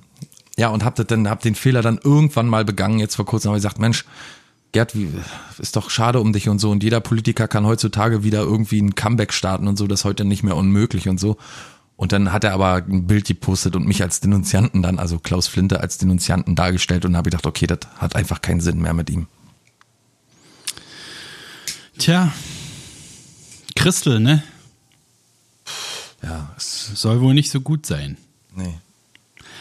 ja, 0.56 0.68
und 0.68 0.84
hab, 0.84 0.94
das 0.96 1.06
dann, 1.06 1.28
hab 1.28 1.40
den 1.40 1.54
Fehler 1.54 1.82
dann 1.82 2.00
irgendwann 2.02 2.48
mal 2.48 2.64
begangen, 2.64 2.98
jetzt 2.98 3.16
vor 3.16 3.26
kurzem, 3.26 3.50
habe 3.50 3.58
ich 3.58 3.62
gesagt, 3.62 3.78
Mensch, 3.78 4.06
Gerd, 4.72 4.94
wie, 4.94 5.10
ist 5.58 5.76
doch 5.76 5.90
schade 5.90 6.20
um 6.20 6.32
dich 6.32 6.48
und 6.48 6.58
so. 6.58 6.70
Und 6.70 6.82
jeder 6.82 7.00
Politiker 7.00 7.48
kann 7.48 7.64
heutzutage 7.64 8.22
wieder 8.22 8.40
irgendwie 8.40 8.80
ein 8.80 8.94
Comeback 8.94 9.32
starten 9.32 9.66
und 9.66 9.76
so, 9.76 9.86
das 9.86 10.00
ist 10.00 10.04
heute 10.04 10.24
nicht 10.24 10.42
mehr 10.42 10.56
unmöglich 10.56 11.08
und 11.08 11.18
so. 11.18 11.36
Und 11.96 12.12
dann 12.12 12.32
hat 12.32 12.44
er 12.44 12.52
aber 12.52 12.76
ein 12.76 13.06
Bild 13.06 13.26
gepostet 13.26 13.74
und 13.74 13.86
mich 13.86 14.02
als 14.02 14.20
Denunzianten 14.20 14.82
dann, 14.82 14.98
also 14.98 15.18
Klaus 15.18 15.48
Flinte 15.48 15.80
als 15.80 15.98
Denunzianten 15.98 16.54
dargestellt 16.54 17.04
und 17.04 17.16
habe 17.16 17.30
gedacht, 17.30 17.46
okay, 17.46 17.66
das 17.66 17.80
hat 17.96 18.14
einfach 18.14 18.40
keinen 18.40 18.60
Sinn 18.60 18.80
mehr 18.80 18.94
mit 18.94 19.10
ihm. 19.10 19.26
Tja, 21.98 22.32
Christel, 23.74 24.20
ne? 24.20 24.44
Ja, 26.22 26.54
es, 26.56 26.92
Soll 26.94 27.20
wohl 27.20 27.34
nicht 27.34 27.50
so 27.50 27.60
gut 27.60 27.86
sein. 27.86 28.16
nee. 28.54 28.74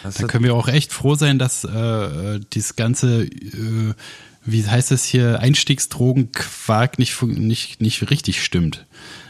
Das 0.03 0.15
Da 0.15 0.27
können 0.27 0.43
wir 0.43 0.53
auch 0.53 0.67
echt 0.67 0.93
froh 0.93 1.15
sein, 1.15 1.39
dass 1.39 1.63
äh, 1.63 1.69
äh, 1.69 2.39
dieses 2.53 2.75
ganze, 2.75 3.23
äh, 3.23 3.93
wie 4.47 4.65
heißt 4.65 4.91
es 4.91 5.03
hier, 5.03 5.39
Einstiegsdrogenquark 5.39 6.99
nicht, 6.99 7.21
nicht, 7.21 7.81
nicht 7.81 8.09
richtig 8.09 8.43
stimmt. 8.43 8.85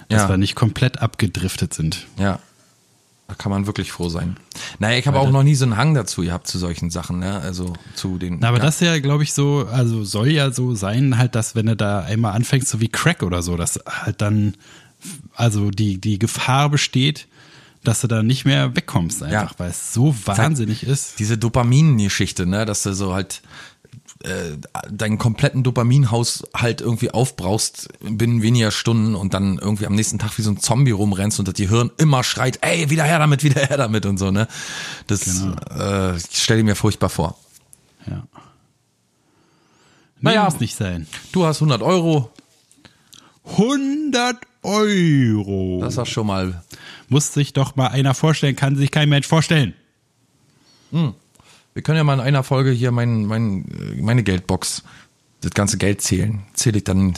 Dass 0.10 0.22
Ja. 0.24 0.30
wir 0.30 0.38
nicht 0.38 0.56
komplett 0.56 1.02
abgedriftet 1.02 1.74
sind. 1.74 2.06
ja, 2.18 2.40
da 3.28 3.36
kann 3.36 3.52
man 3.52 3.66
wirklich 3.68 3.92
froh 3.92 4.08
sein. 4.08 4.38
Naja, 4.80 4.98
ich 4.98 5.06
habe 5.06 5.20
auch 5.20 5.26
das- 5.26 5.34
noch 5.34 5.44
nie 5.44 5.54
so 5.56 5.66
einen 5.66 5.76
Hang 5.76 5.94
dazu 5.94 6.22
gehabt 6.22 6.48
zu 6.48 6.58
solchen 6.60 6.90
Sachen, 6.90 7.20
ne? 7.20 7.42
Also 7.42 7.74
zu 7.94 8.18
den. 8.18 8.38
Na, 8.40 8.48
aber 8.48 8.60
ja. 8.60 8.64
das 8.64 8.76
ist 8.76 8.82
ja, 8.88 8.98
glaube 9.00 9.24
ich, 9.24 9.34
so, 9.34 9.68
also 9.70 10.06
soll 10.06 10.30
ja 10.30 10.52
so 10.52 10.76
sein, 10.76 11.18
halt, 11.18 11.36
dass 11.36 11.54
wenn 11.54 11.66
du 11.66 11.76
da 11.76 12.00
einmal 12.00 12.32
anfängst, 12.34 12.70
so 12.70 12.80
wie 12.80 12.88
Crack 12.88 13.24
oder 13.24 13.42
so, 13.42 13.58
dass 13.58 13.82
halt 13.86 14.22
dann, 14.22 14.54
also 15.36 15.72
die, 15.72 15.98
die 16.00 16.20
Gefahr 16.20 16.70
besteht, 16.70 17.28
dass 17.84 18.00
du 18.00 18.08
da 18.08 18.24
nicht 18.24 18.46
mehr 18.46 18.78
wegkommst, 18.78 19.22
einfach, 19.24 19.52
Ja. 19.52 19.60
weil 19.60 19.72
es 19.72 19.94
so 19.94 20.16
wahnsinnig 20.26 20.84
ist. 20.84 21.20
diese 21.20 21.38
Dopamin-Geschichte, 21.38 22.46
ne, 22.46 22.66
dass 22.66 22.84
du 22.84 22.94
so 22.94 23.14
halt 23.14 23.42
äh, 24.24 24.58
deinen 24.92 25.18
kompletten 25.18 25.64
Dopaminhaushalt 25.64 26.82
irgendwie 26.82 27.12
aufbrauchst 27.12 27.90
binnen 28.02 28.42
weniger 28.42 28.72
Stunden 28.72 29.14
und 29.16 29.34
dann 29.34 29.60
irgendwie 29.60 29.86
am 29.86 29.94
nächsten 29.96 30.18
Tag 30.20 30.38
wie 30.38 30.42
so 30.42 30.50
ein 30.52 30.60
Zombie 30.60 30.92
rumrennst 30.92 31.38
und 31.40 31.48
das 31.48 31.56
Gehirn 31.56 31.92
immer 31.98 32.24
schreit, 32.24 32.60
ey, 32.62 32.90
wieder 32.90 33.04
her 33.04 33.20
damit, 33.20 33.44
wieder 33.44 33.62
her 33.62 33.78
damit 33.78 34.06
und 34.06 34.18
so, 34.18 34.32
ne? 34.32 34.48
Das 35.08 35.24
Genau. 35.26 35.56
äh, 35.80 36.18
ich 36.18 36.24
stell 36.32 36.58
dir 36.58 36.64
mir 36.64 36.76
furchtbar 36.76 37.10
vor. 37.10 37.38
Ja. 38.08 38.24
Naja. 40.20 40.46
Muss 40.46 40.60
nicht 40.60 40.76
sein. 40.76 41.06
Du 41.32 41.46
hast 41.46 41.58
100 41.58 41.82
Euro, 41.84 42.32
100 43.52 44.38
Euro. 44.64 45.80
das 45.82 45.98
ist 45.98 46.10
schon 46.10 46.28
mal, 46.28 46.64
Muss 47.10 47.34
sich 47.34 47.54
doch 47.54 47.76
mal 47.76 47.88
einer 47.88 48.14
vorstellen, 48.14 48.56
kann 48.56 48.76
sich 48.76 48.92
kein 48.92 49.10
Mensch 49.10 49.28
vorstellen. 49.28 49.74
Wir 51.78 51.84
können 51.84 51.98
ja 51.98 52.04
mal 52.04 52.16
in 52.16 52.22
einer 52.22 52.42
Folge 52.42 52.72
hier 52.72 52.92
mein, 52.92 53.28
mein, 53.28 53.66
äh, 53.70 54.02
meine 54.02 54.24
Geldbox, 54.24 54.82
das 55.42 55.52
ganze 55.52 55.78
Geld 55.78 56.02
zählen. 56.02 56.42
Zähle 56.54 56.80
ich 56.80 56.86
dann 56.86 57.14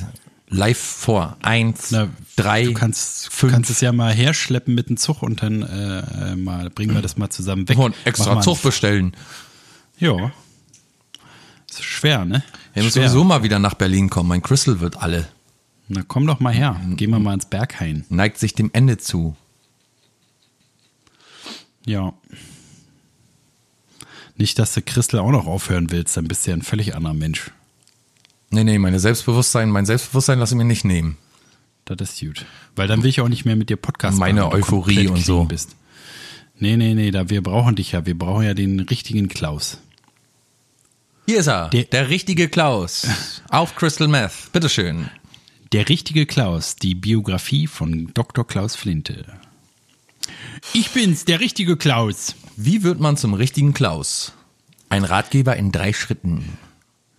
live 0.50 0.78
vor. 0.78 1.38
Eins, 1.42 1.92
Na, 1.92 2.10
drei, 2.36 2.66
Du 2.66 2.74
kannst, 2.74 3.32
fünf. 3.32 3.54
kannst 3.54 3.70
es 3.70 3.80
ja 3.80 3.94
mal 3.94 4.14
herschleppen 4.14 4.76
mit 4.76 4.90
dem 4.90 4.98
Zug 4.98 5.24
und 5.24 5.42
dann 5.44 5.62
äh, 5.64 6.32
äh, 6.34 6.36
mal 6.36 6.70
bringen 6.72 6.94
wir 6.94 7.02
das 7.02 7.16
mal 7.16 7.30
zusammen 7.30 7.70
weg. 7.70 7.78
und 7.78 7.96
extra 8.04 8.42
Zug 8.42 8.62
bestellen. 8.62 9.16
Ja. 9.98 10.34
Ist 11.70 11.82
schwer, 11.82 12.26
ne? 12.26 12.44
Muss 12.76 12.92
schwer. 12.92 12.92
sowieso 13.08 13.24
mal 13.24 13.44
wieder 13.44 13.60
nach 13.60 13.76
Berlin 13.76 14.10
kommen. 14.10 14.28
Mein 14.28 14.42
Crystal 14.42 14.82
wird 14.82 14.98
alle. 15.02 15.30
Na 15.88 16.04
komm 16.06 16.28
doch 16.28 16.42
mal 16.42 16.54
her. 16.54 16.76
Gehen 16.98 17.12
wir 17.12 17.20
mal 17.20 17.34
ins 17.36 17.46
Berghain. 17.46 18.04
Neigt 18.10 18.40
sich 18.40 18.56
dem 18.56 18.72
Ende 18.74 18.98
zu. 18.98 19.38
Ja. 21.86 22.12
Nicht, 24.40 24.58
dass 24.58 24.74
du 24.74 24.82
Christel 24.82 25.20
auch 25.20 25.32
noch 25.32 25.46
aufhören 25.46 25.92
willst, 25.92 26.16
dann 26.18 26.28
bist 26.28 26.46
du 26.48 26.52
ja 26.52 26.58
ein 26.58 26.62
völlig 26.64 26.96
anderer 26.96 27.14
Mensch. 27.14 27.52
Nee, 28.50 28.64
nee, 28.64 28.80
meine 28.80 29.00
Selbstbewusstsein, 29.00 29.70
mein 29.70 29.86
Selbstbewusstsein 29.86 30.40
lasse 30.40 30.56
ich 30.56 30.58
mir 30.58 30.66
nicht 30.66 30.86
nehmen. 30.86 31.18
Das 31.86 31.98
ist 32.10 32.20
gut. 32.20 32.46
Weil 32.76 32.88
dann 32.88 33.04
will 33.04 33.10
ich 33.10 33.20
auch 33.22 33.28
nicht 33.30 33.46
mehr 33.46 33.56
mit 33.56 33.70
dir 33.70 33.76
Podcast 33.78 34.18
Meine 34.18 34.42
machen, 34.42 34.54
Euphorie 34.54 35.08
und 35.08 35.24
so. 35.24 35.44
Bist. 35.44 35.76
Nee, 36.58 36.78
nee, 36.78 36.94
nee, 36.94 37.12
da, 37.12 37.30
wir 37.30 37.44
brauchen 37.44 37.76
dich 37.76 37.92
ja. 37.92 38.06
Wir 38.06 38.18
brauchen 38.18 38.44
ja 38.46 38.54
den 38.54 38.80
richtigen 38.80 39.28
Klaus. 39.28 39.78
Hier 41.28 41.40
ist 41.40 41.48
er, 41.48 41.70
Der- 41.70 41.84
der, 41.84 42.10
richtige 42.10 42.48
Klaus. 42.50 43.08
Auf 43.50 43.76
Crystal 43.76 44.08
Meth. 44.08 44.52
Bitteschön. 44.52 45.10
Der 45.74 45.88
richtige 45.90 46.26
Klaus, 46.26 46.76
die 46.76 46.96
Biografie 46.96 47.68
von 47.68 48.12
Dr. 48.14 48.48
Klaus 48.48 48.76
Flinte. 48.76 49.26
Ich 50.74 50.92
bin's, 50.92 51.26
der 51.26 51.40
richtige 51.40 51.78
Klaus. 51.78 52.36
Wie 52.56 52.84
wird 52.84 53.00
man 53.00 53.18
zum 53.18 53.34
richtigen 53.34 53.74
Klaus? 53.74 54.34
Ein 54.90 55.04
Ratgeber 55.04 55.56
in 55.56 55.72
drei 55.72 55.94
Schritten. 55.94 56.58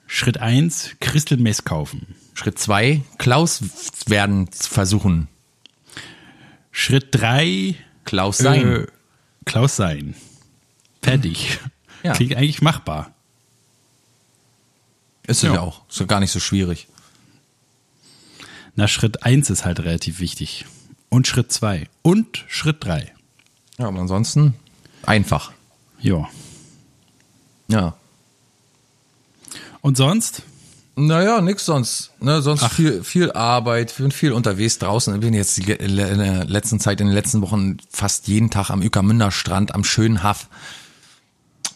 Schritt 0.07 0.39
eins: 0.39 0.91
Crystal 1.01 1.39
Mess 1.39 1.65
kaufen. 1.65 2.15
Schritt 2.35 2.59
zwei, 2.59 3.03
Klaus 3.19 3.61
werden 4.07 4.49
versuchen. 4.53 5.29
Schritt 6.73 7.09
drei: 7.13 7.77
Klaus 8.05 8.39
sein. 8.39 8.67
Äh, 8.67 8.87
Klaus 9.45 9.77
sein. 9.77 10.15
Fertig. 11.03 11.59
Ja. 12.03 12.13
Klingt 12.13 12.35
eigentlich 12.35 12.63
machbar. 12.63 13.15
ist 15.27 15.39
es 15.39 15.43
ja. 15.43 15.55
ja 15.55 15.61
auch. 15.61 15.89
Ist 15.89 16.01
ja 16.01 16.07
gar 16.07 16.21
nicht 16.21 16.33
so 16.33 16.41
schwierig. 16.41 16.89
Na, 18.75 18.89
Schritt 18.89 19.23
eins 19.23 19.51
ist 19.51 19.65
halt 19.65 19.81
relativ 19.81 20.21
wichtig. 20.21 20.65
Und 21.11 21.27
Schritt 21.27 21.53
zwei 21.53 21.89
Und 22.03 22.45
Schritt 22.49 22.83
drei 22.85 23.13
Ja, 23.79 23.89
und 23.89 23.99
ansonsten 23.99 24.55
einfach. 25.05 25.53
Ja. 26.01 26.29
Ja. 27.69 27.95
Und 29.83 29.97
sonst? 29.97 30.43
Naja, 30.97 31.41
nix 31.41 31.65
sonst. 31.65 32.11
Ne, 32.21 32.43
sonst 32.43 32.65
viel, 32.69 33.03
viel 33.03 33.33
Arbeit, 33.33 33.95
bin 33.97 34.11
viel 34.11 34.33
unterwegs 34.33 34.79
draußen. 34.79 35.15
Ich 35.15 35.21
bin 35.21 35.35
jetzt 35.35 35.59
in 35.59 35.97
der 35.97 36.45
letzten 36.45 36.81
Zeit, 36.81 37.01
in 37.01 37.07
den 37.07 37.15
letzten 37.15 37.41
Wochen 37.43 37.79
fast 37.91 38.29
jeden 38.29 38.51
Tag 38.51 38.71
am 38.71 38.81
Ueckermünder 38.81 39.31
Strand, 39.31 39.75
am 39.75 39.85
schönen 39.85 40.23
Haff 40.23 40.49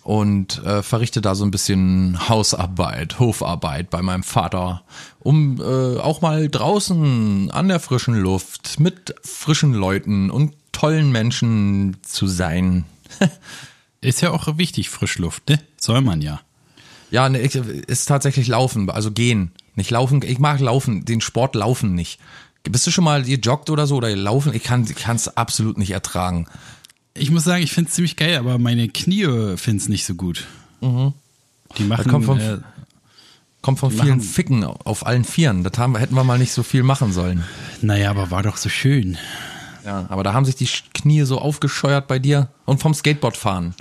und 0.04 0.62
äh, 0.64 0.82
verrichte 0.82 1.20
da 1.20 1.34
so 1.34 1.44
ein 1.44 1.50
bisschen 1.50 2.28
Hausarbeit, 2.28 3.18
Hofarbeit 3.18 3.88
bei 3.90 4.02
meinem 4.02 4.22
Vater, 4.22 4.82
um 5.18 5.60
äh, 5.60 5.98
auch 5.98 6.20
mal 6.20 6.48
draußen 6.48 7.50
an 7.50 7.68
der 7.68 7.80
frischen 7.80 8.14
Luft 8.14 8.78
mit 8.78 9.14
frischen 9.24 9.72
Leuten 9.72 10.30
und 10.30 10.54
tollen 10.72 11.10
Menschen 11.10 11.96
zu 12.02 12.26
sein. 12.26 12.84
Ist 14.02 14.20
ja 14.20 14.30
auch 14.30 14.58
wichtig, 14.58 14.90
Frischluft, 14.90 15.48
ne? 15.48 15.58
Soll 15.78 16.02
man 16.02 16.20
ja. 16.20 16.40
Ja, 17.10 17.28
ne, 17.28 17.40
ich, 17.40 17.54
ist 17.54 18.06
tatsächlich 18.06 18.48
Laufen, 18.48 18.90
also 18.90 19.10
gehen. 19.10 19.52
Nicht 19.76 19.90
laufen, 19.90 20.20
ich 20.22 20.38
mag 20.38 20.60
Laufen, 20.60 21.04
den 21.04 21.20
Sport 21.20 21.54
Laufen 21.54 21.94
nicht. 21.94 22.20
Bist 22.64 22.86
du 22.86 22.90
schon 22.90 23.04
mal 23.04 23.22
gejoggt 23.22 23.70
oder 23.70 23.86
so 23.86 23.96
oder 23.96 24.10
gelaufen? 24.10 24.52
Ich 24.54 24.64
kann 24.64 24.84
es 24.84 25.36
absolut 25.36 25.78
nicht 25.78 25.92
ertragen. 25.92 26.46
Ich 27.16 27.30
muss 27.30 27.44
sagen, 27.44 27.62
ich 27.62 27.72
finde 27.72 27.88
es 27.88 27.94
ziemlich 27.94 28.16
geil, 28.16 28.36
aber 28.36 28.58
meine 28.58 28.88
Knie 28.88 29.56
finden 29.56 29.78
es 29.78 29.88
nicht 29.88 30.04
so 30.04 30.14
gut. 30.14 30.46
Die 30.82 30.86
machen. 31.84 32.04
Das 32.04 32.08
kommt 32.08 32.24
vom- 32.26 32.38
äh, 32.40 32.58
Kommt 33.62 33.78
von 33.78 33.88
Die 33.90 33.96
vielen 33.96 34.08
machen- 34.18 34.20
Ficken 34.20 34.64
auf 34.64 35.06
allen 35.06 35.24
Vieren. 35.24 35.64
Das 35.64 35.78
haben, 35.78 35.96
hätten 35.96 36.14
wir 36.14 36.22
mal 36.24 36.38
nicht 36.38 36.52
so 36.52 36.62
viel 36.62 36.82
machen 36.82 37.12
sollen. 37.12 37.44
naja, 37.80 38.10
aber 38.10 38.30
war 38.30 38.42
doch 38.42 38.58
so 38.58 38.68
schön. 38.68 39.16
Ja, 39.86 40.06
aber 40.10 40.22
da 40.22 40.34
haben 40.34 40.44
sich 40.44 40.56
die 40.56 40.68
Knie 40.92 41.22
so 41.22 41.38
aufgescheuert 41.38 42.06
bei 42.06 42.18
dir 42.18 42.48
und 42.66 42.80
vom 42.82 42.92
Skateboard 42.94 43.36
fahren. 43.38 43.74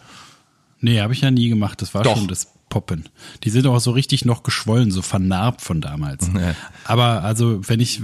Nee, 0.79 1.01
habe 1.01 1.11
ich 1.13 1.21
ja 1.21 1.31
nie 1.31 1.49
gemacht. 1.49 1.81
Das 1.81 1.93
war 1.93 2.03
Doch. 2.03 2.15
schon 2.17 2.27
das 2.29 2.47
Poppen. 2.73 3.07
Die 3.43 3.51
sind 3.51 3.67
auch 3.67 3.79
so 3.79 3.91
richtig 3.91 4.25
noch 4.25 4.41
geschwollen, 4.41 4.89
so 4.89 5.03
vernarbt 5.03 5.61
von 5.61 5.79
damals. 5.79 6.27
Ja. 6.33 6.55
Aber 6.85 7.23
also, 7.23 7.61
wenn 7.69 7.79
ich 7.79 8.01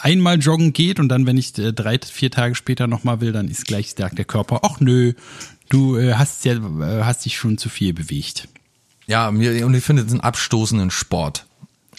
einmal 0.00 0.40
joggen 0.40 0.72
geht 0.72 0.98
und 0.98 1.08
dann, 1.08 1.26
wenn 1.26 1.36
ich 1.36 1.56
äh, 1.58 1.72
drei, 1.72 1.98
vier 2.00 2.32
Tage 2.32 2.56
später 2.56 2.88
nochmal 2.88 3.20
will, 3.20 3.30
dann 3.30 3.46
ist 3.46 3.66
gleich 3.66 3.94
sagt 3.96 4.18
der 4.18 4.24
Körper, 4.24 4.60
ach 4.64 4.80
nö, 4.80 5.12
du 5.68 5.96
äh, 5.96 6.14
hast 6.14 6.44
ja, 6.44 6.54
äh, 6.54 7.04
hast 7.04 7.24
dich 7.24 7.36
schon 7.36 7.56
zu 7.56 7.68
viel 7.68 7.92
bewegt. 7.94 8.48
Ja, 9.06 9.28
und 9.28 9.40
ich 9.74 9.84
finde, 9.84 10.02
das 10.02 10.12
ist 10.12 10.18
ein 10.18 10.22
abstoßenden 10.22 10.90
Sport. 10.90 11.46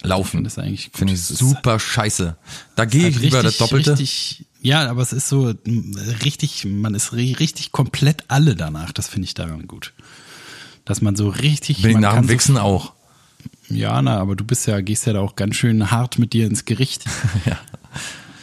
Laufen. 0.02 0.44
Das 0.44 0.52
ist 0.52 0.58
eigentlich. 0.58 0.90
Finde 0.92 1.14
ich 1.14 1.22
super 1.22 1.80
scheiße. 1.80 2.36
Da 2.76 2.84
gehe 2.84 3.08
ich 3.08 3.18
lieber 3.18 3.42
das 3.42 3.56
Doppelte. 3.56 3.92
Richtig, 3.92 4.44
ja, 4.60 4.88
aber 4.90 5.00
es 5.00 5.12
ist 5.14 5.28
so 5.28 5.54
richtig, 6.22 6.66
man 6.66 6.94
ist 6.94 7.12
ri- 7.14 7.38
richtig 7.40 7.72
komplett 7.72 8.24
alle 8.28 8.54
danach. 8.54 8.92
Das 8.92 9.08
finde 9.08 9.24
ich 9.24 9.34
daran 9.34 9.66
gut. 9.66 9.94
Dass 10.86 11.02
man 11.02 11.14
so 11.16 11.28
richtig. 11.28 11.82
Bin 11.82 11.90
ich 11.90 11.96
nach 11.98 12.14
kann 12.14 12.24
dem 12.26 12.30
Wichsen 12.30 12.56
auch. 12.56 12.92
So, 13.68 13.74
ja, 13.74 14.00
na, 14.00 14.18
aber 14.18 14.34
du 14.36 14.44
bist 14.44 14.66
ja, 14.66 14.80
gehst 14.80 15.06
ja 15.06 15.12
da 15.12 15.20
auch 15.20 15.36
ganz 15.36 15.56
schön 15.56 15.90
hart 15.90 16.18
mit 16.18 16.32
dir 16.32 16.46
ins 16.46 16.64
Gericht. 16.64 17.04
Ja. 17.44 17.58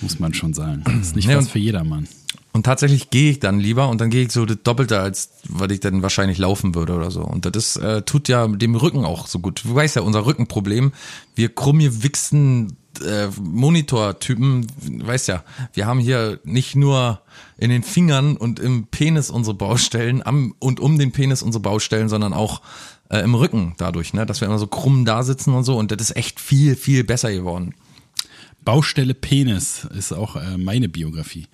Muss 0.01 0.19
man 0.19 0.33
schon 0.33 0.53
sagen. 0.53 0.81
Das 0.85 0.95
ist 1.07 1.15
nicht 1.15 1.27
Nee, 1.27 1.35
was 1.35 1.45
und- 1.45 1.51
für 1.51 1.59
jedermann. 1.59 2.07
Und 2.51 2.65
tatsächlich 2.67 3.09
gehe 3.09 3.31
ich 3.31 3.39
dann 3.39 3.59
lieber 3.59 3.89
und 3.89 3.99
dann 3.99 4.11
gehe 4.11 4.23
ich 4.25 4.31
so 4.31 4.45
das 4.45 4.57
Doppelte, 4.63 4.99
als 4.99 5.29
was 5.49 5.71
ich 5.71 5.79
dann 5.79 6.03
wahrscheinlich 6.03 6.37
laufen 6.37 6.75
würde 6.75 6.93
oder 6.93 7.09
so. 7.09 7.21
Und 7.21 7.45
das 7.55 7.77
äh, 7.77 8.03
tut 8.03 8.27
ja 8.27 8.45
dem 8.47 8.75
Rücken 8.75 9.05
auch 9.05 9.25
so 9.25 9.39
gut. 9.39 9.63
Du 9.63 9.73
weißt 9.73 9.95
ja, 9.95 10.03
unser 10.03 10.25
Rückenproblem, 10.27 10.91
wir 11.35 11.49
krumme 11.55 12.03
wichsen 12.03 12.75
äh, 13.01 13.27
Monitortypen, 13.41 14.67
weißt 15.03 15.27
ja, 15.27 15.43
wir 15.73 15.85
haben 15.85 15.99
hier 15.99 16.39
nicht 16.43 16.75
nur 16.75 17.21
in 17.57 17.69
den 17.69 17.83
Fingern 17.83 18.37
und 18.37 18.59
im 18.59 18.87
Penis 18.87 19.29
unsere 19.29 19.55
Baustellen, 19.55 20.25
am 20.25 20.53
und 20.59 20.79
um 20.79 20.97
den 20.97 21.11
Penis 21.11 21.41
unsere 21.41 21.61
Baustellen, 21.61 22.09
sondern 22.09 22.33
auch 22.33 22.61
äh, 23.09 23.19
im 23.19 23.35
Rücken 23.35 23.75
dadurch, 23.77 24.13
ne, 24.13 24.25
dass 24.25 24.41
wir 24.41 24.47
immer 24.47 24.59
so 24.59 24.67
krumm 24.67 25.05
da 25.05 25.23
sitzen 25.23 25.53
und 25.53 25.63
so. 25.63 25.77
Und 25.77 25.91
das 25.91 26.01
ist 26.01 26.15
echt 26.15 26.39
viel, 26.39 26.75
viel 26.75 27.03
besser 27.03 27.31
geworden. 27.31 27.73
Baustelle 28.63 29.13
Penis 29.13 29.85
ist 29.93 30.13
auch 30.13 30.35
äh, 30.35 30.57
meine 30.57 30.87
Biografie. 30.87 31.47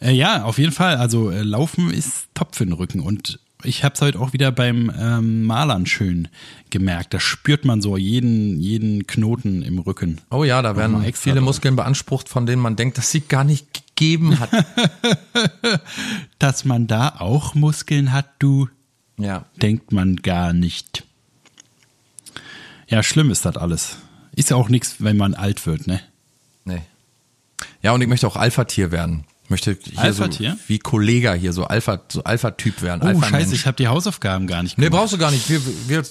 Äh, 0.00 0.12
ja, 0.12 0.44
auf 0.44 0.58
jeden 0.58 0.72
Fall. 0.72 0.96
Also 0.96 1.30
äh, 1.30 1.42
Laufen 1.42 1.90
ist 1.90 2.28
top 2.34 2.56
für 2.56 2.64
den 2.64 2.72
Rücken 2.72 3.00
und 3.00 3.38
ich 3.64 3.84
habe 3.84 3.94
es 3.94 4.00
heute 4.00 4.20
auch 4.20 4.32
wieder 4.32 4.52
beim 4.52 4.90
ähm, 4.98 5.44
Malern 5.44 5.86
schön 5.86 6.28
gemerkt. 6.70 7.14
Da 7.14 7.20
spürt 7.20 7.64
man 7.64 7.80
so 7.80 7.96
jeden 7.96 8.60
jeden 8.60 9.06
Knoten 9.06 9.62
im 9.62 9.78
Rücken. 9.78 10.20
Oh 10.30 10.44
ja, 10.44 10.62
da 10.62 10.76
werden 10.76 11.02
viele 11.14 11.36
drauf. 11.36 11.44
Muskeln 11.44 11.76
beansprucht, 11.76 12.28
von 12.28 12.46
denen 12.46 12.62
man 12.62 12.76
denkt, 12.76 12.98
dass 12.98 13.10
sie 13.10 13.20
gar 13.20 13.44
nicht 13.44 13.84
gegeben 13.96 14.38
hat. 14.40 14.50
Dass 16.38 16.64
man 16.64 16.86
da 16.86 17.10
auch 17.20 17.54
Muskeln 17.54 18.12
hat, 18.12 18.26
du, 18.38 18.68
ja. 19.16 19.44
denkt 19.62 19.92
man 19.92 20.16
gar 20.16 20.52
nicht. 20.52 21.04
Ja, 22.88 23.02
schlimm 23.02 23.30
ist 23.30 23.44
das 23.44 23.56
alles. 23.56 23.98
Ist 24.34 24.50
ja 24.50 24.56
auch 24.56 24.68
nichts, 24.68 24.96
wenn 24.98 25.16
man 25.16 25.34
alt 25.34 25.64
wird, 25.66 25.86
ne? 25.86 26.00
Nee. 26.64 26.82
Ja, 27.82 27.92
und 27.92 28.00
ich 28.00 28.08
möchte 28.08 28.26
auch 28.26 28.36
Alpha-Tier 28.36 28.90
werden. 28.90 29.24
Ich 29.44 29.50
möchte 29.50 29.76
hier 29.82 30.12
so 30.12 30.24
wie 30.68 30.78
Kollega 30.78 31.34
hier 31.34 31.52
so 31.52 31.64
Alpha, 31.64 32.00
so 32.08 32.24
Alpha-Typ 32.24 32.80
werden. 32.82 33.00
Oh, 33.02 33.06
Alpha 33.08 33.26
scheiße, 33.28 33.54
ich 33.54 33.66
habe 33.66 33.76
die 33.76 33.88
Hausaufgaben 33.88 34.46
gar 34.46 34.62
nicht 34.62 34.78
Nee, 34.78 34.86
gemacht. 34.86 35.02
brauchst 35.02 35.12
du 35.12 35.18
gar 35.18 35.30
nicht. 35.30 35.48
Wir, 35.50 35.60
wir 35.86 36.02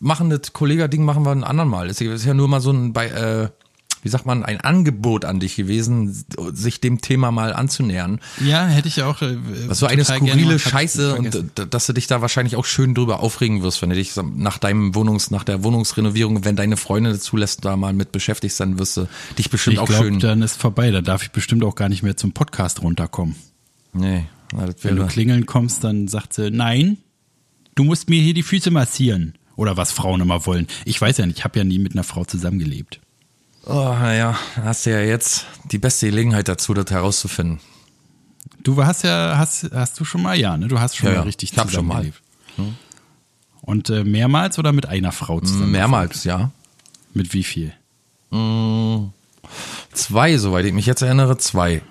machen 0.00 0.28
das 0.30 0.52
Kollega-Ding 0.52 1.02
machen 1.04 1.24
wir 1.24 1.32
ein 1.32 1.42
andermal. 1.44 1.88
Es 1.88 2.00
ist 2.00 2.24
ja 2.26 2.34
nur 2.34 2.48
mal 2.48 2.60
so 2.60 2.70
ein, 2.72 2.92
bei, 2.92 3.06
äh, 3.08 3.48
wie 4.06 4.10
sagt 4.10 4.24
man, 4.24 4.44
ein 4.44 4.60
Angebot 4.60 5.24
an 5.24 5.40
dich 5.40 5.56
gewesen, 5.56 6.24
sich 6.52 6.80
dem 6.80 7.00
Thema 7.00 7.32
mal 7.32 7.52
anzunähern. 7.52 8.20
ja, 8.40 8.64
hätte 8.68 8.86
ich 8.86 9.02
auch. 9.02 9.20
Äh, 9.20 9.36
Das 9.66 9.82
war 9.82 9.88
eine 9.88 10.04
skurrile 10.04 10.60
Scheiße 10.60 11.16
und 11.16 11.34
d- 11.34 11.66
dass 11.68 11.86
du 11.86 11.92
dich 11.92 12.06
da 12.06 12.20
wahrscheinlich 12.22 12.54
auch 12.54 12.64
schön 12.64 12.94
drüber 12.94 13.18
aufregen 13.18 13.62
wirst, 13.64 13.82
wenn 13.82 13.90
du 13.90 13.96
dich 13.96 14.12
nach 14.36 14.58
deinem 14.58 14.94
Wohnungs, 14.94 15.32
nach 15.32 15.42
der 15.42 15.64
Wohnungsrenovierung, 15.64 16.44
wenn 16.44 16.54
deine 16.54 16.76
Freundin 16.76 17.18
zulässt, 17.18 17.64
da 17.64 17.76
mal 17.76 17.92
mit 17.92 18.12
beschäftigt 18.12 18.54
sein 18.54 18.78
wirst 18.78 18.96
du 18.96 19.08
dich 19.36 19.50
bestimmt 19.50 19.74
Ich 19.74 19.80
auch 19.80 19.86
glaube, 19.86 20.04
schön. 20.04 20.20
dann 20.20 20.40
ist 20.42 20.56
vorbei. 20.56 20.92
Da 20.92 21.00
darf 21.02 21.24
ich 21.24 21.32
bestimmt 21.32 21.64
auch 21.64 21.74
gar 21.74 21.88
nicht 21.88 22.04
mehr 22.04 22.16
zum 22.16 22.30
Podcast 22.30 22.82
runterkommen. 22.82 23.34
Nee, 23.92 24.26
na, 24.52 24.68
Wenn 24.82 24.94
du 24.94 25.06
klingeln 25.08 25.46
kommst, 25.46 25.82
dann 25.82 26.06
sagt 26.06 26.32
sie, 26.34 26.52
nein, 26.52 26.98
du 27.74 27.82
musst 27.82 28.08
mir 28.08 28.22
hier 28.22 28.34
die 28.34 28.44
Füße 28.44 28.70
massieren. 28.70 29.34
Oder 29.56 29.78
was 29.78 29.90
Frauen 29.90 30.20
immer 30.20 30.44
wollen. 30.44 30.66
Ich 30.84 31.00
weiß 31.00 31.16
ja 31.16 31.24
nicht, 31.24 31.38
ich 31.38 31.44
habe 31.44 31.58
ja 31.58 31.64
nie 31.64 31.78
mit 31.78 31.94
einer 31.94 32.04
Frau 32.04 32.26
zusammengelebt. 32.26 33.00
Oh, 33.68 33.72
naja, 33.74 34.38
hast 34.62 34.86
du 34.86 34.90
ja 34.90 35.00
jetzt 35.00 35.44
die 35.64 35.78
beste 35.78 36.06
Gelegenheit 36.08 36.46
dazu, 36.48 36.72
das 36.72 36.90
herauszufinden. 36.90 37.60
Du 38.62 38.84
hast 38.84 39.02
ja, 39.02 39.34
hast, 39.38 39.68
hast 39.72 39.98
du 39.98 40.04
schon 40.04 40.22
mal, 40.22 40.38
ja, 40.38 40.56
ne? 40.56 40.68
Du 40.68 40.78
hast 40.78 40.96
schon 40.96 41.08
Ja, 41.10 41.16
mal 41.18 41.22
richtig 41.22 41.52
ich 41.52 41.58
hab 41.58 41.70
schon 41.70 41.86
mal. 41.86 42.04
zusammengelebt. 42.04 42.22
Und 43.62 43.90
äh, 43.90 44.04
mehrmals 44.04 44.58
oder 44.60 44.72
mit 44.72 44.86
einer 44.86 45.10
Frau 45.10 45.40
zusammen? 45.40 45.72
Mehrmals, 45.72 46.22
ja. 46.24 46.52
Mit 47.12 47.32
wie 47.32 47.42
viel? 47.42 47.72
Zwei, 49.92 50.36
soweit 50.36 50.64
ich 50.66 50.72
mich 50.72 50.86
jetzt 50.86 51.02
erinnere, 51.02 51.36
zwei. 51.38 51.82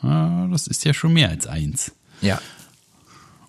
Ah, 0.00 0.46
das 0.50 0.66
ist 0.66 0.84
ja 0.84 0.94
schon 0.94 1.12
mehr 1.12 1.28
als 1.28 1.46
eins. 1.46 1.92
Ja. 2.22 2.40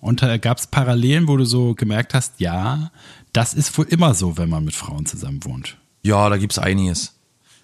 Und 0.00 0.22
äh, 0.22 0.38
gab 0.38 0.58
es 0.58 0.66
Parallelen, 0.66 1.28
wo 1.28 1.36
du 1.38 1.44
so 1.44 1.74
gemerkt 1.74 2.12
hast, 2.12 2.34
ja, 2.40 2.90
das 3.32 3.54
ist 3.54 3.76
wohl 3.78 3.86
immer 3.86 4.14
so, 4.14 4.36
wenn 4.36 4.48
man 4.50 4.64
mit 4.64 4.74
Frauen 4.74 5.06
zusammen 5.06 5.42
wohnt. 5.44 5.76
Ja, 6.02 6.28
da 6.28 6.36
gibt's 6.36 6.58
einiges. 6.58 7.14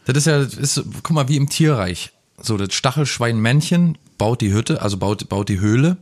Das 0.07 0.17
ist 0.17 0.27
ja, 0.27 0.39
das 0.43 0.55
ist, 0.55 0.85
guck 1.03 1.11
mal, 1.11 1.29
wie 1.29 1.37
im 1.37 1.49
Tierreich. 1.49 2.13
So, 2.41 2.57
das 2.57 2.75
Stachelschweinmännchen 2.75 3.99
baut 4.19 4.41
die 4.41 4.53
Hütte, 4.53 4.83
also 4.83 4.97
baut, 4.99 5.29
baut 5.29 5.49
die 5.49 5.61
Höhle, 5.61 5.97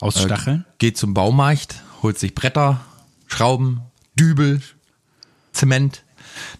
Aus 0.00 0.20
Stacheln? 0.20 0.64
geht 0.78 0.96
zum 0.98 1.14
Baumarkt, 1.14 1.82
holt 2.02 2.18
sich 2.18 2.34
Bretter, 2.34 2.80
Schrauben, 3.26 3.80
Dübel, 4.18 4.60
Zement. 5.52 6.02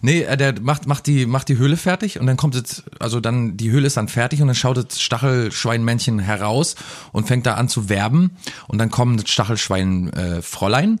Nee, 0.01 0.23
äh, 0.23 0.37
der 0.37 0.59
macht, 0.59 0.87
macht, 0.87 1.05
die, 1.05 1.27
macht 1.27 1.49
die 1.49 1.57
Höhle 1.57 1.77
fertig 1.77 2.19
und 2.19 2.25
dann 2.25 2.37
kommt 2.37 2.55
jetzt, 2.55 2.83
also 2.99 3.19
dann, 3.19 3.57
die 3.57 3.69
Höhle 3.69 3.85
ist 3.85 3.97
dann 3.97 4.07
fertig 4.07 4.41
und 4.41 4.47
dann 4.47 4.55
schaut 4.55 4.77
das 4.77 4.99
Stachelschweinmännchen 4.99 6.17
heraus 6.17 6.75
und 7.11 7.27
fängt 7.27 7.45
da 7.45 7.53
an 7.53 7.69
zu 7.69 7.87
werben 7.89 8.31
und 8.67 8.79
dann 8.79 8.89
kommt 8.89 9.21
das 9.21 9.29
Stachelschwein 9.29 10.11
äh, 10.13 10.41
Fräulein 10.41 10.99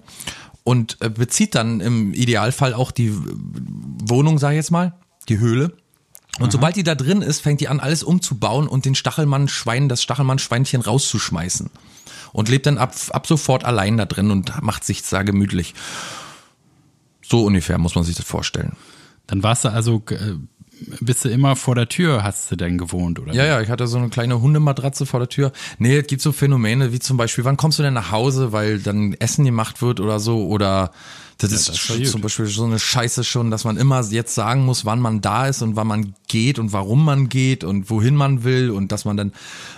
und 0.67 0.97
äh, 0.99 1.09
bezieht 1.09 1.55
dann 1.55 1.79
im 1.79 2.13
Idealfall 2.13 2.73
auch 2.73 2.91
die 2.91 3.13
Wohnung, 3.15 4.37
sag 4.37 4.49
ich 4.49 4.57
jetzt 4.57 4.71
mal, 4.71 4.99
die 5.29 5.39
Höhle. 5.39 5.71
Und 6.39 6.51
sobald 6.51 6.75
die 6.75 6.83
da 6.83 6.93
drin 6.93 7.21
ist, 7.21 7.39
fängt 7.39 7.61
die 7.61 7.69
an, 7.69 7.79
alles 7.79 8.03
umzubauen 8.03 8.67
und 8.67 8.83
den 8.83 8.93
Stachelmann-Schwein, 8.93 9.87
das 9.87 10.03
Stachelmann-Schweinchen 10.03 10.81
rauszuschmeißen. 10.81 11.69
Und 12.33 12.49
lebt 12.49 12.65
dann 12.65 12.77
ab, 12.77 12.93
ab 13.11 13.27
sofort 13.27 13.63
allein 13.63 13.95
da 13.95 14.03
drin 14.03 14.29
und 14.29 14.61
macht 14.61 14.83
sich 14.83 15.03
da 15.03 15.23
gemütlich. 15.23 15.73
So 17.23 17.45
ungefähr 17.45 17.77
muss 17.77 17.95
man 17.95 18.03
sich 18.03 18.17
das 18.17 18.25
vorstellen. 18.25 18.73
Dann 19.25 19.43
warst 19.43 19.63
du 19.63 19.69
also, 19.69 20.03
äh, 20.09 20.33
bist 20.99 21.25
du 21.25 21.29
immer 21.29 21.55
vor 21.55 21.75
der 21.75 21.89
Tür, 21.89 22.23
hast 22.23 22.51
du 22.51 22.55
denn 22.55 22.77
gewohnt, 22.77 23.19
oder? 23.19 23.33
Ja, 23.33 23.45
ja, 23.45 23.61
ich 23.61 23.69
hatte 23.69 23.87
so 23.87 23.97
eine 23.97 24.09
kleine 24.09 24.41
Hundematratze 24.41 25.05
vor 25.05 25.19
der 25.19 25.29
Tür. 25.29 25.51
Nee, 25.79 25.97
es 25.97 26.07
gibt 26.07 26.21
so 26.21 26.31
Phänomene 26.31 26.93
wie 26.93 26.99
zum 26.99 27.17
Beispiel, 27.17 27.43
wann 27.45 27.57
kommst 27.57 27.79
du 27.79 27.83
denn 27.83 27.93
nach 27.93 28.11
Hause, 28.11 28.51
weil 28.51 28.79
dann 28.79 29.13
Essen 29.13 29.45
gemacht 29.45 29.81
wird 29.81 29.99
oder 29.99 30.19
so 30.19 30.47
oder 30.47 30.91
das 31.37 31.51
ist 31.51 31.69
das 31.69 31.87
gut. 31.87 32.07
zum 32.07 32.21
Beispiel 32.21 32.47
so 32.47 32.65
eine 32.65 32.79
Scheiße 32.79 33.23
schon, 33.23 33.51
dass 33.51 33.63
man 33.63 33.77
immer 33.77 34.01
jetzt 34.01 34.33
sagen 34.33 34.65
muss, 34.65 34.85
wann 34.85 34.99
man 34.99 35.21
da 35.21 35.47
ist 35.47 35.61
und 35.61 35.75
wann 35.75 35.85
man 35.85 36.15
geht 36.27 36.57
und 36.57 36.73
warum 36.73 37.05
man 37.05 37.29
geht 37.29 37.63
und 37.63 37.91
wohin 37.91 38.15
man 38.15 38.43
will 38.43 38.71
und 38.71 38.91
dass 38.91 39.05
man 39.05 39.17
dann, 39.17 39.33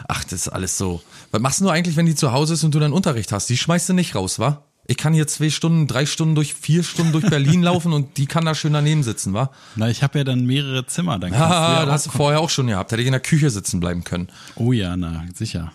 ach, 0.07 0.23
das 0.23 0.33
ist 0.33 0.47
alles 0.47 0.77
so. 0.77 1.01
Was 1.31 1.41
machst 1.41 1.59
du 1.59 1.67
eigentlich, 1.69 1.97
wenn 1.97 2.05
die 2.05 2.15
zu 2.15 2.31
Hause 2.31 2.53
ist 2.53 2.63
und 2.63 2.73
du 2.73 2.79
dann 2.79 2.93
Unterricht 2.93 3.33
hast? 3.33 3.49
Die 3.49 3.57
schmeißt 3.57 3.89
du 3.89 3.93
nicht 3.93 4.15
raus, 4.15 4.39
wa? 4.39 4.63
Ich 4.89 4.97
kann 4.97 5.13
hier 5.13 5.27
zwei 5.27 5.51
Stunden, 5.51 5.85
drei 5.85 6.07
Stunden 6.07 6.33
durch, 6.33 6.55
vier 6.55 6.81
Stunden 6.83 7.11
durch 7.11 7.29
Berlin 7.29 7.61
laufen 7.69 7.93
und 7.93 8.17
die 8.17 8.25
kann 8.25 8.45
da 8.45 8.55
schön 8.55 8.73
daneben 8.73 9.03
sitzen, 9.03 9.33
wa? 9.33 9.51
Na, 9.75 9.87
ich 9.87 10.01
habe 10.01 10.17
ja 10.17 10.23
dann 10.23 10.45
mehrere 10.45 10.83
Zimmer. 10.87 11.19
Dann 11.19 11.29
kannst 11.29 11.45
du 11.47 11.53
Ah, 11.55 11.79
ja 11.81 11.85
das 11.85 11.93
hast 11.93 12.05
du 12.07 12.09
vorher 12.09 12.39
auch 12.39 12.49
schon 12.49 12.65
gehabt. 12.65 12.91
Hätte 12.91 13.01
ich 13.01 13.07
in 13.07 13.11
der 13.11 13.21
Küche 13.21 13.51
sitzen 13.51 13.79
bleiben 13.79 14.03
können. 14.03 14.29
Oh 14.55 14.71
ja, 14.71 14.97
na, 14.97 15.25
sicher. 15.35 15.71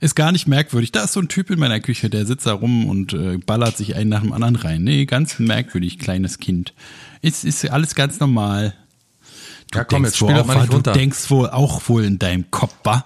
Ist 0.00 0.14
gar 0.16 0.32
nicht 0.32 0.48
merkwürdig. 0.48 0.90
Da 0.90 1.04
ist 1.04 1.12
so 1.12 1.20
ein 1.20 1.28
Typ 1.28 1.50
in 1.50 1.58
meiner 1.58 1.80
Küche, 1.80 2.08
der 2.08 2.24
sitzt 2.24 2.46
da 2.46 2.54
rum 2.54 2.88
und 2.88 3.12
äh, 3.12 3.36
ballert 3.36 3.76
sich 3.76 3.94
einen 3.94 4.08
nach 4.08 4.22
dem 4.22 4.32
anderen 4.32 4.56
rein. 4.56 4.82
Nee, 4.84 5.04
ganz 5.04 5.38
merkwürdig, 5.38 5.98
kleines 5.98 6.38
Kind. 6.38 6.72
Ist, 7.20 7.44
ist 7.44 7.70
alles 7.70 7.94
ganz 7.94 8.18
normal. 8.20 8.72
Du 9.70 9.78
Ja, 9.78 9.84
komm, 9.84 10.02
denkst 10.02 10.08
jetzt 10.12 10.16
spiel 10.16 10.34
doch 10.34 10.46
mal 10.46 10.60
nicht 10.66 10.72
du 10.72 10.80
denkst 10.80 11.30
wohl 11.30 11.50
auch 11.50 11.88
wohl 11.90 12.04
in 12.04 12.18
deinem 12.18 12.50
Kopf, 12.50 12.74
wa? 12.84 13.04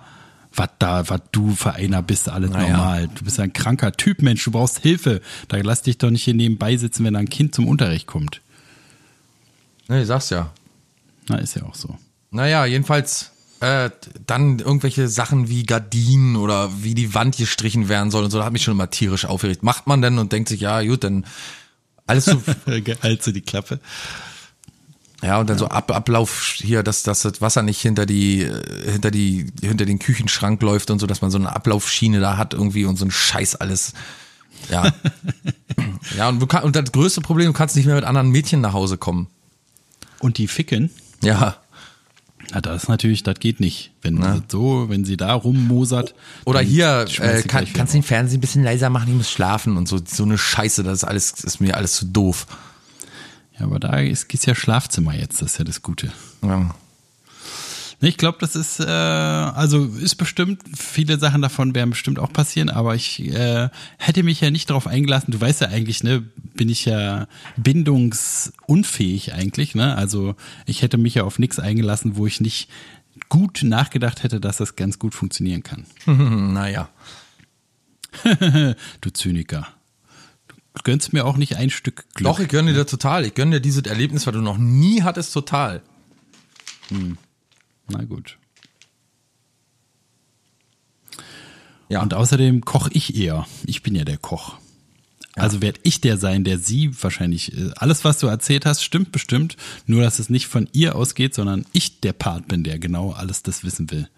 Was 0.57 0.71
da, 0.79 1.09
was 1.09 1.21
du 1.33 1.55
für 1.55 1.75
einer 1.75 2.03
bist, 2.03 2.29
alles 2.29 2.51
Na 2.53 2.63
ja. 2.63 2.77
normal. 2.77 3.09
Du 3.09 3.25
bist 3.25 3.39
ein 3.39 3.53
kranker 3.53 3.93
Typ, 3.93 4.23
Mensch, 4.23 4.45
du 4.45 4.51
brauchst 4.51 4.79
Hilfe. 4.79 5.21
Da 5.49 5.59
lass 5.59 5.83
dich 5.83 5.99
doch 5.99 6.11
nicht 6.11 6.25
hier 6.25 6.35
nebenbei 6.35 6.77
sitzen, 6.77 7.05
wenn 7.05 7.15
da 7.15 7.21
ein 7.21 7.29
Kind 7.29 7.55
zum 7.55 7.69
Unterricht 7.69 8.07
kommt. 8.07 8.41
Nee, 9.89 10.05
sag's 10.05 10.31
ja. 10.31 10.51
Na, 11.29 11.39
ist 11.39 11.57
ja 11.57 11.63
auch 11.65 11.75
so. 11.75 11.97
Naja, 12.31 12.65
jedenfalls 12.67 13.33
äh, 13.61 13.91
dann 14.27 14.59
irgendwelche 14.59 15.09
Sachen 15.09 15.49
wie 15.49 15.65
Gardinen 15.65 16.37
oder 16.37 16.83
wie 16.83 16.95
die 16.95 17.15
Wand 17.15 17.37
gestrichen 17.37 17.89
werden 17.89 18.11
soll 18.11 18.25
und 18.25 18.31
so, 18.31 18.39
da 18.39 18.45
hat 18.45 18.53
mich 18.53 18.63
schon 18.63 18.75
immer 18.75 18.91
tierisch 18.91 19.25
aufgeregt. 19.25 19.63
Macht 19.63 19.87
man 19.87 20.03
denn 20.03 20.19
und 20.19 20.33
denkt 20.33 20.49
sich, 20.49 20.61
ja, 20.61 20.83
gut, 20.83 21.05
dann 21.05 21.25
alles 22.07 22.27
so, 22.27 22.43
Halt 23.03 23.27
die 23.27 23.41
Klappe. 23.41 23.81
Ja, 25.23 25.41
und 25.41 25.49
dann 25.49 25.59
so 25.59 25.69
Ab 25.69 25.91
Ablauf 25.91 26.55
hier, 26.57 26.83
dass, 26.83 27.03
dass 27.03 27.23
das 27.23 27.41
Wasser 27.41 27.63
nicht 27.63 27.81
hinter 27.81 28.07
die, 28.07 28.43
äh, 28.43 28.91
hinter 28.93 29.11
die, 29.11 29.47
hinter 29.63 29.87
den 29.87 29.99
Küchenschrank 29.99 30.61
läuft 30.63 30.91
und 30.91 30.99
so, 30.99 31.07
dass 31.07 31.23
man 31.23 31.31
so 31.31 31.39
eine 31.39 31.55
Ablaufschiene 31.55 32.21
da 32.21 32.37
hat 32.37 32.55
irgendwie 32.55 32.85
und 32.85 32.97
so 32.97 33.07
ein 33.07 33.11
Scheiß 33.11 33.57
alles. 33.57 33.95
Ja. 34.71 34.93
ja, 36.17 36.29
und, 36.29 36.47
kann, 36.49 36.65
und 36.65 36.77
das 36.77 36.93
größte 36.93 37.21
Problem, 37.21 37.47
du 37.47 37.53
kannst 37.53 37.77
nicht 37.77 37.87
mehr 37.87 37.95
mit 37.95 38.05
anderen 38.05 38.31
Mädchen 38.31 38.61
nach 38.61 38.73
Hause 38.73 38.99
kommen. 38.99 39.29
Und 40.19 40.39
die 40.39 40.49
ficken? 40.49 40.91
Ja. 41.23 41.57
Ja, 42.53 42.61
das 42.61 42.85
ist 42.85 42.89
natürlich, 42.89 43.23
das 43.23 43.41
geht 43.41 43.59
nicht. 43.59 43.91
Wenn 44.03 44.23
sie 44.23 44.43
so, 44.49 44.89
wenn 44.89 45.05
sie 45.05 45.17
da 45.17 45.35
rummosert. 45.35 46.15
Oder 46.45 46.61
hier, 46.61 47.07
äh, 47.19 47.43
kann, 47.43 47.67
kannst 47.73 47.93
du 47.93 47.99
den 47.99 48.05
Fernseher 48.05 48.39
ein 48.39 48.41
bisschen 48.41 48.63
leiser 48.63 48.89
machen, 48.89 49.09
ich 49.09 49.15
muss 49.15 49.31
schlafen 49.31 49.77
und 49.77 49.89
so, 49.89 49.99
so 50.05 50.23
eine 50.23 50.39
Scheiße, 50.39 50.85
das 50.85 50.99
ist 50.99 51.05
alles, 51.05 51.33
ist 51.43 51.61
mir 51.61 51.77
alles 51.77 51.97
zu 51.97 52.07
doof. 52.07 52.47
Ja, 53.59 53.67
aber 53.67 53.81
da 53.81 53.99
ist, 53.99 54.33
ist 54.33 54.47
ja 54.47 54.55
Schlafzimmer 54.55 55.15
jetzt, 55.15 55.41
das 55.43 55.53
ist 55.53 55.59
ja 55.59 55.65
das 55.65 55.83
Gute. 55.83 56.13
Ja. 56.43 56.75
Ich 58.01 58.19
glaube, 58.19 58.37
das 58.41 58.57
ist, 58.57 58.79
äh, 58.79 58.85
also 58.85 59.87
ist 59.87 60.17
bestimmt, 60.17 60.63
viele 60.77 61.19
Sachen 61.19 61.41
davon 61.41 61.75
werden 61.75 61.91
bestimmt 61.91 62.19
auch 62.19 62.31
passieren, 62.31 62.69
aber 62.69 62.95
ich 62.95 63.21
äh, 63.21 63.71
hätte 63.97 64.23
mich 64.23 64.43
ja 64.43 64.51
nicht 64.51 64.69
darauf 64.69 64.87
eingelassen. 64.87 65.33
Du 65.33 65.41
weißt 65.41 65.63
ja 65.63 65.69
eigentlich, 65.69 66.05
ne, 66.05 66.23
bin 66.55 66.69
ich 66.69 66.85
ja 66.85 67.27
bindungsunfähig 67.57 69.33
eigentlich, 69.33 69.75
ne? 69.75 69.97
Also 69.97 70.35
ich 70.67 70.83
hätte 70.83 70.99
mich 70.99 71.15
ja 71.15 71.25
auf 71.25 71.39
nichts 71.39 71.59
eingelassen, 71.59 72.17
wo 72.17 72.27
ich 72.27 72.43
nicht 72.43 72.69
gut 73.31 73.63
nachgedacht 73.63 74.23
hätte, 74.23 74.41
dass 74.41 74.59
das 74.59 74.77
ganz 74.77 74.99
gut 74.99 75.15
funktionieren 75.15 75.63
kann. 75.63 75.87
Naja. 76.53 76.89
Du 79.01 79.11
Zyniker. 79.11 79.69
Du 80.77 80.83
gönnst 80.83 81.13
mir 81.15 81.25
auch 81.25 81.37
nicht 81.39 81.57
ein 81.57 81.71
Stück 81.71 82.05
Glück. 82.15 82.29
Doch, 82.29 82.39
ich 82.39 82.49
gönne 82.49 82.75
dir 82.75 82.87
total. 82.87 83.25
Ich 83.25 83.33
gönne 83.35 83.57
dir 83.57 83.61
dieses 83.61 83.83
Erlebnis, 83.85 84.27
was 84.27 84.35
du 84.35 84.43
noch 84.43 84.59
nie 84.59 85.03
hattest, 85.03 85.33
total. 85.33 85.83
Na 87.89 88.03
gut. 88.05 88.37
Ja. 91.89 92.03
Und 92.03 92.15
außerdem 92.15 92.63
koche 92.65 92.91
ich 92.93 93.17
eher. 93.17 93.47
Ich 93.65 93.83
bin 93.83 93.95
ja 93.95 94.05
der 94.05 94.19
Koch. 94.19 94.59
Also 95.35 95.61
werde 95.63 95.81
ich 95.83 96.01
der 96.01 96.17
sein, 96.19 96.45
der 96.45 96.59
sie 96.59 96.91
wahrscheinlich. 97.03 97.57
äh, 97.57 97.71
Alles, 97.77 98.05
was 98.05 98.19
du 98.19 98.27
erzählt 98.27 98.67
hast, 98.67 98.83
stimmt 98.83 99.13
bestimmt. 99.13 99.57
Nur, 99.87 100.03
dass 100.03 100.19
es 100.19 100.29
nicht 100.31 100.47
von 100.47 100.69
ihr 100.73 100.95
ausgeht, 100.97 101.35
sondern 101.35 101.65
ich 101.73 102.01
der 102.01 102.13
Part 102.13 102.49
bin, 102.49 102.65
der 102.65 102.79
genau 102.79 103.13
alles 103.13 103.43
das 103.43 103.63
wissen 103.65 103.91
will. 103.91 104.09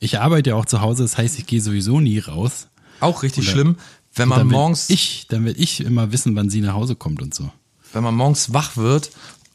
Ich 0.00 0.18
arbeite 0.18 0.50
ja 0.50 0.56
auch 0.56 0.66
zu 0.66 0.80
Hause, 0.82 1.04
das 1.04 1.16
heißt, 1.16 1.38
ich 1.38 1.46
gehe 1.46 1.60
sowieso 1.62 2.00
nie 2.00 2.18
raus. 2.18 2.68
Auch 3.00 3.22
richtig 3.22 3.44
Oder- 3.44 3.52
schlimm, 3.52 3.76
wenn 4.16 4.28
man 4.28 4.46
morgens, 4.46 4.90
Ich, 4.90 5.26
dann 5.28 5.44
will 5.44 5.54
ich 5.58 5.80
immer 5.80 6.12
wissen, 6.12 6.34
wann 6.36 6.50
sie 6.50 6.60
nach 6.60 6.74
Hause 6.74 6.96
kommt 6.96 7.22
und 7.22 7.34
so. 7.34 7.50
wenn 7.92 8.02
man 8.02 8.14
morgens 8.14 8.52
wach 8.52 8.76
wird 8.76 9.10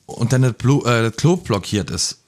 und 0.06 0.34
dann 0.34 0.42
das, 0.44 0.54
Blo 0.54 0.84
äh, 0.86 1.04
das 1.04 1.16
Klo 1.16 1.38
blockiert 1.38 1.90
ist. 1.90 2.20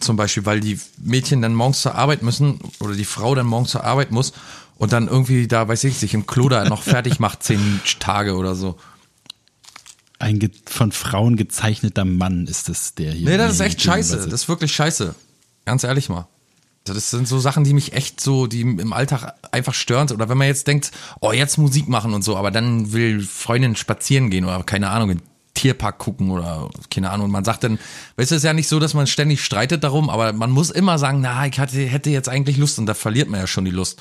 Zum 0.00 0.16
Beispiel, 0.16 0.46
weil 0.46 0.60
die 0.60 0.78
Mädchen 0.98 1.42
dann 1.42 1.54
morgens 1.54 1.82
zur 1.82 1.94
Arbeit 1.96 2.22
müssen 2.22 2.60
oder 2.80 2.94
die 2.94 3.04
Frau 3.04 3.34
dann 3.34 3.46
morgens 3.46 3.70
zur 3.70 3.84
Arbeit 3.84 4.12
muss 4.12 4.32
und 4.76 4.92
dann 4.92 5.08
irgendwie 5.08 5.48
da, 5.48 5.66
weiß 5.66 5.84
ich, 5.84 5.98
sich 5.98 6.14
im 6.14 6.26
Klo 6.26 6.48
da 6.48 6.64
noch 6.68 6.82
fertig 6.82 7.18
macht, 7.20 7.42
zehn 7.42 7.80
Tage 7.98 8.36
oder 8.36 8.54
so. 8.54 8.78
Ein 10.20 10.50
von 10.66 10.92
Frauen 10.92 11.36
gezeichneter 11.36 12.04
Mann 12.04 12.46
ist 12.46 12.68
es, 12.68 12.94
der 12.94 13.12
hier. 13.12 13.28
Nee, 13.28 13.36
das 13.36 13.54
ist 13.54 13.60
echt 13.60 13.80
scheiße. 13.80 14.16
Das 14.16 14.26
ist 14.42 14.48
wirklich 14.48 14.72
scheiße. 14.72 15.14
Ganz 15.64 15.84
ehrlich 15.84 16.08
mal. 16.08 16.26
Das 16.94 17.10
sind 17.10 17.28
so 17.28 17.38
Sachen, 17.38 17.64
die 17.64 17.74
mich 17.74 17.92
echt 17.92 18.20
so, 18.20 18.46
die 18.46 18.62
im 18.62 18.92
Alltag 18.92 19.34
einfach 19.52 19.74
stören. 19.74 20.10
Oder 20.10 20.28
wenn 20.28 20.38
man 20.38 20.46
jetzt 20.46 20.66
denkt, 20.66 20.90
oh, 21.20 21.32
jetzt 21.32 21.58
Musik 21.58 21.88
machen 21.88 22.14
und 22.14 22.22
so, 22.22 22.36
aber 22.36 22.50
dann 22.50 22.92
will 22.92 23.20
Freundin 23.20 23.76
spazieren 23.76 24.30
gehen 24.30 24.44
oder 24.44 24.62
keine 24.64 24.90
Ahnung, 24.90 25.10
in 25.10 25.18
den 25.18 25.24
Tierpark 25.54 25.98
gucken 25.98 26.30
oder 26.30 26.70
keine 26.90 27.10
Ahnung. 27.10 27.26
Und 27.26 27.32
man 27.32 27.44
sagt 27.44 27.64
dann, 27.64 27.78
weißt 28.16 28.30
du, 28.30 28.36
es 28.36 28.42
ist 28.42 28.44
ja 28.44 28.52
nicht 28.52 28.68
so, 28.68 28.78
dass 28.78 28.94
man 28.94 29.06
ständig 29.06 29.44
streitet 29.44 29.82
darum, 29.82 30.08
aber 30.08 30.32
man 30.32 30.50
muss 30.50 30.70
immer 30.70 30.98
sagen, 30.98 31.20
na, 31.20 31.46
ich 31.46 31.58
hatte, 31.58 31.78
hätte 31.78 32.10
jetzt 32.10 32.28
eigentlich 32.28 32.56
Lust 32.56 32.78
und 32.78 32.86
da 32.86 32.94
verliert 32.94 33.28
man 33.28 33.40
ja 33.40 33.46
schon 33.46 33.64
die 33.64 33.72
Lust. 33.72 34.00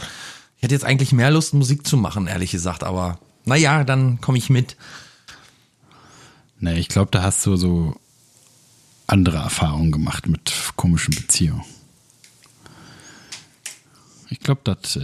Ich 0.57 0.63
hätte 0.63 0.75
jetzt 0.75 0.85
eigentlich 0.85 1.13
mehr 1.13 1.31
Lust, 1.31 1.53
Musik 1.53 1.85
zu 1.85 1.97
machen, 1.97 2.27
ehrlich 2.27 2.51
gesagt, 2.51 2.83
aber 2.83 3.19
naja, 3.45 3.83
dann 3.83 4.21
komme 4.21 4.37
ich 4.37 4.49
mit. 4.49 4.77
Nee, 6.59 6.79
ich 6.79 6.89
glaube, 6.89 7.09
da 7.11 7.23
hast 7.23 7.45
du 7.45 7.55
so 7.55 7.95
andere 9.07 9.37
Erfahrungen 9.37 9.91
gemacht 9.91 10.27
mit 10.27 10.53
komischen 10.75 11.15
Beziehungen. 11.15 11.63
Ich 14.29 14.39
glaube, 14.39 14.61
das 14.63 14.95
äh, 14.95 15.01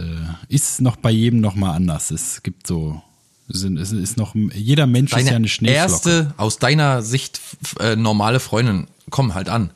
ist 0.48 0.80
noch 0.80 0.96
bei 0.96 1.10
jedem 1.10 1.40
noch 1.40 1.54
mal 1.54 1.74
anders. 1.74 2.10
Es 2.10 2.42
gibt 2.42 2.66
so, 2.66 3.02
sind, 3.48 3.78
es 3.78 3.92
ist 3.92 4.16
noch, 4.16 4.34
jeder 4.34 4.86
Mensch 4.86 5.12
ist 5.12 5.18
ja 5.18 5.24
Deine 5.24 5.36
eine 5.36 5.48
Schneeflocke. 5.48 5.80
erste, 5.82 6.34
aus 6.36 6.58
deiner 6.58 7.02
Sicht 7.02 7.40
äh, 7.80 7.96
normale 7.96 8.40
Freundin, 8.40 8.86
komm 9.10 9.34
halt 9.34 9.48
an. 9.48 9.70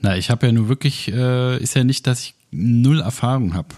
Na, 0.00 0.16
ich 0.16 0.30
habe 0.30 0.46
ja 0.46 0.52
nur 0.52 0.68
wirklich, 0.68 1.08
äh, 1.12 1.58
ist 1.58 1.74
ja 1.74 1.84
nicht, 1.84 2.06
dass 2.06 2.20
ich 2.20 2.34
null 2.50 3.00
Erfahrung 3.00 3.54
habe. 3.54 3.68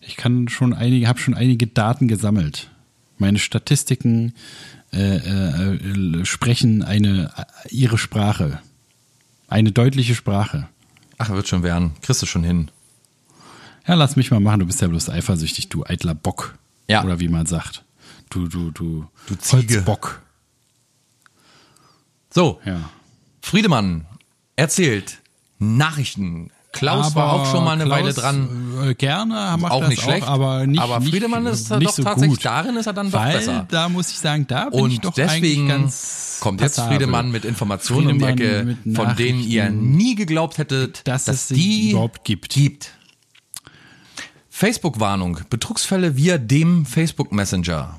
Ich 0.00 0.16
kann 0.16 0.48
schon 0.48 0.74
einige, 0.74 1.06
habe 1.06 1.18
schon 1.18 1.34
einige 1.34 1.66
Daten 1.66 2.08
gesammelt. 2.08 2.70
Meine 3.18 3.38
Statistiken 3.38 4.34
äh, 4.92 5.16
äh, 5.16 6.24
sprechen 6.24 6.82
eine 6.82 7.32
äh, 7.36 7.68
ihre 7.68 7.98
Sprache. 7.98 8.58
Eine 9.48 9.70
deutliche 9.70 10.14
Sprache. 10.14 10.68
Ach, 11.24 11.28
wird 11.30 11.46
schon 11.46 11.62
werden. 11.62 11.92
Kriegst 12.02 12.20
du 12.22 12.26
schon 12.26 12.42
hin. 12.42 12.70
Ja, 13.86 13.94
lass 13.94 14.16
mich 14.16 14.30
mal 14.30 14.40
machen, 14.40 14.60
du 14.60 14.66
bist 14.66 14.80
ja 14.80 14.88
bloß 14.88 15.08
eifersüchtig, 15.08 15.68
du 15.68 15.84
eitler 15.84 16.14
Bock. 16.14 16.56
Ja. 16.88 17.04
Oder 17.04 17.20
wie 17.20 17.28
man 17.28 17.46
sagt. 17.46 17.84
Du, 18.30 18.48
du, 18.48 18.70
du, 18.72 19.06
Du 19.26 19.34
Ziege. 19.36 19.76
Holzbock. 19.76 20.20
So, 22.30 22.60
Ja. 22.64 22.90
Friedemann 23.40 24.06
erzählt 24.56 25.18
Nachrichten. 25.58 26.50
Klaus 26.72 27.14
war 27.14 27.32
auch 27.34 27.50
schon 27.50 27.64
mal 27.64 27.72
eine 27.72 27.84
Klaus, 27.84 27.98
Weile 28.00 28.14
dran. 28.14 28.48
Äh, 28.88 28.94
gerne, 28.94 29.56
macht 29.58 29.72
Auch 29.72 29.80
das 29.80 29.90
nicht 29.90 30.02
schlecht. 30.02 30.26
Auch, 30.26 30.30
aber 30.32 30.66
nicht, 30.66 30.80
Aber 30.80 31.00
nicht, 31.00 31.10
Friedemann 31.10 31.44
ist 31.46 31.70
nicht 31.70 31.86
doch 31.86 31.92
so 31.94 32.02
tatsächlich, 32.02 32.38
gut. 32.38 32.44
darin 32.46 32.76
ist 32.76 32.86
er 32.86 32.92
dann 32.94 33.10
doch 33.10 33.18
Weil, 33.20 33.36
besser. 33.36 33.66
da 33.70 33.88
muss 33.90 34.10
ich 34.10 34.18
sagen, 34.18 34.46
da 34.46 34.70
bin 34.70 34.78
ich 34.78 34.96
Und 34.96 35.04
doch 35.04 35.12
deswegen 35.14 35.62
eigentlich 35.62 35.68
ganz 35.68 36.38
kommt 36.40 36.60
jetzt 36.62 36.76
passabel. 36.76 36.96
Friedemann 36.98 37.30
mit 37.30 37.44
Informationen 37.44 38.12
um 38.12 38.18
die 38.18 38.24
Ecke, 38.24 38.76
von 38.94 39.14
denen 39.16 39.40
ihr 39.42 39.68
nie 39.70 40.14
geglaubt 40.14 40.58
hättet, 40.58 41.06
Dass 41.06 41.26
dass, 41.26 41.36
es 41.36 41.48
sie 41.48 41.54
die 41.54 41.90
überhaupt 41.90 42.24
gibt. 42.24 42.48
gibt. 42.50 42.90
Facebook-Warnung. 44.48 45.40
Betrugsfälle 45.50 46.16
via 46.16 46.38
dem 46.38 46.86
Facebook 46.86 47.32
Messenger. 47.32 47.98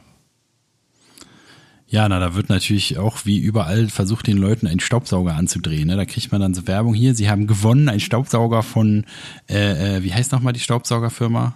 Ja, 1.93 2.09
na, 2.09 2.17
da 2.19 2.33
wird 2.33 2.49
natürlich 2.49 2.97
auch 2.97 3.19
wie 3.25 3.37
überall 3.37 3.87
versucht, 3.87 4.25
den 4.25 4.37
Leuten 4.39 4.65
einen 4.65 4.79
Staubsauger 4.79 5.35
anzudrehen. 5.35 5.85
Ne? 5.85 5.95
Da 5.95 6.05
kriegt 6.05 6.31
man 6.31 6.41
dann 6.41 6.55
so 6.55 6.65
Werbung 6.65 6.95
hier. 6.95 7.13
Sie 7.13 7.29
haben 7.29 7.45
gewonnen, 7.45 7.87
ein 7.87 7.99
Staubsauger 7.99 8.63
von, 8.63 9.05
äh, 9.47 9.97
äh, 9.97 10.03
wie 10.03 10.11
heißt 10.11 10.31
nochmal 10.31 10.53
die 10.53 10.59
Staubsaugerfirma? 10.59 11.53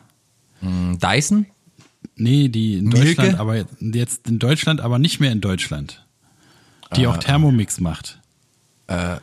Hm, 0.59 0.99
Dyson? 0.99 1.47
Nee, 2.15 2.49
die 2.49 2.75
in 2.75 2.89
Mielke? 2.89 3.15
Deutschland, 3.15 3.39
aber 3.39 3.65
jetzt 3.81 4.27
in 4.27 4.37
Deutschland, 4.37 4.79
aber 4.79 4.99
nicht 4.99 5.19
mehr 5.19 5.31
in 5.31 5.41
Deutschland. 5.41 6.05
Die 6.95 7.07
Ah. 7.07 7.09
auch 7.09 7.17
Thermomix 7.17 7.79
macht. 7.79 8.19
Äh, 8.87 9.17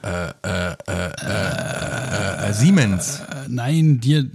Siemens. 2.53 3.21
Äh, 3.21 3.49
nein, 3.49 4.01
dir 4.01 4.27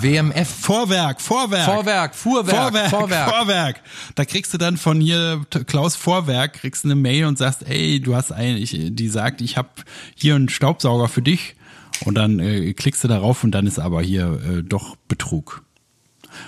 WMF. 0.00 0.48
Vorwerk, 0.48 1.20
Vorwerk. 1.20 1.64
Vorwerk, 1.64 2.14
Fuhrwerk, 2.14 2.56
Vorwerk, 2.56 2.90
Vorwerk. 2.90 3.30
Vorwerk. 3.30 3.82
Da 4.14 4.24
kriegst 4.24 4.54
du 4.54 4.58
dann 4.58 4.76
von 4.76 5.00
hier 5.00 5.44
Klaus 5.66 5.96
Vorwerk 5.96 6.54
kriegst 6.54 6.84
du 6.84 6.88
eine 6.88 6.94
Mail 6.94 7.24
und 7.26 7.38
sagst, 7.38 7.68
ey, 7.68 8.00
du 8.00 8.14
hast 8.14 8.32
ein, 8.32 8.56
ich, 8.56 8.76
die 8.78 9.08
sagt, 9.08 9.40
ich 9.40 9.56
habe 9.56 9.68
hier 10.14 10.34
einen 10.34 10.48
Staubsauger 10.48 11.08
für 11.08 11.22
dich 11.22 11.56
und 12.04 12.14
dann 12.14 12.38
äh, 12.38 12.72
klickst 12.72 13.02
du 13.04 13.08
darauf 13.08 13.44
und 13.44 13.50
dann 13.50 13.66
ist 13.66 13.78
aber 13.78 14.02
hier 14.02 14.40
äh, 14.48 14.62
doch 14.62 14.96
Betrug. 15.08 15.65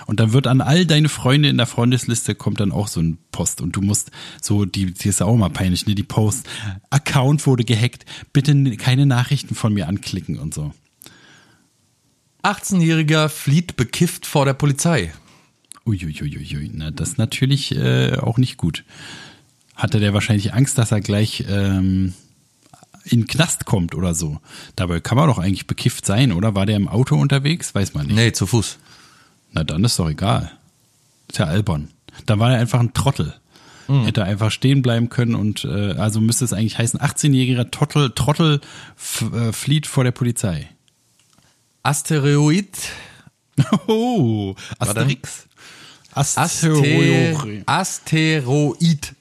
Und 0.05 0.19
dann 0.19 0.33
wird 0.33 0.47
an 0.47 0.61
all 0.61 0.85
deine 0.85 1.09
Freunde 1.09 1.49
in 1.49 1.57
der 1.57 1.65
Freundesliste 1.65 2.35
kommt 2.35 2.59
dann 2.59 2.71
auch 2.71 2.87
so 2.87 2.99
ein 3.01 3.17
Post 3.31 3.61
und 3.61 3.75
du 3.75 3.81
musst 3.81 4.11
so, 4.41 4.65
die, 4.65 4.93
die 4.93 5.09
ist 5.09 5.21
auch 5.21 5.35
mal 5.35 5.49
peinlich, 5.49 5.85
ne, 5.85 5.95
die 5.95 6.03
Post, 6.03 6.47
Account 6.89 7.45
wurde 7.45 7.63
gehackt, 7.63 8.05
bitte 8.33 8.77
keine 8.77 9.05
Nachrichten 9.05 9.55
von 9.55 9.73
mir 9.73 9.87
anklicken 9.87 10.39
und 10.39 10.53
so. 10.53 10.73
18-Jähriger 12.43 13.29
flieht 13.29 13.75
bekifft 13.75 14.25
vor 14.25 14.45
der 14.45 14.53
Polizei. 14.53 15.13
Uiuiuiui, 15.85 16.71
na, 16.73 16.91
das 16.91 17.09
ist 17.09 17.17
natürlich 17.17 17.75
äh, 17.75 18.17
auch 18.17 18.37
nicht 18.37 18.57
gut. 18.57 18.83
Hatte 19.75 19.99
der 19.99 20.13
wahrscheinlich 20.13 20.53
Angst, 20.53 20.77
dass 20.77 20.91
er 20.91 21.01
gleich 21.01 21.45
ähm, 21.49 22.13
in 23.05 23.21
den 23.21 23.27
Knast 23.27 23.65
kommt 23.65 23.95
oder 23.95 24.13
so. 24.13 24.39
Dabei 24.75 24.99
kann 24.99 25.17
man 25.17 25.27
doch 25.27 25.39
eigentlich 25.39 25.67
bekifft 25.67 26.05
sein, 26.05 26.31
oder? 26.31 26.55
War 26.55 26.65
der 26.65 26.75
im 26.75 26.87
Auto 26.87 27.15
unterwegs? 27.15 27.73
Weiß 27.73 27.93
man 27.93 28.07
nicht. 28.07 28.15
Nee, 28.15 28.31
zu 28.31 28.45
Fuß. 28.45 28.77
Na, 29.51 29.63
dann 29.63 29.83
ist 29.83 29.97
doch 29.99 30.09
egal. 30.09 30.51
Ist 31.29 31.39
ja 31.39 31.45
albern. 31.45 31.89
Dann 32.25 32.39
war 32.39 32.51
er 32.51 32.59
einfach 32.59 32.79
ein 32.79 32.93
Trottel. 32.93 33.33
Hätte 34.05 34.23
einfach 34.23 34.51
stehen 34.51 34.83
bleiben 34.83 35.09
können 35.09 35.33
und 35.33 35.65
äh, 35.65 35.93
also 35.93 36.21
müsste 36.21 36.45
es 36.45 36.53
eigentlich 36.53 36.77
heißen, 36.77 36.99
18-jähriger 36.99 37.71
Trottel, 37.71 38.11
Trottel 38.11 38.61
äh, 39.33 39.51
flieht 39.51 39.87
vor 39.87 40.03
der 40.03 40.11
Polizei. 40.11 40.69
Asteroid. 41.81 42.69
Oh? 43.87 44.55
Asterix. 44.77 45.47
Aster 46.13 46.41
Asteroid. 46.41 47.63
Asteroid. 47.65 49.15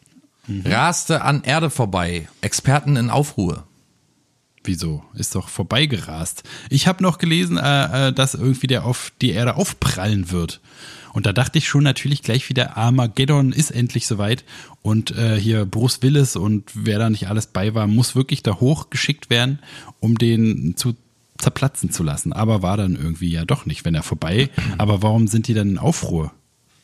Raste 0.65 1.23
an 1.23 1.43
Erde 1.45 1.71
vorbei. 1.71 2.29
Experten 2.41 2.97
in 2.97 3.11
Aufruhr. 3.11 3.68
Wieso? 4.65 5.05
Ist 5.15 5.35
doch 5.35 5.49
vorbeigerast. 5.49 6.43
Ich 6.69 6.87
habe 6.87 7.03
noch 7.03 7.19
gelesen, 7.19 7.57
äh, 7.57 8.09
äh, 8.09 8.13
dass 8.13 8.35
irgendwie 8.35 8.67
der 8.67 8.85
auf 8.85 9.13
die 9.21 9.31
Erde 9.31 9.57
aufprallen 9.57 10.31
wird. 10.31 10.61
Und 11.13 11.27
da 11.27 11.33
dachte 11.33 11.59
ich 11.59 11.69
schon 11.69 11.85
natürlich 11.85 12.23
gleich 12.23 12.49
wieder, 12.49 12.77
Armageddon 12.77 13.53
ist 13.53 13.71
endlich 13.71 14.07
soweit. 14.07 14.45
Und 14.83 15.17
äh, 15.17 15.39
hier 15.41 15.65
Bruce 15.65 16.03
Willis 16.03 16.37
und 16.37 16.71
wer 16.75 16.99
da 16.99 17.11
nicht 17.11 17.29
alles 17.29 17.47
bei 17.47 17.75
war, 17.75 17.87
muss 17.87 18.15
wirklich 18.15 18.43
da 18.43 18.61
hochgeschickt 18.61 19.31
werden, 19.31 19.59
um 20.01 20.19
den 20.19 20.77
zu 20.77 20.95
zerplatzen 21.39 21.91
zu 21.91 22.03
lassen. 22.03 22.33
Aber 22.33 22.63
war 22.63 22.77
dann 22.77 22.97
irgendwie 22.97 23.31
ja 23.31 23.45
doch 23.45 23.65
nicht, 23.65 23.85
wenn 23.85 23.95
er 23.95 24.03
vorbei. 24.03 24.51
Aber 24.77 25.03
warum 25.03 25.29
sind 25.29 25.49
die 25.49 25.55
dann 25.55 25.71
in 25.71 25.79
Aufruhr? 25.79 26.33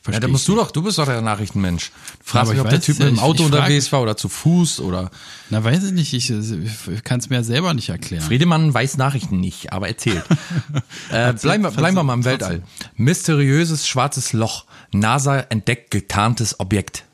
Ja, 0.06 0.12
Versteh 0.12 0.20
da 0.20 0.26
ich 0.26 0.32
musst 0.32 0.48
du 0.48 0.54
doch, 0.54 0.70
du 0.70 0.82
bist 0.82 0.98
doch 0.98 1.06
der 1.06 1.22
Nachrichtenmensch. 1.22 1.90
Aber 2.32 2.50
mich, 2.50 2.58
ich 2.58 2.60
ob 2.60 2.68
der 2.68 2.80
Typ 2.82 2.98
mit 2.98 3.08
dem 3.08 3.18
Auto 3.20 3.44
ich 3.44 3.48
frag- 3.48 3.60
unterwegs 3.60 3.90
war 3.90 4.02
oder 4.02 4.18
zu 4.18 4.28
Fuß 4.28 4.80
oder. 4.80 5.10
Na, 5.48 5.64
weiß 5.64 5.82
ich 5.84 5.92
nicht. 5.92 6.12
Ich, 6.12 6.28
ich 6.30 7.04
kann 7.04 7.20
es 7.20 7.30
mir 7.30 7.36
ja 7.36 7.42
selber 7.42 7.72
nicht 7.72 7.88
erklären. 7.88 8.22
Friedemann 8.22 8.74
weiß 8.74 8.98
Nachrichten 8.98 9.40
nicht, 9.40 9.72
aber 9.72 9.88
erzählt. 9.88 10.22
äh, 11.10 11.32
bleiben, 11.32 11.64
wir, 11.64 11.70
bleiben 11.70 11.96
wir 11.96 12.02
mal 12.02 12.12
im 12.12 12.24
Weltall. 12.26 12.62
Mysteriöses 12.96 13.88
schwarzes 13.88 14.34
Loch. 14.34 14.66
NASA 14.92 15.38
entdeckt 15.40 15.90
getarntes 15.90 16.60
Objekt. 16.60 17.04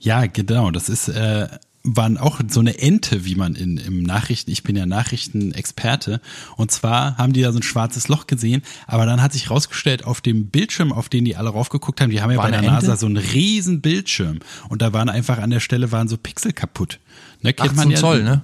Ja, 0.00 0.26
genau. 0.26 0.72
Das 0.72 0.88
ist 0.88 1.06
äh, 1.08 1.46
waren 1.96 2.18
auch 2.18 2.40
so 2.48 2.60
eine 2.60 2.78
Ente, 2.78 3.24
wie 3.24 3.34
man 3.34 3.54
in 3.54 3.76
im 3.78 4.02
Nachrichten. 4.02 4.50
Ich 4.50 4.62
bin 4.62 4.76
ja 4.76 4.86
Nachrichtenexperte. 4.86 6.20
Und 6.56 6.70
zwar 6.70 7.16
haben 7.16 7.32
die 7.32 7.42
da 7.42 7.52
so 7.52 7.58
ein 7.58 7.62
schwarzes 7.62 8.08
Loch 8.08 8.26
gesehen, 8.26 8.62
aber 8.86 9.06
dann 9.06 9.22
hat 9.22 9.32
sich 9.32 9.50
rausgestellt 9.50 10.04
auf 10.04 10.20
dem 10.20 10.46
Bildschirm, 10.46 10.92
auf 10.92 11.08
den 11.08 11.24
die 11.24 11.36
alle 11.36 11.50
raufgeguckt 11.50 12.00
haben, 12.00 12.10
die 12.10 12.20
haben 12.20 12.30
ja 12.30 12.36
War 12.36 12.44
bei 12.44 12.50
der 12.50 12.60
Ente? 12.60 12.72
NASA 12.72 12.96
so 12.96 13.06
einen 13.06 13.16
riesen 13.16 13.80
Bildschirm 13.80 14.40
und 14.68 14.82
da 14.82 14.92
waren 14.92 15.08
einfach 15.08 15.38
an 15.38 15.50
der 15.50 15.60
Stelle 15.60 15.92
waren 15.92 16.08
so 16.08 16.16
Pixel 16.16 16.52
kaputt. 16.52 16.98
Ne, 17.42 17.52
kennt 17.52 17.78
18 17.78 17.90
ja, 17.90 17.96
Zoll, 17.96 18.22
ne? 18.22 18.42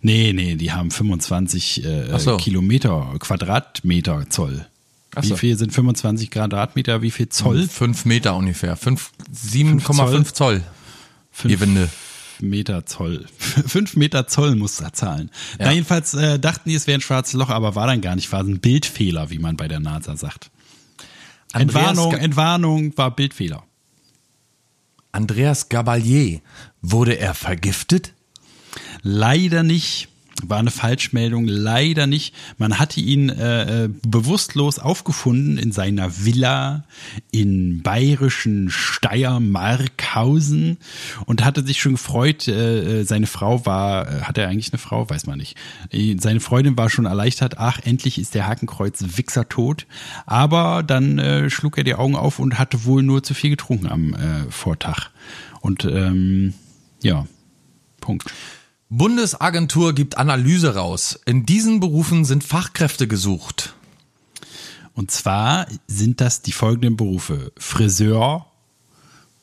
Nee, 0.00 0.32
nee, 0.32 0.54
die 0.56 0.72
haben 0.72 0.90
25 0.90 1.84
äh, 1.84 2.18
so. 2.18 2.36
Kilometer, 2.38 3.14
Quadratmeter 3.18 4.30
Zoll. 4.30 4.66
Ach 5.14 5.22
Wie 5.22 5.28
so. 5.28 5.36
viel 5.36 5.56
sind 5.56 5.72
25 5.72 6.30
Quadratmeter? 6.30 7.02
Wie 7.02 7.10
viel 7.10 7.28
Zoll? 7.28 7.66
Fünf 7.68 8.04
Meter 8.04 8.36
ungefähr. 8.36 8.76
Fünf- 8.76 9.10
7,5 9.34 10.32
Zoll. 10.32 10.62
Fünf 11.32 11.52
Ihr 11.52 11.60
Meter 12.42 12.86
Zoll. 12.86 13.26
Fünf 13.38 13.96
Meter 13.96 14.26
Zoll 14.26 14.54
muss 14.56 14.80
er 14.80 14.92
zahlen. 14.92 15.30
Ja. 15.58 15.66
Na, 15.66 15.72
jedenfalls 15.72 16.14
äh, 16.14 16.38
dachten 16.38 16.68
die, 16.68 16.74
es 16.74 16.86
wäre 16.86 16.98
ein 16.98 17.02
schwarzes 17.02 17.34
Loch, 17.34 17.50
aber 17.50 17.74
war 17.74 17.86
dann 17.86 18.00
gar 18.00 18.14
nicht. 18.14 18.30
War 18.32 18.40
ein 18.42 18.60
Bildfehler, 18.60 19.30
wie 19.30 19.38
man 19.38 19.56
bei 19.56 19.68
der 19.68 19.80
NASA 19.80 20.16
sagt. 20.16 20.50
Andreas 21.52 21.88
Entwarnung, 21.88 22.10
Ga- 22.12 22.18
Entwarnung 22.18 22.96
war 22.98 23.14
Bildfehler. 23.16 23.64
Andreas 25.12 25.68
Gabalier. 25.68 26.40
Wurde 26.82 27.18
er 27.18 27.34
vergiftet? 27.34 28.12
Leider 29.02 29.62
nicht. 29.62 30.07
War 30.44 30.58
eine 30.58 30.70
Falschmeldung, 30.70 31.48
leider 31.48 32.06
nicht. 32.06 32.32
Man 32.58 32.78
hatte 32.78 33.00
ihn 33.00 33.28
äh, 33.28 33.86
äh, 33.86 33.88
bewusstlos 34.06 34.78
aufgefunden 34.78 35.58
in 35.58 35.72
seiner 35.72 36.24
Villa 36.24 36.84
in 37.32 37.82
bayerischen 37.82 38.70
Steiermarkhausen 38.70 40.78
und 41.26 41.44
hatte 41.44 41.66
sich 41.66 41.80
schon 41.80 41.90
gefreut. 41.92 42.46
Äh, 42.46 43.00
äh, 43.00 43.04
seine 43.04 43.26
Frau 43.26 43.66
war, 43.66 44.06
äh, 44.06 44.20
hat 44.22 44.38
er 44.38 44.48
eigentlich 44.48 44.72
eine 44.72 44.78
Frau? 44.78 45.10
Weiß 45.10 45.26
man 45.26 45.38
nicht. 45.38 45.56
Seine 46.20 46.38
Freundin 46.38 46.78
war 46.78 46.88
schon 46.88 47.06
erleichtert. 47.06 47.58
Ach, 47.58 47.80
endlich 47.82 48.16
ist 48.18 48.36
der 48.36 48.46
Hakenkreuz 48.46 49.02
Wichser 49.16 49.48
tot. 49.48 49.86
Aber 50.24 50.84
dann 50.84 51.18
äh, 51.18 51.50
schlug 51.50 51.78
er 51.78 51.84
die 51.84 51.96
Augen 51.96 52.14
auf 52.14 52.38
und 52.38 52.60
hatte 52.60 52.84
wohl 52.84 53.02
nur 53.02 53.24
zu 53.24 53.34
viel 53.34 53.50
getrunken 53.50 53.88
am 53.88 54.14
äh, 54.14 54.48
Vortag. 54.50 55.10
Und 55.60 55.84
ähm, 55.84 56.54
ja, 57.02 57.26
Punkt. 58.00 58.32
Bundesagentur 58.90 59.94
gibt 59.94 60.16
Analyse 60.16 60.74
raus. 60.74 61.20
In 61.26 61.44
diesen 61.44 61.80
Berufen 61.80 62.24
sind 62.24 62.42
Fachkräfte 62.42 63.06
gesucht. 63.06 63.74
Und 64.94 65.10
zwar 65.10 65.66
sind 65.86 66.20
das 66.20 66.42
die 66.42 66.52
folgenden 66.52 66.96
Berufe. 66.96 67.52
Friseur, 67.58 68.46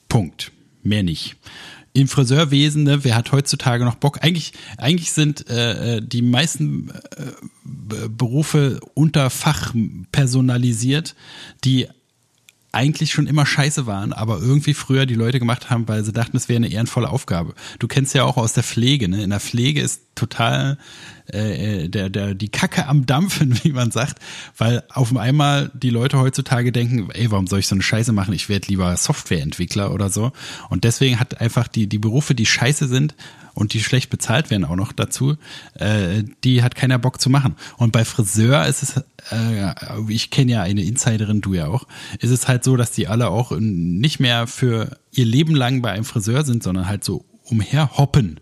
Punkt. 0.09 0.51
Mehr 0.81 1.03
nicht. 1.03 1.37
Im 1.93 2.07
Friseurwesen, 2.07 2.83
ne, 2.83 3.03
wer 3.03 3.15
hat 3.15 3.31
heutzutage 3.31 3.85
noch 3.85 3.95
Bock? 3.95 4.19
Eigentlich, 4.21 4.51
eigentlich 4.77 5.13
sind 5.13 5.49
äh, 5.49 5.97
äh, 5.97 6.01
die 6.01 6.21
meisten 6.21 6.89
äh, 6.89 8.09
Berufe 8.09 8.81
unter 8.95 9.29
Fach 9.29 9.73
personalisiert, 10.11 11.15
die 11.63 11.87
eigentlich 12.75 13.11
schon 13.11 13.25
immer 13.25 13.45
scheiße 13.45 13.87
waren, 13.87 14.11
aber 14.11 14.39
irgendwie 14.39 14.73
früher 14.73 15.05
die 15.05 15.15
Leute 15.15 15.39
gemacht 15.39 15.69
haben, 15.69 15.87
weil 15.87 16.03
sie 16.03 16.11
dachten, 16.11 16.35
es 16.35 16.49
wäre 16.49 16.57
eine 16.57 16.67
ehrenvolle 16.67 17.09
Aufgabe. 17.09 17.55
Du 17.79 17.87
kennst 17.87 18.13
ja 18.13 18.25
auch 18.25 18.35
aus 18.35 18.51
der 18.51 18.63
Pflege, 18.63 19.07
ne? 19.07 19.23
In 19.23 19.29
der 19.29 19.39
Pflege 19.39 19.79
ist 19.79 20.01
total 20.13 20.77
äh, 21.27 21.87
der, 21.87 22.09
der, 22.09 22.35
die 22.35 22.49
Kacke 22.49 22.87
am 22.87 23.05
Dampfen, 23.05 23.57
wie 23.63 23.71
man 23.71 23.91
sagt, 23.91 24.19
weil 24.57 24.83
auf 24.89 25.15
einmal 25.15 25.71
die 25.73 25.89
Leute 25.89 26.19
heutzutage 26.19 26.73
denken, 26.73 27.09
ey, 27.11 27.31
warum 27.31 27.47
soll 27.47 27.59
ich 27.59 27.67
so 27.67 27.75
eine 27.75 27.81
Scheiße 27.81 28.11
machen? 28.11 28.33
Ich 28.33 28.49
werde 28.49 28.67
lieber 28.67 28.95
Softwareentwickler 28.97 29.93
oder 29.93 30.09
so. 30.09 30.33
Und 30.69 30.83
deswegen 30.83 31.19
hat 31.19 31.39
einfach 31.39 31.69
die, 31.69 31.87
die 31.87 31.99
Berufe, 31.99 32.35
die 32.35 32.45
scheiße 32.45 32.89
sind, 32.89 33.15
und 33.55 33.73
die 33.73 33.81
schlecht 33.81 34.11
bezahlt 34.11 34.51
werden 34.51 34.65
auch 34.65 34.75
noch 34.75 34.91
dazu, 34.91 35.37
äh, 35.73 36.23
die 36.43 36.61
hat 36.61 36.75
keiner 36.75 36.99
Bock 36.99 37.19
zu 37.19 37.29
machen. 37.31 37.55
Und 37.77 37.91
bei 37.91 38.05
Friseur 38.05 38.65
ist 38.67 38.83
es, 38.83 38.97
äh, 39.31 39.73
ich 40.09 40.29
kenne 40.29 40.51
ja 40.51 40.61
eine 40.61 40.83
Insiderin, 40.83 41.41
du 41.41 41.55
ja 41.55 41.67
auch, 41.67 41.87
ist 42.19 42.29
es 42.29 42.47
halt 42.47 42.63
so, 42.63 42.75
dass 42.75 42.91
die 42.91 43.07
alle 43.07 43.29
auch 43.29 43.51
nicht 43.57 44.19
mehr 44.19 44.45
für 44.45 44.99
ihr 45.11 45.25
Leben 45.25 45.55
lang 45.55 45.81
bei 45.81 45.91
einem 45.91 46.05
Friseur 46.05 46.43
sind, 46.43 46.61
sondern 46.61 46.87
halt 46.87 47.03
so 47.03 47.25
umherhoppen. 47.45 48.39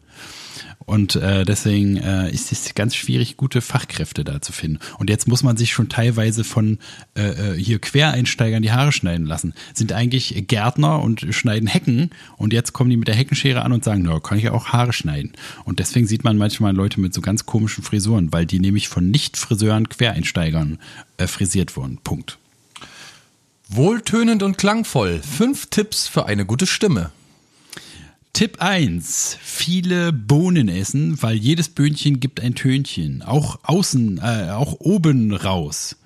Und 0.85 1.15
äh, 1.15 1.45
deswegen 1.45 1.97
äh, 1.97 2.31
ist 2.31 2.51
es 2.51 2.75
ganz 2.75 2.95
schwierig, 2.95 3.37
gute 3.37 3.61
Fachkräfte 3.61 4.23
da 4.23 4.41
zu 4.41 4.51
finden. 4.51 4.79
Und 4.99 5.09
jetzt 5.09 5.27
muss 5.27 5.43
man 5.43 5.57
sich 5.57 5.71
schon 5.71 5.89
teilweise 5.89 6.43
von 6.43 6.79
äh, 7.15 7.53
hier 7.53 7.79
Quereinsteigern 7.79 8.61
die 8.61 8.71
Haare 8.71 8.91
schneiden 8.91 9.25
lassen. 9.25 9.53
Sind 9.73 9.93
eigentlich 9.93 10.45
Gärtner 10.47 11.01
und 11.01 11.25
schneiden 11.31 11.67
Hecken 11.67 12.09
und 12.37 12.53
jetzt 12.53 12.73
kommen 12.73 12.89
die 12.89 12.97
mit 12.97 13.07
der 13.07 13.15
Heckenschere 13.15 13.63
an 13.63 13.71
und 13.71 13.83
sagen, 13.83 14.03
na, 14.03 14.19
kann 14.19 14.37
ich 14.37 14.45
ja 14.45 14.51
auch 14.51 14.67
Haare 14.67 14.93
schneiden. 14.93 15.33
Und 15.65 15.79
deswegen 15.79 16.07
sieht 16.07 16.23
man 16.23 16.37
manchmal 16.37 16.75
Leute 16.75 16.99
mit 16.99 17.13
so 17.13 17.21
ganz 17.21 17.45
komischen 17.45 17.83
Frisuren, 17.83 18.31
weil 18.31 18.45
die 18.45 18.59
nämlich 18.59 18.87
von 18.87 19.09
Nicht-Friseuren 19.09 19.89
Quereinsteigern 19.89 20.79
äh, 21.17 21.27
frisiert 21.27 21.75
wurden. 21.75 21.97
Punkt. 22.03 22.37
Wohltönend 23.69 24.43
und 24.43 24.57
klangvoll. 24.57 25.21
Fünf 25.23 25.67
Tipps 25.67 26.07
für 26.07 26.25
eine 26.25 26.45
gute 26.45 26.67
Stimme. 26.67 27.11
Tipp 28.33 28.59
1. 28.59 29.37
Viele 29.39 30.11
Bohnen 30.11 30.67
essen, 30.67 31.21
weil 31.21 31.35
jedes 31.35 31.69
Böhnchen 31.69 32.19
gibt 32.19 32.41
ein 32.41 32.55
Tönchen. 32.55 33.21
Auch 33.21 33.59
außen, 33.61 34.17
äh, 34.17 34.49
auch 34.49 34.73
oben 34.79 35.33
raus. 35.35 35.97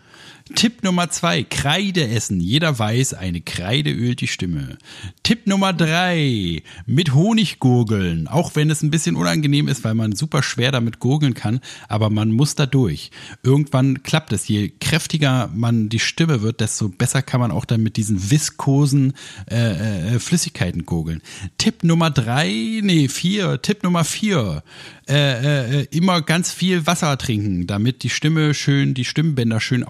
Tipp 0.56 0.84
Nummer 0.84 1.10
zwei, 1.10 1.44
Kreide 1.44 2.08
essen. 2.08 2.40
Jeder 2.40 2.78
weiß, 2.78 3.14
eine 3.14 3.42
Kreide 3.42 3.92
ölt 3.92 4.22
die 4.22 4.28
Stimme. 4.28 4.78
Tipp 5.24 5.48
Nummer 5.48 5.74
drei, 5.74 6.64
mit 6.86 7.14
Honig 7.14 7.60
gurgeln. 7.60 8.28
Auch 8.28 8.56
wenn 8.56 8.70
es 8.70 8.82
ein 8.82 8.92
bisschen 8.92 9.16
unangenehm 9.16 9.68
ist, 9.68 9.84
weil 9.84 9.94
man 9.94 10.16
super 10.16 10.44
schwer 10.44 10.72
damit 10.72 11.00
gurgeln 11.00 11.34
kann, 11.34 11.60
aber 11.88 12.10
man 12.10 12.32
muss 12.32 12.56
da 12.56 12.66
durch. 12.66 13.12
Irgendwann 13.44 14.04
klappt 14.04 14.32
es. 14.34 14.48
Je 14.48 14.70
kräftiger 14.70 15.50
man 15.54 15.90
die 15.90 16.00
Stimme 16.00 16.42
wird, 16.42 16.62
desto 16.62 16.90
besser 16.90 17.22
kann 17.22 17.40
man 17.40 17.52
auch 17.52 17.66
dann 17.66 17.84
mit 17.84 17.98
diesen 17.98 18.32
viskosen 18.32 19.14
äh, 19.50 20.16
äh, 20.16 20.20
Flüssigkeiten 20.20 20.86
gurgeln. 20.86 21.22
Tipp 21.58 21.84
Nummer 21.84 22.10
drei, 22.10 22.48
nee, 22.84 23.08
vier. 23.08 23.62
Tipp 23.62 23.84
Nummer 23.84 24.04
vier, 24.04 24.64
äh, 25.10 25.82
äh, 25.82 25.88
immer 25.92 26.22
ganz 26.22 26.52
viel 26.52 26.86
Wasser 26.88 27.18
trinken, 27.18 27.68
damit 27.68 28.04
die 28.04 28.10
Stimme 28.10 28.54
schön, 28.54 28.94
die 28.94 29.06
Stimmbänder 29.06 29.60
schön 29.60 29.84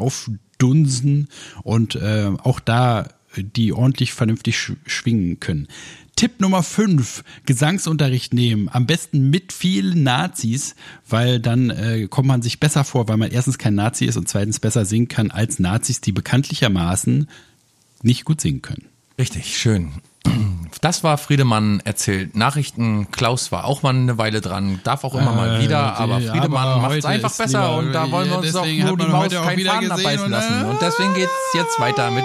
aufdunsen 0.58 1.28
und 1.64 1.95
äh, 1.95 2.32
auch 2.43 2.60
da 2.60 3.08
die 3.36 3.72
ordentlich 3.74 4.14
vernünftig 4.14 4.58
sch 4.58 4.74
schwingen 4.86 5.39
können. 5.39 5.68
Tipp 6.16 6.39
Nummer 6.39 6.64
5, 6.64 7.24
Gesangsunterricht 7.45 8.34
nehmen. 8.34 8.70
Am 8.72 8.88
besten 8.88 9.30
mit 9.30 9.53
vielen 9.53 10.01
Nazis, 10.01 10.76
weil 11.08 11.39
dann 11.39 11.70
äh, 11.70 12.08
kommt 12.10 12.28
man 12.28 12.41
sich 12.41 12.60
besser 12.60 12.84
vor, 12.84 13.08
weil 13.08 13.18
man 13.18 13.30
erstens 13.30 13.60
kein 13.60 13.76
Nazi 13.76 14.05
ist 14.05 14.18
und 14.18 14.28
zweitens 14.28 14.60
besser 14.60 14.86
singen 14.86 15.08
kann 15.08 15.30
als 15.30 15.60
Nazis, 15.60 16.01
die 16.01 16.12
bekanntlichermaßen 16.12 17.30
nicht 18.01 18.26
gut 18.26 18.41
singen 18.41 18.64
können. 18.64 18.88
Richtig, 19.20 19.55
schön. 19.58 19.91
Das 20.82 21.03
war 21.03 21.17
Friedemann 21.17 21.80
erzählt. 21.86 22.36
Nachrichten, 22.36 23.09
Klaus 23.11 23.51
war 23.51 23.65
auch 23.65 23.82
mal 23.82 23.95
eine 23.95 24.17
Weile 24.19 24.41
dran, 24.41 24.80
darf 24.84 25.03
auch 25.03 25.15
immer 25.15 25.32
mal 25.34 25.55
Äh, 25.55 25.63
wieder, 25.63 25.95
die- 25.97 26.03
aber 26.03 26.21
Friedemann 26.21 26.82
macht 26.82 26.97
es 26.97 27.05
einfach 27.05 27.36
besser 27.36 27.75
und 27.78 27.93
da 27.93 28.11
wollen 28.11 28.30
wir 28.30 28.38
uns 28.38 28.55
auch 28.55 28.65
nur 28.65 28.97
die 28.97 29.05
Maus 29.07 29.34
keinen 29.34 29.57
wieder 29.57 29.73
Faden 29.73 29.91
abbeißen 29.91 30.30
lassen. 30.30 30.65
Und 30.65 30.80
deswegen 30.82 31.13
geht's 31.15 31.32
jetzt 31.55 31.80
weiter 31.80 32.11
mit 32.11 32.23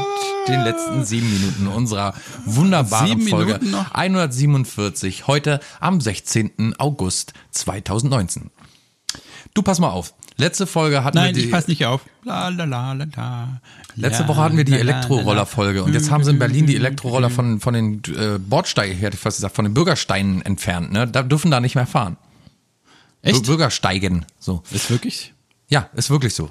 den 0.49 0.61
letzten 0.63 1.05
sieben 1.05 1.31
Minuten 1.33 1.67
unserer 1.69 2.13
wunderbaren 2.45 3.07
Sieben 3.07 3.27
Folge 3.29 3.55
Minuten 3.55 3.71
noch? 3.71 3.91
147, 3.93 5.27
heute 5.29 5.61
am 5.81 6.01
16. 6.01 6.75
August 6.79 7.33
2019. 7.53 8.51
Du 9.55 9.63
pass 9.63 9.79
mal 9.81 9.91
auf. 9.91 10.13
Letzte 10.37 10.67
Folge 10.67 11.05
hatten 11.05 11.17
Nein, 11.17 11.35
wir 11.35 11.43
die, 11.43 11.47
ich 11.47 11.51
pass 11.51 11.69
nicht 11.69 11.85
auf. 11.87 12.03
La, 12.25 12.49
la, 12.49 12.65
la, 12.65 12.93
la, 12.93 13.07
la. 13.15 13.61
Letzte 13.97 14.27
Woche 14.29 14.41
hatten 14.41 14.57
wir 14.57 14.65
die 14.65 14.75
Elektroroller-Folge 14.75 15.85
und 15.85 15.93
jetzt 15.93 16.11
haben 16.11 16.25
sie 16.25 16.31
in 16.31 16.39
Berlin 16.39 16.67
die 16.67 16.77
Elektroroller 16.77 17.31
von, 17.31 17.61
von 17.61 17.75
den 17.75 18.03
äh, 18.17 18.39
Bordsteigen, 18.39 18.97
hätte 18.97 19.17
ich 19.17 19.21
fast 19.21 19.39
gesagt, 19.39 19.55
von 19.55 19.65
den 19.65 19.75
Bürgersteinen 19.75 20.43
entfernt. 20.43 20.93
Ne? 20.93 21.07
Da 21.07 21.23
dürfen 21.23 21.51
da 21.51 21.61
nicht 21.61 21.75
mehr 21.75 21.87
fahren. 21.87 22.17
Echt? 23.23 23.47
Bürgersteigen. 23.47 24.27
So. 24.39 24.63
Ist 24.71 24.91
wirklich? 24.91 25.35
Ja, 25.69 25.89
ist 25.95 26.11
wirklich 26.11 26.35
so. 26.35 26.51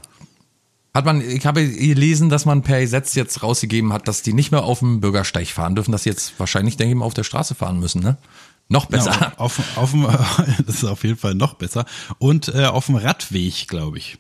Hat 0.94 1.06
man, 1.06 1.22
ich 1.22 1.46
habe 1.46 1.66
gelesen, 1.68 2.30
dass 2.30 2.46
man 2.46 2.64
per 2.64 2.82
Gesetz 2.82 3.16
jetzt 3.16 3.44
rausgegeben 3.44 3.94
hat, 3.94 4.08
dass 4.08 4.24
die 4.24 4.34
nicht 4.34 4.52
mehr 4.52 4.64
auf 4.64 4.80
dem 4.80 5.00
Bürgersteig 5.00 5.48
fahren 5.48 5.76
dürfen, 5.76 5.92
dass 5.92 6.04
sie 6.04 6.10
jetzt 6.10 6.38
wahrscheinlich, 6.38 6.76
denke 6.76 6.92
ich 6.92 6.98
mal, 6.98 7.06
auf 7.06 7.14
der 7.14 7.24
Straße 7.24 7.56
fahren 7.56 7.80
müssen, 7.80 8.02
ne? 8.02 8.18
Noch 8.72 8.86
besser. 8.86 9.12
Ja, 9.12 9.34
auf, 9.36 9.60
auf 9.76 9.94
das 10.66 10.76
ist 10.76 10.86
auf 10.86 11.04
jeden 11.04 11.18
Fall 11.18 11.36
noch 11.36 11.56
besser. 11.56 11.86
Und 12.20 12.48
äh, 12.56 12.66
auf 12.66 12.86
dem 12.86 12.96
Radweg, 12.96 13.68
glaube 13.68 13.98
ich. 13.98 14.18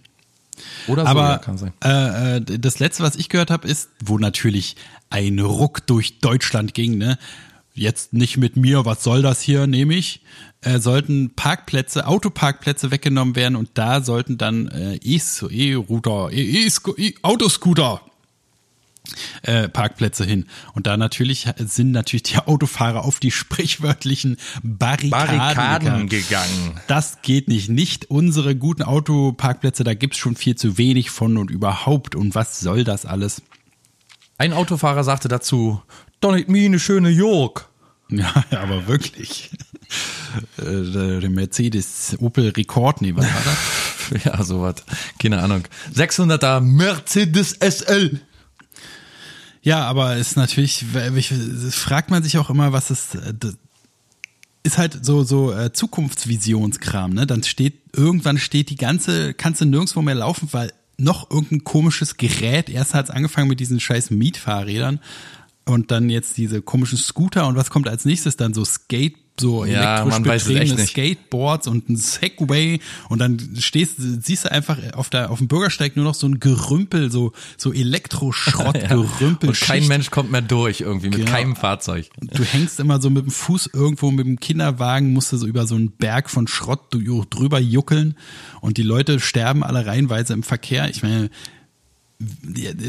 Oder 0.87 1.03
so, 1.03 1.07
Aber 1.09 1.29
ja, 1.29 1.37
kann 1.37 1.57
sein. 1.57 1.71
Äh, 1.81 2.37
äh, 2.37 2.41
das 2.59 2.79
letzte, 2.79 3.01
was 3.03 3.15
ich 3.15 3.29
gehört 3.29 3.49
habe, 3.49 3.65
ist, 3.67 3.89
wo 4.03 4.17
natürlich 4.17 4.75
ein 5.09 5.39
Ruck 5.39 5.87
durch 5.87 6.19
Deutschland 6.19 6.73
ging, 6.73 6.97
ne? 6.97 7.17
Jetzt 7.73 8.11
nicht 8.11 8.35
mit 8.35 8.57
mir, 8.57 8.83
was 8.83 9.01
soll 9.01 9.21
das 9.21 9.39
hier, 9.39 9.65
nehme 9.65 9.93
ich, 9.93 10.21
äh, 10.59 10.79
sollten 10.79 11.33
Parkplätze, 11.33 12.05
Autoparkplätze 12.05 12.91
weggenommen 12.91 13.37
werden 13.37 13.55
und 13.55 13.69
da 13.75 14.01
sollten 14.01 14.37
dann 14.37 14.67
äh, 14.67 14.95
E-Router, 14.97 16.29
E- 16.33 16.67
E- 16.67 16.69
E- 16.97 17.13
Autoscooter 17.21 18.01
äh, 19.43 19.67
Parkplätze 19.67 20.25
hin. 20.25 20.45
Und 20.73 20.87
da 20.87 20.97
natürlich 20.97 21.47
sind 21.57 21.91
natürlich 21.91 22.23
die 22.23 22.37
Autofahrer 22.45 23.03
auf 23.03 23.19
die 23.19 23.31
sprichwörtlichen 23.31 24.37
Barrikaden, 24.63 25.09
Barrikaden 25.09 26.09
gegangen. 26.09 26.79
Das 26.87 27.21
geht 27.21 27.47
nicht. 27.47 27.69
Nicht 27.69 28.09
unsere 28.09 28.55
guten 28.55 28.83
Autoparkplätze, 28.83 29.83
da 29.83 29.93
gibt's 29.93 30.17
schon 30.17 30.35
viel 30.35 30.55
zu 30.55 30.77
wenig 30.77 31.09
von 31.09 31.37
und 31.37 31.51
überhaupt. 31.51 32.15
Und 32.15 32.35
was 32.35 32.59
soll 32.59 32.83
das 32.83 33.05
alles? 33.05 33.41
Ein 34.37 34.53
Autofahrer 34.53 35.03
sagte 35.03 35.27
dazu, 35.27 35.81
doch 36.19 36.33
nicht 36.33 36.49
mir 36.49 36.65
eine 36.65 36.79
schöne 36.79 37.09
York. 37.09 37.67
Ja, 38.13 38.43
aber 38.51 38.87
wirklich. 38.87 39.51
Äh, 40.57 40.63
der 40.63 41.19
der 41.19 41.29
Mercedes 41.29 42.15
Opel 42.19 42.49
Rekord, 42.49 43.01
nee, 43.01 43.13
was 43.13 43.25
war 43.25 43.41
das? 43.43 44.23
Ja, 44.23 44.41
sowas. 44.43 44.75
Keine 45.19 45.41
Ahnung. 45.41 45.63
600er 45.93 46.61
Mercedes 46.61 47.57
SL. 47.59 48.21
Ja, 49.61 49.85
aber 49.85 50.17
ist 50.17 50.37
natürlich, 50.37 50.85
fragt 51.71 52.09
man 52.09 52.23
sich 52.23 52.37
auch 52.37 52.49
immer, 52.49 52.73
was 52.73 52.89
es 52.89 53.15
äh, 53.15 53.33
ist 54.63 54.77
halt 54.77 55.05
so 55.05 55.23
so 55.23 55.53
äh, 55.53 55.71
Zukunftsvisionskram, 55.71 57.13
ne? 57.13 57.27
Dann 57.27 57.43
steht 57.43 57.75
irgendwann 57.93 58.37
steht 58.37 58.69
die 58.69 58.75
ganze 58.75 59.33
kannst 59.33 59.61
du 59.61 59.65
nirgendwo 59.65 60.01
mehr 60.01 60.15
laufen, 60.15 60.49
weil 60.51 60.71
noch 60.97 61.29
irgendein 61.29 61.63
komisches 61.63 62.17
Gerät. 62.17 62.69
Erst 62.69 62.93
hat's 62.93 63.09
angefangen 63.09 63.49
mit 63.49 63.59
diesen 63.59 63.79
scheiß 63.79 64.11
Mietfahrrädern 64.11 64.99
und 65.65 65.91
dann 65.91 66.09
jetzt 66.09 66.37
diese 66.37 66.61
komischen 66.61 66.97
Scooter 66.97 67.47
und 67.47 67.55
was 67.55 67.69
kommt 67.69 67.87
als 67.87 68.05
nächstes 68.05 68.37
dann 68.37 68.53
so 68.53 68.65
Skate 68.65 69.15
so 69.41 69.65
Ja, 69.65 70.03
elektrisch 70.03 70.45
betriebene. 70.45 70.85
Skateboards 70.87 71.67
und 71.67 71.89
ein 71.89 71.97
Segway 71.97 72.79
und 73.09 73.19
dann 73.19 73.37
stehst 73.59 73.95
siehst 73.97 74.45
du 74.45 74.51
einfach 74.51 74.77
auf 74.93 75.09
der 75.09 75.31
auf 75.31 75.39
dem 75.39 75.47
Bürgersteig 75.49 75.95
nur 75.97 76.05
noch 76.05 76.13
so 76.15 76.27
ein 76.27 76.39
Gerümpel 76.39 77.11
so 77.11 77.33
so 77.57 77.73
Elektroschrott 77.73 78.79
Gerümpel 78.89 79.49
Und 79.49 79.59
kein 79.59 79.77
Schicht. 79.79 79.89
Mensch 79.89 80.11
kommt 80.11 80.31
mehr 80.31 80.41
durch 80.41 80.81
irgendwie 80.81 81.09
mit 81.09 81.17
Genau. 81.19 81.31
keinem 81.31 81.55
Fahrzeug. 81.55 82.09
Du 82.21 82.43
hängst 82.43 82.79
immer 82.79 83.01
so 83.01 83.09
mit 83.09 83.25
dem 83.25 83.31
Fuß 83.31 83.71
irgendwo 83.73 84.11
mit 84.11 84.25
dem 84.25 84.39
Kinderwagen, 84.39 85.11
musst 85.11 85.31
du 85.33 85.37
so 85.37 85.47
über 85.47 85.65
so 85.67 85.75
einen 85.75 85.91
Berg 85.91 86.29
von 86.29 86.47
Schrott 86.47 86.93
du- 86.93 87.25
drüber 87.29 87.59
juckeln 87.59 88.15
und 88.61 88.77
die 88.77 88.83
Leute 88.83 89.19
sterben 89.19 89.63
alle 89.63 89.85
reihenweise 89.85 90.33
im 90.33 90.43
Verkehr. 90.43 90.89
Ich 90.89 91.03
meine, 91.03 91.29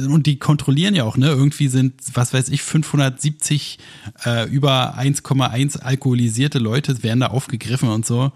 und 0.09 0.27
die 0.27 0.39
kontrollieren 0.39 0.95
ja 0.95 1.05
auch, 1.05 1.17
ne? 1.17 1.29
Irgendwie 1.29 1.69
sind, 1.69 1.95
was 2.15 2.33
weiß 2.33 2.49
ich, 2.49 2.63
570 2.63 3.79
äh, 4.25 4.49
über 4.49 4.99
1,1 4.99 5.81
alkoholisierte 5.81 6.59
Leute 6.59 7.03
werden 7.03 7.21
da 7.21 7.29
aufgegriffen 7.29 7.89
und 7.89 8.07
so. 8.07 8.33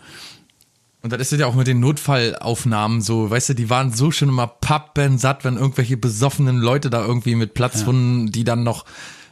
Und 1.03 1.13
das 1.13 1.31
ist 1.31 1.39
ja 1.39 1.47
auch 1.47 1.55
mit 1.55 1.69
den 1.69 1.79
Notfallaufnahmen 1.79 3.01
so, 3.01 3.31
weißt 3.31 3.51
du, 3.51 3.55
die 3.55 3.71
waren 3.71 3.93
so 3.93 4.11
schon 4.11 4.29
immer 4.29 4.49
pappensatt, 4.49 5.45
wenn 5.45 5.57
irgendwelche 5.57 5.97
besoffenen 5.97 6.57
Leute 6.57 6.91
da 6.91 7.05
irgendwie 7.07 7.37
mit 7.37 7.55
Platzwunden, 7.55 8.33
die 8.33 8.43
dann 8.43 8.65
noch 8.65 8.85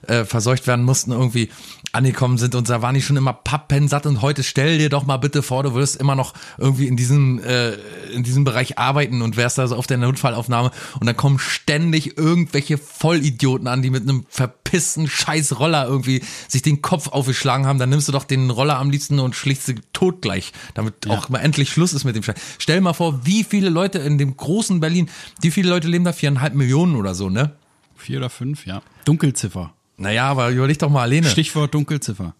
äh, 0.08 0.24
verseucht 0.24 0.66
werden 0.66 0.84
mussten, 0.84 1.12
irgendwie 1.12 1.50
angekommen 1.92 2.38
sind 2.38 2.54
und 2.54 2.68
da 2.68 2.82
waren 2.82 2.94
die 2.94 3.02
schon 3.02 3.16
immer 3.16 3.32
pappensatt 3.32 4.06
und 4.06 4.20
heute 4.20 4.42
stell 4.42 4.78
dir 4.78 4.88
doch 4.88 5.06
mal 5.06 5.16
bitte 5.16 5.42
vor, 5.42 5.62
du 5.62 5.74
würdest 5.74 5.96
immer 5.96 6.16
noch 6.16 6.34
irgendwie 6.58 6.88
in 6.88 6.96
diesem, 6.96 7.38
äh, 7.38 7.74
in 8.12 8.24
diesem 8.24 8.44
Bereich 8.44 8.78
arbeiten 8.78 9.22
und 9.22 9.36
wärst 9.36 9.58
da 9.58 9.66
so 9.68 9.76
auf 9.76 9.86
der 9.86 9.98
Notfallaufnahme 9.98 10.72
und 10.98 11.06
dann 11.06 11.16
kommen 11.16 11.38
ständig 11.38 12.18
irgendwelche 12.18 12.78
Vollidioten 12.78 13.68
an, 13.68 13.82
die 13.82 13.90
mit 13.90 14.02
einem 14.02 14.26
verpissten 14.28 15.08
scheiß 15.08 15.60
Roller 15.60 15.86
irgendwie 15.86 16.22
sich 16.48 16.62
den 16.62 16.82
Kopf 16.82 17.08
aufgeschlagen 17.08 17.66
haben, 17.66 17.78
dann 17.78 17.90
nimmst 17.90 18.08
du 18.08 18.12
doch 18.12 18.24
den 18.24 18.50
Roller 18.50 18.78
am 18.78 18.90
liebsten 18.90 19.20
und 19.20 19.36
schlichst 19.36 19.66
sie 19.66 19.76
tot 19.92 20.20
gleich, 20.20 20.52
damit 20.74 21.08
auch 21.08 21.28
mal 21.28 21.38
endlich 21.38 21.70
Schluss 21.70 21.92
ist 21.92 22.04
mit 22.04 22.16
dem 22.16 22.22
Scheiß. 22.22 22.36
Stell 22.58 22.80
mal 22.80 22.92
vor, 22.92 23.24
wie 23.24 23.44
viele 23.44 23.68
Leute 23.68 24.00
in 24.00 24.18
dem 24.18 24.36
großen 24.36 24.80
Berlin, 24.80 25.08
wie 25.40 25.50
viele 25.50 25.68
Leute 25.68 25.88
leben 25.88 26.04
da? 26.04 26.12
Viereinhalb 26.12 26.54
Millionen 26.54 26.96
oder 26.96 27.14
so, 27.14 27.30
ne? 27.30 27.52
Vier 27.96 28.18
oder 28.18 28.30
fünf, 28.30 28.66
ja. 28.66 28.82
Dunkelziffer. 29.04 29.72
Naja, 29.96 30.26
aber 30.28 30.50
überleg 30.50 30.78
doch 30.78 30.90
mal 30.90 31.02
alleine. 31.02 31.28
Stichwort 31.28 31.74
Dunkelziffer. 31.74 32.34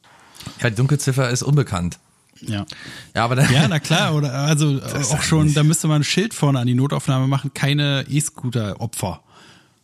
Ja, 0.61 0.71
die 0.71 0.77
Dunkelziffer 0.77 1.31
ist 1.31 1.43
unbekannt. 1.43 1.99
Ja. 2.41 2.67
Ja, 3.15 3.25
aber 3.25 3.37
dann, 3.37 3.53
Ja, 3.53 3.69
na 3.69 3.79
klar, 3.79 4.15
oder 4.15 4.33
also 4.33 4.81
auch 5.13 5.23
schon, 5.23 5.55
da 5.55 5.63
müsste 5.63 5.87
man 5.87 6.01
ein 6.01 6.05
Schild 6.05 6.35
vorne 6.35 6.59
an 6.59 6.67
die 6.67 6.75
Notaufnahme 6.75 7.27
machen, 7.29 7.53
keine 7.55 8.05
E-Scooter-Opfer. 8.09 9.23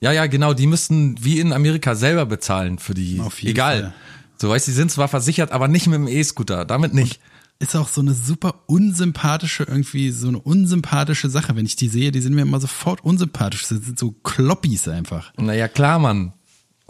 ja, 0.00 0.12
ja, 0.12 0.26
genau, 0.26 0.52
die 0.52 0.66
müssten 0.66 1.14
wie 1.22 1.38
in 1.38 1.52
Amerika 1.52 1.94
selber 1.94 2.26
bezahlen 2.26 2.78
für 2.78 2.94
die. 2.94 3.20
Auf 3.20 3.40
jeden 3.40 3.52
Egal. 3.52 3.80
Fall. 3.82 3.94
So, 4.36 4.48
weißt 4.48 4.66
du, 4.66 4.70
die 4.72 4.76
sind 4.76 4.90
zwar 4.90 5.08
versichert, 5.08 5.52
aber 5.52 5.68
nicht 5.68 5.86
mit 5.86 5.94
dem 5.96 6.08
E-Scooter, 6.08 6.64
damit 6.64 6.92
nicht. 6.94 7.20
Ist 7.60 7.76
auch 7.76 7.88
so 7.88 8.00
eine 8.00 8.14
super 8.14 8.62
unsympathische, 8.66 9.64
irgendwie 9.64 10.10
so 10.12 10.28
eine 10.28 10.38
unsympathische 10.38 11.28
Sache. 11.28 11.54
Wenn 11.56 11.66
ich 11.66 11.76
die 11.76 11.88
sehe, 11.88 12.10
die 12.10 12.22
sind 12.22 12.34
mir 12.34 12.40
immer 12.42 12.58
sofort 12.58 13.04
unsympathisch. 13.04 13.60
Das 13.68 13.68
sind 13.68 13.98
so 13.98 14.12
Kloppis 14.12 14.88
einfach. 14.88 15.32
Naja, 15.36 15.68
klar, 15.68 15.98
Mann. 15.98 16.32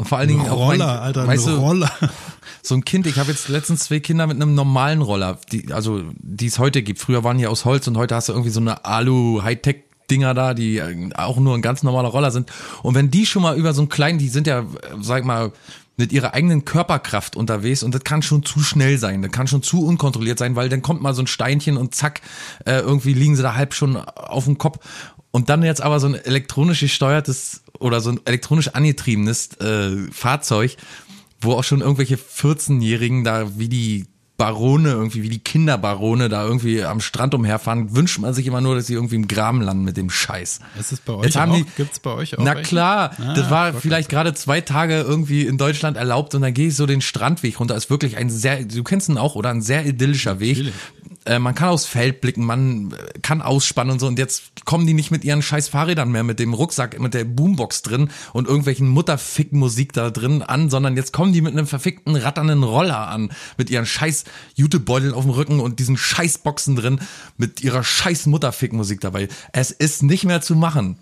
Und 0.00 0.08
vor 0.08 0.16
allen 0.16 0.28
Dingen 0.28 0.48
auch 0.48 0.68
mein, 0.68 0.80
Roller, 0.80 1.02
Alter, 1.02 1.26
weißt 1.26 1.46
ein 1.46 1.54
du, 1.56 1.60
Roller. 1.60 1.90
so 2.62 2.74
ein 2.74 2.86
Kind, 2.86 3.06
ich 3.06 3.18
habe 3.18 3.30
jetzt 3.30 3.48
letztens 3.50 3.84
zwei 3.84 4.00
Kinder 4.00 4.26
mit 4.26 4.36
einem 4.36 4.54
normalen 4.54 5.02
Roller, 5.02 5.38
die, 5.52 5.74
also 5.74 6.02
die 6.14 6.46
es 6.46 6.58
heute 6.58 6.80
gibt. 6.80 7.00
Früher 7.00 7.22
waren 7.22 7.36
die 7.36 7.46
aus 7.46 7.66
Holz 7.66 7.86
und 7.86 7.98
heute 7.98 8.14
hast 8.14 8.30
du 8.30 8.32
irgendwie 8.32 8.50
so 8.50 8.60
eine 8.60 8.86
Alu-Hightech 8.86 9.84
Dinger 10.10 10.32
da, 10.32 10.54
die 10.54 10.78
äh, 10.78 11.10
auch 11.16 11.36
nur 11.36 11.54
ein 11.54 11.60
ganz 11.60 11.82
normaler 11.82 12.08
Roller 12.08 12.30
sind. 12.30 12.50
Und 12.82 12.94
wenn 12.94 13.10
die 13.10 13.26
schon 13.26 13.42
mal 13.42 13.58
über 13.58 13.74
so 13.74 13.82
einen 13.82 13.90
kleinen, 13.90 14.18
die 14.18 14.30
sind 14.30 14.46
ja, 14.46 14.60
äh, 14.60 14.64
sag 15.02 15.20
ich 15.20 15.26
mal, 15.26 15.52
mit 15.98 16.12
ihrer 16.12 16.32
eigenen 16.32 16.64
Körperkraft 16.64 17.36
unterwegs 17.36 17.82
und 17.82 17.94
das 17.94 18.02
kann 18.02 18.22
schon 18.22 18.42
zu 18.42 18.60
schnell 18.60 18.96
sein, 18.96 19.20
das 19.20 19.32
kann 19.32 19.48
schon 19.48 19.62
zu 19.62 19.84
unkontrolliert 19.84 20.38
sein, 20.38 20.56
weil 20.56 20.70
dann 20.70 20.80
kommt 20.80 21.02
mal 21.02 21.12
so 21.12 21.20
ein 21.20 21.26
Steinchen 21.26 21.76
und 21.76 21.94
zack, 21.94 22.22
äh, 22.64 22.78
irgendwie 22.78 23.12
liegen 23.12 23.36
sie 23.36 23.42
da 23.42 23.54
halb 23.54 23.74
schon 23.74 23.96
auf 23.96 24.46
dem 24.46 24.56
Kopf. 24.56 24.78
Und 25.30 25.50
dann 25.50 25.62
jetzt 25.62 25.82
aber 25.82 26.00
so 26.00 26.06
ein 26.06 26.14
elektronisch 26.14 26.80
gesteuertes 26.80 27.62
oder 27.80 28.00
so 28.00 28.10
ein 28.10 28.20
elektronisch 28.24 28.68
angetriebenes 28.68 29.54
äh, 29.60 29.96
Fahrzeug, 30.12 30.76
wo 31.40 31.54
auch 31.54 31.64
schon 31.64 31.80
irgendwelche 31.80 32.16
14-Jährigen 32.16 33.24
da 33.24 33.58
wie 33.58 33.68
die 33.68 34.06
Barone, 34.36 34.88
irgendwie 34.92 35.22
wie 35.22 35.28
die 35.28 35.38
Kinderbarone 35.40 36.30
da 36.30 36.46
irgendwie 36.46 36.82
am 36.82 37.00
Strand 37.02 37.34
umherfahren, 37.34 37.94
wünscht 37.94 38.18
man 38.20 38.32
sich 38.32 38.46
immer 38.46 38.62
nur, 38.62 38.74
dass 38.74 38.86
sie 38.86 38.94
irgendwie 38.94 39.16
im 39.16 39.28
Graben 39.28 39.60
landen 39.60 39.84
mit 39.84 39.98
dem 39.98 40.08
Scheiß. 40.08 40.60
Ist 40.78 40.92
es 40.92 41.00
bei 41.00 41.12
euch 41.12 41.24
Jetzt 41.26 41.36
haben 41.36 41.52
auch? 41.52 41.56
die- 41.56 41.66
Gibt's 41.76 42.00
bei 42.00 42.10
euch 42.12 42.38
auch? 42.38 42.42
Na 42.42 42.54
welche? 42.54 42.68
klar, 42.70 43.10
Ah, 43.18 43.34
das 43.34 43.50
war 43.50 43.72
Gott, 43.72 43.82
vielleicht 43.82 44.08
gerade 44.08 44.32
zwei 44.32 44.62
Tage 44.62 44.94
irgendwie 45.00 45.42
in 45.46 45.58
Deutschland 45.58 45.98
erlaubt 45.98 46.34
und 46.34 46.40
dann 46.40 46.54
gehe 46.54 46.68
ich 46.68 46.76
so 46.76 46.86
den 46.86 47.02
Strandweg 47.02 47.60
runter. 47.60 47.76
Ist 47.76 47.90
wirklich 47.90 48.16
ein 48.16 48.30
sehr, 48.30 48.64
du 48.64 48.82
kennst 48.82 49.10
ihn 49.10 49.18
auch, 49.18 49.34
oder? 49.34 49.50
Ein 49.50 49.60
sehr 49.60 49.84
idyllischer 49.84 50.40
Weg. 50.40 50.56
Natürlich. 50.56 50.74
Äh, 51.26 51.38
man 51.38 51.54
kann 51.54 51.68
aufs 51.68 51.84
Feld 51.84 52.20
blicken, 52.20 52.44
man 52.44 52.92
äh, 52.92 53.18
kann 53.20 53.42
ausspannen 53.42 53.92
und 53.92 53.98
so. 53.98 54.06
Und 54.06 54.18
jetzt 54.18 54.64
kommen 54.64 54.86
die 54.86 54.94
nicht 54.94 55.10
mit 55.10 55.24
ihren 55.24 55.42
scheiß 55.42 55.68
Fahrrädern 55.68 56.10
mehr, 56.10 56.22
mit 56.22 56.38
dem 56.38 56.54
Rucksack, 56.54 56.98
mit 56.98 57.14
der 57.14 57.24
Boombox 57.24 57.82
drin 57.82 58.10
und 58.32 58.48
irgendwelchen 58.48 58.88
Mutterfick-Musik 58.88 59.92
da 59.92 60.10
drin 60.10 60.42
an, 60.42 60.70
sondern 60.70 60.96
jetzt 60.96 61.12
kommen 61.12 61.32
die 61.32 61.42
mit 61.42 61.52
einem 61.52 61.66
verfickten, 61.66 62.16
ratternden 62.16 62.62
Roller 62.62 63.08
an, 63.08 63.32
mit 63.58 63.70
ihren 63.70 63.86
scheiß 63.86 64.24
Jutebeuteln 64.54 65.12
auf 65.12 65.24
dem 65.24 65.32
Rücken 65.32 65.60
und 65.60 65.78
diesen 65.78 65.96
scheiß 65.96 66.38
Boxen 66.38 66.76
drin, 66.76 67.00
mit 67.36 67.62
ihrer 67.62 67.84
scheiß 67.84 68.26
Mutterfick-Musik 68.26 69.00
dabei. 69.00 69.28
Es 69.52 69.70
ist 69.70 70.02
nicht 70.02 70.24
mehr 70.24 70.40
zu 70.40 70.56
machen. 70.56 70.98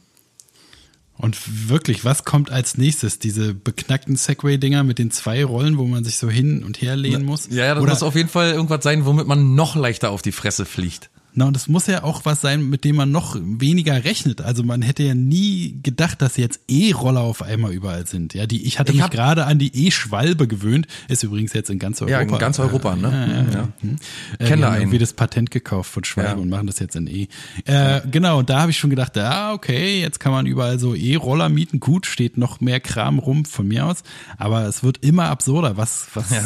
Und 1.19 1.69
wirklich, 1.69 2.05
was 2.05 2.25
kommt 2.25 2.51
als 2.51 2.79
nächstes? 2.79 3.19
Diese 3.19 3.53
beknackten 3.53 4.15
Segway-Dinger 4.15 4.85
mit 4.85 5.01
den 5.01 5.11
zwei 5.11 5.45
Rollen, 5.45 5.77
wo 5.77 5.85
man 5.85 6.05
sich 6.05 6.17
so 6.17 6.31
hin 6.31 6.63
und 6.63 6.81
her 6.81 6.95
lehnen 6.95 7.25
muss? 7.25 7.49
Ja, 7.51 7.65
ja, 7.65 7.75
das 7.75 7.83
Oder, 7.83 7.93
muss 7.93 8.03
auf 8.05 8.15
jeden 8.15 8.29
Fall 8.29 8.53
irgendwas 8.53 8.85
sein, 8.85 9.05
womit 9.05 9.27
man 9.27 9.57
noch 9.57 9.75
leichter 9.75 10.11
auf 10.11 10.23
die 10.23 10.31
Fresse 10.31 10.65
fliegt. 10.65 11.11
Na, 11.35 11.45
und 11.47 11.57
es 11.57 11.69
muss 11.69 11.87
ja 11.87 12.03
auch 12.03 12.25
was 12.25 12.41
sein, 12.41 12.69
mit 12.69 12.85
dem 12.85 12.97
man 12.97 13.11
noch 13.13 13.37
weniger 13.41 14.05
rechnet. 14.05 14.41
Also 14.41 14.63
man 14.65 14.83
hätte 14.83 15.03
ja 15.05 15.15
nie 15.15 15.79
gedacht, 15.83 16.21
dass 16.21 16.37
jetzt 16.37 16.61
E-Roller 16.69 17.21
auf 17.21 17.43
einmal 17.43 17.73
überall 17.73 18.07
sind. 18.07 18.35
Ja, 18.35 18.47
die, 18.47 18.65
ich 18.67 18.79
hatte 18.79 18.93
Ich 18.93 19.01
mich 19.01 19.11
gerade 19.11 19.45
an 19.47 19.59
die 19.59 19.87
E-Schwalbe 19.87 20.49
gewöhnt. 20.49 20.87
Ist 21.09 21.23
übrigens 21.23 21.53
jetzt 21.53 21.71
in 21.71 21.79
ganz 21.79 22.01
Europa. 22.03 22.17
Ja, 22.17 22.21
in 22.23 22.39
ganz 22.39 22.59
Europa, 22.59 22.97
ne? 22.97 23.09
Ja, 23.13 23.27
ja, 23.27 23.43
Ja. 23.43 23.51
ja. 23.61 23.69
Hm. 23.81 23.97
Äh, 24.39 24.45
Kenn 24.45 24.57
die 24.57 24.61
da 24.63 24.67
haben 24.67 24.73
einen. 24.75 24.83
irgendwie 24.83 24.99
das 24.99 25.13
Patent 25.13 25.51
gekauft 25.51 25.91
von 25.91 26.03
Schwalbe 26.05 26.31
Ja. 26.31 26.37
und 26.37 26.49
machen 26.49 26.67
das 26.67 26.79
jetzt 26.81 26.97
in 26.97 27.07
E. 27.07 27.29
Äh, 27.67 28.01
genau, 28.11 28.39
und 28.41 28.51
da 28.51 28.61
habe 28.61 28.71
ich 28.73 28.79
schon 28.79 28.91
gedacht, 28.91 29.15
ja, 29.17 29.53
okay, 29.53 30.01
jetzt 30.01 30.19
kann 30.21 30.33
man 30.33 30.47
überall 30.47 30.79
so 30.79 30.95
E-Roller 30.95 31.49
mieten. 31.49 31.79
Gut, 31.81 32.07
steht 32.07 32.37
noch 32.39 32.61
mehr 32.61 32.81
Kram 32.81 33.19
rum 33.19 33.45
von 33.45 33.69
mir 33.69 33.87
aus. 33.87 33.99
Aber 34.39 34.65
es 34.67 34.83
wird 34.83 34.99
immer 35.05 35.27
absurder. 35.27 35.77
Was, 35.77 36.07
was, 36.15 36.31
Ja. 36.31 36.43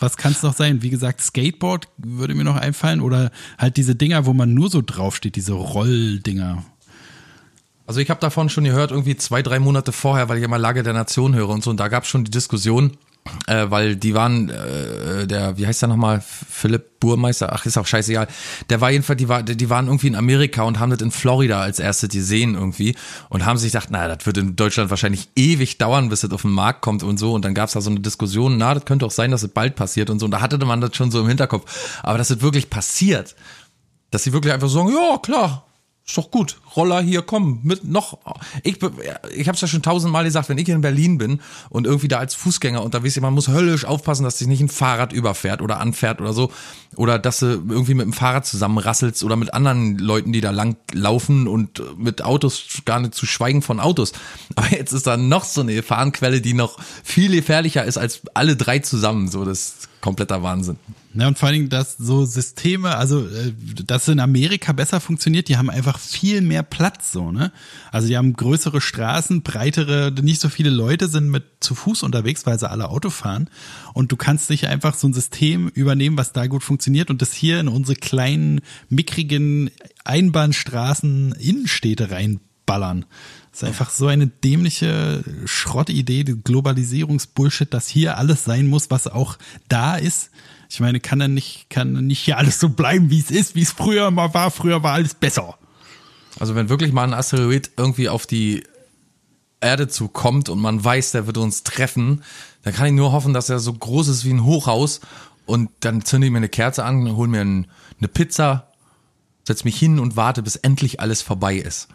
Was 0.00 0.16
kann 0.16 0.32
es 0.32 0.42
noch 0.42 0.54
sein? 0.54 0.82
Wie 0.82 0.90
gesagt, 0.90 1.20
Skateboard 1.20 1.88
würde 1.98 2.34
mir 2.34 2.44
noch 2.44 2.56
einfallen 2.56 3.00
oder 3.00 3.30
halt 3.58 3.76
diese 3.76 3.94
Dinger, 3.94 4.26
wo 4.26 4.32
man 4.32 4.54
nur 4.54 4.70
so 4.70 4.82
draufsteht, 4.84 5.36
diese 5.36 5.52
Rolldinger. 5.52 6.64
Also 7.86 8.00
ich 8.00 8.10
habe 8.10 8.20
davon 8.20 8.48
schon 8.50 8.64
gehört, 8.64 8.90
irgendwie 8.90 9.16
zwei, 9.16 9.42
drei 9.42 9.58
Monate 9.58 9.92
vorher, 9.92 10.28
weil 10.28 10.38
ich 10.38 10.44
immer 10.44 10.58
Lage 10.58 10.82
der 10.82 10.92
Nation 10.92 11.34
höre 11.34 11.48
und 11.48 11.64
so. 11.64 11.70
Und 11.70 11.80
da 11.80 11.88
gab 11.88 12.04
es 12.04 12.10
schon 12.10 12.24
die 12.24 12.30
Diskussion, 12.30 12.98
äh, 13.46 13.66
weil 13.68 13.96
die 13.96 14.14
waren, 14.14 14.48
äh, 14.48 15.26
der, 15.26 15.56
wie 15.58 15.66
heißt 15.66 15.82
der 15.82 15.88
nochmal, 15.88 16.22
Philipp 16.22 17.00
Burmeister, 17.00 17.52
ach, 17.52 17.64
ist 17.66 17.78
auch 17.78 17.86
scheißegal. 17.86 18.26
Der 18.70 18.80
war 18.80 18.90
jedenfalls, 18.90 19.18
die, 19.18 19.28
war, 19.28 19.42
die 19.42 19.70
waren 19.70 19.86
irgendwie 19.86 20.08
in 20.08 20.16
Amerika 20.16 20.62
und 20.62 20.78
haben 20.78 20.90
das 20.90 21.00
in 21.00 21.10
Florida 21.10 21.60
als 21.60 21.78
erste 21.78 22.08
gesehen 22.08 22.54
irgendwie 22.54 22.96
und 23.28 23.46
haben 23.46 23.56
sich 23.56 23.72
gedacht, 23.72 23.90
naja, 23.90 24.14
das 24.14 24.26
wird 24.26 24.38
in 24.38 24.56
Deutschland 24.56 24.90
wahrscheinlich 24.90 25.28
ewig 25.36 25.78
dauern, 25.78 26.08
bis 26.08 26.20
das 26.20 26.30
auf 26.32 26.42
den 26.42 26.50
Markt 26.50 26.82
kommt 26.82 27.02
und 27.02 27.18
so. 27.18 27.32
Und 27.32 27.44
dann 27.44 27.54
gab 27.54 27.68
es 27.68 27.74
da 27.74 27.80
so 27.80 27.90
eine 27.90 28.00
Diskussion, 28.00 28.58
na, 28.58 28.74
das 28.74 28.84
könnte 28.84 29.06
auch 29.06 29.10
sein, 29.10 29.30
dass 29.30 29.42
es 29.42 29.50
bald 29.50 29.76
passiert 29.76 30.10
und 30.10 30.18
so. 30.18 30.24
Und 30.24 30.32
da 30.32 30.40
hatte 30.40 30.58
man 30.64 30.80
das 30.80 30.96
schon 30.96 31.10
so 31.10 31.20
im 31.20 31.28
Hinterkopf. 31.28 32.00
Aber 32.02 32.18
dass 32.18 32.30
es 32.30 32.40
wirklich 32.40 32.70
passiert, 32.70 33.36
dass 34.10 34.24
sie 34.24 34.32
wirklich 34.32 34.52
einfach 34.52 34.68
sagen, 34.68 34.88
ja, 34.88 35.18
klar, 35.18 35.67
ist 36.08 36.16
doch 36.16 36.30
gut. 36.30 36.56
Roller 36.74 37.02
hier, 37.02 37.20
komm, 37.20 37.60
mit 37.62 37.84
noch. 37.84 38.18
Ich, 38.62 38.78
ich 39.36 39.46
habe 39.46 39.54
es 39.56 39.60
ja 39.60 39.68
schon 39.68 39.82
tausendmal 39.82 40.24
gesagt, 40.24 40.48
wenn 40.48 40.56
ich 40.56 40.68
in 40.70 40.80
Berlin 40.80 41.18
bin 41.18 41.40
und 41.68 41.86
irgendwie 41.86 42.08
da 42.08 42.18
als 42.18 42.34
Fußgänger 42.34 42.82
unterwegs 42.82 43.14
bin, 43.14 43.22
man 43.22 43.34
muss 43.34 43.48
höllisch 43.48 43.84
aufpassen, 43.84 44.24
dass 44.24 44.38
sich 44.38 44.48
nicht 44.48 44.62
ein 44.62 44.70
Fahrrad 44.70 45.12
überfährt 45.12 45.60
oder 45.60 45.80
anfährt 45.80 46.22
oder 46.22 46.32
so. 46.32 46.50
Oder 46.96 47.18
dass 47.18 47.40
du 47.40 47.46
irgendwie 47.46 47.92
mit 47.92 48.06
dem 48.06 48.14
Fahrrad 48.14 48.46
zusammenrasselst 48.46 49.22
oder 49.22 49.36
mit 49.36 49.52
anderen 49.52 49.98
Leuten, 49.98 50.32
die 50.32 50.40
da 50.40 50.50
lang 50.50 50.76
laufen 50.92 51.46
und 51.46 51.82
mit 51.98 52.22
Autos, 52.22 52.64
gar 52.86 53.00
nicht 53.00 53.14
zu 53.14 53.26
schweigen 53.26 53.60
von 53.60 53.78
Autos. 53.78 54.12
Aber 54.56 54.70
jetzt 54.70 54.92
ist 54.92 55.06
da 55.06 55.18
noch 55.18 55.44
so 55.44 55.60
eine 55.60 55.74
Gefahrenquelle, 55.74 56.40
die 56.40 56.54
noch 56.54 56.78
viel 57.04 57.32
gefährlicher 57.32 57.84
ist 57.84 57.98
als 57.98 58.22
alle 58.32 58.56
drei 58.56 58.78
zusammen. 58.78 59.28
So, 59.28 59.44
das 59.44 59.88
kompletter 60.00 60.42
Wahnsinn. 60.42 60.76
Ja, 61.14 61.26
und 61.26 61.38
vor 61.38 61.48
allen 61.48 61.54
Dingen, 61.54 61.68
dass 61.68 61.96
so 61.96 62.24
Systeme, 62.24 62.96
also 62.96 63.26
äh, 63.26 63.52
dass 63.84 64.06
in 64.08 64.20
Amerika 64.20 64.72
besser 64.72 65.00
funktioniert, 65.00 65.48
die 65.48 65.56
haben 65.56 65.70
einfach 65.70 65.98
viel 65.98 66.42
mehr 66.42 66.62
Platz 66.62 67.12
so, 67.12 67.32
ne? 67.32 67.50
Also 67.90 68.08
die 68.08 68.16
haben 68.16 68.34
größere 68.34 68.80
Straßen, 68.80 69.42
breitere, 69.42 70.12
nicht 70.22 70.40
so 70.40 70.48
viele 70.48 70.70
Leute 70.70 71.08
sind 71.08 71.28
mit 71.28 71.44
zu 71.60 71.74
Fuß 71.74 72.02
unterwegs, 72.02 72.46
weil 72.46 72.58
sie 72.58 72.70
alle 72.70 72.88
Auto 72.88 73.10
fahren. 73.10 73.50
Und 73.94 74.12
du 74.12 74.16
kannst 74.16 74.50
nicht 74.50 74.68
einfach 74.68 74.94
so 74.94 75.08
ein 75.08 75.14
System 75.14 75.68
übernehmen, 75.68 76.16
was 76.16 76.32
da 76.32 76.46
gut 76.46 76.62
funktioniert 76.62 77.10
und 77.10 77.20
das 77.20 77.32
hier 77.32 77.58
in 77.58 77.68
unsere 77.68 77.96
kleinen, 77.96 78.60
mickrigen 78.88 79.70
Einbahnstraßen, 80.04 81.32
Innenstädte 81.32 82.10
reinballern. 82.10 83.06
Ist 83.58 83.64
einfach 83.64 83.90
so 83.90 84.06
eine 84.06 84.28
dämliche 84.28 85.24
Schrottidee, 85.44 86.22
die 86.22 86.40
Globalisierungsbullshit, 86.40 87.74
dass 87.74 87.88
hier 87.88 88.16
alles 88.16 88.44
sein 88.44 88.68
muss, 88.68 88.88
was 88.88 89.08
auch 89.08 89.36
da 89.68 89.96
ist. 89.96 90.30
Ich 90.70 90.78
meine, 90.78 91.00
kann 91.00 91.18
dann 91.18 91.34
nicht, 91.34 91.68
kann 91.68 92.06
nicht 92.06 92.20
hier 92.20 92.38
alles 92.38 92.60
so 92.60 92.68
bleiben, 92.68 93.10
wie 93.10 93.18
es 93.18 93.32
ist, 93.32 93.56
wie 93.56 93.62
es 93.62 93.72
früher 93.72 94.12
mal 94.12 94.32
war. 94.32 94.52
Früher 94.52 94.84
war 94.84 94.92
alles 94.92 95.14
besser. 95.14 95.58
Also 96.38 96.54
wenn 96.54 96.68
wirklich 96.68 96.92
mal 96.92 97.02
ein 97.02 97.14
Asteroid 97.14 97.72
irgendwie 97.76 98.08
auf 98.08 98.28
die 98.28 98.62
Erde 99.60 99.88
zukommt 99.88 100.50
und 100.50 100.60
man 100.60 100.84
weiß, 100.84 101.10
der 101.10 101.26
wird 101.26 101.38
uns 101.38 101.64
treffen, 101.64 102.22
dann 102.62 102.74
kann 102.74 102.86
ich 102.86 102.92
nur 102.92 103.10
hoffen, 103.10 103.34
dass 103.34 103.48
er 103.48 103.58
so 103.58 103.72
groß 103.72 104.06
ist 104.06 104.24
wie 104.24 104.34
ein 104.34 104.44
Hochhaus 104.44 105.00
und 105.46 105.68
dann 105.80 106.04
zünde 106.04 106.28
ich 106.28 106.30
mir 106.32 106.38
eine 106.38 106.48
Kerze 106.48 106.84
an, 106.84 107.16
hol 107.16 107.26
mir 107.26 107.40
ein, 107.40 107.66
eine 107.98 108.06
Pizza, 108.06 108.68
setz 109.42 109.64
mich 109.64 109.76
hin 109.76 109.98
und 109.98 110.14
warte, 110.14 110.44
bis 110.44 110.54
endlich 110.54 111.00
alles 111.00 111.22
vorbei 111.22 111.56
ist. 111.56 111.88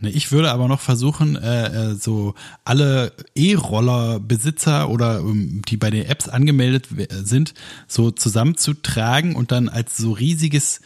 Ne, 0.00 0.10
Ich 0.10 0.30
würde 0.32 0.50
aber 0.52 0.68
noch 0.68 0.80
versuchen, 0.80 1.36
äh, 1.36 1.90
äh, 1.92 1.94
so 1.94 2.34
alle 2.64 3.12
E-Roller-Besitzer 3.34 4.88
oder 4.88 5.20
ähm, 5.20 5.62
die 5.68 5.76
bei 5.76 5.90
den 5.90 6.06
Apps 6.06 6.28
angemeldet 6.28 6.96
we- 6.96 7.08
sind, 7.10 7.54
so 7.86 8.10
zusammenzutragen 8.10 9.36
und 9.36 9.52
dann 9.52 9.68
als 9.68 9.96
so 9.96 10.12
riesiges 10.12 10.80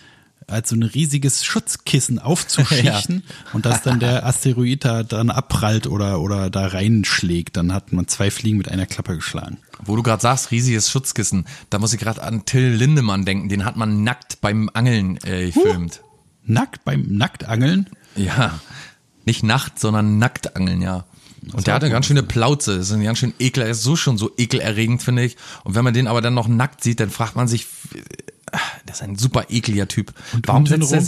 als 0.47 0.71
so 0.71 0.75
ein 0.75 0.83
riesiges 0.83 1.45
Schutzkissen 1.45 2.19
aufzuschichten 2.19 3.23
und 3.53 3.67
dass 3.67 3.83
dann 3.83 4.01
der 4.01 4.27
Asteroid 4.27 4.85
da 4.85 5.05
dann 5.05 5.31
abprallt 5.31 5.87
oder, 5.87 6.21
oder 6.21 6.51
da 6.51 6.67
reinschlägt. 6.67 7.57
Dann 7.57 7.73
hat 7.73 7.93
man 7.93 8.09
zwei 8.09 8.33
Fliegen 8.33 8.59
mit 8.59 8.69
einer 8.69 8.87
Klappe 8.87 9.15
geschlagen. 9.15 9.59
Wo 9.85 9.95
du 9.95 10.03
gerade 10.03 10.21
sagst, 10.21 10.51
riesiges 10.51 10.91
Schutzkissen, 10.91 11.45
da 11.69 11.79
muss 11.79 11.93
ich 11.93 12.01
gerade 12.01 12.25
an 12.25 12.47
Till 12.47 12.67
Lindemann 12.75 13.25
denken. 13.25 13.49
Den 13.49 13.65
hat 13.65 13.77
man 13.77 14.03
nackt 14.03 14.41
beim 14.41 14.69
Angeln 14.75 15.19
äh, 15.23 15.47
gefilmt. 15.53 16.01
Nackt 16.45 16.85
beim 16.85 17.03
Nacktangeln? 17.17 17.89
Ja, 18.17 18.59
nicht 19.31 19.43
Nacht, 19.45 19.79
sondern 19.79 20.19
Nacktangeln, 20.19 20.83
ja. 20.83 21.05
Und 21.53 21.67
der 21.67 21.75
hat 21.75 21.83
eine 21.83 21.93
ganz 21.93 22.07
schöne 22.07 22.23
Plauze. 22.23 22.77
Das 22.77 22.89
ist 22.89 22.93
ein 22.93 23.03
ganz 23.03 23.19
schön 23.19 23.33
ekel. 23.39 23.63
Er 23.63 23.71
ist 23.71 23.83
so 23.83 23.97
schon 23.97 24.19
so 24.19 24.31
ekelerregend, 24.37 25.03
finde 25.03 25.25
ich. 25.25 25.37
Und 25.65 25.75
wenn 25.75 25.85
man 25.85 25.95
den 25.95 26.07
aber 26.07 26.21
dann 26.21 26.35
noch 26.35 26.49
nackt 26.49 26.83
sieht, 26.83 27.01
dann 27.01 27.11
fragt 27.11 27.37
man 27.37 27.49
sich, 27.49 27.67
äh, 27.95 28.59
das 28.87 28.97
ist 28.97 29.03
ein 29.03 29.17
super 29.17 29.47
ekliger 29.49 29.89
Typ. 29.89 30.13
warum 30.45 30.67
setzt 30.67 30.93
er, 30.93 31.03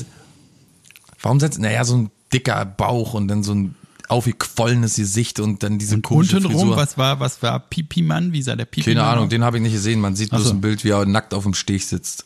warum 1.20 1.40
setzt, 1.40 1.58
naja, 1.58 1.84
so 1.84 1.96
ein 1.96 2.10
dicker 2.32 2.64
Bauch 2.64 3.14
und 3.14 3.28
dann 3.28 3.42
so 3.42 3.54
ein 3.54 3.74
aufgequollenes 4.08 4.96
Gesicht 4.96 5.40
und 5.40 5.62
dann 5.62 5.78
diese 5.78 6.00
komische 6.00 6.36
Untenrum, 6.36 6.60
Frisur. 6.60 6.76
was 6.76 6.98
war, 6.98 7.20
was 7.20 7.42
war 7.42 7.58
Pipi-Mann? 7.60 8.32
Wie 8.32 8.42
sah 8.42 8.56
der 8.56 8.64
Pipi-Mann? 8.66 8.96
Keine 8.96 9.06
Ahnung, 9.06 9.28
den 9.28 9.44
habe 9.44 9.56
ich 9.58 9.62
nicht 9.62 9.72
gesehen. 9.72 10.00
Man 10.00 10.16
sieht 10.16 10.30
bloß 10.30 10.42
Ach 10.42 10.46
so. 10.46 10.54
ein 10.54 10.60
Bild, 10.60 10.84
wie 10.84 10.90
er 10.90 11.04
nackt 11.06 11.34
auf 11.34 11.42
dem 11.42 11.54
Steg 11.54 11.82
sitzt. 11.82 12.24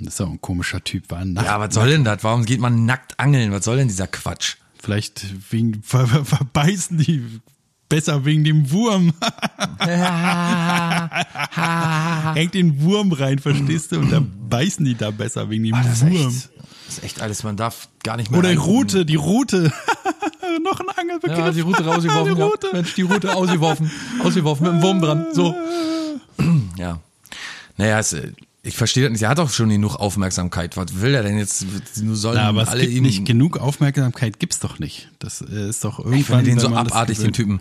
Das 0.00 0.14
ist 0.14 0.20
auch 0.20 0.30
ein 0.30 0.40
komischer 0.40 0.82
Typ. 0.82 1.10
War 1.10 1.18
ein 1.18 1.32
Nacht 1.34 1.46
Ja, 1.46 1.60
was 1.60 1.74
soll 1.74 1.90
denn 1.90 2.04
das? 2.04 2.24
Warum 2.24 2.44
geht 2.44 2.60
man 2.60 2.86
nackt 2.86 3.20
angeln? 3.20 3.52
Was 3.52 3.64
soll 3.64 3.76
denn 3.76 3.88
dieser 3.88 4.08
Quatsch? 4.08 4.56
Vielleicht 4.82 5.52
wegen, 5.52 5.80
ver, 5.84 6.08
ver, 6.08 6.24
verbeißen 6.24 6.98
die 6.98 7.24
besser 7.88 8.24
wegen 8.24 8.42
dem 8.42 8.70
Wurm. 8.72 9.12
Hängt 12.34 12.54
den 12.54 12.82
Wurm 12.82 13.12
rein, 13.12 13.38
verstehst 13.38 13.92
du? 13.92 14.00
Und 14.00 14.10
dann 14.10 14.32
beißen 14.48 14.84
die 14.84 14.94
da 14.96 15.10
besser 15.12 15.48
wegen 15.50 15.64
dem 15.64 15.74
Ah, 15.74 15.82
das 15.82 16.02
ist 16.02 16.10
Wurm. 16.10 16.28
echt, 16.28 16.50
das 16.86 16.98
ist 16.98 17.04
echt 17.04 17.22
alles. 17.22 17.42
Man 17.44 17.56
darf 17.56 17.88
gar 18.02 18.16
nicht 18.16 18.30
mehr. 18.30 18.38
Oder 18.40 18.48
die 18.50 18.56
reingucken. 18.56 18.74
Route, 18.76 19.06
die 19.06 19.14
Route. 19.16 19.72
Noch 20.64 20.80
ein 20.80 20.88
Angelbegriff. 20.96 21.38
Ja, 21.38 21.50
die 21.50 21.60
Route 21.60 21.84
rausgeworfen. 21.84 22.34
Die 22.34 22.40
ja. 22.40 22.46
Route. 22.46 22.68
Mensch, 22.72 22.94
die 22.94 23.02
Route 23.02 23.34
ausgeworfen. 23.34 23.90
Ausgeworfen 24.22 24.64
mit 24.66 24.74
dem 24.74 24.82
Wurm 24.82 25.00
dran. 25.00 25.26
So. 25.32 25.54
Ja. 26.76 26.98
Naja, 27.76 27.98
es, 28.00 28.12
äh, 28.14 28.32
ich 28.64 28.76
verstehe 28.76 29.02
das 29.04 29.12
nicht. 29.12 29.22
Er 29.22 29.30
hat 29.30 29.38
doch 29.38 29.50
schon 29.50 29.70
genug 29.70 29.96
Aufmerksamkeit. 29.96 30.76
Was 30.76 31.00
will 31.00 31.14
er 31.14 31.22
denn 31.22 31.36
jetzt? 31.36 31.66
Nur 32.00 32.14
sollen 32.14 32.36
Na, 32.36 32.48
aber 32.48 32.62
es 32.62 32.68
alle 32.68 32.82
gibt 32.82 32.94
ihm. 32.94 33.02
nicht 33.02 33.24
genug 33.24 33.58
Aufmerksamkeit, 33.58 34.38
gibt's 34.38 34.60
doch 34.60 34.78
nicht. 34.78 35.10
Das 35.18 35.40
äh, 35.40 35.68
ist 35.68 35.84
doch 35.84 35.98
irgendwann. 35.98 36.20
ich 36.20 36.26
finde 36.26 36.44
den 36.44 36.58
so 36.60 36.68
abartig, 36.68 37.18
den 37.18 37.32
Typen. 37.32 37.60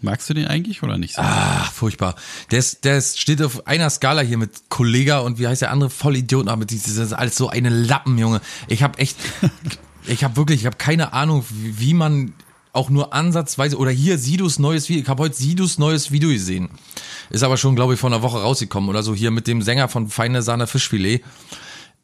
Magst 0.00 0.28
du 0.28 0.34
den 0.34 0.46
eigentlich 0.46 0.82
oder 0.82 0.98
nicht 0.98 1.14
so? 1.14 1.22
Ach, 1.22 1.70
furchtbar. 1.72 2.16
Der, 2.50 2.58
ist, 2.58 2.84
der 2.84 2.98
ist, 2.98 3.20
steht 3.20 3.40
auf 3.40 3.66
einer 3.68 3.88
Skala 3.88 4.22
hier 4.22 4.38
mit 4.38 4.68
Kollega 4.68 5.20
und 5.20 5.38
wie 5.38 5.46
heißt 5.46 5.62
der 5.62 5.70
andere 5.70 5.90
Vollidioten, 5.90 6.48
aber 6.48 6.64
das 6.64 6.88
ist 6.88 7.12
alles 7.12 7.36
so 7.36 7.48
eine 7.48 7.68
Lappen, 7.68 8.18
Junge. 8.18 8.40
Ich 8.66 8.82
habe 8.82 8.98
echt, 8.98 9.16
ich 10.06 10.24
habe 10.24 10.36
wirklich, 10.36 10.60
ich 10.60 10.66
habe 10.66 10.76
keine 10.76 11.12
Ahnung, 11.12 11.44
wie, 11.50 11.78
wie 11.78 11.94
man 11.94 12.32
auch 12.72 12.90
nur 12.90 13.12
ansatzweise, 13.12 13.76
oder 13.76 13.90
hier 13.90 14.18
Sidus 14.18 14.58
neues 14.58 14.88
Video, 14.88 15.02
ich 15.02 15.08
habe 15.08 15.22
heute 15.22 15.36
Sidus 15.36 15.78
neues 15.78 16.10
Video 16.10 16.30
gesehen. 16.30 16.70
Ist 17.30 17.42
aber 17.42 17.56
schon, 17.56 17.76
glaube 17.76 17.94
ich, 17.94 18.00
vor 18.00 18.10
einer 18.10 18.22
Woche 18.22 18.40
rausgekommen 18.40 18.88
oder 18.88 19.02
so, 19.02 19.14
hier 19.14 19.30
mit 19.30 19.46
dem 19.46 19.62
Sänger 19.62 19.88
von 19.88 20.08
Feine 20.08 20.42
Sahne 20.42 20.66
Fischfilet. 20.66 21.22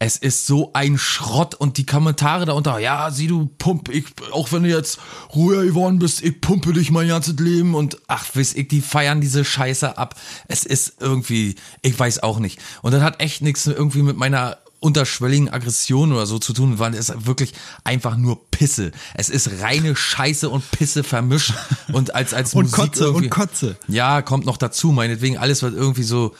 Es 0.01 0.17
ist 0.17 0.47
so 0.47 0.71
ein 0.75 0.97
Schrott 0.97 1.57
und 1.57 1.77
die 1.77 1.87
Kommentare 1.87 2.45
darunter, 2.45 2.79
ja, 2.79 3.11
sieh 3.11 3.27
du 3.27 3.47
Pump, 3.59 3.89
ich, 3.89 4.05
auch 4.31 4.53
wenn 4.53 4.63
du 4.63 4.69
jetzt 4.69 5.01
ruhiger 5.35 5.65
geworden 5.65 5.99
bist, 5.99 6.23
ich 6.23 6.41
pumpe 6.41 6.73
dich 6.73 6.93
mein 6.93 7.09
ganzes 7.09 7.35
Leben 7.41 7.75
und 7.75 7.99
ach, 8.07 8.25
weiß 8.33 8.55
ich, 8.55 8.69
die 8.69 8.81
feiern 8.81 9.21
diese 9.21 9.45
Scheiße 9.45 9.99
ab. 9.99 10.15
Es 10.47 10.65
ist 10.65 10.99
irgendwie, 11.01 11.57
ich 11.83 11.99
weiß 11.99 12.23
auch 12.23 12.39
nicht. 12.39 12.61
Und 12.83 12.93
das 12.93 13.03
hat 13.03 13.21
echt 13.21 13.43
nichts 13.43 13.67
irgendwie 13.67 14.03
mit 14.03 14.17
meiner 14.17 14.59
unterschwelligen 14.81 15.49
Aggression 15.49 16.13
oder 16.13 16.27
so 16.27 16.39
zu 16.39 16.53
tun, 16.53 16.79
weil 16.79 16.95
es 16.95 17.13
wirklich 17.27 17.53
einfach 17.85 18.17
nur 18.17 18.49
Pisse. 18.51 18.93
Es 19.15 19.29
ist 19.29 19.61
reine 19.61 19.97
Scheiße 19.97 20.49
und 20.49 20.71
Pisse 20.71 21.03
vermischt 21.03 21.53
und 21.93 22.15
als, 22.15 22.35
als 22.35 22.55
Und 22.59 22.71
Musik 22.71 22.77
Kotze, 22.77 23.11
und 23.11 23.31
Kotze. 23.31 23.77
ja, 23.89 24.23
kommt 24.23 24.47
noch 24.47 24.57
dazu, 24.57 24.93
meinetwegen 24.93 25.37
alles, 25.37 25.63
was 25.63 25.73
irgendwie 25.73 26.05
so 26.05 26.35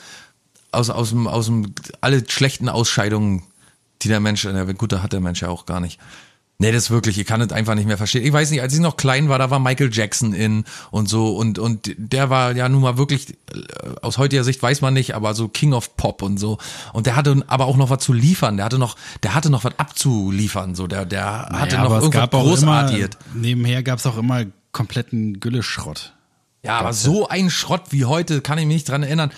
aus, 0.71 0.89
aus 0.89 1.09
dem, 1.09 1.27
aus 1.27 1.47
dem, 1.47 1.73
alle 2.01 2.23
schlechten 2.29 2.69
Ausscheidungen, 2.69 3.43
die 4.01 4.07
der 4.07 4.19
Mensch, 4.19 4.45
ja, 4.45 4.63
gut, 4.63 4.91
da 4.91 5.03
hat 5.03 5.13
der 5.13 5.19
Mensch 5.19 5.41
ja 5.41 5.49
auch 5.49 5.65
gar 5.65 5.79
nicht. 5.79 5.99
Nee, 6.61 6.73
das 6.73 6.83
ist 6.83 6.91
wirklich, 6.91 7.17
ich 7.17 7.25
kann 7.25 7.39
das 7.39 7.53
einfach 7.53 7.73
nicht 7.75 7.87
mehr 7.87 7.97
verstehen. 7.97 8.25
Ich 8.25 8.33
weiß 8.33 8.51
nicht, 8.51 8.61
als 8.61 8.73
ich 8.73 8.81
noch 8.81 8.97
klein 8.97 9.29
war, 9.29 9.39
da 9.39 9.49
war 9.49 9.59
Michael 9.59 9.91
Jackson 9.93 10.33
in 10.33 10.65
und 10.91 11.07
so 11.07 11.37
und, 11.37 11.57
und 11.57 11.95
der 11.97 12.29
war 12.29 12.53
ja 12.53 12.67
nun 12.67 12.81
mal 12.81 12.97
wirklich, 12.97 13.29
äh, 13.31 13.35
aus 14.01 14.17
heutiger 14.17 14.43
Sicht 14.43 14.61
weiß 14.61 14.81
man 14.81 14.93
nicht, 14.93 15.15
aber 15.15 15.33
so 15.35 15.47
King 15.47 15.71
of 15.71 15.95
Pop 15.95 16.21
und 16.21 16.37
so. 16.37 16.57
Und 16.91 17.05
der 17.05 17.15
hatte 17.15 17.43
aber 17.47 17.65
auch 17.65 17.77
noch 17.77 17.89
was 17.89 17.99
zu 18.03 18.11
liefern, 18.11 18.57
der 18.57 18.65
hatte 18.65 18.77
noch, 18.77 18.97
der 19.23 19.35
hatte 19.35 19.49
noch 19.49 19.63
was 19.63 19.79
abzuliefern, 19.79 20.75
so, 20.75 20.87
der, 20.87 21.05
der 21.05 21.47
hatte 21.49 21.77
Ja, 21.77 21.83
noch 21.83 21.91
es 21.95 22.03
irgendwas 22.03 22.29
gab 22.29 22.31
Großartiges. 22.31 23.11
nebenher 23.33 23.81
gab's 23.81 24.05
auch 24.05 24.17
immer 24.17 24.43
kompletten 24.73 25.39
Gülleschrott. 25.39 26.13
Ja, 26.61 26.77
aber 26.79 26.91
so 26.91 27.25
ein 27.29 27.49
Schrott 27.49 27.83
wie 27.91 28.03
heute 28.03 28.41
kann 28.41 28.57
ich 28.57 28.65
mich 28.65 28.75
nicht 28.75 28.89
dran 28.89 29.01
erinnern. 29.01 29.31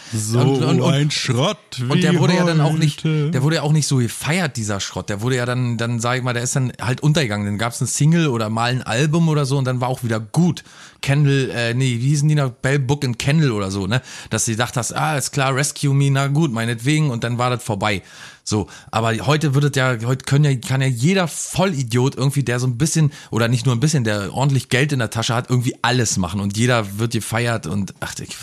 Schrott. 1.11 1.57
Und 1.87 2.01
der 2.01 2.17
wurde 2.17 2.33
ja 2.33 2.45
dann 2.45 2.59
auch 2.61 2.73
nicht, 2.73 3.03
heute. 3.03 3.29
der 3.29 3.43
wurde 3.43 3.57
ja 3.57 3.61
auch 3.61 3.73
nicht 3.73 3.85
so 3.85 3.97
gefeiert, 3.97 4.57
dieser 4.57 4.79
Schrott. 4.79 5.07
Der 5.09 5.21
wurde 5.21 5.35
ja 5.35 5.45
dann, 5.45 5.77
dann 5.77 5.99
sag 5.99 6.17
ich 6.17 6.23
mal, 6.23 6.33
der 6.33 6.41
ist 6.41 6.55
dann 6.55 6.73
halt 6.81 7.01
untergegangen. 7.01 7.45
Dann 7.45 7.57
gab's 7.59 7.79
ein 7.79 7.85
Single 7.85 8.27
oder 8.27 8.49
mal 8.49 8.71
ein 8.71 8.81
Album 8.81 9.29
oder 9.29 9.45
so 9.45 9.59
und 9.59 9.65
dann 9.65 9.81
war 9.81 9.89
auch 9.89 10.03
wieder 10.03 10.19
gut. 10.19 10.63
Kendall, 11.01 11.51
äh, 11.53 11.73
nee, 11.75 11.99
wie 11.99 12.09
hießen 12.09 12.27
die 12.27 12.35
noch? 12.35 12.49
Bell 12.49 12.79
Book 12.79 13.05
and 13.05 13.19
Kendall 13.19 13.51
oder 13.51 13.69
so, 13.69 13.85
ne? 13.85 14.01
Dass 14.31 14.45
du 14.45 14.51
gedacht 14.51 14.75
hast, 14.75 14.91
ah, 14.95 15.15
ist 15.15 15.31
klar, 15.31 15.55
Rescue 15.55 15.93
Me, 15.93 16.09
na 16.09 16.27
gut, 16.27 16.51
meinetwegen, 16.51 17.11
und 17.11 17.23
dann 17.23 17.37
war 17.37 17.51
das 17.51 17.63
vorbei. 17.63 18.01
So, 18.43 18.67
aber 18.89 19.13
heute 19.25 19.53
wird 19.53 19.75
ja, 19.75 19.97
heute 20.03 20.25
können 20.25 20.45
ja, 20.45 20.55
kann 20.55 20.81
ja 20.81 20.87
jeder 20.87 21.27
Vollidiot 21.27 22.15
irgendwie, 22.15 22.43
der 22.43 22.59
so 22.59 22.67
ein 22.67 22.77
bisschen, 22.77 23.11
oder 23.29 23.47
nicht 23.47 23.65
nur 23.65 23.75
ein 23.75 23.79
bisschen, 23.79 24.03
der 24.03 24.33
ordentlich 24.33 24.69
Geld 24.69 24.91
in 24.91 24.99
der 24.99 25.09
Tasche 25.09 25.35
hat, 25.35 25.49
irgendwie 25.49 25.75
alles 25.81 26.17
machen 26.17 26.39
und 26.39 26.57
jeder 26.57 26.97
wird 26.99 27.13
gefeiert 27.13 27.67
und 27.67 27.93
ach, 27.99 28.13
ich, 28.19 28.35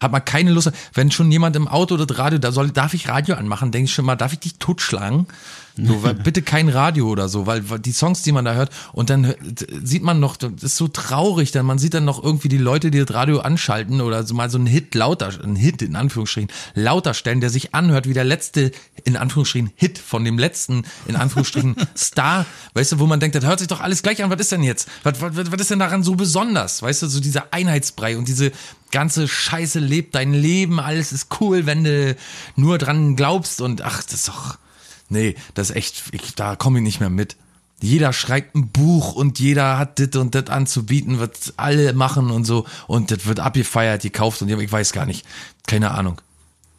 hat 0.00 0.12
man 0.12 0.24
keine 0.24 0.50
Lust. 0.50 0.72
Wenn 0.92 1.10
schon 1.10 1.30
jemand 1.30 1.56
im 1.56 1.68
Auto 1.68 1.94
oder 1.94 2.18
Radio, 2.18 2.38
da 2.38 2.52
soll, 2.52 2.70
darf 2.70 2.92
ich 2.94 3.08
Radio 3.08 3.36
anmachen, 3.36 3.70
denke 3.70 3.86
ich 3.86 3.94
schon 3.94 4.04
mal, 4.04 4.16
darf 4.16 4.32
ich 4.32 4.40
dich 4.40 4.58
totschlagen? 4.58 5.26
So, 5.76 6.02
weil, 6.02 6.14
bitte 6.14 6.42
kein 6.42 6.68
Radio 6.68 7.08
oder 7.08 7.28
so, 7.28 7.46
weil, 7.46 7.68
weil 7.70 7.78
die 7.78 7.92
Songs, 7.92 8.22
die 8.22 8.32
man 8.32 8.44
da 8.44 8.54
hört, 8.54 8.70
und 8.92 9.10
dann 9.10 9.34
sieht 9.82 10.02
man 10.02 10.20
noch, 10.20 10.36
das 10.36 10.50
ist 10.62 10.76
so 10.76 10.88
traurig, 10.88 11.52
denn 11.52 11.64
man 11.66 11.78
sieht 11.78 11.94
dann 11.94 12.04
noch 12.04 12.22
irgendwie 12.22 12.48
die 12.48 12.58
Leute, 12.58 12.90
die 12.90 12.98
das 13.04 13.14
Radio 13.14 13.40
anschalten 13.40 14.00
oder 14.00 14.24
so 14.24 14.34
mal 14.34 14.50
so 14.50 14.58
einen 14.58 14.66
Hit 14.66 14.94
lauter, 14.94 15.30
einen 15.42 15.56
Hit 15.56 15.82
in 15.82 15.96
Anführungsstrichen, 15.96 16.50
lauter 16.74 17.14
stellen, 17.14 17.40
der 17.40 17.50
sich 17.50 17.74
anhört 17.74 18.08
wie 18.08 18.14
der 18.14 18.24
letzte, 18.24 18.72
in 19.04 19.16
Anführungsstrichen, 19.16 19.70
Hit 19.74 19.98
von 19.98 20.24
dem 20.24 20.38
letzten, 20.38 20.84
in 21.06 21.16
Anführungsstrichen, 21.16 21.76
Star, 21.96 22.46
weißt 22.74 22.92
du, 22.92 22.98
wo 22.98 23.06
man 23.06 23.20
denkt, 23.20 23.34
das 23.36 23.44
hört 23.44 23.58
sich 23.58 23.68
doch 23.68 23.80
alles 23.80 24.02
gleich 24.02 24.22
an, 24.22 24.30
was 24.30 24.40
ist 24.40 24.52
denn 24.52 24.62
jetzt? 24.62 24.88
Was, 25.02 25.20
was, 25.20 25.50
was 25.50 25.60
ist 25.60 25.70
denn 25.70 25.78
daran 25.78 26.02
so 26.02 26.14
besonders? 26.14 26.82
Weißt 26.82 27.02
du, 27.02 27.06
so 27.06 27.20
dieser 27.20 27.52
Einheitsbrei 27.52 28.16
und 28.16 28.28
diese 28.28 28.52
ganze 28.90 29.26
Scheiße 29.26 29.80
lebt 29.80 30.14
dein 30.14 30.34
Leben, 30.34 30.78
alles 30.78 31.12
ist 31.12 31.28
cool, 31.40 31.66
wenn 31.66 31.82
du 31.82 32.14
nur 32.56 32.78
dran 32.78 33.16
glaubst 33.16 33.60
und 33.60 33.82
ach, 33.82 34.02
das 34.04 34.14
ist 34.14 34.28
doch, 34.28 34.58
nee, 35.12 35.36
das 35.54 35.70
ist 35.70 35.76
echt, 35.76 36.02
ich, 36.12 36.34
da 36.34 36.56
komme 36.56 36.78
ich 36.78 36.84
nicht 36.84 37.00
mehr 37.00 37.10
mit. 37.10 37.36
Jeder 37.80 38.12
schreibt 38.12 38.54
ein 38.54 38.68
Buch 38.68 39.14
und 39.14 39.40
jeder 39.40 39.78
hat 39.78 39.98
das 39.98 40.20
und 40.20 40.34
das 40.34 40.46
anzubieten, 40.46 41.18
was 41.18 41.54
alle 41.56 41.92
machen 41.94 42.30
und 42.30 42.44
so 42.44 42.64
und 42.86 43.10
das 43.10 43.26
wird 43.26 43.40
abgefeiert, 43.40 44.02
gekauft 44.02 44.40
und 44.42 44.48
ich 44.48 44.72
weiß 44.72 44.92
gar 44.92 45.06
nicht, 45.06 45.26
keine 45.66 45.90
Ahnung. 45.90 46.20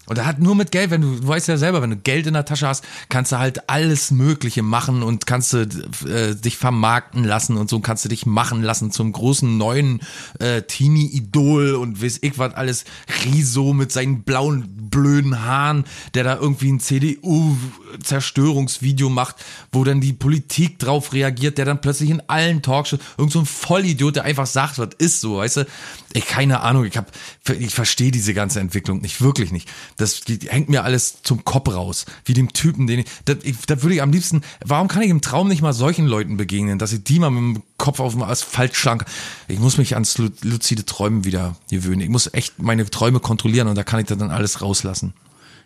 Und 0.05 0.17
er 0.17 0.25
hat 0.25 0.39
nur 0.39 0.53
mit 0.53 0.71
Geld, 0.71 0.91
wenn 0.91 1.01
du, 1.01 1.15
du 1.15 1.27
weißt 1.27 1.47
ja 1.47 1.55
selber, 1.55 1.81
wenn 1.81 1.91
du 1.91 1.95
Geld 1.95 2.27
in 2.27 2.33
der 2.33 2.43
Tasche 2.43 2.67
hast, 2.67 2.83
kannst 3.07 3.31
du 3.31 3.37
halt 3.37 3.69
alles 3.69 4.11
Mögliche 4.11 4.61
machen 4.61 5.01
und 5.01 5.25
kannst 5.25 5.53
du 5.53 5.59
äh, 5.59 6.35
dich 6.35 6.57
vermarkten 6.57 7.23
lassen 7.23 7.55
und 7.55 7.69
so 7.69 7.79
kannst 7.79 8.03
du 8.03 8.09
dich 8.09 8.25
machen 8.25 8.63
lassen 8.63 8.91
zum 8.91 9.13
großen 9.13 9.57
neuen 9.57 10.01
äh, 10.39 10.63
Teenie-Idol 10.63 11.75
und 11.75 12.03
weiß 12.03 12.19
ich 12.21 12.37
was 12.37 12.53
alles. 12.53 12.83
Riso 13.23 13.71
mit 13.73 13.93
seinen 13.93 14.23
blauen, 14.23 14.89
blöden 14.89 15.41
Haaren, 15.41 15.85
der 16.15 16.25
da 16.25 16.35
irgendwie 16.35 16.73
ein 16.73 16.81
CDU-Zerstörungsvideo 16.81 19.09
macht, 19.09 19.37
wo 19.71 19.85
dann 19.85 20.01
die 20.01 20.13
Politik 20.13 20.79
drauf 20.79 21.13
reagiert, 21.13 21.57
der 21.57 21.63
dann 21.65 21.79
plötzlich 21.79 22.09
in 22.09 22.21
allen 22.27 22.61
Talkshows, 22.61 22.99
irgend 23.17 23.31
so 23.31 23.39
ein 23.39 23.45
Vollidiot, 23.45 24.17
der 24.17 24.25
einfach 24.25 24.47
sagt, 24.47 24.79
was 24.79 24.89
ist 24.97 25.21
so, 25.21 25.37
weißt 25.37 25.55
du? 25.57 25.65
Ich 26.11 26.27
keine 26.27 26.59
Ahnung, 26.59 26.83
ich 26.85 26.97
hab, 26.97 27.09
ich 27.57 27.73
verstehe 27.73 28.11
diese 28.11 28.33
ganze 28.33 28.59
Entwicklung 28.59 28.99
nicht, 29.01 29.21
wirklich 29.21 29.51
nicht. 29.51 29.69
Das 29.97 30.21
hängt 30.47 30.69
mir 30.69 30.83
alles 30.83 31.21
zum 31.23 31.45
Kopf 31.45 31.69
raus, 31.73 32.05
wie 32.25 32.33
dem 32.33 32.53
Typen, 32.53 32.87
den 32.87 32.99
ich, 32.99 33.05
das 33.25 33.81
würde 33.83 33.95
ich 33.95 34.01
am 34.01 34.11
liebsten, 34.11 34.41
warum 34.65 34.87
kann 34.87 35.01
ich 35.01 35.09
im 35.09 35.21
Traum 35.21 35.47
nicht 35.47 35.61
mal 35.61 35.73
solchen 35.73 36.05
Leuten 36.07 36.37
begegnen, 36.37 36.79
dass 36.79 36.93
ich 36.93 37.03
die 37.03 37.19
mal 37.19 37.29
mit 37.29 37.57
dem 37.57 37.63
Kopf 37.77 37.99
auf 37.99 38.13
dem 38.13 38.23
Asphalt 38.23 38.75
schlank. 38.75 39.05
Ich 39.47 39.59
muss 39.59 39.77
mich 39.77 39.93
ans 39.95 40.17
lu- 40.17 40.29
luzide 40.41 40.85
Träumen 40.85 41.25
wieder 41.25 41.55
gewöhnen. 41.69 42.01
Ich 42.01 42.09
muss 42.09 42.33
echt 42.33 42.59
meine 42.61 42.89
Träume 42.89 43.19
kontrollieren 43.19 43.67
und 43.67 43.75
da 43.75 43.83
kann 43.83 43.99
ich 43.99 44.07
dann 44.07 44.31
alles 44.31 44.61
rauslassen. 44.61 45.13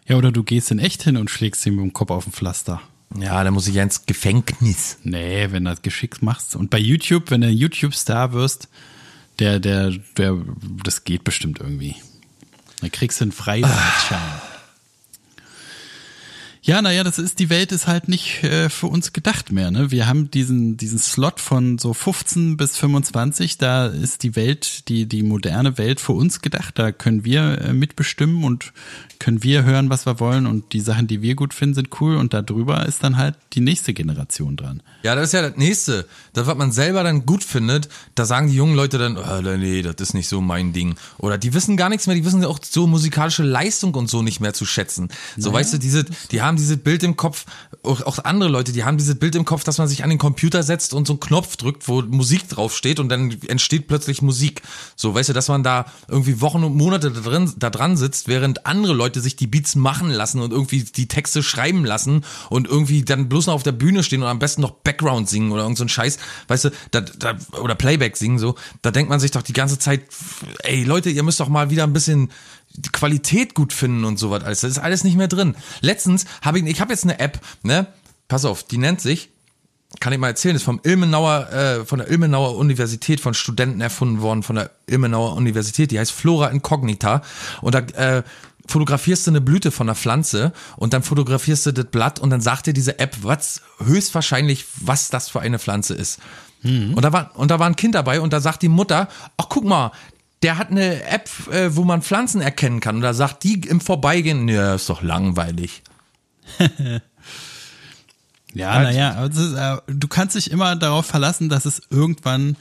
Ja, 0.08 0.16
oder 0.16 0.32
du 0.32 0.44
gehst 0.44 0.72
in 0.72 0.80
echt 0.80 1.04
hin 1.04 1.18
und 1.18 1.30
schlägst 1.30 1.66
ihn 1.66 1.76
mit 1.76 1.84
dem 1.84 1.94
Kopf 1.94 2.12
auf 2.12 2.24
den 2.24 2.34
Pflaster. 2.34 2.82
Ja, 3.20 3.44
da 3.44 3.52
muss 3.52 3.68
ich 3.68 3.76
ja 3.76 3.84
ins 3.84 4.06
Gefängnis. 4.06 4.98
Nee, 5.04 5.48
wenn 5.52 5.64
du 5.64 5.70
das 5.72 5.82
geschickt 5.82 6.22
machst. 6.22 6.56
Und 6.56 6.70
bei 6.70 6.78
YouTube, 6.80 7.32
wenn 7.32 7.42
du 7.42 7.48
YouTube-Star 7.50 8.34
wirst, 8.34 8.68
der, 9.40 9.60
der, 9.60 9.92
der, 10.18 10.38
das 10.84 11.04
geht 11.04 11.24
bestimmt 11.24 11.60
irgendwie. 11.60 11.96
Dann 12.82 12.92
kriegst 12.92 13.20
du 13.20 13.26
einen 13.26 13.32
Freifahrtschein. 13.32 14.57
Ja, 16.68 16.82
naja, 16.82 17.06
das 17.06 17.18
ist, 17.18 17.40
die 17.40 17.50
Welt 17.50 17.72
ist 17.72 17.88
halt 17.88 18.10
nicht 18.10 18.44
äh, 18.44 18.70
für 18.70 18.88
uns 18.88 19.14
gedacht 19.14 19.54
mehr. 19.54 19.72
Ne? 19.72 19.90
Wir 19.90 20.06
haben 20.06 20.30
diesen, 20.30 20.76
diesen 20.76 21.00
Slot 21.00 21.40
von 21.40 21.78
so 21.78 21.94
15 21.94 22.58
bis 22.58 22.76
25, 22.76 23.58
da 23.58 23.86
ist 23.86 24.22
die 24.24 24.36
Welt, 24.36 24.90
die, 24.90 25.06
die 25.06 25.24
moderne 25.24 25.78
Welt 25.78 26.02
für 26.02 26.12
uns 26.12 26.42
gedacht. 26.42 26.78
Da 26.78 26.92
können 26.92 27.24
wir 27.24 27.62
äh, 27.62 27.72
mitbestimmen 27.72 28.44
und 28.44 28.74
können 29.20 29.44
wir 29.44 29.64
hören, 29.64 29.90
was 29.90 30.06
wir 30.06 30.20
wollen 30.20 30.46
und 30.46 30.74
die 30.74 30.82
Sachen, 30.82 31.08
die 31.08 31.22
wir 31.22 31.36
gut 31.36 31.54
finden, 31.54 31.76
sind 31.76 32.02
cool 32.02 32.18
und 32.18 32.34
darüber 32.34 32.86
ist 32.86 33.04
dann 33.04 33.18
halt 33.18 33.36
die 33.54 33.62
nächste 33.62 33.94
Generation 33.94 34.56
dran. 34.56 34.84
Ja, 35.04 35.16
das 35.16 35.28
ist 35.28 35.34
ja 35.34 35.42
das 35.42 35.58
Nächste. 35.58 36.06
Das, 36.34 36.48
was 36.48 36.58
man 36.58 36.72
selber 36.72 37.04
dann 37.04 37.26
gut 37.26 37.44
findet, 37.44 37.90
da 38.16 38.26
sagen 38.26 38.48
die 38.50 38.56
jungen 38.56 38.76
Leute 38.76 38.98
dann, 38.98 39.18
oh, 39.18 39.42
nee, 39.42 39.82
das 39.82 39.96
ist 40.00 40.14
nicht 40.14 40.28
so 40.28 40.42
mein 40.42 40.74
Ding. 40.74 40.96
Oder 41.18 41.38
die 41.38 41.54
wissen 41.54 41.78
gar 41.78 41.90
nichts 41.90 42.08
mehr, 42.08 42.16
die 42.16 42.26
wissen 42.26 42.44
auch 42.46 42.60
so 42.62 42.88
musikalische 42.88 43.44
Leistung 43.44 43.96
und 43.96 44.10
so 44.10 44.22
nicht 44.22 44.40
mehr 44.40 44.54
zu 44.54 44.66
schätzen. 44.66 45.10
So, 45.38 45.54
weißt 45.54 45.74
du, 45.74 45.78
diese, 45.78 46.06
die 46.32 46.42
haben 46.42 46.57
dieses 46.58 46.78
Bild 46.78 47.04
im 47.04 47.16
Kopf, 47.16 47.46
auch, 47.84 48.02
auch 48.02 48.20
andere 48.24 48.50
Leute, 48.50 48.72
die 48.72 48.84
haben 48.84 48.98
dieses 48.98 49.16
Bild 49.16 49.36
im 49.36 49.46
Kopf, 49.46 49.64
dass 49.64 49.78
man 49.78 49.88
sich 49.88 50.04
an 50.04 50.10
den 50.10 50.20
Computer 50.20 50.64
setzt 50.64 50.94
und 50.94 51.08
so 51.08 51.14
einen 51.14 51.20
Knopf 51.20 51.56
drückt, 51.58 51.88
wo 51.88 52.02
Musik 52.02 52.50
draufsteht 52.50 53.00
und 53.00 53.10
dann 53.10 53.36
entsteht 53.48 53.88
plötzlich 53.88 54.22
Musik. 54.22 54.62
So, 54.96 55.14
weißt 55.16 55.30
du, 55.30 55.34
dass 55.34 55.48
man 55.48 55.64
da 55.64 55.86
irgendwie 56.08 56.42
Wochen 56.42 56.64
und 56.64 56.76
Monate 56.76 57.12
da 57.12 57.22
drin, 57.22 57.52
da 57.58 57.70
dran 57.70 57.98
sitzt, 57.98 58.28
während 58.28 58.66
andere 58.66 58.94
Leute 58.94 59.22
sich 59.22 59.36
die 59.36 59.48
Beats 59.48 59.76
machen 59.76 60.10
lassen 60.10 60.42
und 60.42 60.52
irgendwie 60.52 60.84
die 60.84 61.08
Texte 61.08 61.44
schreiben 61.44 61.86
lassen 61.86 62.24
und 62.50 62.68
irgendwie 62.68 63.04
dann 63.04 63.30
bloß 63.30 63.48
noch 63.48 63.54
auf 63.54 63.64
der 63.64 63.72
Bühne 63.72 64.04
stehen 64.04 64.24
und 64.24 64.30
am 64.30 64.40
besten 64.40 64.62
noch 64.62 64.72
Background 64.72 65.30
singen 65.30 65.52
oder 65.52 65.64
irgend 65.64 65.78
so 65.78 65.86
ein 65.86 65.90
Scheiß, 65.90 66.18
weißt 66.48 66.66
du, 66.66 66.70
da, 66.92 67.02
da, 67.02 67.38
oder 67.62 67.76
Playback 67.76 68.18
singen 68.18 68.40
so, 68.40 68.56
da 68.82 68.92
denkt 68.92 69.10
man 69.10 69.20
sich 69.20 69.32
doch 69.32 69.42
die 69.42 69.54
ganze 69.54 69.80
Zeit, 69.80 70.02
ey 70.64 70.84
Leute, 70.84 71.10
ihr 71.10 71.24
müsst 71.24 71.40
doch 71.40 71.50
mal 71.50 71.70
wieder 71.70 71.84
ein 71.84 71.94
bisschen 71.94 72.32
die 72.78 72.90
Qualität 72.90 73.54
gut 73.54 73.74
finden 73.74 74.06
und 74.06 74.18
sowas 74.18 74.44
alles. 74.44 74.62
Das 74.62 74.72
ist 74.72 74.80
alles 74.80 75.04
nicht 75.04 75.18
mehr 75.18 75.28
drin. 75.28 75.56
Letztens 75.82 76.26
habe 76.42 76.60
ich, 76.60 76.66
ich 76.66 76.80
habe 76.80 76.94
jetzt 76.94 77.04
eine 77.04 77.20
App, 77.20 77.40
ne? 77.64 77.88
Pass 78.28 78.46
auf, 78.46 78.64
die 78.64 78.78
nennt 78.78 79.02
sich, 79.02 79.30
kann 80.00 80.14
ich 80.14 80.20
mal 80.20 80.28
erzählen, 80.28 80.56
ist 80.56 80.64
vom 80.64 80.82
Ilmenauer, 80.84 81.50
äh, 81.52 81.86
von 81.86 82.00
der 82.00 82.10
Ilmenauer 82.10 82.56
Universität, 82.58 83.20
von 83.20 83.34
Studenten 83.34 83.82
erfunden 83.82 84.22
worden, 84.22 84.44
von 84.44 84.58
der 84.58 84.72
Ilmenauer 84.86 85.36
Universität, 85.36 85.92
die 85.92 86.00
heißt 86.00 86.12
Flora 86.12 86.50
Incognita. 86.50 87.22
Und 87.62 87.74
da 87.74 87.80
äh, 87.80 88.24
fotografierst 88.68 89.28
du 89.28 89.32
eine 89.32 89.42
Blüte 89.42 89.72
von 89.72 89.88
einer 89.88 89.96
Pflanze 89.96 90.52
und 90.76 90.94
dann 90.94 91.04
fotografierst 91.04 91.66
du 91.68 91.72
das 91.72 91.86
Blatt 91.86 92.20
und 92.20 92.30
dann 92.30 92.42
sagt 92.42 92.68
dir 92.68 92.74
diese 92.74 93.00
App, 93.00 93.16
was 93.22 93.62
höchstwahrscheinlich, 93.84 94.66
was 94.82 95.10
das 95.10 95.30
für 95.30 95.40
eine 95.40 95.58
Pflanze 95.58 95.94
ist. 95.94 96.20
Und 96.96 97.02
da 97.02 97.14
war 97.14 97.32
und 97.36 97.50
da 97.50 97.60
war 97.60 97.68
ein 97.68 97.76
Kind 97.76 97.96
dabei 97.96 98.20
und 98.20 98.34
da 98.34 98.42
sagt 98.42 98.62
die 98.62 98.68
Mutter, 98.68 99.08
ach 99.38 99.46
guck 99.48 99.64
mal, 99.64 99.92
der 100.44 100.58
hat 100.58 100.72
eine 100.72 101.04
App, 101.04 101.30
äh, 101.52 101.76
wo 101.76 101.84
man 101.84 102.02
Pflanzen 102.02 102.42
erkennen 102.42 102.80
kann. 102.80 102.98
Und 102.98 103.02
da 103.02 103.14
sagt 103.14 103.44
die 103.44 103.62
im 103.62 103.82
Vorbeigehen, 103.82 104.48
ja, 104.48 104.76
ist 104.76 104.90
doch 104.90 105.02
langweilig. 105.02 105.82
Ja, 108.54 108.82
naja, 108.82 109.26
äh, 109.26 109.78
du 109.88 110.08
kannst 110.08 110.36
dich 110.36 110.50
immer 110.50 110.76
darauf 110.76 111.06
verlassen, 111.06 111.48
dass 111.48 111.66
es 111.66 111.82
irgendwann 111.92 112.58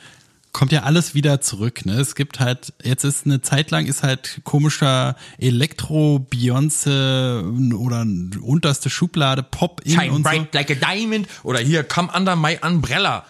kommt 0.52 0.72
ja 0.72 0.84
alles 0.84 1.14
wieder 1.14 1.40
zurück. 1.42 1.84
Ne? 1.84 1.94
Es 1.94 2.14
gibt 2.14 2.40
halt, 2.40 2.72
jetzt 2.82 3.04
ist 3.04 3.26
eine 3.26 3.42
Zeit 3.42 3.70
lang 3.70 3.86
ist 3.86 4.02
halt 4.02 4.40
komischer 4.44 5.14
Elektro, 5.38 6.26
Beyoncé 6.30 7.74
oder 7.74 8.06
unterste 8.40 8.88
Schublade, 8.88 9.42
Pop 9.42 9.82
in 9.84 9.92
Shine 9.92 10.12
und 10.12 10.24
so. 10.24 10.30
bright 10.30 10.54
like 10.54 10.70
a 10.70 10.74
diamond 10.74 11.28
oder 11.42 11.58
hier, 11.58 11.84
come 11.84 12.10
under 12.14 12.36
my 12.36 12.58
umbrella. 12.62 13.26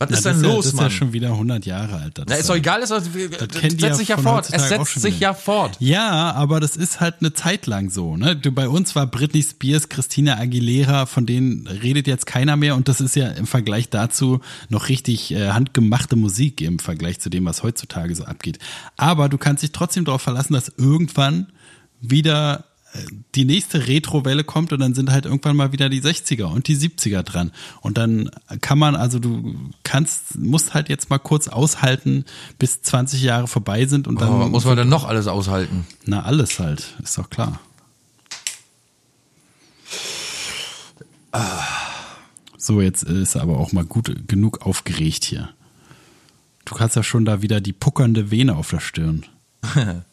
Was 0.00 0.08
Na, 0.08 0.16
ist 0.16 0.24
das 0.24 0.36
denn 0.40 0.44
ja, 0.48 0.54
los, 0.54 0.64
das 0.64 0.72
ist 0.72 0.76
Mann? 0.76 0.84
ja 0.86 0.90
schon 0.90 1.12
wieder 1.12 1.28
100 1.28 1.66
Jahre 1.66 1.96
alt. 1.96 2.16
Das 2.16 2.24
Na, 2.26 2.36
ist 2.36 2.48
doch 2.48 2.56
egal, 2.56 2.80
ist 2.80 2.88
das 2.88 3.04
die 3.12 3.28
setzt 3.28 3.82
ja 3.82 3.94
sich 3.94 4.08
ja 4.08 4.16
fort. 4.16 4.48
Es 4.50 4.70
setzt 4.70 4.98
sich 4.98 5.20
ja 5.20 5.34
fort. 5.34 5.76
Ja, 5.78 6.32
aber 6.32 6.58
das 6.58 6.74
ist 6.74 7.00
halt 7.00 7.16
eine 7.20 7.34
Zeit 7.34 7.66
lang 7.66 7.90
so. 7.90 8.16
Ne? 8.16 8.34
Du, 8.34 8.50
bei 8.50 8.66
uns 8.66 8.96
war 8.96 9.06
Britney 9.06 9.42
Spears, 9.42 9.90
Christina 9.90 10.38
Aguilera, 10.38 11.04
von 11.04 11.26
denen 11.26 11.66
redet 11.66 12.06
jetzt 12.06 12.24
keiner 12.24 12.56
mehr 12.56 12.76
und 12.76 12.88
das 12.88 13.02
ist 13.02 13.14
ja 13.14 13.28
im 13.28 13.46
Vergleich 13.46 13.90
dazu 13.90 14.40
noch 14.70 14.88
richtig 14.88 15.32
äh, 15.32 15.50
handgemachte 15.50 16.16
Musik 16.16 16.62
im 16.62 16.78
Vergleich 16.78 17.20
zu 17.20 17.28
dem, 17.28 17.44
was 17.44 17.62
heutzutage 17.62 18.14
so 18.14 18.24
abgeht. 18.24 18.58
Aber 18.96 19.28
du 19.28 19.36
kannst 19.36 19.62
dich 19.62 19.72
trotzdem 19.72 20.06
darauf 20.06 20.22
verlassen, 20.22 20.54
dass 20.54 20.72
irgendwann 20.78 21.48
wieder 22.00 22.64
die 23.34 23.44
nächste 23.44 23.86
Retro-Welle 23.86 24.42
kommt 24.44 24.72
und 24.72 24.80
dann 24.80 24.94
sind 24.94 25.10
halt 25.10 25.24
irgendwann 25.24 25.56
mal 25.56 25.72
wieder 25.72 25.88
die 25.88 26.02
60er 26.02 26.44
und 26.44 26.66
die 26.66 26.76
70er 26.76 27.22
dran. 27.22 27.52
Und 27.80 27.98
dann 27.98 28.30
kann 28.60 28.78
man, 28.78 28.96
also 28.96 29.18
du 29.18 29.54
kannst, 29.84 30.36
musst 30.38 30.74
halt 30.74 30.88
jetzt 30.88 31.08
mal 31.08 31.18
kurz 31.18 31.46
aushalten, 31.48 32.24
bis 32.58 32.82
20 32.82 33.22
Jahre 33.22 33.46
vorbei 33.46 33.86
sind 33.86 34.08
und 34.08 34.20
dann 34.20 34.28
Oh, 34.30 34.40
was 34.40 34.48
muss 34.50 34.64
man 34.64 34.76
denn 34.76 34.88
noch 34.88 35.04
alles 35.04 35.28
aushalten? 35.28 35.86
na, 36.04 36.22
alles 36.22 36.58
halt, 36.58 36.96
ist 37.02 37.16
doch 37.16 37.30
klar. 37.30 37.60
So, 42.56 42.80
jetzt 42.80 43.04
ist 43.04 43.36
aber 43.36 43.58
auch 43.58 43.72
mal 43.72 43.84
gut 43.84 44.28
genug 44.28 44.66
aufgeregt 44.66 45.24
hier. 45.24 45.50
Du 46.64 46.78
hast 46.78 46.96
ja 46.96 47.02
schon 47.02 47.24
da 47.24 47.40
wieder 47.42 47.60
die 47.60 47.72
puckernde 47.72 48.30
Vene 48.30 48.56
auf 48.56 48.70
der 48.70 48.80
Stirn. 48.80 49.26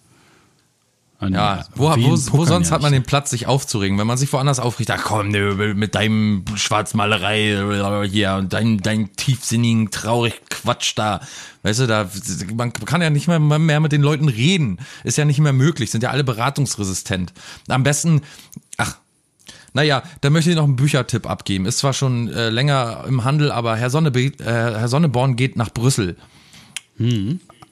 Nee, 1.19 1.35
Ja, 1.35 1.65
wo, 1.75 1.89
wo, 1.89 2.15
wo 2.37 2.45
sonst 2.45 2.71
hat 2.71 2.81
man 2.83 2.91
den 2.91 3.03
Platz, 3.03 3.31
sich 3.31 3.47
aufzuregen? 3.47 3.97
Wenn 3.97 4.05
man 4.05 4.17
sich 4.17 4.31
woanders 4.31 4.59
aufregt, 4.59 4.91
ach 4.91 5.03
komm, 5.03 5.29
mit 5.29 5.95
deinem 5.95 6.45
Schwarzmalerei 6.55 8.07
hier 8.07 8.35
und 8.35 8.53
dein, 8.53 8.77
dein 8.77 9.15
tiefsinnigen, 9.15 9.89
traurig 9.89 10.39
Quatsch 10.49 10.93
da. 10.95 11.21
Weißt 11.63 11.79
du, 11.79 11.87
da, 11.87 12.09
man 12.53 12.71
kann 12.71 13.01
ja 13.01 13.09
nicht 13.09 13.27
mehr, 13.27 13.39
mehr 13.39 13.79
mit 13.79 13.91
den 13.91 14.03
Leuten 14.03 14.29
reden. 14.29 14.77
Ist 15.03 15.17
ja 15.17 15.25
nicht 15.25 15.39
mehr 15.39 15.53
möglich, 15.53 15.89
sind 15.89 16.03
ja 16.03 16.11
alle 16.11 16.23
beratungsresistent. 16.23 17.33
Am 17.67 17.81
besten, 17.81 18.21
ach, 18.77 18.97
naja, 19.73 20.03
da 20.21 20.29
möchte 20.29 20.51
ich 20.51 20.55
noch 20.55 20.63
einen 20.63 20.75
Büchertipp 20.75 21.27
abgeben. 21.27 21.65
Ist 21.65 21.79
zwar 21.79 21.93
schon 21.93 22.29
äh, 22.29 22.49
länger 22.49 23.05
im 23.07 23.23
Handel, 23.23 23.51
aber 23.51 23.75
Herr, 23.75 23.89
Sonnebe 23.89 24.21
äh, 24.21 24.33
Herr 24.43 24.87
Sonneborn 24.87 25.35
geht 25.35 25.55
nach 25.55 25.71
Brüssel. 25.71 26.15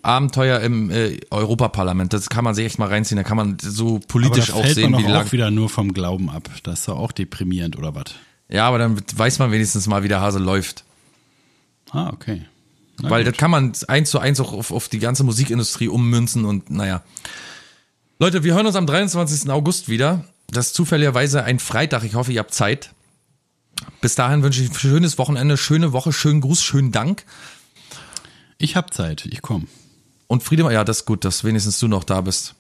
Abenteuer 0.06 0.60
im 0.62 0.90
äh, 0.92 1.20
Europaparlament. 1.32 2.14
Das 2.14 2.30
kann 2.30 2.44
man 2.44 2.56
sich 2.56 2.66
echt 2.66 2.80
mal 2.80 2.88
reinziehen. 2.88 3.18
Da 3.18 3.24
kann 3.24 3.38
man 3.38 3.58
so 3.60 3.98
aber 3.98 4.08
politisch 4.08 4.48
da 4.48 4.54
auch 4.54 4.62
fällt 4.62 4.76
sehen, 4.76 4.92
man 4.92 5.04
wie 5.04 5.08
lang. 5.08 5.26
auch 5.28 5.32
wieder 5.32 5.52
nur 5.52 5.70
vom 5.70 5.94
Glauben 5.94 6.30
ab. 6.30 6.50
Das 6.64 6.80
ist 6.80 6.88
doch 6.88 6.98
auch 6.98 7.12
deprimierend, 7.12 7.78
oder 7.78 7.96
was? 7.96 8.06
Ja, 8.50 8.68
aber 8.68 8.78
dann 8.78 9.02
weiß 9.16 9.40
man 9.40 9.52
wenigstens 9.52 9.88
mal, 9.88 10.04
wie 10.04 10.08
der 10.08 10.22
Hase 10.22 10.40
läuft. 10.40 10.84
Ah, 11.92 12.12
okay. 12.14 12.46
Na 13.02 13.10
Weil 13.10 13.24
gut. 13.24 13.34
das 13.34 13.40
kann 13.40 13.52
man 13.52 13.74
eins 13.88 14.10
zu 14.10 14.20
eins 14.20 14.40
auch 14.40 14.54
auf, 14.54 14.72
auf 14.72 14.88
die 14.88 15.00
ganze 15.00 15.24
Musikindustrie 15.24 15.88
ummünzen 15.88 16.46
und 16.46 16.70
naja. 16.70 17.04
Leute, 18.20 18.44
wir 18.44 18.54
hören 18.54 18.66
uns 18.66 18.76
am 18.76 18.86
23. 18.86 19.50
August 19.50 19.90
wieder. 19.90 20.24
Das 20.48 20.68
ist 20.68 20.76
zufälligerweise 20.76 21.44
ein 21.44 21.60
Freitag. 21.60 22.04
Ich 22.04 22.16
hoffe, 22.16 22.32
ihr 22.32 22.40
habt 22.40 22.54
Zeit. 22.54 22.92
Bis 24.00 24.16
dahin 24.16 24.44
wünsche 24.44 24.62
ich 24.62 24.70
ein 24.70 24.76
schönes 24.76 25.18
Wochenende, 25.18 25.58
schöne 25.58 25.92
Woche, 25.92 26.14
schönen 26.14 26.40
Gruß, 26.40 26.64
schönen 26.64 26.92
Dank. 26.92 27.26
Ich 28.58 28.76
hab 28.76 28.94
Zeit, 28.94 29.26
ich 29.26 29.42
komm. 29.42 29.68
Und 30.28 30.44
Friedemann, 30.44 30.74
ja, 30.74 30.84
das 30.84 31.00
ist 31.02 31.06
gut, 31.06 31.24
dass 31.26 31.44
wenigstens 31.44 31.80
du 31.80 31.88
noch 31.88 32.04
da 32.04 32.22
bist. 32.22 32.56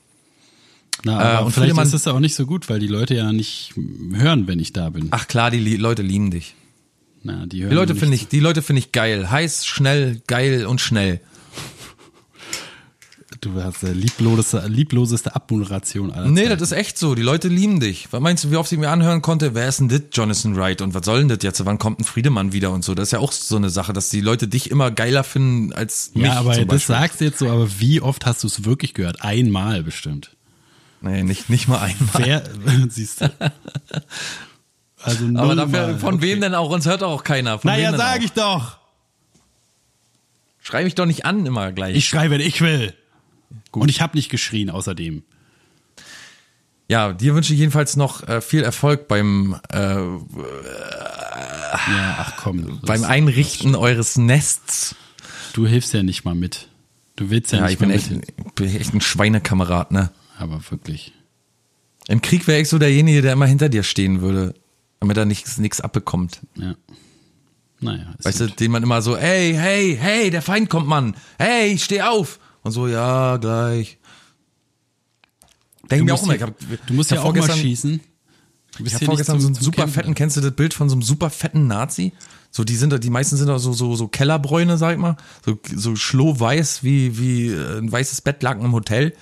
Na, 1.03 1.13
Äh, 1.13 1.15
aber 1.37 1.45
und 1.47 1.51
vielleicht 1.51 1.71
Friedemann- 1.71 1.87
ist 1.87 1.93
es 1.93 2.05
ja 2.05 2.13
auch 2.13 2.19
nicht 2.19 2.35
so 2.35 2.45
gut, 2.45 2.69
weil 2.69 2.79
die 2.79 2.87
Leute 2.87 3.15
ja 3.15 3.31
nicht 3.31 3.73
hören, 4.13 4.47
wenn 4.47 4.59
ich 4.59 4.71
da 4.73 4.89
bin. 4.89 5.07
Ach 5.11 5.27
klar, 5.27 5.51
die 5.51 5.59
Li- 5.59 5.75
Leute 5.77 6.01
lieben 6.01 6.31
dich. 6.31 6.55
Na, 7.23 7.45
die 7.47 7.61
hören 7.63 7.69
Die 7.71 7.75
Leute 7.75 7.95
finde 7.95 8.15
ich, 8.15 8.27
die 8.27 8.39
Leute 8.39 8.61
finde 8.61 8.79
ich 8.79 8.91
geil. 8.91 9.29
Heiß, 9.31 9.65
schnell, 9.65 10.21
geil 10.27 10.65
und 10.67 10.79
schnell. 10.79 11.19
Du 13.45 13.63
hast 13.63 13.83
die 13.83 13.87
liebloseste, 13.87 14.65
liebloseste 14.67 15.35
Abmoderation 15.35 16.11
aller 16.11 16.27
Nee, 16.27 16.45
Zeiten. 16.45 16.49
das 16.59 16.61
ist 16.63 16.71
echt 16.71 16.97
so. 16.97 17.13
Die 17.13 17.21
Leute 17.21 17.47
lieben 17.47 17.79
dich. 17.79 18.07
Was 18.09 18.19
meinst 18.19 18.43
du, 18.43 18.49
wie 18.51 18.55
oft 18.55 18.71
ich 18.71 18.79
mir 18.79 18.89
anhören 18.89 19.21
konnte, 19.21 19.53
wer 19.53 19.67
ist 19.67 19.79
denn 19.79 19.87
das, 19.87 20.01
Jonathan 20.11 20.55
Wright? 20.55 20.81
Und 20.81 20.95
was 20.95 21.05
soll 21.05 21.19
denn 21.19 21.29
das 21.29 21.37
jetzt? 21.43 21.63
Wann 21.63 21.77
kommt 21.77 21.99
ein 21.99 22.05
Friedemann 22.05 22.53
wieder 22.53 22.71
und 22.71 22.83
so? 22.83 22.95
Das 22.95 23.09
ist 23.09 23.11
ja 23.11 23.19
auch 23.19 23.31
so 23.31 23.55
eine 23.57 23.69
Sache, 23.69 23.93
dass 23.93 24.09
die 24.09 24.21
Leute 24.21 24.47
dich 24.47 24.71
immer 24.71 24.89
geiler 24.89 25.23
finden 25.23 25.73
als 25.73 26.11
mich. 26.15 26.25
Ja, 26.25 26.39
aber 26.39 26.65
das 26.65 26.87
sagst 26.87 27.21
du 27.21 27.25
jetzt 27.25 27.37
so, 27.37 27.47
aber 27.49 27.79
wie 27.79 28.01
oft 28.01 28.25
hast 28.25 28.41
du 28.41 28.47
es 28.47 28.65
wirklich 28.65 28.95
gehört? 28.95 29.21
Einmal 29.21 29.83
bestimmt. 29.83 30.31
Nee, 31.01 31.21
nicht, 31.21 31.47
nicht 31.51 31.67
mal 31.67 31.77
einmal. 31.81 32.25
Wer, 32.25 32.43
siehst 32.89 33.21
du. 33.21 33.31
Also 35.03 35.25
Aber 35.35 35.55
dafür, 35.55 35.87
Mal. 35.87 35.99
von 35.99 36.15
okay. 36.15 36.23
wem 36.23 36.41
denn 36.41 36.55
auch? 36.55 36.71
Uns 36.71 36.87
hört 36.87 37.03
auch 37.03 37.23
keiner. 37.23 37.59
Von 37.59 37.69
Naja, 37.69 37.95
sag 37.95 38.17
auch? 38.19 38.23
ich 38.23 38.31
doch. 38.31 38.77
Schrei 40.63 40.83
mich 40.83 40.95
doch 40.95 41.05
nicht 41.05 41.25
an 41.25 41.45
immer 41.45 41.71
gleich. 41.71 41.95
Ich 41.95 42.07
schreibe, 42.09 42.31
wenn 42.35 42.41
ich 42.41 42.61
will. 42.61 42.95
Und 43.71 43.89
ich 43.89 44.01
habe 44.01 44.15
nicht 44.17 44.29
geschrien 44.29 44.69
außerdem. 44.69 45.23
ja, 46.87 47.13
dir 47.13 47.35
wünsche 47.35 47.53
ich 47.53 47.59
jedenfalls 47.59 47.95
noch 47.95 48.27
äh, 48.27 48.41
viel 48.41 48.63
Erfolg 48.63 49.07
beim, 49.07 49.59
äh, 49.71 49.95
Ja, 51.87 52.15
ach 52.19 52.37
komm. 52.37 52.79
beim 52.85 53.03
Einrichten 53.03 53.75
eures 53.75 54.17
Nests. 54.17 54.95
Du 55.53 55.67
hilfst 55.67 55.93
ja 55.93 56.03
nicht 56.03 56.25
mal 56.25 56.35
mit. 56.35 56.67
Du 57.15 57.29
willst 57.29 57.51
ja, 57.51 57.59
Ja, 57.59 57.63
nicht 57.65 57.73
ich 57.73 57.79
bin 57.79 57.89
mal 57.89 57.95
echt, 57.95 58.11
mit. 58.11 58.55
bin 58.55 58.75
echt 58.75 58.93
ein 58.93 59.01
Schweinekamerad, 59.01 59.91
ne? 59.91 60.11
Aber 60.37 60.59
wirklich. 60.69 61.13
Im 62.07 62.21
Krieg 62.21 62.47
wäre 62.47 62.59
ich 62.61 62.69
so 62.69 62.77
derjenige, 62.77 63.21
der 63.21 63.33
immer 63.33 63.45
hinter 63.47 63.69
dir 63.69 63.83
stehen 63.83 64.21
würde, 64.21 64.53
damit 64.99 65.17
er 65.17 65.25
nichts 65.25 65.81
abbekommt. 65.81 66.41
Ja. 66.55 66.75
Naja. 67.79 68.13
Weißt 68.21 68.41
du, 68.41 68.47
gut. 68.47 68.59
den 68.59 68.71
man 68.71 68.83
immer 68.83 69.01
so, 69.01 69.17
hey, 69.17 69.53
hey, 69.53 69.97
hey, 69.99 70.29
der 70.29 70.41
Feind 70.41 70.69
kommt, 70.69 70.87
Mann. 70.87 71.15
Hey, 71.39 71.77
steh 71.77 72.01
auf. 72.01 72.39
Und 72.65 72.71
so, 72.71 72.87
ja, 72.87 73.37
gleich. 73.37 73.99
Denk 75.91 75.99
Du 75.99 76.05
mir 76.05 76.15
auch 76.15 76.23
immer, 76.23 76.33
ja, 76.33 76.37
ich 76.37 76.41
hab, 76.41 76.87
du 76.87 76.93
musst 76.95 77.11
ja 77.11 77.21
auch 77.21 77.31
mal 77.31 77.47
schießen. 77.47 77.99
Du 78.77 78.83
bist 78.83 78.87
Ich 78.87 78.93
habe 78.95 79.05
vorgestern 79.05 79.39
so 79.39 79.45
einen 79.45 79.53
super 79.53 79.83
Campen. 79.83 79.93
fetten, 79.93 80.15
kennst 80.15 80.37
du 80.37 80.41
das 80.41 80.51
Bild 80.51 80.73
von 80.73 80.89
so 80.89 80.95
einem 80.95 81.03
super 81.03 81.29
fetten 81.29 81.67
Nazi? 81.67 82.11
So, 82.49 82.63
die 82.63 82.75
sind, 82.75 83.03
die 83.03 83.09
meisten 83.11 83.37
sind 83.37 83.51
auch 83.51 83.59
so, 83.59 83.71
so, 83.73 83.95
so 83.95 84.07
Kellerbräune, 84.07 84.79
sag 84.79 84.93
ich 84.93 84.97
mal. 84.97 85.15
So, 85.45 85.59
so 85.75 85.95
schlohweiß 85.95 86.83
wie, 86.83 87.19
wie 87.19 87.49
äh, 87.49 87.77
ein 87.77 87.91
weißes 87.91 88.21
Bettlaken 88.21 88.65
im 88.65 88.73
Hotel. 88.73 89.13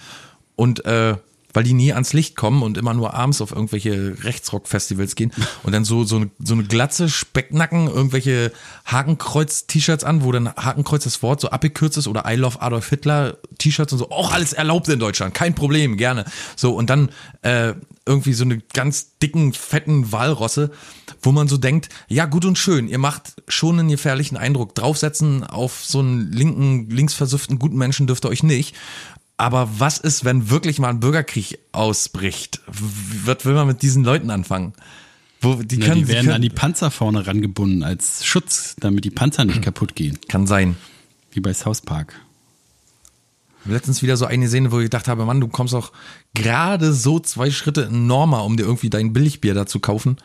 Und, 0.55 0.85
äh, 0.85 1.17
weil 1.53 1.63
die 1.63 1.73
nie 1.73 1.93
ans 1.93 2.13
Licht 2.13 2.35
kommen 2.35 2.63
und 2.63 2.77
immer 2.77 2.93
nur 2.93 3.13
abends 3.13 3.41
auf 3.41 3.51
irgendwelche 3.51 4.15
Rechtsrock-Festivals 4.23 5.15
gehen 5.15 5.31
und 5.63 5.73
dann 5.73 5.85
so, 5.85 6.03
so, 6.03 6.17
eine, 6.17 6.29
so 6.39 6.53
eine 6.53 6.63
glatze 6.63 7.09
Specknacken, 7.09 7.87
irgendwelche 7.87 8.51
Hakenkreuz-T-Shirts 8.85 10.03
an, 10.03 10.23
wo 10.23 10.31
dann 10.31 10.49
Hakenkreuz 10.49 11.03
das 11.03 11.21
Wort 11.21 11.41
so 11.41 11.49
abgekürzt 11.49 11.97
ist 11.97 12.07
oder 12.07 12.23
I 12.27 12.35
love 12.35 12.61
Adolf 12.61 12.89
Hitler 12.89 13.37
T-Shirts 13.57 13.93
und 13.93 13.99
so, 13.99 14.09
auch 14.09 14.33
alles 14.33 14.53
erlaubt 14.53 14.87
in 14.89 14.99
Deutschland, 14.99 15.33
kein 15.33 15.55
Problem, 15.55 15.97
gerne. 15.97 16.25
So, 16.55 16.75
und 16.75 16.89
dann 16.89 17.09
äh, 17.41 17.73
irgendwie 18.05 18.33
so 18.33 18.43
eine 18.43 18.59
ganz 18.73 19.17
dicken, 19.19 19.53
fetten 19.53 20.11
Walrosse, 20.11 20.71
wo 21.21 21.31
man 21.31 21.47
so 21.47 21.57
denkt, 21.57 21.89
ja 22.09 22.25
gut 22.25 22.43
und 22.43 22.57
schön, 22.57 22.87
ihr 22.87 22.97
macht 22.97 23.33
schon 23.47 23.79
einen 23.79 23.89
gefährlichen 23.89 24.35
Eindruck. 24.35 24.75
Draufsetzen 24.75 25.43
auf 25.43 25.85
so 25.85 25.99
einen 25.99 26.31
linken, 26.31 26.89
linksversüfften 26.89 27.59
guten 27.59 27.77
Menschen 27.77 28.07
dürft 28.07 28.25
ihr 28.25 28.29
euch 28.29 28.43
nicht. 28.43 28.75
Aber 29.37 29.69
was 29.77 29.97
ist, 29.97 30.25
wenn 30.25 30.49
wirklich 30.49 30.79
mal 30.79 30.89
ein 30.89 30.99
Bürgerkrieg 30.99 31.59
ausbricht? 31.71 32.61
Was 32.67 33.45
will 33.45 33.53
man 33.53 33.67
mit 33.67 33.81
diesen 33.81 34.03
Leuten 34.03 34.29
anfangen? 34.29 34.73
Wo, 35.41 35.55
die 35.55 35.77
Na, 35.77 35.87
können, 35.87 36.01
die 36.01 36.07
werden 36.07 36.25
können, 36.25 36.35
an 36.35 36.41
die 36.41 36.49
Panzer 36.49 36.91
vorne 36.91 37.27
rangebunden 37.27 37.83
als 37.83 38.25
Schutz, 38.25 38.75
damit 38.79 39.03
die 39.03 39.11
Panzer 39.11 39.43
nicht 39.43 39.61
kaputt 39.61 39.95
gehen. 39.95 40.19
kann 40.29 40.47
sein. 40.47 40.77
Wie 41.31 41.41
bei 41.41 41.53
South 41.53 41.81
Park. 41.81 42.13
Letztens 43.65 44.01
wieder 44.01 44.17
so 44.17 44.25
eine 44.25 44.47
Szene, 44.47 44.71
wo 44.71 44.79
ich 44.79 44.85
gedacht 44.85 45.07
habe, 45.07 45.25
Mann, 45.25 45.41
du 45.41 45.47
kommst 45.47 45.73
auch 45.73 45.91
gerade 46.33 46.93
so 46.93 47.19
zwei 47.19 47.49
Schritte 47.49 47.81
in 47.83 48.07
Norma, 48.07 48.39
um 48.39 48.57
dir 48.57 48.63
irgendwie 48.63 48.89
dein 48.89 49.13
Billigbier 49.13 49.53
da 49.53 49.65
zu 49.65 49.79
kaufen. 49.79 50.17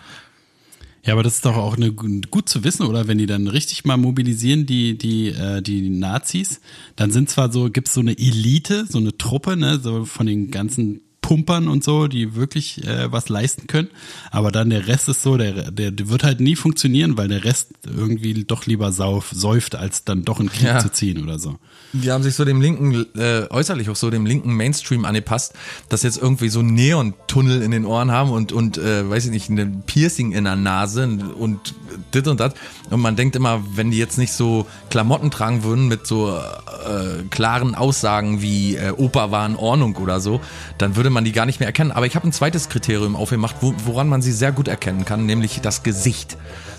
Ja, 1.09 1.15
aber 1.15 1.23
das 1.23 1.37
ist 1.37 1.47
doch 1.47 1.57
auch 1.57 1.79
eine, 1.79 1.91
gut 1.91 2.51
zu 2.51 2.65
wissen, 2.65 2.85
oder? 2.85 3.09
Wenn 3.09 3.17
die 3.17 3.25
dann 3.25 3.49
richtig 3.49 3.87
mal 3.87 3.97
mobilisieren, 3.97 4.67
die, 4.67 4.99
die, 4.99 5.29
äh, 5.29 5.63
die 5.63 5.89
Nazis, 5.89 6.61
dann 6.97 7.13
sind 7.13 7.31
zwar 7.31 7.51
so, 7.51 7.71
gibt's 7.71 7.95
so 7.95 8.03
eine 8.03 8.19
Elite, 8.19 8.85
so 8.87 8.99
eine 8.99 9.17
Truppe, 9.17 9.57
ne, 9.57 9.79
so 9.79 10.05
von 10.05 10.27
den 10.27 10.51
ganzen 10.51 11.01
Pumpern 11.29 11.69
und 11.69 11.85
so, 11.85 12.07
die 12.09 12.35
wirklich 12.37 12.83
äh, 12.87 13.13
was 13.13 13.29
leisten 13.29 13.67
können. 13.67 13.89
Aber 14.31 14.51
dann 14.51 14.71
der 14.71 14.87
Rest 14.89 15.11
ist 15.11 15.23
so, 15.23 15.37
der, 15.37 15.71
der, 15.71 15.91
der 15.91 16.09
wird 16.09 16.25
halt 16.25 16.41
nie 16.41 16.57
funktionieren, 16.57 17.19
weil 17.19 17.29
der 17.29 17.45
Rest 17.45 17.69
irgendwie 17.85 18.45
doch 18.45 18.65
lieber 18.65 18.93
sauf, 18.93 19.29
säuft, 19.31 19.77
als 19.77 20.05
dann 20.05 20.25
doch 20.25 20.41
in 20.41 20.49
Krieg 20.49 20.69
Ja. 20.69 20.79
zu 20.79 20.91
ziehen 20.91 21.23
oder 21.23 21.39
so. 21.39 21.57
Die 21.93 22.11
haben 22.11 22.23
sich 22.23 22.35
so 22.35 22.47
dem 22.47 22.63
linken, 22.63 23.05
äh, 23.15 23.47
äußerlich 23.51 23.91
auch 23.91 23.97
so 23.97 24.09
dem 24.09 24.25
linken 24.25 24.55
Mainstream 24.55 25.05
angepasst, 25.05 25.53
dass 25.91 26.03
jetzt 26.03 26.17
irgendwie 26.17 26.49
so 26.49 26.63
Neontunnel 26.63 27.61
in 27.61 27.73
den 27.73 27.85
Ohren 27.85 28.11
haben 28.11 28.31
und, 28.31 28.53
und 28.53 28.79
äh, 28.79 29.09
weiß 29.09 29.27
ich 29.27 29.31
nicht, 29.31 29.51
ein 29.51 29.83
Piercing 29.87 30.33
in 30.33 30.45
der 30.45 30.57
Nase 30.57 31.07
und 31.39 31.75
dit 32.15 32.27
und 32.27 32.41
dat. 32.41 32.55
Und 32.89 33.01
man 33.01 33.17
denkt 33.17 33.37
immer, 33.37 33.63
wenn 33.75 33.91
die 33.91 33.99
jetzt 33.99 34.17
nicht 34.17 34.33
so 34.33 34.67
Klamotten 34.89 35.31
tragen 35.31 35.63
würden 35.63 35.89
mit 35.89 36.07
so 36.07 36.31
äh, 36.39 37.23
klaren 37.31 37.75
Aussagen 37.75 38.41
wie 38.41 38.77
äh, 38.77 38.93
Opa 38.93 39.31
war 39.31 39.47
in 39.47 39.57
Ordnung 39.57 39.97
oder 39.97 40.21
so, 40.21 40.41
dann 40.79 40.97
würde 40.97 41.11
man 41.11 41.18
die 41.25 41.33
gar 41.33 41.47
nicht 41.47 41.61
mehr 41.61 41.67
erkennen. 41.67 41.93
Aber 41.93 42.07
ich 42.07 42.17
habe 42.17 42.27
ein 42.27 42.33
zweites 42.33 42.69
Kriterium 42.69 43.17
aufgemacht, 43.17 43.57
wo, 43.61 43.75
woran 43.85 44.09
man 44.09 44.23
sie 44.23 44.33
sehr 44.33 44.53
gut 44.53 44.69
erkennen 44.69 45.05
kann, 45.05 45.27
nämlich 45.27 45.61
das 45.61 45.83
Gesicht. 45.83 46.37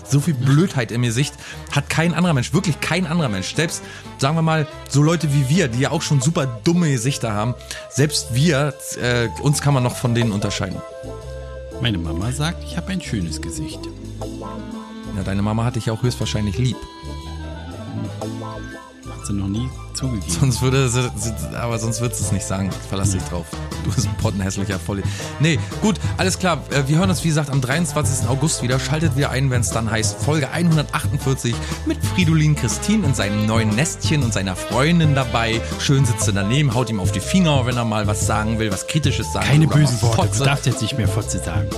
So 0.08 0.20
viel 0.20 0.34
Blödheit 0.34 0.90
im 0.90 1.02
Gesicht 1.02 1.34
hat 1.70 1.88
kein 1.88 2.14
anderer 2.14 2.34
Mensch, 2.34 2.52
wirklich 2.52 2.80
kein 2.80 3.06
anderer 3.06 3.28
Mensch. 3.28 3.54
Selbst, 3.54 3.82
sagen 4.18 4.36
wir 4.36 4.42
mal, 4.42 4.66
so 4.88 5.02
Leute 5.02 5.32
wie 5.32 5.48
wir, 5.48 5.68
die 5.68 5.80
ja 5.80 5.90
auch 5.92 6.02
schon 6.02 6.20
super 6.20 6.46
dumme 6.64 6.90
Gesichter 6.90 7.32
haben, 7.32 7.54
selbst 7.90 8.34
wir, 8.34 8.74
äh, 9.00 9.28
uns 9.40 9.62
kann 9.62 9.72
man 9.74 9.82
noch 9.82 9.96
von 9.96 10.14
denen 10.14 10.32
unterscheiden. 10.32 10.80
Meine 11.80 11.98
Mama 11.98 12.32
sagt, 12.32 12.64
ich 12.64 12.76
habe 12.76 12.92
ein 12.92 13.00
schönes 13.00 13.40
Gesicht. 13.40 13.80
Ja, 15.16 15.22
deine 15.22 15.42
Mama 15.42 15.64
hatte 15.64 15.78
ich 15.78 15.90
auch 15.90 16.02
höchstwahrscheinlich 16.02 16.58
lieb. 16.58 16.76
Hat 19.20 19.26
sie 19.26 19.32
noch 19.34 19.48
nie 19.48 19.68
zugegeben. 19.92 20.32
Sonst 20.40 20.62
würde 20.62 20.88
sie, 20.88 21.04
aber 21.56 21.78
sonst 21.78 22.00
wird 22.00 22.16
sie 22.16 22.24
es 22.24 22.32
nicht 22.32 22.46
sagen. 22.46 22.70
Verlass 22.88 23.10
dich 23.10 23.22
drauf. 23.24 23.44
Du 23.84 23.90
bist 23.92 24.06
ein 24.06 24.16
pottenhässlicher 24.16 24.78
Volli. 24.78 25.02
Nee, 25.40 25.58
gut, 25.82 25.96
alles 26.16 26.38
klar. 26.38 26.62
Äh, 26.70 26.84
Wir 26.88 26.98
hören 26.98 27.10
uns, 27.10 27.22
wie 27.24 27.28
gesagt, 27.28 27.50
am 27.50 27.60
23. 27.60 28.26
August 28.28 28.62
wieder. 28.62 28.78
Schaltet 28.80 29.16
wieder 29.16 29.30
ein, 29.30 29.50
wenn 29.50 29.60
es 29.60 29.70
dann 29.70 29.90
heißt 29.90 30.22
Folge 30.22 30.50
148 30.50 31.54
mit 31.86 31.98
Fridolin 32.04 32.56
Christine 32.56 33.06
in 33.06 33.14
seinem 33.14 33.46
neuen 33.46 33.70
Nestchen 33.74 34.22
und 34.22 34.32
seiner 34.32 34.56
Freundin 34.56 35.14
dabei. 35.14 35.60
Schön 35.78 36.04
sitzt 36.06 36.26
er 36.28 36.32
daneben, 36.34 36.74
haut 36.74 36.88
ihm 36.88 36.98
auf 37.00 37.12
die 37.12 37.20
Finger, 37.20 37.66
wenn 37.66 37.76
er 37.76 37.84
mal 37.84 38.06
was 38.06 38.26
sagen 38.26 38.58
will, 38.58 38.70
was 38.72 38.86
Kritisches 38.86 39.32
sagen 39.32 39.46
Keine 39.46 39.60
will. 39.60 39.66
oder 39.68 39.76
bösen 39.80 40.02
Worte, 40.02 40.16
Fotze. 40.16 40.38
du 40.38 40.44
darfst 40.44 40.66
jetzt 40.66 40.80
nicht 40.82 40.96
mehr 40.96 41.08
Fotze 41.08 41.38
sagen. 41.40 41.68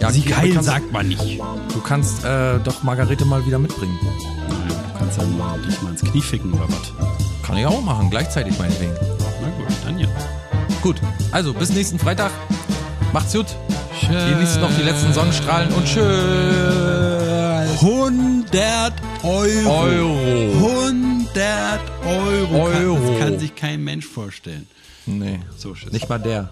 Ja, 0.00 0.10
Sie 0.12 0.20
okay, 0.20 0.34
heilen 0.34 0.54
kannst- 0.54 0.68
sagt 0.70 0.92
man 0.92 1.08
nicht. 1.08 1.38
Du 1.40 1.80
kannst 1.84 2.24
äh, 2.24 2.58
doch 2.62 2.82
Margarete 2.84 3.24
mal 3.24 3.44
wieder 3.46 3.58
mitbringen. 3.58 3.98
Kannst 5.08 5.22
ja 5.22 5.26
mal 5.38 5.58
dich 5.62 5.80
mal 5.80 5.90
ins 5.92 6.02
Knie 6.02 6.20
ficken 6.20 6.52
oder 6.52 6.68
was. 6.68 6.92
Kann 7.42 7.56
ich 7.56 7.64
auch 7.64 7.80
machen, 7.80 8.10
gleichzeitig 8.10 8.58
meinetwegen. 8.58 8.92
Na 9.40 9.48
gut, 9.56 9.66
dann 9.82 9.98
ja. 9.98 10.06
Gut, 10.82 10.96
also 11.32 11.54
bis 11.54 11.70
nächsten 11.70 11.98
Freitag. 11.98 12.30
Macht's 13.14 13.32
gut. 13.32 13.46
Genießt 14.02 14.60
noch 14.60 14.70
die 14.76 14.82
letzten 14.82 15.14
Sonnenstrahlen 15.14 15.72
und 15.72 15.86
tschüss. 15.86 16.04
100 17.80 18.92
Euro. 19.22 19.80
Euro. 19.80 20.76
100 20.76 21.80
Euro. 22.04 22.64
Euro. 22.64 22.98
Das 23.12 23.18
kann 23.18 23.38
sich 23.38 23.54
kein 23.54 23.82
Mensch 23.82 24.04
vorstellen. 24.06 24.66
Nee, 25.06 25.40
So, 25.56 25.72
tschüss. 25.72 25.90
nicht 25.90 26.06
mal 26.10 26.18
der. 26.18 26.50